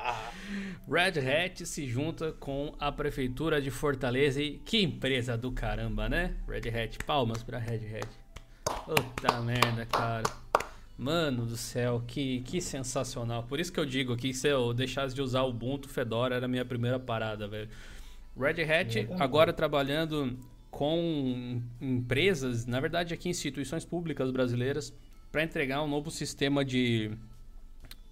Red 0.88 1.20
Hat 1.20 1.66
se 1.66 1.86
junta 1.86 2.32
com 2.32 2.74
a 2.80 2.90
prefeitura 2.90 3.60
de 3.60 3.70
Fortaleza 3.70 4.42
e 4.42 4.58
que 4.58 4.82
empresa 4.82 5.36
do 5.36 5.52
caramba, 5.52 6.08
né? 6.08 6.34
Red 6.48 6.68
Hat, 6.70 6.98
palmas 7.04 7.42
pra 7.42 7.58
Red 7.58 7.82
Hat. 7.96 8.08
Puta 8.64 9.40
merda, 9.42 9.86
cara. 9.86 10.24
Mano 10.96 11.44
do 11.44 11.56
céu, 11.56 12.02
que, 12.06 12.40
que 12.40 12.60
sensacional. 12.60 13.42
Por 13.42 13.60
isso 13.60 13.72
que 13.72 13.80
eu 13.80 13.84
digo 13.84 14.16
que 14.16 14.32
se 14.32 14.48
eu 14.48 14.72
deixasse 14.72 15.14
de 15.14 15.20
usar 15.20 15.42
o 15.42 15.50
Ubuntu, 15.50 15.88
Fedora 15.88 16.36
era 16.36 16.46
a 16.46 16.48
minha 16.48 16.64
primeira 16.64 16.98
parada, 16.98 17.46
velho. 17.46 17.68
Red 18.36 18.62
Hat 18.62 19.08
agora 19.20 19.52
trabalhando 19.52 20.38
com 20.74 21.62
empresas, 21.80 22.66
na 22.66 22.80
verdade 22.80 23.14
aqui 23.14 23.28
instituições 23.28 23.84
públicas 23.84 24.30
brasileiras, 24.32 24.92
para 25.30 25.44
entregar 25.44 25.82
um 25.82 25.86
novo 25.86 26.10
sistema 26.10 26.64
de, 26.64 27.12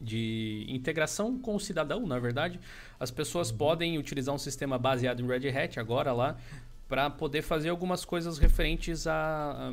de 0.01 0.65
integração 0.69 1.39
com 1.39 1.57
o 1.57 1.61
cidadão, 1.61 2.07
na 2.07 2.21
verdade. 2.21 2.61
As 3.01 3.11
pessoas 3.11 3.51
uhum. 3.51 3.57
podem 3.57 3.99
utilizar 3.99 4.33
um 4.33 4.39
sistema 4.39 4.79
baseado 4.79 5.21
em 5.21 5.27
Red 5.27 5.49
Hat 5.49 5.81
agora 5.81 6.13
lá 6.13 6.37
para 6.89 7.11
poder 7.11 7.43
fazer 7.43 7.69
algumas 7.69 8.05
coisas 8.05 8.39
referentes 8.39 9.09
a, 9.09 9.73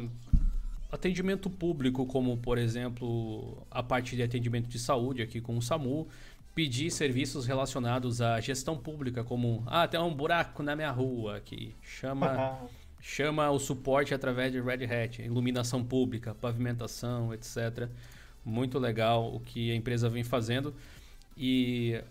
atendimento 0.92 1.48
público, 1.48 2.08
como 2.08 2.38
por 2.38 2.58
exemplo 2.58 3.68
a 3.70 3.84
parte 3.84 4.16
de 4.16 4.24
atendimento 4.24 4.68
de 4.68 4.80
saúde 4.80 5.22
aqui 5.22 5.40
com 5.40 5.56
o 5.56 5.62
SAMU, 5.62 6.08
pedir 6.56 6.90
serviços 6.90 7.46
relacionados 7.46 8.20
à 8.20 8.40
gestão 8.40 8.76
pública, 8.76 9.24
como 9.24 9.64
ah, 9.68 9.88
tem 9.88 10.00
um 10.00 10.14
buraco 10.14 10.64
na 10.64 10.76
minha 10.76 10.90
rua 10.90 11.38
aqui, 11.38 11.76
chama 11.84 12.60
chama 13.00 13.50
o 13.50 13.60
suporte 13.60 14.14
através 14.14 14.52
de 14.52 14.60
Red 14.60 14.86
Hat, 14.86 15.22
iluminação 15.22 15.84
pública, 15.84 16.36
pavimentação, 16.36 17.34
etc. 17.34 17.90
Muito 18.44 18.78
legal 18.80 19.34
o 19.34 19.40
que 19.40 19.72
a 19.72 19.76
empresa 19.76 20.10
vem 20.10 20.24
fazendo 20.24 20.74
e 21.38 22.02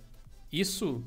isso 0.51 1.05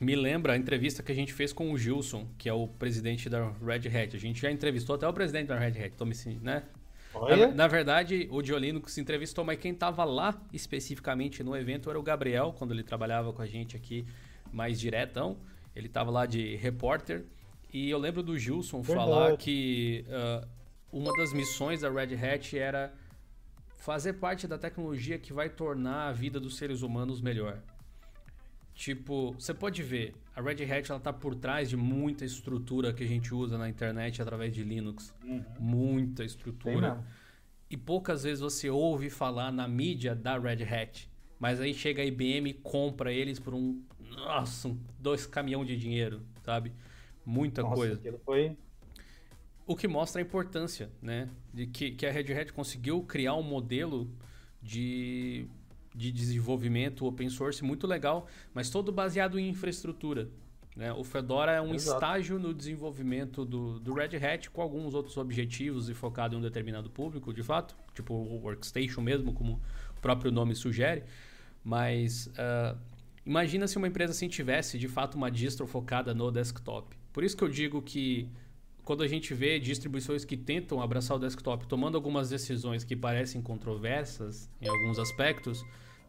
me 0.00 0.14
lembra 0.14 0.52
a 0.52 0.56
entrevista 0.56 1.02
que 1.02 1.10
a 1.10 1.14
gente 1.14 1.32
fez 1.32 1.52
com 1.52 1.72
o 1.72 1.78
Gilson, 1.78 2.26
que 2.38 2.48
é 2.48 2.52
o 2.52 2.68
presidente 2.68 3.28
da 3.28 3.50
Red 3.64 3.88
Hat. 3.88 4.16
A 4.16 4.20
gente 4.20 4.40
já 4.40 4.50
entrevistou 4.50 4.96
até 4.96 5.06
o 5.06 5.12
presidente 5.12 5.48
da 5.48 5.58
Red 5.58 5.82
Hat, 5.82 5.90
tô 5.96 6.04
me, 6.04 6.14
né? 6.42 6.62
Na, 7.14 7.46
na, 7.54 7.68
verdade, 7.68 8.26
o 8.30 8.42
Diolino 8.42 8.82
se 8.88 9.00
entrevistou, 9.00 9.44
mas 9.44 9.58
quem 9.58 9.72
estava 9.72 10.04
lá 10.04 10.40
especificamente 10.52 11.44
no 11.44 11.56
evento 11.56 11.88
era 11.88 11.98
o 11.98 12.02
Gabriel, 12.02 12.52
quando 12.58 12.72
ele 12.72 12.82
trabalhava 12.82 13.32
com 13.32 13.40
a 13.40 13.46
gente 13.46 13.76
aqui 13.76 14.04
mais 14.52 14.80
diretão. 14.80 15.36
Ele 15.74 15.86
estava 15.86 16.10
lá 16.10 16.26
de 16.26 16.56
repórter. 16.56 17.24
E 17.74 17.90
eu 17.90 17.98
lembro 17.98 18.22
do 18.22 18.38
Gilson 18.38 18.80
verdade. 18.82 19.10
falar 19.10 19.36
que 19.36 20.04
uh, 20.06 20.46
uma 20.92 21.12
das 21.16 21.32
missões 21.32 21.80
da 21.80 21.90
Red 21.90 22.14
Hat 22.14 22.56
era 22.56 22.94
fazer 23.78 24.12
parte 24.12 24.46
da 24.46 24.56
tecnologia 24.56 25.18
que 25.18 25.32
vai 25.32 25.48
tornar 25.48 26.06
a 26.06 26.12
vida 26.12 26.38
dos 26.38 26.56
seres 26.56 26.82
humanos 26.82 27.20
melhor. 27.20 27.58
Tipo, 28.74 29.32
você 29.32 29.52
pode 29.52 29.82
ver, 29.82 30.14
a 30.36 30.40
Red 30.40 30.62
Hat 30.64 30.88
ela 30.88 31.00
tá 31.00 31.12
por 31.12 31.34
trás 31.34 31.68
de 31.68 31.76
muita 31.76 32.24
estrutura 32.24 32.92
que 32.92 33.02
a 33.02 33.08
gente 33.08 33.34
usa 33.34 33.58
na 33.58 33.68
internet 33.68 34.22
através 34.22 34.54
de 34.54 34.62
Linux. 34.62 35.12
Uhum. 35.24 35.44
Muita 35.58 36.22
estrutura. 36.22 37.04
E 37.68 37.76
poucas 37.76 38.22
vezes 38.22 38.38
você 38.38 38.70
ouve 38.70 39.10
falar 39.10 39.50
na 39.50 39.66
mídia 39.66 40.14
da 40.14 40.38
Red 40.38 40.62
Hat. 40.62 41.10
Mas 41.40 41.60
aí 41.60 41.74
chega 41.74 42.02
a 42.02 42.04
IBM 42.04 42.50
e 42.50 42.54
compra 42.54 43.12
eles 43.12 43.40
por 43.40 43.52
um. 43.52 43.82
Nossa, 43.98 44.72
dois 45.00 45.26
caminhão 45.26 45.64
de 45.64 45.76
dinheiro, 45.76 46.22
sabe? 46.44 46.72
Muita 47.24 47.62
nossa, 47.62 47.74
coisa. 47.74 48.20
Foi... 48.24 48.56
O 49.66 49.74
que 49.74 49.88
mostra 49.88 50.20
a 50.20 50.22
importância, 50.22 50.90
né? 51.00 51.28
De 51.52 51.66
que, 51.66 51.92
que 51.92 52.04
a 52.06 52.12
Red 52.12 52.32
Hat 52.32 52.52
conseguiu 52.52 53.02
criar 53.02 53.34
um 53.34 53.42
modelo 53.42 54.10
de 54.62 55.48
de 55.94 56.10
desenvolvimento 56.10 57.06
open 57.06 57.30
source 57.30 57.62
muito 57.62 57.86
legal, 57.86 58.26
mas 58.52 58.68
todo 58.68 58.90
baseado 58.90 59.38
em 59.38 59.48
infraestrutura. 59.48 60.28
Né? 60.74 60.92
O 60.92 61.04
Fedora 61.04 61.52
é 61.52 61.60
um 61.60 61.72
Exato. 61.72 61.96
estágio 61.96 62.38
no 62.38 62.52
desenvolvimento 62.52 63.44
do, 63.44 63.78
do 63.78 63.94
Red 63.94 64.16
Hat 64.16 64.50
com 64.50 64.60
alguns 64.60 64.92
outros 64.92 65.16
objetivos 65.16 65.88
e 65.88 65.94
focado 65.94 66.34
em 66.34 66.38
um 66.38 66.42
determinado 66.42 66.90
público, 66.90 67.32
de 67.32 67.44
fato, 67.44 67.76
tipo 67.94 68.12
o 68.12 68.42
Workstation 68.42 69.00
mesmo, 69.00 69.32
como 69.32 69.60
o 69.96 70.00
próprio 70.00 70.32
nome 70.32 70.56
sugere. 70.56 71.04
Mas 71.62 72.26
uh, 72.26 72.76
imagina 73.24 73.68
se 73.68 73.78
uma 73.78 73.86
empresa 73.86 74.10
assim 74.10 74.26
tivesse 74.26 74.76
de 74.78 74.88
fato 74.88 75.14
uma 75.14 75.30
distro 75.30 75.64
focada 75.64 76.12
no 76.12 76.32
desktop. 76.32 76.96
Por 77.14 77.22
isso 77.22 77.36
que 77.36 77.44
eu 77.44 77.48
digo 77.48 77.80
que 77.80 78.28
quando 78.84 79.04
a 79.04 79.08
gente 79.08 79.32
vê 79.32 79.58
distribuições 79.58 80.24
que 80.24 80.36
tentam 80.36 80.82
abraçar 80.82 81.16
o 81.16 81.20
desktop 81.20 81.66
tomando 81.66 81.94
algumas 81.94 82.28
decisões 82.28 82.82
que 82.82 82.96
parecem 82.96 83.40
controversas 83.40 84.50
em 84.60 84.68
alguns 84.68 84.98
aspectos, 84.98 85.64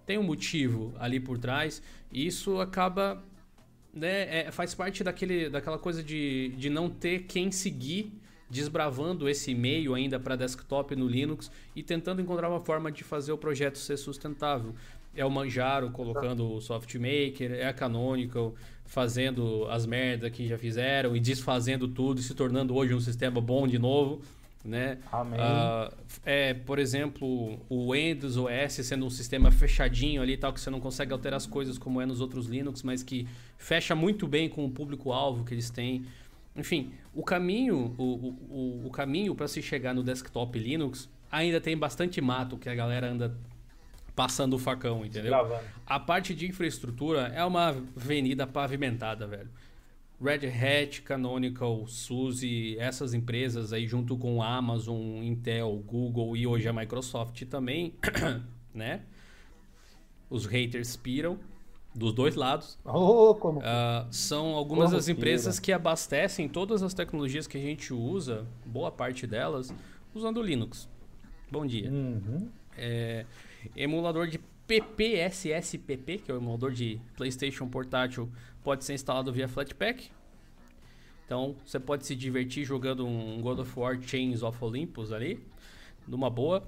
tem 0.06 0.18
um 0.18 0.24
motivo 0.24 0.94
ali 0.98 1.20
por 1.20 1.38
trás 1.38 1.82
e 2.12 2.26
isso 2.26 2.60
acaba 2.60 3.24
né, 3.94 4.48
é, 4.48 4.52
faz 4.52 4.74
parte 4.74 5.04
daquele, 5.04 5.48
daquela 5.48 5.78
coisa 5.78 6.04
de, 6.04 6.50
de 6.58 6.70
não 6.72 6.90
ter 6.90 7.24
quem 7.24 7.52
seguir 7.52 8.12
desbravando 8.50 9.30
esse 9.30 9.54
meio 9.54 9.94
ainda 9.94 10.20
para 10.20 10.36
desktop 10.36 10.96
no 10.96 11.08
Linux 11.08 11.52
e 11.76 11.84
tentando 11.84 12.22
encontrar 12.22 12.50
uma 12.50 12.60
forma 12.60 12.92
de 12.92 13.04
fazer 13.04 13.32
o 13.32 13.38
projeto 13.38 13.78
ser 13.78 13.98
sustentável. 13.98 14.74
É 15.16 15.24
o 15.24 15.32
Manjaro 15.32 15.92
colocando 15.92 16.52
o 16.52 16.62
SoftMaker, 16.62 17.54
é 17.54 17.68
a 17.68 17.74
Canonical 17.74 18.54
fazendo 18.86 19.68
as 19.70 19.86
merdas 19.86 20.32
que 20.32 20.48
já 20.48 20.58
fizeram 20.58 21.16
e 21.16 21.20
desfazendo 21.20 21.88
tudo 21.88 22.20
e 22.20 22.24
se 22.24 22.34
tornando 22.34 22.76
hoje 22.76 22.94
um 22.94 23.02
sistema 23.02 23.42
bom 23.42 23.68
de 23.68 23.80
novo 23.80 24.22
né? 24.66 24.98
Amém. 25.12 25.40
Uh, 25.40 25.94
é, 26.26 26.54
por 26.54 26.80
exemplo, 26.80 27.60
o 27.70 27.94
Windows 27.94 28.36
OS 28.36 28.74
sendo 28.86 29.06
um 29.06 29.10
sistema 29.10 29.52
fechadinho 29.52 30.22
ali 30.22 30.36
tal, 30.36 30.52
que 30.52 30.60
você 30.60 30.70
não 30.70 30.80
consegue 30.80 31.14
alterar 31.14 31.38
as 31.38 31.46
coisas 31.46 31.78
como 31.78 32.02
é 32.02 32.06
nos 32.06 32.20
outros 32.20 32.48
Linux, 32.48 32.82
mas 32.82 33.04
que 33.04 33.28
fecha 33.58 33.94
muito 33.94 34.28
bem 34.28 34.50
com 34.50 34.66
o 34.66 34.70
público-alvo 34.70 35.46
que 35.46 35.54
eles 35.54 35.70
têm. 35.70 36.06
Enfim, 36.56 36.92
o 37.14 37.24
caminho, 37.24 37.94
o, 37.98 38.04
o, 38.04 38.82
o 38.88 38.90
caminho 38.90 39.36
para 39.36 39.48
se 39.48 39.62
chegar 39.62 39.94
no 39.94 40.02
desktop 40.02 40.58
Linux 40.58 41.08
ainda 41.32 41.62
tem 41.62 41.78
bastante 41.78 42.20
mato 42.20 42.58
que 42.58 42.68
a 42.68 42.76
galera 42.76 43.12
anda 43.12 43.38
passando 44.16 44.54
o 44.54 44.60
facão, 44.60 45.06
entendeu? 45.06 45.34
A 45.86 46.00
parte 46.00 46.34
de 46.34 46.48
infraestrutura 46.48 47.28
é 47.36 47.44
uma 47.44 47.70
avenida 47.70 48.48
pavimentada, 48.48 49.28
velho. 49.28 49.50
Red 50.22 50.48
Hat, 50.48 51.02
Canonical, 51.02 51.86
SUSE, 51.88 52.78
essas 52.80 53.14
empresas 53.14 53.74
aí 53.74 53.86
junto 53.86 54.18
com 54.18 54.42
Amazon, 54.42 55.22
Intel, 55.22 55.76
Google 55.86 56.38
e 56.38 56.48
hoje 56.48 56.68
a 56.70 56.74
Microsoft 56.74 57.44
também, 57.46 57.94
né? 58.74 59.02
Os 60.30 60.46
haters 60.46 60.96
piram 60.96 61.38
dos 61.94 62.14
dois 62.14 62.36
lados. 62.36 62.80
Oh, 62.86 63.36
como... 63.36 63.60
Uh, 63.60 64.08
são 64.10 64.56
algumas 64.56 64.86
Como 64.86 64.98
das 64.98 65.10
empresas 65.10 65.56
pira. 65.56 65.66
que 65.66 65.72
abastecem 65.74 66.48
todas 66.48 66.82
as 66.82 66.94
tecnologias 66.94 67.46
que 67.46 67.58
a 67.58 67.62
gente 67.62 67.94
usa, 67.94 68.46
boa 68.66 68.92
parte 68.92 69.28
delas, 69.28 69.74
usando 70.14 70.42
Linux. 70.42 70.90
Bom 71.52 71.66
dia. 71.66 71.92
Uhum. 71.92 72.50
É, 72.78 73.26
emulador 73.76 74.28
de 74.28 74.40
PPSSPP, 74.68 76.20
que 76.20 76.32
é 76.32 76.34
o 76.34 76.38
emulador 76.38 76.72
de 76.72 77.00
PlayStation 77.16 77.68
portátil, 77.68 78.32
pode 78.64 78.84
ser 78.84 78.94
instalado 78.94 79.32
via 79.32 79.48
Flatpak. 79.48 80.10
Então 81.26 81.56
você 81.66 81.80
pode 81.80 82.06
se 82.06 82.16
divertir 82.16 82.66
jogando 82.66 83.06
um 83.06 83.42
God 83.42 83.60
of 83.60 83.80
War 83.80 84.00
Chains 84.02 84.44
of 84.44 84.64
Olympus 84.64 85.12
ali, 85.12 85.46
numa 86.08 86.30
boa. 86.30 86.64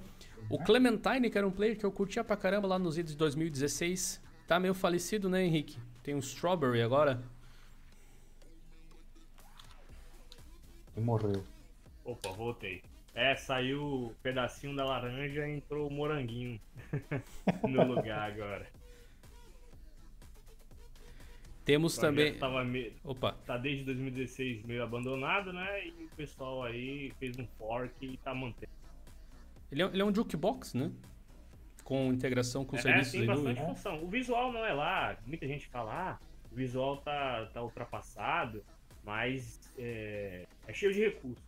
O 0.48 0.58
Clementine, 0.58 1.30
que 1.30 1.38
era 1.38 1.46
um 1.46 1.50
player 1.50 1.76
que 1.76 1.84
eu 1.84 1.92
curtia 1.92 2.24
pra 2.24 2.36
caramba 2.36 2.66
lá 2.66 2.78
nos 2.78 2.96
idos 2.98 3.12
de 3.12 3.18
2016, 3.18 4.20
tá 4.46 4.58
meio 4.58 4.74
falecido, 4.74 5.28
né, 5.28 5.44
Henrique? 5.44 5.78
Tem 6.02 6.14
um 6.14 6.20
Strawberry 6.20 6.82
agora. 6.82 7.22
E 10.96 11.00
morreu. 11.00 11.44
Opa, 12.04 12.30
voltei. 12.30 12.82
É, 13.18 13.34
saiu 13.34 13.82
o 13.82 14.14
pedacinho 14.22 14.76
da 14.76 14.84
laranja 14.84 15.44
e 15.48 15.56
entrou 15.56 15.88
o 15.88 15.92
moranguinho 15.92 16.60
no 17.68 17.82
lugar 17.82 18.30
agora. 18.30 18.64
Temos 21.64 21.98
também. 21.98 22.38
Tava 22.38 22.64
me... 22.64 22.92
Opa, 23.02 23.32
Tá 23.44 23.56
desde 23.56 23.82
2016 23.86 24.62
meio 24.62 24.84
abandonado, 24.84 25.52
né? 25.52 25.84
E 25.88 26.04
o 26.04 26.08
pessoal 26.16 26.62
aí 26.62 27.12
fez 27.18 27.36
um 27.40 27.46
fork 27.58 27.92
e 28.06 28.16
tá 28.18 28.32
mantendo. 28.32 28.70
ele 29.72 29.82
é, 29.82 29.86
ele 29.86 30.00
é 30.00 30.04
um 30.04 30.14
jukebox, 30.14 30.74
né? 30.74 30.92
Com 31.82 32.12
integração 32.12 32.64
com 32.64 32.76
É, 32.76 32.82
serviços 32.82 33.10
tem 33.10 33.22
em 33.22 33.26
bastante 33.26 33.60
função. 33.60 34.00
O 34.00 34.06
visual 34.08 34.52
não 34.52 34.64
é 34.64 34.72
lá. 34.72 35.16
Muita 35.26 35.44
gente 35.48 35.66
fala, 35.66 36.12
ah, 36.12 36.18
o 36.52 36.54
visual 36.54 36.98
tá, 36.98 37.46
tá 37.52 37.64
ultrapassado, 37.64 38.64
mas 39.02 39.58
é, 39.76 40.46
é 40.68 40.72
cheio 40.72 40.92
de 40.94 41.00
recursos. 41.00 41.47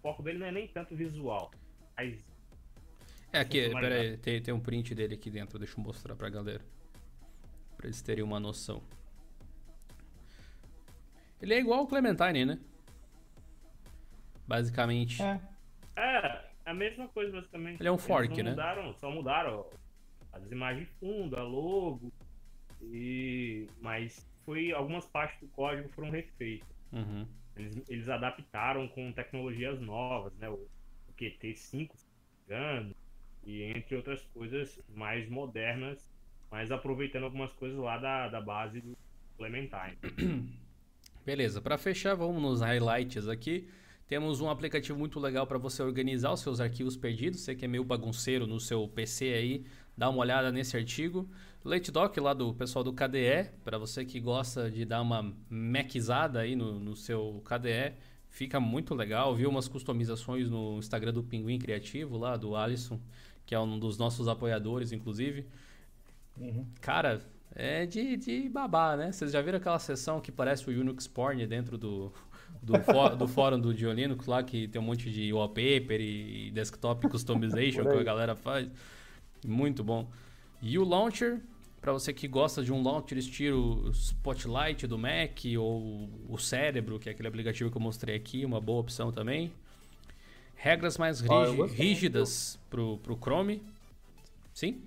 O 0.00 0.02
foco 0.02 0.22
dele 0.22 0.38
não 0.38 0.46
é 0.46 0.52
nem 0.52 0.66
tanto 0.66 0.96
visual, 0.96 1.50
mas 1.94 2.18
É 3.32 3.40
aqui, 3.40 3.62
Funcionalidade. 3.64 4.00
pera 4.02 4.10
aí, 4.12 4.16
tem, 4.16 4.42
tem 4.42 4.54
um 4.54 4.58
print 4.60 4.94
dele 4.94 5.14
aqui 5.14 5.30
dentro, 5.30 5.58
deixa 5.58 5.78
eu 5.78 5.84
mostrar 5.84 6.16
pra 6.16 6.30
galera. 6.30 6.64
Pra 7.76 7.86
eles 7.86 8.00
terem 8.00 8.24
uma 8.24 8.40
noção. 8.40 8.82
Ele 11.40 11.54
é 11.54 11.58
igual 11.60 11.80
ao 11.80 11.86
Clementine, 11.86 12.44
né? 12.44 12.58
Basicamente. 14.46 15.22
É. 15.22 15.40
É, 15.96 16.44
a 16.64 16.72
mesma 16.74 17.06
coisa 17.08 17.32
basicamente. 17.32 17.80
Ele 17.80 17.88
é 17.88 17.92
um 17.92 17.96
Eles 17.96 18.06
fork, 18.06 18.36
não 18.38 18.44
né? 18.44 18.50
Mudaram, 18.50 18.94
só 18.94 19.10
mudaram 19.10 19.66
as 20.32 20.50
imagens 20.50 20.88
de 20.88 20.94
fundo, 20.94 21.36
a 21.36 21.42
logo. 21.42 22.12
E... 22.82 23.66
Mas 23.80 24.26
foi. 24.44 24.72
Algumas 24.72 25.06
partes 25.06 25.38
do 25.40 25.48
código 25.48 25.88
foram 25.90 26.10
refeitas. 26.10 26.68
Uhum. 26.92 27.26
Eles, 27.56 27.82
eles 27.88 28.08
adaptaram 28.08 28.88
com 28.88 29.12
tecnologias 29.12 29.80
novas, 29.80 30.32
né? 30.38 30.48
O, 30.48 30.54
o 30.54 31.12
QT5, 31.18 31.56
se 31.56 32.06
não 32.06 32.18
me 32.28 32.44
engano, 32.46 32.94
e 33.44 33.62
entre 33.62 33.96
outras 33.96 34.22
coisas 34.34 34.80
mais 34.94 35.28
modernas, 35.28 36.10
mas 36.50 36.70
aproveitando 36.70 37.24
algumas 37.24 37.52
coisas 37.52 37.78
lá 37.78 37.98
da, 37.98 38.28
da 38.28 38.40
base 38.40 38.80
do 38.80 38.96
Clementine. 39.36 39.96
Beleza, 41.24 41.60
para 41.60 41.78
fechar, 41.78 42.14
vamos 42.14 42.42
nos 42.42 42.60
highlights 42.60 43.28
aqui. 43.28 43.68
Temos 44.06 44.40
um 44.40 44.50
aplicativo 44.50 44.98
muito 44.98 45.20
legal 45.20 45.46
para 45.46 45.58
você 45.58 45.82
organizar 45.82 46.32
os 46.32 46.40
seus 46.40 46.60
arquivos 46.60 46.96
perdidos. 46.96 47.40
Você 47.40 47.54
que 47.54 47.64
é 47.64 47.68
meio 47.68 47.84
bagunceiro 47.84 48.44
no 48.44 48.58
seu 48.58 48.88
PC 48.88 49.32
aí, 49.32 49.64
dá 49.96 50.08
uma 50.08 50.20
olhada 50.20 50.50
nesse 50.50 50.76
artigo. 50.76 51.28
LateDoc 51.64 52.16
lá 52.18 52.32
do 52.32 52.54
pessoal 52.54 52.82
do 52.82 52.92
KDE, 52.92 53.50
para 53.64 53.76
você 53.76 54.04
que 54.04 54.18
gosta 54.18 54.70
de 54.70 54.84
dar 54.84 55.02
uma 55.02 55.34
maquizada 55.48 56.40
aí 56.40 56.56
no, 56.56 56.80
no 56.80 56.96
seu 56.96 57.42
KDE, 57.44 57.94
fica 58.30 58.58
muito 58.58 58.94
legal. 58.94 59.34
Viu 59.34 59.50
umas 59.50 59.68
customizações 59.68 60.48
no 60.48 60.78
Instagram 60.78 61.12
do 61.12 61.22
Pinguim 61.22 61.58
Criativo 61.58 62.16
lá, 62.16 62.36
do 62.36 62.56
Alisson, 62.56 62.98
que 63.44 63.54
é 63.54 63.60
um 63.60 63.78
dos 63.78 63.98
nossos 63.98 64.26
apoiadores, 64.26 64.90
inclusive. 64.92 65.46
Uhum. 66.38 66.66
Cara, 66.80 67.20
é 67.54 67.84
de, 67.84 68.16
de 68.16 68.48
babá, 68.48 68.96
né? 68.96 69.12
Vocês 69.12 69.32
já 69.32 69.42
viram 69.42 69.58
aquela 69.58 69.78
sessão 69.78 70.20
que 70.20 70.30
parece 70.32 70.68
o 70.68 70.80
Unix 70.80 71.06
Porn 71.06 71.46
dentro 71.46 71.76
do, 71.76 72.12
do, 72.62 72.78
fó- 72.80 73.10
do 73.16 73.26
fórum 73.28 73.60
do 73.60 73.74
Diolinux 73.74 74.26
lá, 74.26 74.42
que 74.42 74.68
tem 74.68 74.80
um 74.80 74.84
monte 74.84 75.10
de 75.10 75.32
wallpaper 75.32 76.00
e, 76.00 76.50
desktop 76.52 77.06
customization 77.10 77.82
que 77.84 77.96
a 77.96 78.02
galera 78.02 78.34
faz? 78.36 78.68
Muito 79.46 79.82
bom. 79.82 80.08
E 80.62 80.78
o 80.78 80.84
Launcher, 80.84 81.40
para 81.80 81.92
você 81.92 82.12
que 82.12 82.28
gosta 82.28 82.62
de 82.62 82.72
um 82.72 82.82
launcher 82.82 83.16
estilo 83.18 83.90
Spotlight 83.92 84.86
do 84.86 84.98
Mac 84.98 85.40
ou 85.58 86.10
o 86.28 86.36
Cérebro, 86.38 86.98
que 86.98 87.08
é 87.08 87.12
aquele 87.12 87.28
aplicativo 87.28 87.70
que 87.70 87.76
eu 87.76 87.80
mostrei 87.80 88.14
aqui, 88.16 88.44
uma 88.44 88.60
boa 88.60 88.80
opção 88.80 89.10
também. 89.10 89.52
Regras 90.54 90.98
mais 90.98 91.22
Ah, 91.22 91.44
rígi- 91.44 91.56
gostei, 91.56 91.78
rígidas 91.86 92.58
pro, 92.68 92.98
pro 92.98 93.16
Chrome. 93.16 93.62
Sim? 94.52 94.82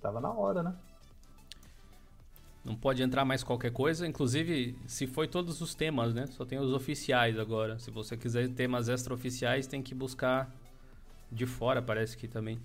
Tava 0.00 0.20
na 0.20 0.30
hora, 0.32 0.62
né? 0.62 0.74
Não 2.64 2.74
pode 2.74 3.02
entrar 3.02 3.26
mais 3.26 3.42
qualquer 3.44 3.70
coisa. 3.70 4.06
Inclusive, 4.06 4.74
se 4.86 5.06
foi 5.06 5.28
todos 5.28 5.60
os 5.60 5.74
temas, 5.74 6.14
né? 6.14 6.26
Só 6.28 6.46
tem 6.46 6.58
os 6.58 6.72
oficiais 6.72 7.38
agora. 7.38 7.78
Se 7.78 7.90
você 7.90 8.16
quiser 8.16 8.48
temas 8.48 8.88
extraoficiais, 8.88 9.66
tem 9.66 9.82
que 9.82 9.94
buscar 9.94 10.50
de 11.30 11.46
fora, 11.46 11.80
parece 11.82 12.16
que 12.16 12.28
também. 12.28 12.58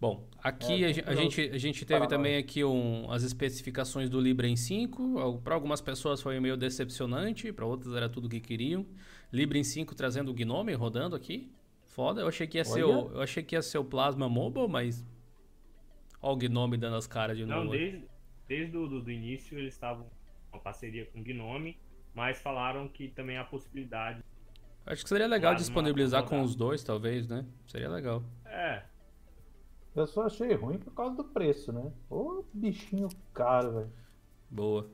Bom, 0.00 0.28
aqui 0.42 0.84
É, 0.84 0.88
a, 0.88 0.90
a 0.90 0.94
tem 1.14 1.16
gente, 1.16 1.40
a 1.50 1.58
gente 1.58 1.84
teve 1.84 2.06
também 2.06 2.36
aqui 2.36 2.62
um- 2.62 3.10
as 3.10 3.24
especificações 3.24 4.08
do 4.08 4.20
Libra 4.20 4.46
em 4.46 4.54
5. 4.56 5.40
Para 5.42 5.54
algumas 5.54 5.80
pessoas 5.80 6.22
foi 6.22 6.38
meio 6.38 6.56
decepcionante, 6.56 7.52
para 7.52 7.66
outras 7.66 7.92
era 7.94 8.08
tudo 8.08 8.26
o 8.26 8.28
que 8.28 8.38
queriam. 8.40 8.86
Libra 9.32 9.58
em 9.58 9.64
5 9.64 9.94
trazendo 9.96 10.30
o 10.30 10.34
Gnome 10.34 10.72
rodando 10.74 11.16
aqui. 11.16 11.50
Foda. 11.86 12.20
Eu 12.20 12.28
achei 12.28 12.46
que 12.46 12.58
ia 12.58 12.64
ser 12.64 12.84
o, 12.84 12.90
Olha. 13.06 13.14
eu 13.16 13.22
achei 13.22 13.42
que 13.42 13.56
ia 13.56 13.62
ser 13.62 13.78
o 13.78 13.84
Plasma 13.84 14.28
Mobile, 14.28 14.68
mas 14.68 15.04
Ó 16.22 16.32
o 16.32 16.36
Gnome 16.36 16.76
dando 16.76 16.96
as 16.96 17.06
caras 17.08 17.36
de 17.36 17.44
Não, 17.44 17.64
novo. 17.64 17.70
desde, 17.76 18.04
desde 18.46 18.76
o 18.76 18.86
do, 18.86 19.02
do 19.02 19.10
início 19.10 19.58
eles 19.58 19.74
estavam 19.74 20.04
com 20.50 20.56
uma 20.56 20.62
parceria 20.62 21.06
com 21.06 21.20
o 21.20 21.22
Gnome, 21.24 21.76
mas 22.14 22.40
falaram 22.40 22.86
que 22.88 23.08
também 23.08 23.36
há 23.36 23.40
a 23.40 23.44
possibilidade. 23.44 24.22
Acho 24.90 25.02
que 25.02 25.08
seria 25.08 25.26
legal 25.26 25.52
Plasma 25.52 25.64
disponibilizar 25.66 26.24
com 26.24 26.40
os 26.42 26.54
dois, 26.56 26.82
talvez, 26.82 27.28
né? 27.28 27.44
Seria 27.66 27.88
legal. 27.90 28.22
É, 28.46 28.82
Eu 29.94 30.06
só 30.06 30.22
achei 30.26 30.54
ruim 30.54 30.78
por 30.78 30.92
causa 30.94 31.16
do 31.16 31.24
preço, 31.24 31.72
né? 31.72 31.92
Ô, 32.08 32.44
bichinho 32.54 33.08
caro, 33.34 33.72
velho. 33.72 33.90
Boa. 34.50 34.88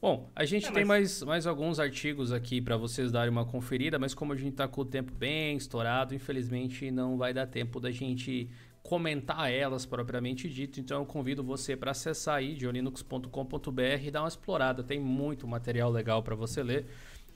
Bom, 0.00 0.28
a 0.34 0.44
gente 0.44 0.66
É, 0.66 0.70
tem 0.72 0.84
mas- 0.84 1.20
mais, 1.20 1.22
mais 1.22 1.46
alguns 1.46 1.78
artigos 1.80 2.30
aqui 2.32 2.60
para 2.60 2.76
vocês 2.76 3.10
darem 3.12 3.30
uma 3.30 3.44
conferida, 3.44 3.98
mas 3.98 4.14
como 4.14 4.32
a 4.32 4.36
gente 4.36 4.54
tá 4.54 4.66
com 4.68 4.80
o 4.80 4.84
tempo 4.84 5.12
bem 5.12 5.56
estourado, 5.56 6.14
infelizmente 6.14 6.90
não 6.90 7.16
vai 7.16 7.32
dar 7.32 7.46
tempo 7.46 7.80
da 7.80 7.90
gente 7.90 8.48
comentar 8.82 9.50
elas 9.52 9.84
propriamente 9.86 10.48
dito. 10.48 10.78
Então 10.80 11.00
eu 11.00 11.06
convido 11.06 11.42
você 11.42 11.76
para 11.76 11.90
acessar 11.92 12.36
aí 12.36 12.54
diolinux.com.br 12.54 14.02
e 14.04 14.10
dar 14.10 14.22
uma 14.22 14.28
explorada. 14.28 14.82
Tem 14.82 14.98
muito 15.00 15.46
material 15.46 15.90
legal 15.90 16.22
para 16.22 16.34
você 16.34 16.62
ler. 16.62 16.86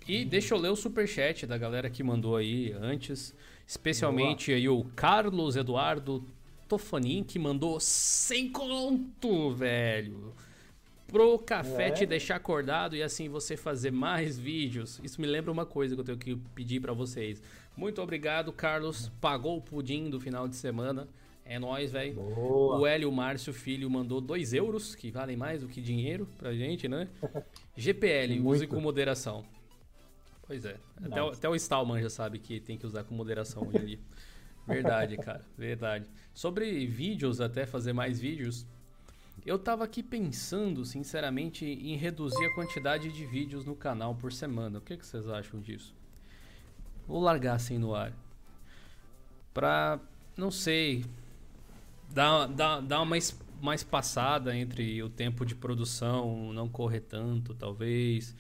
E 0.08 0.24
deixa 0.24 0.54
eu 0.54 0.58
ler 0.58 0.70
o 0.70 0.76
superchat 0.76 1.46
da 1.46 1.56
galera 1.56 1.88
que 1.88 2.02
mandou 2.02 2.36
aí 2.36 2.72
antes, 2.80 3.34
especialmente 3.66 4.52
aí 4.52 4.68
o 4.68 4.84
Carlos 4.96 5.56
Eduardo 5.56 6.24
Tofanin 6.68 7.22
que 7.22 7.38
mandou 7.38 7.78
100 7.78 8.50
conto, 8.50 9.50
velho 9.52 10.34
pro 11.12 11.38
café 11.38 11.88
É. 11.88 11.90
te 11.90 12.06
deixar 12.06 12.36
acordado 12.36 12.96
e 12.96 13.02
assim 13.02 13.28
você 13.28 13.54
fazer 13.54 13.90
mais 13.90 14.38
vídeos. 14.38 14.98
Isso 15.04 15.20
me 15.20 15.26
lembra 15.26 15.52
uma 15.52 15.66
coisa 15.66 15.94
que 15.94 16.00
eu 16.00 16.04
tenho 16.04 16.16
que 16.16 16.36
pedir 16.54 16.80
pra 16.80 16.94
vocês. 16.94 17.42
Muito 17.76 18.00
obrigado, 18.00 18.50
Carlos. 18.50 19.12
Pagou 19.20 19.58
o 19.58 19.60
pudim 19.60 20.08
do 20.08 20.18
final 20.18 20.48
de 20.48 20.56
semana. 20.56 21.06
É 21.44 21.58
nóis, 21.58 21.92
velho. 21.92 22.14
Boa. 22.14 22.78
O 22.78 22.86
Hélio 22.86 23.12
Márcio 23.12 23.52
Filho 23.52 23.90
mandou 23.90 24.20
2 24.22 24.54
euros, 24.54 24.94
que 24.94 25.10
valem 25.10 25.36
mais 25.36 25.60
do 25.60 25.68
que 25.68 25.82
dinheiro 25.82 26.26
pra 26.38 26.54
gente, 26.54 26.88
né? 26.88 27.08
GPL, 27.76 28.32
use 28.40 28.40
Muito. 28.40 28.68
com 28.68 28.80
moderação. 28.80 29.44
Pois 30.46 30.64
é. 30.64 30.76
Até, 31.02 31.22
o- 31.22 31.28
até 31.28 31.48
o 31.48 31.54
Stallman 31.54 32.02
já 32.02 32.10
sabe 32.10 32.38
que 32.38 32.60
tem 32.60 32.76
que 32.76 32.86
usar 32.86 33.04
com 33.04 33.14
moderação 33.14 33.66
hoje 33.66 33.78
em 33.78 33.86
dia. 33.86 34.00
Verdade, 34.66 35.16
cara. 35.16 35.44
Verdade. 35.56 36.06
Sobre 36.34 36.86
vídeos, 36.86 37.40
até 37.40 37.66
fazer 37.66 37.92
mais 37.92 38.20
vídeos, 38.20 38.66
eu 39.44 39.58
tava 39.58 39.84
aqui 39.84 40.02
pensando, 40.02 40.84
sinceramente, 40.84 41.64
em 41.64 41.96
reduzir 41.96 42.44
a 42.46 42.54
quantidade 42.54 43.10
de 43.12 43.26
vídeos 43.26 43.64
no 43.64 43.74
canal 43.74 44.14
por 44.14 44.32
semana. 44.32 44.78
O 44.78 44.80
que, 44.80 44.96
que 44.96 45.06
vocês 45.06 45.28
acham 45.28 45.60
disso? 45.60 45.94
Vou 47.06 47.20
largar 47.20 47.54
assim 47.54 47.78
no 47.78 47.94
ar. 47.94 48.12
Pra, 49.52 50.00
não 50.36 50.50
sei, 50.50 51.04
dar, 52.10 52.46
dar, 52.46 52.80
dar, 52.80 53.00
uma, 53.02 53.16
mais 53.60 53.82
passada 53.82 54.56
entre 54.56 55.02
o 55.02 55.10
tempo 55.10 55.44
de 55.44 55.54
produção, 55.54 56.52
não 56.52 56.68
correr 56.68 57.00
tanto, 57.00 57.54
talvez. 57.54 58.34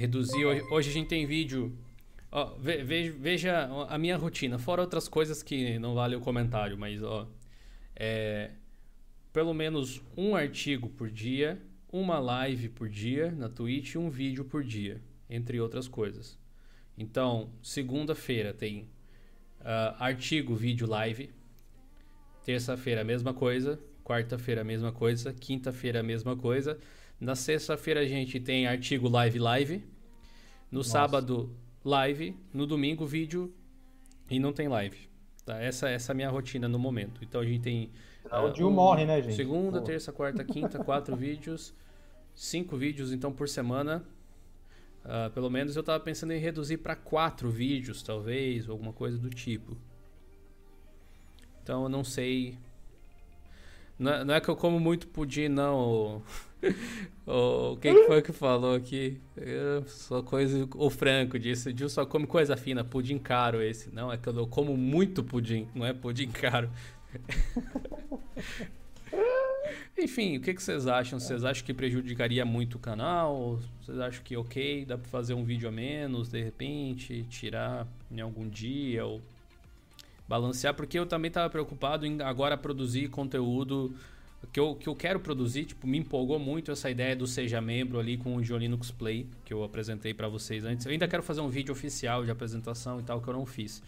Reduzir. 0.00 0.46
Hoje, 0.70 0.88
a 0.88 0.92
gente 0.94 1.08
tem 1.08 1.26
vídeo. 1.26 1.76
Ó, 2.32 2.54
ve, 2.56 2.82
ve, 2.82 3.10
veja 3.10 3.68
a 3.86 3.98
minha 3.98 4.16
rotina, 4.16 4.58
fora 4.58 4.80
outras 4.80 5.06
coisas 5.06 5.42
que 5.42 5.78
não 5.78 5.94
vale 5.94 6.16
o 6.16 6.20
comentário, 6.20 6.78
mas 6.78 7.02
ó. 7.02 7.28
É, 7.94 8.52
pelo 9.30 9.52
menos 9.52 10.00
um 10.16 10.34
artigo 10.34 10.88
por 10.88 11.10
dia, 11.10 11.60
uma 11.92 12.18
live 12.18 12.70
por 12.70 12.88
dia 12.88 13.30
na 13.30 13.50
Twitch 13.50 13.92
e 13.92 13.98
um 13.98 14.08
vídeo 14.08 14.42
por 14.42 14.64
dia, 14.64 15.02
entre 15.28 15.60
outras 15.60 15.86
coisas. 15.86 16.38
Então, 16.96 17.50
segunda-feira 17.62 18.54
tem 18.54 18.84
uh, 19.60 19.96
artigo, 19.98 20.54
vídeo, 20.54 20.86
live. 20.86 21.28
Terça-feira, 22.46 23.02
a 23.02 23.04
mesma 23.04 23.34
coisa. 23.34 23.78
Quarta-feira, 24.02 24.62
a 24.62 24.64
mesma 24.64 24.92
coisa. 24.92 25.34
Quinta-feira, 25.34 26.00
a 26.00 26.02
mesma 26.02 26.34
coisa. 26.34 26.78
Na 27.20 27.34
sexta-feira, 27.34 28.00
a 28.00 28.06
gente 28.06 28.40
tem 28.40 28.66
artigo, 28.66 29.08
live, 29.08 29.38
live. 29.38 29.84
No 30.70 30.78
Nossa. 30.78 30.90
sábado, 30.90 31.54
live. 31.84 32.34
No 32.52 32.66
domingo, 32.66 33.06
vídeo. 33.06 33.52
E 34.30 34.38
não 34.38 34.52
tem 34.52 34.68
live. 34.68 35.08
Tá? 35.44 35.60
Essa, 35.60 35.88
essa 35.88 36.10
é 36.10 36.14
a 36.14 36.16
minha 36.16 36.30
rotina 36.30 36.66
no 36.66 36.78
momento. 36.78 37.22
Então, 37.22 37.40
a 37.40 37.44
gente 37.44 37.60
tem. 37.60 37.90
Uh, 38.24 38.46
o 38.46 38.50
dia 38.50 38.66
um, 38.66 38.70
morre, 38.70 39.04
né, 39.04 39.20
gente? 39.20 39.36
Segunda, 39.36 39.80
Pô. 39.80 39.84
terça, 39.84 40.12
quarta, 40.12 40.42
quinta, 40.42 40.78
quatro 40.84 41.14
vídeos. 41.14 41.74
Cinco 42.34 42.76
vídeos, 42.76 43.12
então, 43.12 43.32
por 43.32 43.48
semana. 43.48 44.02
Uh, 45.04 45.30
pelo 45.30 45.48
menos 45.50 45.76
eu 45.76 45.80
estava 45.80 46.02
pensando 46.02 46.32
em 46.32 46.38
reduzir 46.38 46.78
para 46.78 46.94
quatro 46.94 47.50
vídeos, 47.50 48.02
talvez, 48.02 48.68
ou 48.68 48.72
alguma 48.72 48.92
coisa 48.92 49.18
do 49.18 49.30
tipo. 49.30 49.76
Então 51.62 51.84
eu 51.84 51.88
não 51.88 52.04
sei. 52.04 52.58
Não 54.00 54.12
é, 54.12 54.24
não 54.24 54.34
é 54.34 54.40
que 54.40 54.48
eu 54.48 54.56
como 54.56 54.80
muito 54.80 55.06
pudim, 55.06 55.48
não. 55.48 56.22
o 57.26 57.76
que 57.80 57.92
foi 58.06 58.22
que 58.22 58.32
falou 58.32 58.74
aqui? 58.74 59.20
Eu, 59.36 59.84
só 59.86 60.22
coisa. 60.22 60.66
O 60.74 60.88
Franco 60.88 61.38
disse: 61.38 61.76
Gil 61.76 61.90
só 61.90 62.06
come 62.06 62.26
coisa 62.26 62.56
fina, 62.56 62.82
pudim 62.82 63.18
caro 63.18 63.60
esse. 63.60 63.94
Não, 63.94 64.10
é 64.10 64.16
que 64.16 64.26
eu 64.26 64.46
como 64.46 64.74
muito 64.74 65.22
pudim, 65.22 65.68
não 65.74 65.84
é 65.84 65.92
pudim 65.92 66.30
caro. 66.30 66.70
Enfim, 69.98 70.38
o 70.38 70.40
que, 70.40 70.54
que 70.54 70.62
vocês 70.62 70.86
acham? 70.86 71.20
Vocês 71.20 71.44
acham 71.44 71.66
que 71.66 71.74
prejudicaria 71.74 72.42
muito 72.46 72.76
o 72.76 72.78
canal? 72.78 73.60
Vocês 73.82 73.98
acham 73.98 74.22
que 74.24 74.34
ok, 74.34 74.86
dá 74.86 74.96
para 74.96 75.10
fazer 75.10 75.34
um 75.34 75.44
vídeo 75.44 75.68
a 75.68 75.72
menos, 75.72 76.30
de 76.30 76.42
repente, 76.42 77.26
tirar 77.28 77.86
em 78.10 78.20
algum 78.20 78.48
dia 78.48 79.04
ou 79.04 79.20
balancear? 80.30 80.72
Porque 80.74 80.96
eu 80.96 81.04
também 81.04 81.28
estava 81.28 81.50
preocupado 81.50 82.06
em 82.06 82.22
agora 82.22 82.56
produzir 82.56 83.08
conteúdo 83.08 83.92
que 84.52 84.60
eu, 84.60 84.76
que 84.76 84.88
eu 84.88 84.94
quero 84.94 85.18
produzir, 85.18 85.64
tipo, 85.64 85.86
me 85.88 85.98
empolgou 85.98 86.38
muito 86.38 86.70
essa 86.70 86.88
ideia 86.88 87.16
do 87.16 87.26
Seja 87.26 87.60
Membro 87.60 87.98
ali 87.98 88.16
com 88.16 88.36
o 88.36 88.42
Geolinux 88.42 88.92
Play, 88.92 89.26
que 89.44 89.52
eu 89.52 89.64
apresentei 89.64 90.14
para 90.14 90.28
vocês 90.28 90.64
antes. 90.64 90.86
Eu 90.86 90.92
ainda 90.92 91.08
quero 91.08 91.22
fazer 91.22 91.40
um 91.40 91.48
vídeo 91.48 91.72
oficial 91.72 92.24
de 92.24 92.30
apresentação 92.30 93.00
e 93.00 93.02
tal, 93.02 93.20
que 93.20 93.28
eu 93.28 93.34
não 93.34 93.44
fiz. 93.44 93.82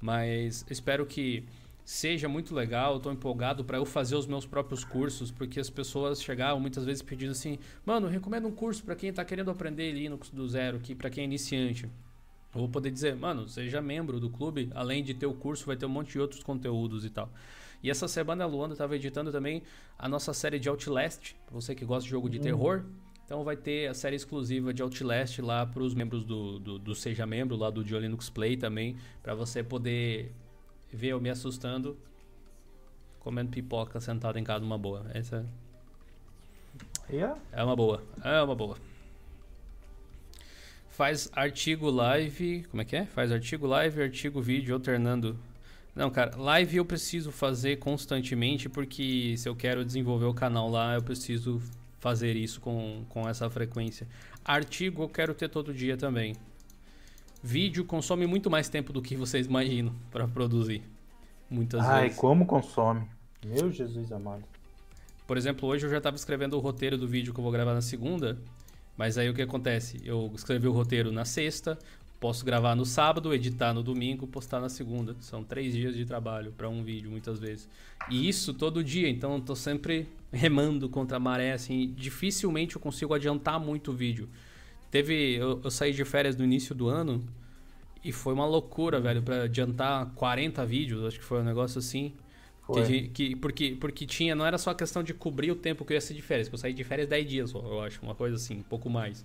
Mas 0.00 0.66
espero 0.68 1.06
que 1.06 1.44
seja 1.84 2.28
muito 2.28 2.54
legal, 2.54 2.96
estou 2.96 3.12
empolgado 3.12 3.64
para 3.64 3.78
eu 3.78 3.86
fazer 3.86 4.16
os 4.16 4.26
meus 4.26 4.44
próprios 4.44 4.84
cursos, 4.84 5.30
porque 5.30 5.60
as 5.60 5.70
pessoas 5.70 6.20
chegavam 6.20 6.58
muitas 6.58 6.84
vezes 6.84 7.02
pedindo 7.02 7.30
assim, 7.30 7.58
mano, 7.86 8.08
recomendo 8.08 8.48
um 8.48 8.52
curso 8.52 8.82
para 8.82 8.96
quem 8.96 9.10
está 9.10 9.24
querendo 9.24 9.50
aprender 9.50 9.92
Linux 9.92 10.28
do 10.28 10.48
zero, 10.48 10.78
aqui 10.78 10.94
para 10.94 11.08
quem 11.08 11.22
é 11.22 11.24
iniciante. 11.24 11.88
Eu 12.54 12.60
vou 12.60 12.68
poder 12.68 12.90
dizer, 12.90 13.16
mano, 13.16 13.48
seja 13.48 13.80
membro 13.82 14.20
do 14.20 14.30
clube, 14.30 14.70
além 14.74 15.02
de 15.02 15.12
ter 15.12 15.26
o 15.26 15.34
curso, 15.34 15.66
vai 15.66 15.76
ter 15.76 15.86
um 15.86 15.90
monte 15.90 16.12
de 16.12 16.20
outros 16.20 16.42
conteúdos 16.42 17.04
e 17.04 17.10
tal. 17.10 17.28
E 17.82 17.90
essa 17.90 18.08
semana 18.08 18.44
a 18.44 18.46
Luanda 18.46 18.74
estava 18.74 18.94
editando 18.96 19.30
também 19.30 19.62
a 19.98 20.08
nossa 20.08 20.32
série 20.32 20.58
de 20.58 20.68
Outlast, 20.68 21.34
pra 21.46 21.54
você 21.54 21.74
que 21.74 21.84
gosta 21.84 22.04
de 22.04 22.10
jogo 22.10 22.30
de 22.30 22.38
uhum. 22.38 22.42
terror. 22.44 22.84
Então 23.24 23.42
vai 23.42 23.56
ter 23.56 23.88
a 23.88 23.94
série 23.94 24.16
exclusiva 24.16 24.72
de 24.72 24.82
Outlast 24.82 25.38
lá 25.40 25.66
para 25.66 25.82
os 25.82 25.94
membros 25.94 26.24
do, 26.24 26.58
do, 26.58 26.78
do, 26.78 26.94
Seja 26.94 27.26
Membro, 27.26 27.56
lá 27.56 27.70
do 27.70 27.82
Linux 27.82 28.30
Play 28.30 28.56
também, 28.56 28.96
para 29.22 29.34
você 29.34 29.62
poder 29.62 30.32
ver 30.92 31.08
eu 31.08 31.20
me 31.20 31.30
assustando 31.30 31.96
comendo 33.24 33.50
pipoca 33.50 33.98
sentado 34.00 34.38
em 34.38 34.44
casa 34.44 34.60
numa 34.60 34.76
boa. 34.76 35.06
Essa 35.14 35.44
yeah. 37.10 37.38
é 37.50 37.64
uma 37.64 37.74
boa. 37.74 38.02
É 38.22 38.42
uma 38.42 38.54
boa. 38.54 38.76
Faz 40.94 41.28
artigo 41.34 41.90
live. 41.90 42.64
Como 42.70 42.80
é 42.80 42.84
que 42.84 42.94
é? 42.94 43.04
Faz 43.04 43.32
artigo 43.32 43.66
live, 43.66 44.00
artigo 44.00 44.40
vídeo 44.40 44.72
alternando. 44.72 45.36
Não, 45.92 46.08
cara, 46.08 46.36
live 46.36 46.76
eu 46.76 46.84
preciso 46.84 47.32
fazer 47.32 47.78
constantemente 47.80 48.68
porque 48.68 49.34
se 49.36 49.48
eu 49.48 49.56
quero 49.56 49.84
desenvolver 49.84 50.26
o 50.26 50.32
canal 50.32 50.70
lá, 50.70 50.94
eu 50.94 51.02
preciso 51.02 51.60
fazer 51.98 52.36
isso 52.36 52.60
com, 52.60 53.04
com 53.08 53.28
essa 53.28 53.50
frequência. 53.50 54.06
Artigo 54.44 55.02
eu 55.02 55.08
quero 55.08 55.34
ter 55.34 55.48
todo 55.48 55.74
dia 55.74 55.96
também. 55.96 56.36
Vídeo 57.42 57.84
consome 57.84 58.24
muito 58.24 58.48
mais 58.48 58.68
tempo 58.68 58.92
do 58.92 59.02
que 59.02 59.16
vocês 59.16 59.48
imaginam 59.48 59.92
para 60.12 60.28
produzir. 60.28 60.84
Muitas 61.50 61.80
Ai, 61.80 62.02
vezes. 62.02 62.16
Ai, 62.16 62.20
como 62.20 62.46
consome. 62.46 63.04
Meu 63.44 63.68
Jesus 63.72 64.12
amado. 64.12 64.44
Por 65.26 65.36
exemplo, 65.36 65.68
hoje 65.68 65.86
eu 65.86 65.90
já 65.90 65.98
estava 65.98 66.14
escrevendo 66.14 66.56
o 66.56 66.60
roteiro 66.60 66.96
do 66.96 67.08
vídeo 67.08 67.34
que 67.34 67.40
eu 67.40 67.42
vou 67.42 67.52
gravar 67.52 67.74
na 67.74 67.82
segunda. 67.82 68.38
Mas 68.96 69.18
aí 69.18 69.28
o 69.28 69.34
que 69.34 69.42
acontece? 69.42 70.00
Eu 70.04 70.30
escrevi 70.34 70.68
o 70.68 70.72
roteiro 70.72 71.10
na 71.10 71.24
sexta, 71.24 71.78
posso 72.20 72.44
gravar 72.44 72.74
no 72.74 72.86
sábado, 72.86 73.34
editar 73.34 73.74
no 73.74 73.82
domingo, 73.82 74.26
postar 74.26 74.60
na 74.60 74.68
segunda. 74.68 75.16
São 75.20 75.42
três 75.42 75.74
dias 75.74 75.94
de 75.94 76.04
trabalho 76.04 76.52
para 76.52 76.68
um 76.68 76.82
vídeo, 76.82 77.10
muitas 77.10 77.38
vezes. 77.38 77.68
E 78.08 78.28
isso 78.28 78.54
todo 78.54 78.84
dia, 78.84 79.08
então 79.08 79.34
eu 79.34 79.40
tô 79.40 79.56
sempre 79.56 80.06
remando 80.32 80.88
contra 80.88 81.16
a 81.16 81.20
maré, 81.20 81.52
assim. 81.52 81.92
Dificilmente 81.96 82.76
eu 82.76 82.80
consigo 82.80 83.12
adiantar 83.14 83.58
muito 83.58 83.90
o 83.90 83.94
vídeo. 83.94 84.28
Teve. 84.90 85.34
Eu, 85.34 85.60
eu, 85.62 85.70
saí 85.70 85.92
de 85.92 86.04
férias 86.04 86.36
no 86.36 86.44
início 86.44 86.74
do 86.74 86.88
ano 86.88 87.22
e 88.04 88.12
foi 88.12 88.32
uma 88.32 88.46
loucura, 88.46 89.00
velho, 89.00 89.22
para 89.22 89.42
adiantar 89.44 90.06
40 90.14 90.64
vídeos, 90.64 91.04
acho 91.04 91.18
que 91.18 91.24
foi 91.24 91.40
um 91.40 91.44
negócio 91.44 91.78
assim. 91.78 92.12
Que, 92.72 93.08
que, 93.08 93.36
porque, 93.36 93.76
porque 93.78 94.06
tinha, 94.06 94.34
não 94.34 94.46
era 94.46 94.56
só 94.56 94.70
a 94.70 94.74
questão 94.74 95.02
de 95.02 95.12
cobrir 95.12 95.50
o 95.50 95.56
tempo 95.56 95.84
que 95.84 95.92
eu 95.92 95.96
ia 95.96 96.00
ser 96.00 96.14
de 96.14 96.22
férias, 96.22 96.48
que 96.48 96.54
eu 96.54 96.58
saí 96.58 96.72
de 96.72 96.82
férias 96.82 97.06
10 97.08 97.28
dias, 97.28 97.52
eu 97.52 97.80
acho, 97.82 98.00
uma 98.02 98.14
coisa 98.14 98.36
assim, 98.36 98.58
um 98.58 98.62
pouco 98.62 98.88
mais 98.88 99.22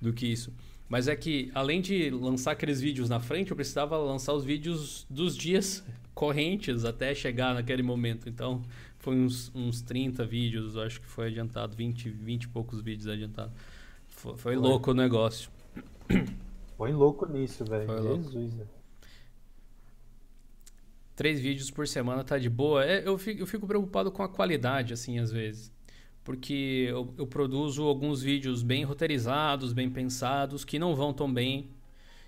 do 0.00 0.12
que 0.12 0.26
isso. 0.26 0.52
Mas 0.88 1.08
é 1.08 1.16
que, 1.16 1.50
além 1.52 1.80
de 1.80 2.10
lançar 2.10 2.52
aqueles 2.52 2.80
vídeos 2.80 3.08
na 3.08 3.18
frente, 3.18 3.50
eu 3.50 3.56
precisava 3.56 3.96
lançar 3.98 4.32
os 4.34 4.44
vídeos 4.44 5.04
dos 5.10 5.36
dias 5.36 5.84
correntes 6.14 6.84
até 6.84 7.12
chegar 7.12 7.54
naquele 7.54 7.82
momento. 7.82 8.28
Então, 8.28 8.62
foi 9.00 9.16
uns, 9.16 9.50
uns 9.52 9.82
30 9.82 10.24
vídeos, 10.24 10.76
eu 10.76 10.82
acho 10.82 11.00
que 11.00 11.06
foi 11.08 11.26
adiantado, 11.26 11.76
20, 11.76 12.08
20 12.08 12.44
e 12.44 12.48
poucos 12.48 12.80
vídeos 12.80 13.08
adiantados. 13.08 13.52
Foi, 14.06 14.36
foi, 14.36 14.56
louco 14.56 14.92
o 14.92 14.94
negócio. 14.94 15.50
Põe 16.78 16.92
louco 16.92 17.26
nisso, 17.26 17.64
velho. 17.64 17.88
Jesus. 17.88 18.32
Louco. 18.32 18.75
Três 21.16 21.40
vídeos 21.40 21.70
por 21.70 21.88
semana 21.88 22.22
tá 22.22 22.36
de 22.38 22.50
boa. 22.50 22.84
É, 22.84 23.08
eu, 23.08 23.16
fico, 23.16 23.40
eu 23.40 23.46
fico 23.46 23.66
preocupado 23.66 24.12
com 24.12 24.22
a 24.22 24.28
qualidade, 24.28 24.92
assim, 24.92 25.18
às 25.18 25.32
vezes. 25.32 25.72
Porque 26.22 26.86
eu, 26.90 27.14
eu 27.16 27.26
produzo 27.26 27.84
alguns 27.84 28.22
vídeos 28.22 28.62
bem 28.62 28.84
roteirizados, 28.84 29.72
bem 29.72 29.88
pensados, 29.88 30.62
que 30.62 30.78
não 30.78 30.94
vão 30.94 31.14
tão 31.14 31.32
bem. 31.32 31.70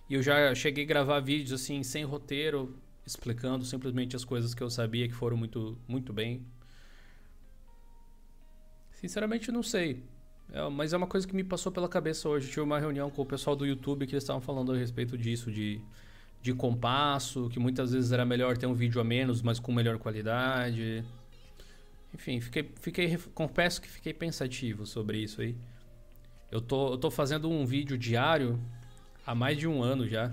E 0.09 0.15
eu 0.15 0.23
já 0.23 0.55
cheguei 0.55 0.85
a 0.85 0.87
gravar 0.87 1.21
vídeos, 1.21 1.53
assim, 1.53 1.83
sem 1.83 2.03
roteiro, 2.03 2.75
explicando 3.05 3.63
simplesmente 3.63 4.17
as 4.17 4.25
coisas 4.25 4.55
que 4.55 4.63
eu 4.63 4.71
sabia 4.71 5.07
que 5.07 5.15
foram 5.15 5.37
muito, 5.37 5.77
muito 5.87 6.11
bem. 6.11 6.47
Sinceramente, 8.93 9.53
não 9.53 9.63
sei. 9.63 10.03
É, 10.51 10.67
mas 10.71 10.95
é 10.95 10.97
uma 10.97 11.07
coisa 11.07 11.29
que 11.29 11.37
me 11.37 11.45
passou 11.45 11.71
pela 11.71 11.91
cabeça 11.91 12.27
hoje. 12.27 12.49
tive 12.49 12.63
uma 12.63 12.79
reunião 12.79 13.11
com 13.11 13.21
o 13.21 13.27
pessoal 13.27 13.55
do 13.55 13.67
YouTube 13.67 14.07
que 14.07 14.15
eles 14.15 14.25
estavam 14.25 14.41
falando 14.41 14.73
a 14.73 14.77
respeito 14.79 15.19
disso, 15.19 15.53
de, 15.53 15.79
de 16.41 16.55
compasso, 16.55 17.49
que 17.49 17.59
muitas 17.59 17.93
vezes 17.93 18.13
era 18.13 18.25
melhor 18.25 18.57
ter 18.57 18.67
um 18.67 18.75
vídeo 18.75 19.01
a 19.01 19.05
menos, 19.05 19.43
mas 19.43 19.59
com 19.59 19.73
melhor 19.73 19.99
qualidade. 19.99 21.05
Enfim, 22.15 22.41
fiquei, 22.41 22.71
fiquei, 22.81 23.19
confesso 23.35 23.81
que 23.81 23.89
fiquei 23.89 24.15
pensativo 24.15 24.87
sobre 24.87 25.19
isso 25.19 25.41
aí. 25.41 25.55
Eu 26.51 26.61
tô, 26.61 26.93
eu 26.93 26.99
tô 26.99 27.11
fazendo 27.11 27.51
um 27.51 27.67
vídeo 27.67 27.99
diário 27.99 28.59
há 29.27 29.35
mais 29.35 29.59
de 29.59 29.67
um 29.67 29.83
ano 29.83 30.09
já. 30.09 30.33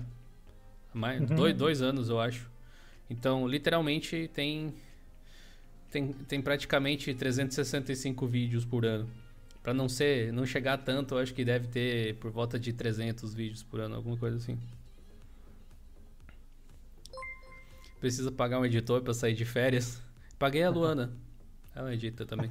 Mais, 0.94 1.20
uhum. 1.20 1.36
dois, 1.36 1.54
dois 1.54 1.82
anos, 1.82 2.08
eu 2.08 2.18
acho. 2.18 2.50
Então, 3.10 3.46
literalmente, 3.46 4.30
tem, 4.32 4.72
tem, 5.90 6.12
tem 6.12 6.40
praticamente 6.40 7.12
365 7.12 8.26
vídeos 8.26 8.64
por 8.64 8.86
ano. 8.86 9.08
Para 9.62 9.74
não 9.74 9.88
ser, 9.88 10.32
não 10.32 10.46
chegar 10.46 10.78
tanto, 10.78 11.14
eu 11.14 11.18
acho 11.18 11.34
que 11.34 11.44
deve 11.44 11.68
ter 11.68 12.14
por 12.16 12.30
volta 12.30 12.58
de 12.58 12.72
300 12.72 13.34
vídeos 13.34 13.62
por 13.62 13.80
ano, 13.80 13.96
alguma 13.96 14.16
coisa 14.16 14.36
assim. 14.36 14.58
Precisa 18.00 18.30
pagar 18.30 18.60
um 18.60 18.64
editor 18.64 19.00
para 19.02 19.14
sair 19.14 19.34
de 19.34 19.44
férias. 19.44 20.02
Paguei 20.38 20.62
a 20.62 20.70
Luana. 20.70 21.12
Ela 21.74 21.92
edita 21.92 22.24
também. 22.24 22.50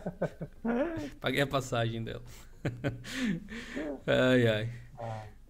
Paguei 1.20 1.40
a 1.40 1.46
passagem 1.46 2.02
dela. 2.02 2.22
ai, 4.06 4.46
ai. 4.48 4.72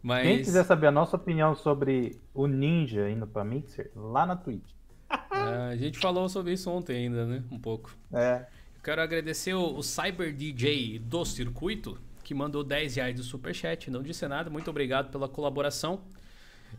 Mas... 0.02 0.26
Quem 0.26 0.38
quiser 0.38 0.64
saber 0.64 0.86
a 0.86 0.90
nossa 0.90 1.16
opinião 1.16 1.55
sobre 1.55 2.20
o 2.32 2.47
Ninja 2.47 3.10
indo 3.10 3.26
para 3.26 3.44
Mixer, 3.44 3.90
lá 3.94 4.24
na 4.24 4.36
Twitch. 4.36 4.70
É, 5.36 5.72
a 5.72 5.76
gente 5.76 5.98
falou 5.98 6.28
sobre 6.28 6.55
isso 6.55 6.68
ontem 6.70 6.97
ainda, 6.97 7.24
né? 7.24 7.44
Um 7.52 7.59
pouco. 7.59 7.94
É. 8.12 8.47
Quero 8.82 9.02
agradecer 9.02 9.55
o, 9.55 9.76
o 9.76 9.82
Cyber 9.82 10.34
DJ 10.34 10.98
do 10.98 11.24
Circuito, 11.24 11.98
que 12.24 12.34
mandou 12.34 12.64
10 12.64 12.97
reais 12.97 13.16
do 13.16 13.22
Superchat. 13.22 13.90
Não 13.90 14.02
disse 14.02 14.26
nada, 14.26 14.48
muito 14.51 14.68
obrigado 14.70 15.10
pela 15.10 15.28
colaboração. 15.28 16.01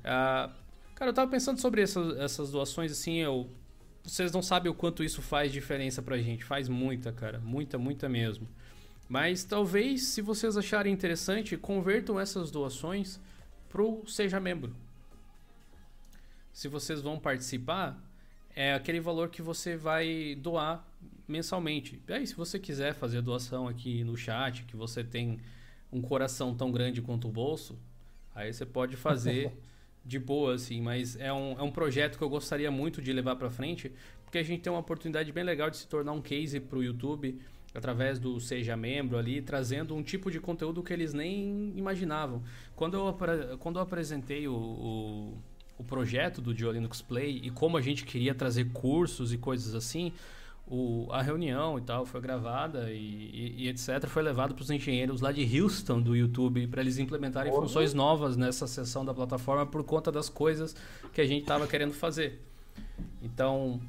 Uh, 0.04 0.52
cara, 0.98 1.12
eu 1.12 1.14
tava 1.14 1.30
pensando 1.30 1.62
sobre 1.62 1.84
essas, 1.84 2.18
essas 2.18 2.50
doações, 2.50 2.92
assim, 2.92 3.18
eu, 3.18 3.48
vocês 4.04 4.32
não 4.32 4.42
sabem 4.42 4.72
o 4.72 4.74
quanto 4.74 5.04
isso 5.04 5.22
faz 5.22 5.52
diferença 5.52 6.02
pra 6.02 6.18
gente. 6.18 6.44
Faz 6.44 6.68
muita, 6.68 7.12
cara. 7.12 7.40
Muita, 7.40 7.78
muita 7.78 8.10
mesmo. 8.10 8.48
Mas 9.08 9.44
talvez, 9.44 10.08
se 10.08 10.24
vocês 10.24 10.58
acharem 10.58 10.92
interessante, 10.92 11.56
convertam 11.56 12.20
essas 12.20 12.50
doações 12.50 13.20
pro 13.70 14.04
Seja 14.08 14.40
Membro. 14.40 14.76
Se 16.52 16.68
vocês 16.68 17.00
vão 17.00 17.20
participar, 17.20 18.04
é 18.56 18.74
aquele 18.74 19.00
valor 19.00 19.30
que 19.30 19.42
você 19.44 19.78
vai 19.78 20.34
doar 20.34 20.84
mensalmente. 21.28 22.02
E 22.08 22.14
aí, 22.14 22.26
se 22.26 22.34
você 22.34 22.58
quiser 22.58 22.96
fazer 22.96 23.22
doação 23.22 23.68
aqui 23.68 24.04
no 24.04 24.18
chat, 24.18 24.64
que 24.64 24.76
você 24.76 25.04
tem 25.04 25.40
um 25.92 26.02
coração 26.02 26.56
tão 26.56 26.72
grande 26.72 27.04
quanto 27.04 27.28
o 27.28 27.32
bolso, 27.32 27.78
aí 28.34 28.52
você 28.52 28.66
pode 28.66 28.96
fazer 28.96 29.56
de 30.08 30.18
boa, 30.18 30.56
assim. 30.56 30.82
Mas 30.82 31.16
é 31.18 31.32
um, 31.32 31.60
é 31.60 31.62
um 31.62 31.72
projeto 31.72 32.18
que 32.18 32.24
eu 32.24 32.30
gostaria 32.30 32.72
muito 32.72 33.02
de 33.02 33.12
levar 33.12 33.36
para 33.36 33.50
frente, 33.50 33.92
porque 34.24 34.38
a 34.38 34.44
gente 34.44 34.62
tem 34.62 34.72
uma 34.72 34.80
oportunidade 34.80 35.32
bem 35.32 35.44
legal 35.44 35.70
de 35.70 35.78
se 35.78 35.88
tornar 35.88 36.14
um 36.14 36.22
case 36.22 36.60
para 36.60 36.78
o 36.80 36.84
YouTube 36.84 37.40
através 37.76 38.18
do 38.18 38.40
Seja 38.40 38.76
Membro 38.76 39.18
ali, 39.18 39.42
trazendo 39.42 39.94
um 39.94 40.02
tipo 40.02 40.32
de 40.32 40.40
conteúdo 40.40 40.82
que 40.82 40.92
eles 40.92 41.14
nem 41.14 41.74
imaginavam. 41.76 42.42
Quando 42.76 42.96
eu, 42.96 43.58
quando 43.60 43.76
eu 43.78 43.84
apresentei 43.84 44.48
o, 44.48 44.56
o, 44.56 45.38
o 45.78 45.84
projeto 45.84 46.42
do 46.42 46.52
Linux 46.52 47.02
Play 47.02 47.40
e 47.44 47.52
como 47.52 47.78
a 47.78 47.82
gente 47.82 48.04
queria 48.04 48.34
trazer 48.34 48.72
cursos 48.72 49.32
e 49.32 49.38
coisas 49.38 49.76
assim, 49.76 50.12
o, 50.70 51.08
a 51.12 51.22
reunião 51.22 51.78
e 51.78 51.82
tal 51.82 52.06
foi 52.06 52.20
gravada 52.20 52.92
e, 52.92 52.98
e, 52.98 53.64
e 53.64 53.68
etc. 53.70 54.06
Foi 54.08 54.22
levado 54.22 54.54
para 54.54 54.62
os 54.62 54.70
engenheiros 54.70 55.22
lá 55.22 55.32
de 55.32 55.60
Houston 55.60 56.02
do 56.02 56.16
YouTube 56.16 56.68
para 56.68 56.82
eles 56.82 56.98
implementarem 56.98 57.52
Porra. 57.52 57.64
funções 57.66 57.94
novas 57.94 58.36
nessa 58.36 58.68
seção 58.68 59.06
da 59.06 59.14
plataforma 59.14 59.66
por 59.66 59.84
conta 59.84 60.12
das 60.12 60.28
coisas 60.28 60.76
que 61.14 61.22
a 61.22 61.26
gente 61.26 61.44
estava 61.44 61.66
querendo 61.68 61.94
fazer. 61.94 62.42
Então, 63.24 63.80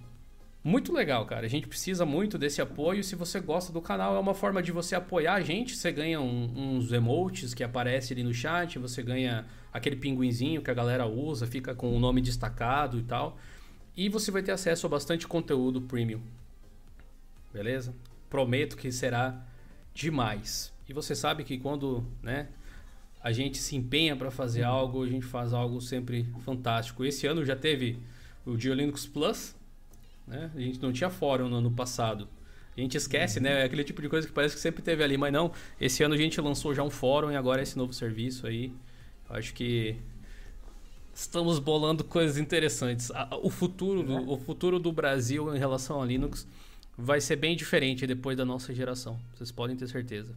muito 0.62 0.92
legal, 0.92 1.26
cara. 1.26 1.46
A 1.46 1.48
gente 1.48 1.66
precisa 1.66 2.06
muito 2.06 2.38
desse 2.38 2.62
apoio. 2.62 3.02
Se 3.02 3.16
você 3.16 3.40
gosta 3.40 3.72
do 3.72 3.82
canal, 3.82 4.14
é 4.14 4.18
uma 4.20 4.34
forma 4.34 4.62
de 4.62 4.70
você 4.70 4.94
apoiar 4.94 5.34
a 5.34 5.40
gente. 5.40 5.76
Você 5.76 5.90
ganha 5.90 6.20
um, 6.20 6.76
uns 6.76 6.92
emotes 6.92 7.55
que 7.55 7.64
aparecem 7.64 8.14
ali 8.14 8.22
no 8.22 8.32
chat, 8.32 8.78
você 8.78 9.02
ganha 9.02 9.46
aquele 9.72 9.96
pinguinzinho 9.96 10.62
que 10.62 10.70
a 10.70 10.74
galera 10.74 11.06
usa, 11.06 11.44
fica 11.44 11.74
com 11.74 11.94
o 11.94 11.98
nome 11.98 12.20
destacado 12.20 13.00
e 13.00 13.02
tal. 13.02 13.36
E 13.96 14.09
você 14.09 14.30
vai 14.30 14.44
ter 14.44 14.52
acesso 14.52 14.86
a 14.86 14.88
bastante 14.88 15.26
conteúdo 15.26 15.80
premium 15.82 16.20
beleza? 17.52 17.94
Prometo 18.28 18.76
que 18.76 18.90
será 18.92 19.44
demais. 19.94 20.72
E 20.88 20.92
você 20.92 21.14
sabe 21.14 21.44
que 21.44 21.58
quando, 21.58 22.04
né, 22.22 22.48
a 23.22 23.32
gente 23.32 23.58
se 23.58 23.76
empenha 23.76 24.16
para 24.16 24.30
fazer 24.30 24.62
algo, 24.62 25.02
a 25.02 25.08
gente 25.08 25.26
faz 25.26 25.52
algo 25.52 25.80
sempre 25.80 26.26
fantástico. 26.44 27.04
Esse 27.04 27.26
ano 27.26 27.44
já 27.44 27.56
teve 27.56 27.98
o 28.46 28.54
Linux 28.54 29.06
Plus, 29.06 29.54
né? 30.26 30.50
A 30.54 30.60
gente 30.60 30.80
não 30.80 30.92
tinha 30.92 31.10
fórum 31.10 31.48
no 31.48 31.56
ano 31.56 31.70
passado. 31.70 32.28
A 32.76 32.80
gente 32.80 32.96
esquece, 32.96 33.40
né? 33.40 33.62
É 33.62 33.64
aquele 33.64 33.82
tipo 33.82 34.00
de 34.00 34.08
coisa 34.08 34.26
que 34.26 34.32
parece 34.32 34.54
que 34.54 34.60
sempre 34.60 34.82
teve 34.82 35.02
ali, 35.02 35.16
mas 35.16 35.32
não. 35.32 35.52
Esse 35.80 36.02
ano 36.04 36.14
a 36.14 36.16
gente 36.16 36.40
lançou 36.40 36.74
já 36.74 36.82
um 36.82 36.90
fórum 36.90 37.30
e 37.32 37.36
agora 37.36 37.60
esse 37.60 37.76
novo 37.76 37.92
serviço 37.92 38.46
aí. 38.46 38.72
Eu 39.28 39.36
acho 39.36 39.52
que 39.52 39.96
estamos 41.12 41.58
bolando 41.58 42.04
coisas 42.04 42.38
interessantes. 42.38 43.10
O 43.42 43.50
futuro, 43.50 44.04
do, 44.04 44.30
o 44.30 44.38
futuro 44.38 44.78
do 44.78 44.92
Brasil 44.92 45.54
em 45.54 45.58
relação 45.58 46.00
a 46.00 46.06
Linux 46.06 46.46
vai 47.00 47.20
ser 47.20 47.36
bem 47.36 47.54
diferente 47.54 48.04
depois 48.08 48.36
da 48.36 48.44
nossa 48.44 48.74
geração. 48.74 49.20
Vocês 49.32 49.52
podem 49.52 49.76
ter 49.76 49.86
certeza. 49.86 50.34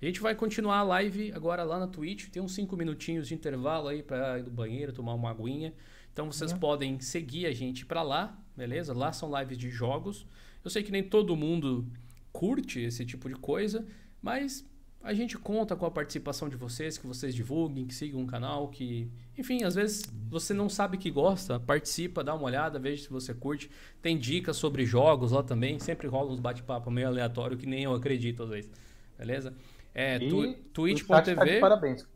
A 0.00 0.04
gente 0.04 0.20
vai 0.20 0.34
continuar 0.34 0.78
a 0.78 0.82
live 0.82 1.32
agora 1.32 1.64
lá 1.64 1.80
na 1.80 1.86
Twitch. 1.86 2.28
Tem 2.28 2.42
uns 2.42 2.52
5 2.54 2.76
minutinhos 2.76 3.28
de 3.28 3.34
intervalo 3.34 3.88
aí 3.88 4.02
para 4.02 4.38
ir 4.38 4.42
no 4.42 4.50
banheiro, 4.50 4.92
tomar 4.92 5.14
uma 5.14 5.30
aguinha. 5.30 5.72
Então 6.12 6.30
vocês 6.30 6.52
uhum. 6.52 6.58
podem 6.58 7.00
seguir 7.00 7.46
a 7.46 7.52
gente 7.52 7.86
para 7.86 8.02
lá, 8.02 8.38
beleza? 8.54 8.92
Lá 8.92 9.10
são 9.10 9.30
lives 9.40 9.56
de 9.56 9.70
jogos. 9.70 10.26
Eu 10.62 10.70
sei 10.70 10.82
que 10.82 10.92
nem 10.92 11.02
todo 11.02 11.34
mundo 11.34 11.86
curte 12.30 12.80
esse 12.80 13.06
tipo 13.06 13.26
de 13.28 13.36
coisa, 13.36 13.86
mas 14.20 14.68
a 15.02 15.12
gente 15.12 15.36
conta 15.36 15.74
com 15.74 15.84
a 15.84 15.90
participação 15.90 16.48
de 16.48 16.56
vocês, 16.56 16.96
que 16.96 17.06
vocês 17.06 17.34
divulguem, 17.34 17.86
que 17.86 17.94
sigam 17.94 18.22
o 18.22 18.26
canal, 18.26 18.68
que. 18.68 19.10
Enfim, 19.36 19.64
às 19.64 19.74
vezes 19.74 20.04
você 20.28 20.54
não 20.54 20.68
sabe 20.68 20.96
que 20.96 21.10
gosta, 21.10 21.58
participa, 21.58 22.22
dá 22.22 22.34
uma 22.34 22.44
olhada, 22.44 22.78
veja 22.78 23.02
se 23.02 23.10
você 23.10 23.34
curte. 23.34 23.70
Tem 24.00 24.16
dicas 24.16 24.56
sobre 24.56 24.84
jogos 24.84 25.32
lá 25.32 25.42
também, 25.42 25.78
sempre 25.78 26.06
rola 26.06 26.30
uns 26.30 26.38
bate-papo 26.38 26.90
meio 26.90 27.08
aleatório 27.08 27.56
que 27.56 27.66
nem 27.66 27.84
eu 27.84 27.94
acredito 27.94 28.44
às 28.44 28.50
vezes. 28.50 28.70
Beleza? 29.18 29.54
É, 29.94 30.18
tu, 30.18 30.54
twitch.tv. 30.72 31.54
Tá 31.54 31.60
parabéns. 31.60 32.06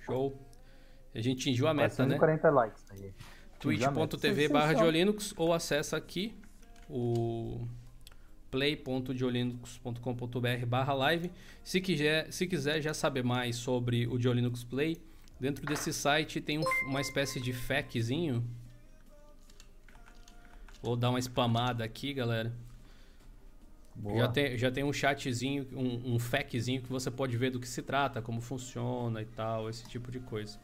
Show. 0.00 0.40
A 1.14 1.20
gente 1.20 1.42
atingiu 1.42 1.66
a 1.68 1.74
meta, 1.74 2.06
né? 2.06 2.18
40 2.18 2.50
likes 2.50 2.84
aí. 2.90 3.12
twitch.tv 3.58 4.48
barra 4.48 4.74
ou 5.36 5.52
acessa 5.52 5.96
aqui 5.96 6.34
o 6.88 7.66
play.diolinux.com.br 8.50 10.66
barra 10.66 10.94
live. 10.94 11.30
Se 11.62 11.80
quiser, 11.80 12.32
se 12.32 12.46
quiser 12.46 12.80
já 12.80 12.94
saber 12.94 13.22
mais 13.22 13.56
sobre 13.56 14.06
o 14.06 14.16
Diolinux 14.18 14.64
Play, 14.64 14.96
dentro 15.38 15.66
desse 15.66 15.92
site 15.92 16.40
tem 16.40 16.58
um, 16.58 16.64
uma 16.86 17.00
espécie 17.00 17.40
de 17.40 17.52
FAQzinho. 17.52 18.42
Vou 20.82 20.96
dar 20.96 21.10
uma 21.10 21.18
spamada 21.18 21.84
aqui, 21.84 22.14
galera. 22.14 22.52
Já 24.14 24.28
tem, 24.28 24.58
já 24.58 24.70
tem 24.70 24.84
um 24.84 24.92
chatzinho, 24.92 25.66
um, 25.72 26.14
um 26.14 26.18
FAQzinho 26.18 26.82
que 26.82 26.88
você 26.88 27.10
pode 27.10 27.34
ver 27.36 27.50
do 27.50 27.58
que 27.58 27.66
se 27.66 27.82
trata, 27.82 28.20
como 28.20 28.42
funciona 28.42 29.22
e 29.22 29.24
tal, 29.24 29.70
esse 29.70 29.88
tipo 29.88 30.10
de 30.10 30.20
coisa. 30.20 30.60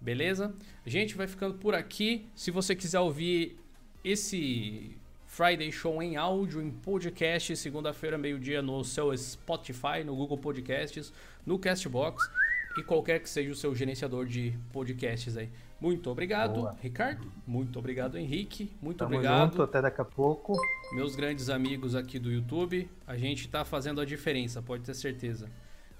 Beleza? 0.00 0.54
Gente 0.86 1.14
vai 1.14 1.26
ficando 1.26 1.54
por 1.54 1.74
aqui. 1.74 2.26
Se 2.34 2.50
você 2.50 2.74
quiser 2.74 2.98
ouvir 2.98 3.58
esse 4.02 4.96
Friday 5.32 5.72
Show 5.72 6.02
em 6.02 6.14
áudio, 6.14 6.60
em 6.60 6.70
podcast, 6.70 7.56
segunda-feira, 7.56 8.18
meio-dia, 8.18 8.60
no 8.60 8.84
seu 8.84 9.16
Spotify, 9.16 10.04
no 10.04 10.14
Google 10.14 10.36
Podcasts, 10.36 11.10
no 11.46 11.58
Castbox 11.58 12.30
e 12.76 12.82
qualquer 12.82 13.18
que 13.18 13.30
seja 13.30 13.50
o 13.50 13.54
seu 13.54 13.74
gerenciador 13.74 14.26
de 14.26 14.52
podcasts 14.74 15.34
aí. 15.38 15.48
Muito 15.80 16.10
obrigado, 16.10 16.60
Boa. 16.60 16.76
Ricardo. 16.82 17.32
Muito 17.46 17.78
obrigado, 17.78 18.18
Henrique. 18.18 18.70
Muito 18.82 18.98
Tamo 18.98 19.14
obrigado. 19.14 19.52
Junto, 19.52 19.62
até 19.62 19.80
daqui 19.80 20.02
a 20.02 20.04
pouco. 20.04 20.54
Meus 20.92 21.16
grandes 21.16 21.48
amigos 21.48 21.94
aqui 21.94 22.18
do 22.18 22.30
YouTube. 22.30 22.86
A 23.06 23.16
gente 23.16 23.46
está 23.46 23.64
fazendo 23.64 24.02
a 24.02 24.04
diferença, 24.04 24.60
pode 24.60 24.82
ter 24.82 24.92
certeza. 24.92 25.50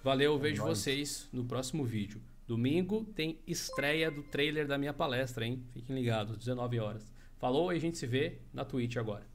Valeu, 0.04 0.36
é 0.36 0.38
vejo 0.38 0.62
nóis. 0.62 0.76
vocês 0.76 1.26
no 1.32 1.42
próximo 1.42 1.86
vídeo. 1.86 2.20
Domingo 2.46 3.06
tem 3.14 3.38
estreia 3.46 4.10
do 4.10 4.22
trailer 4.22 4.66
da 4.66 4.76
minha 4.76 4.92
palestra, 4.92 5.46
hein? 5.46 5.62
Fiquem 5.72 5.96
ligados, 5.96 6.36
19 6.36 6.78
horas. 6.78 7.21
Falou 7.42 7.72
e 7.72 7.76
a 7.76 7.80
gente 7.80 7.98
se 7.98 8.06
vê 8.06 8.38
na 8.54 8.64
Twitch 8.64 8.96
agora. 8.96 9.26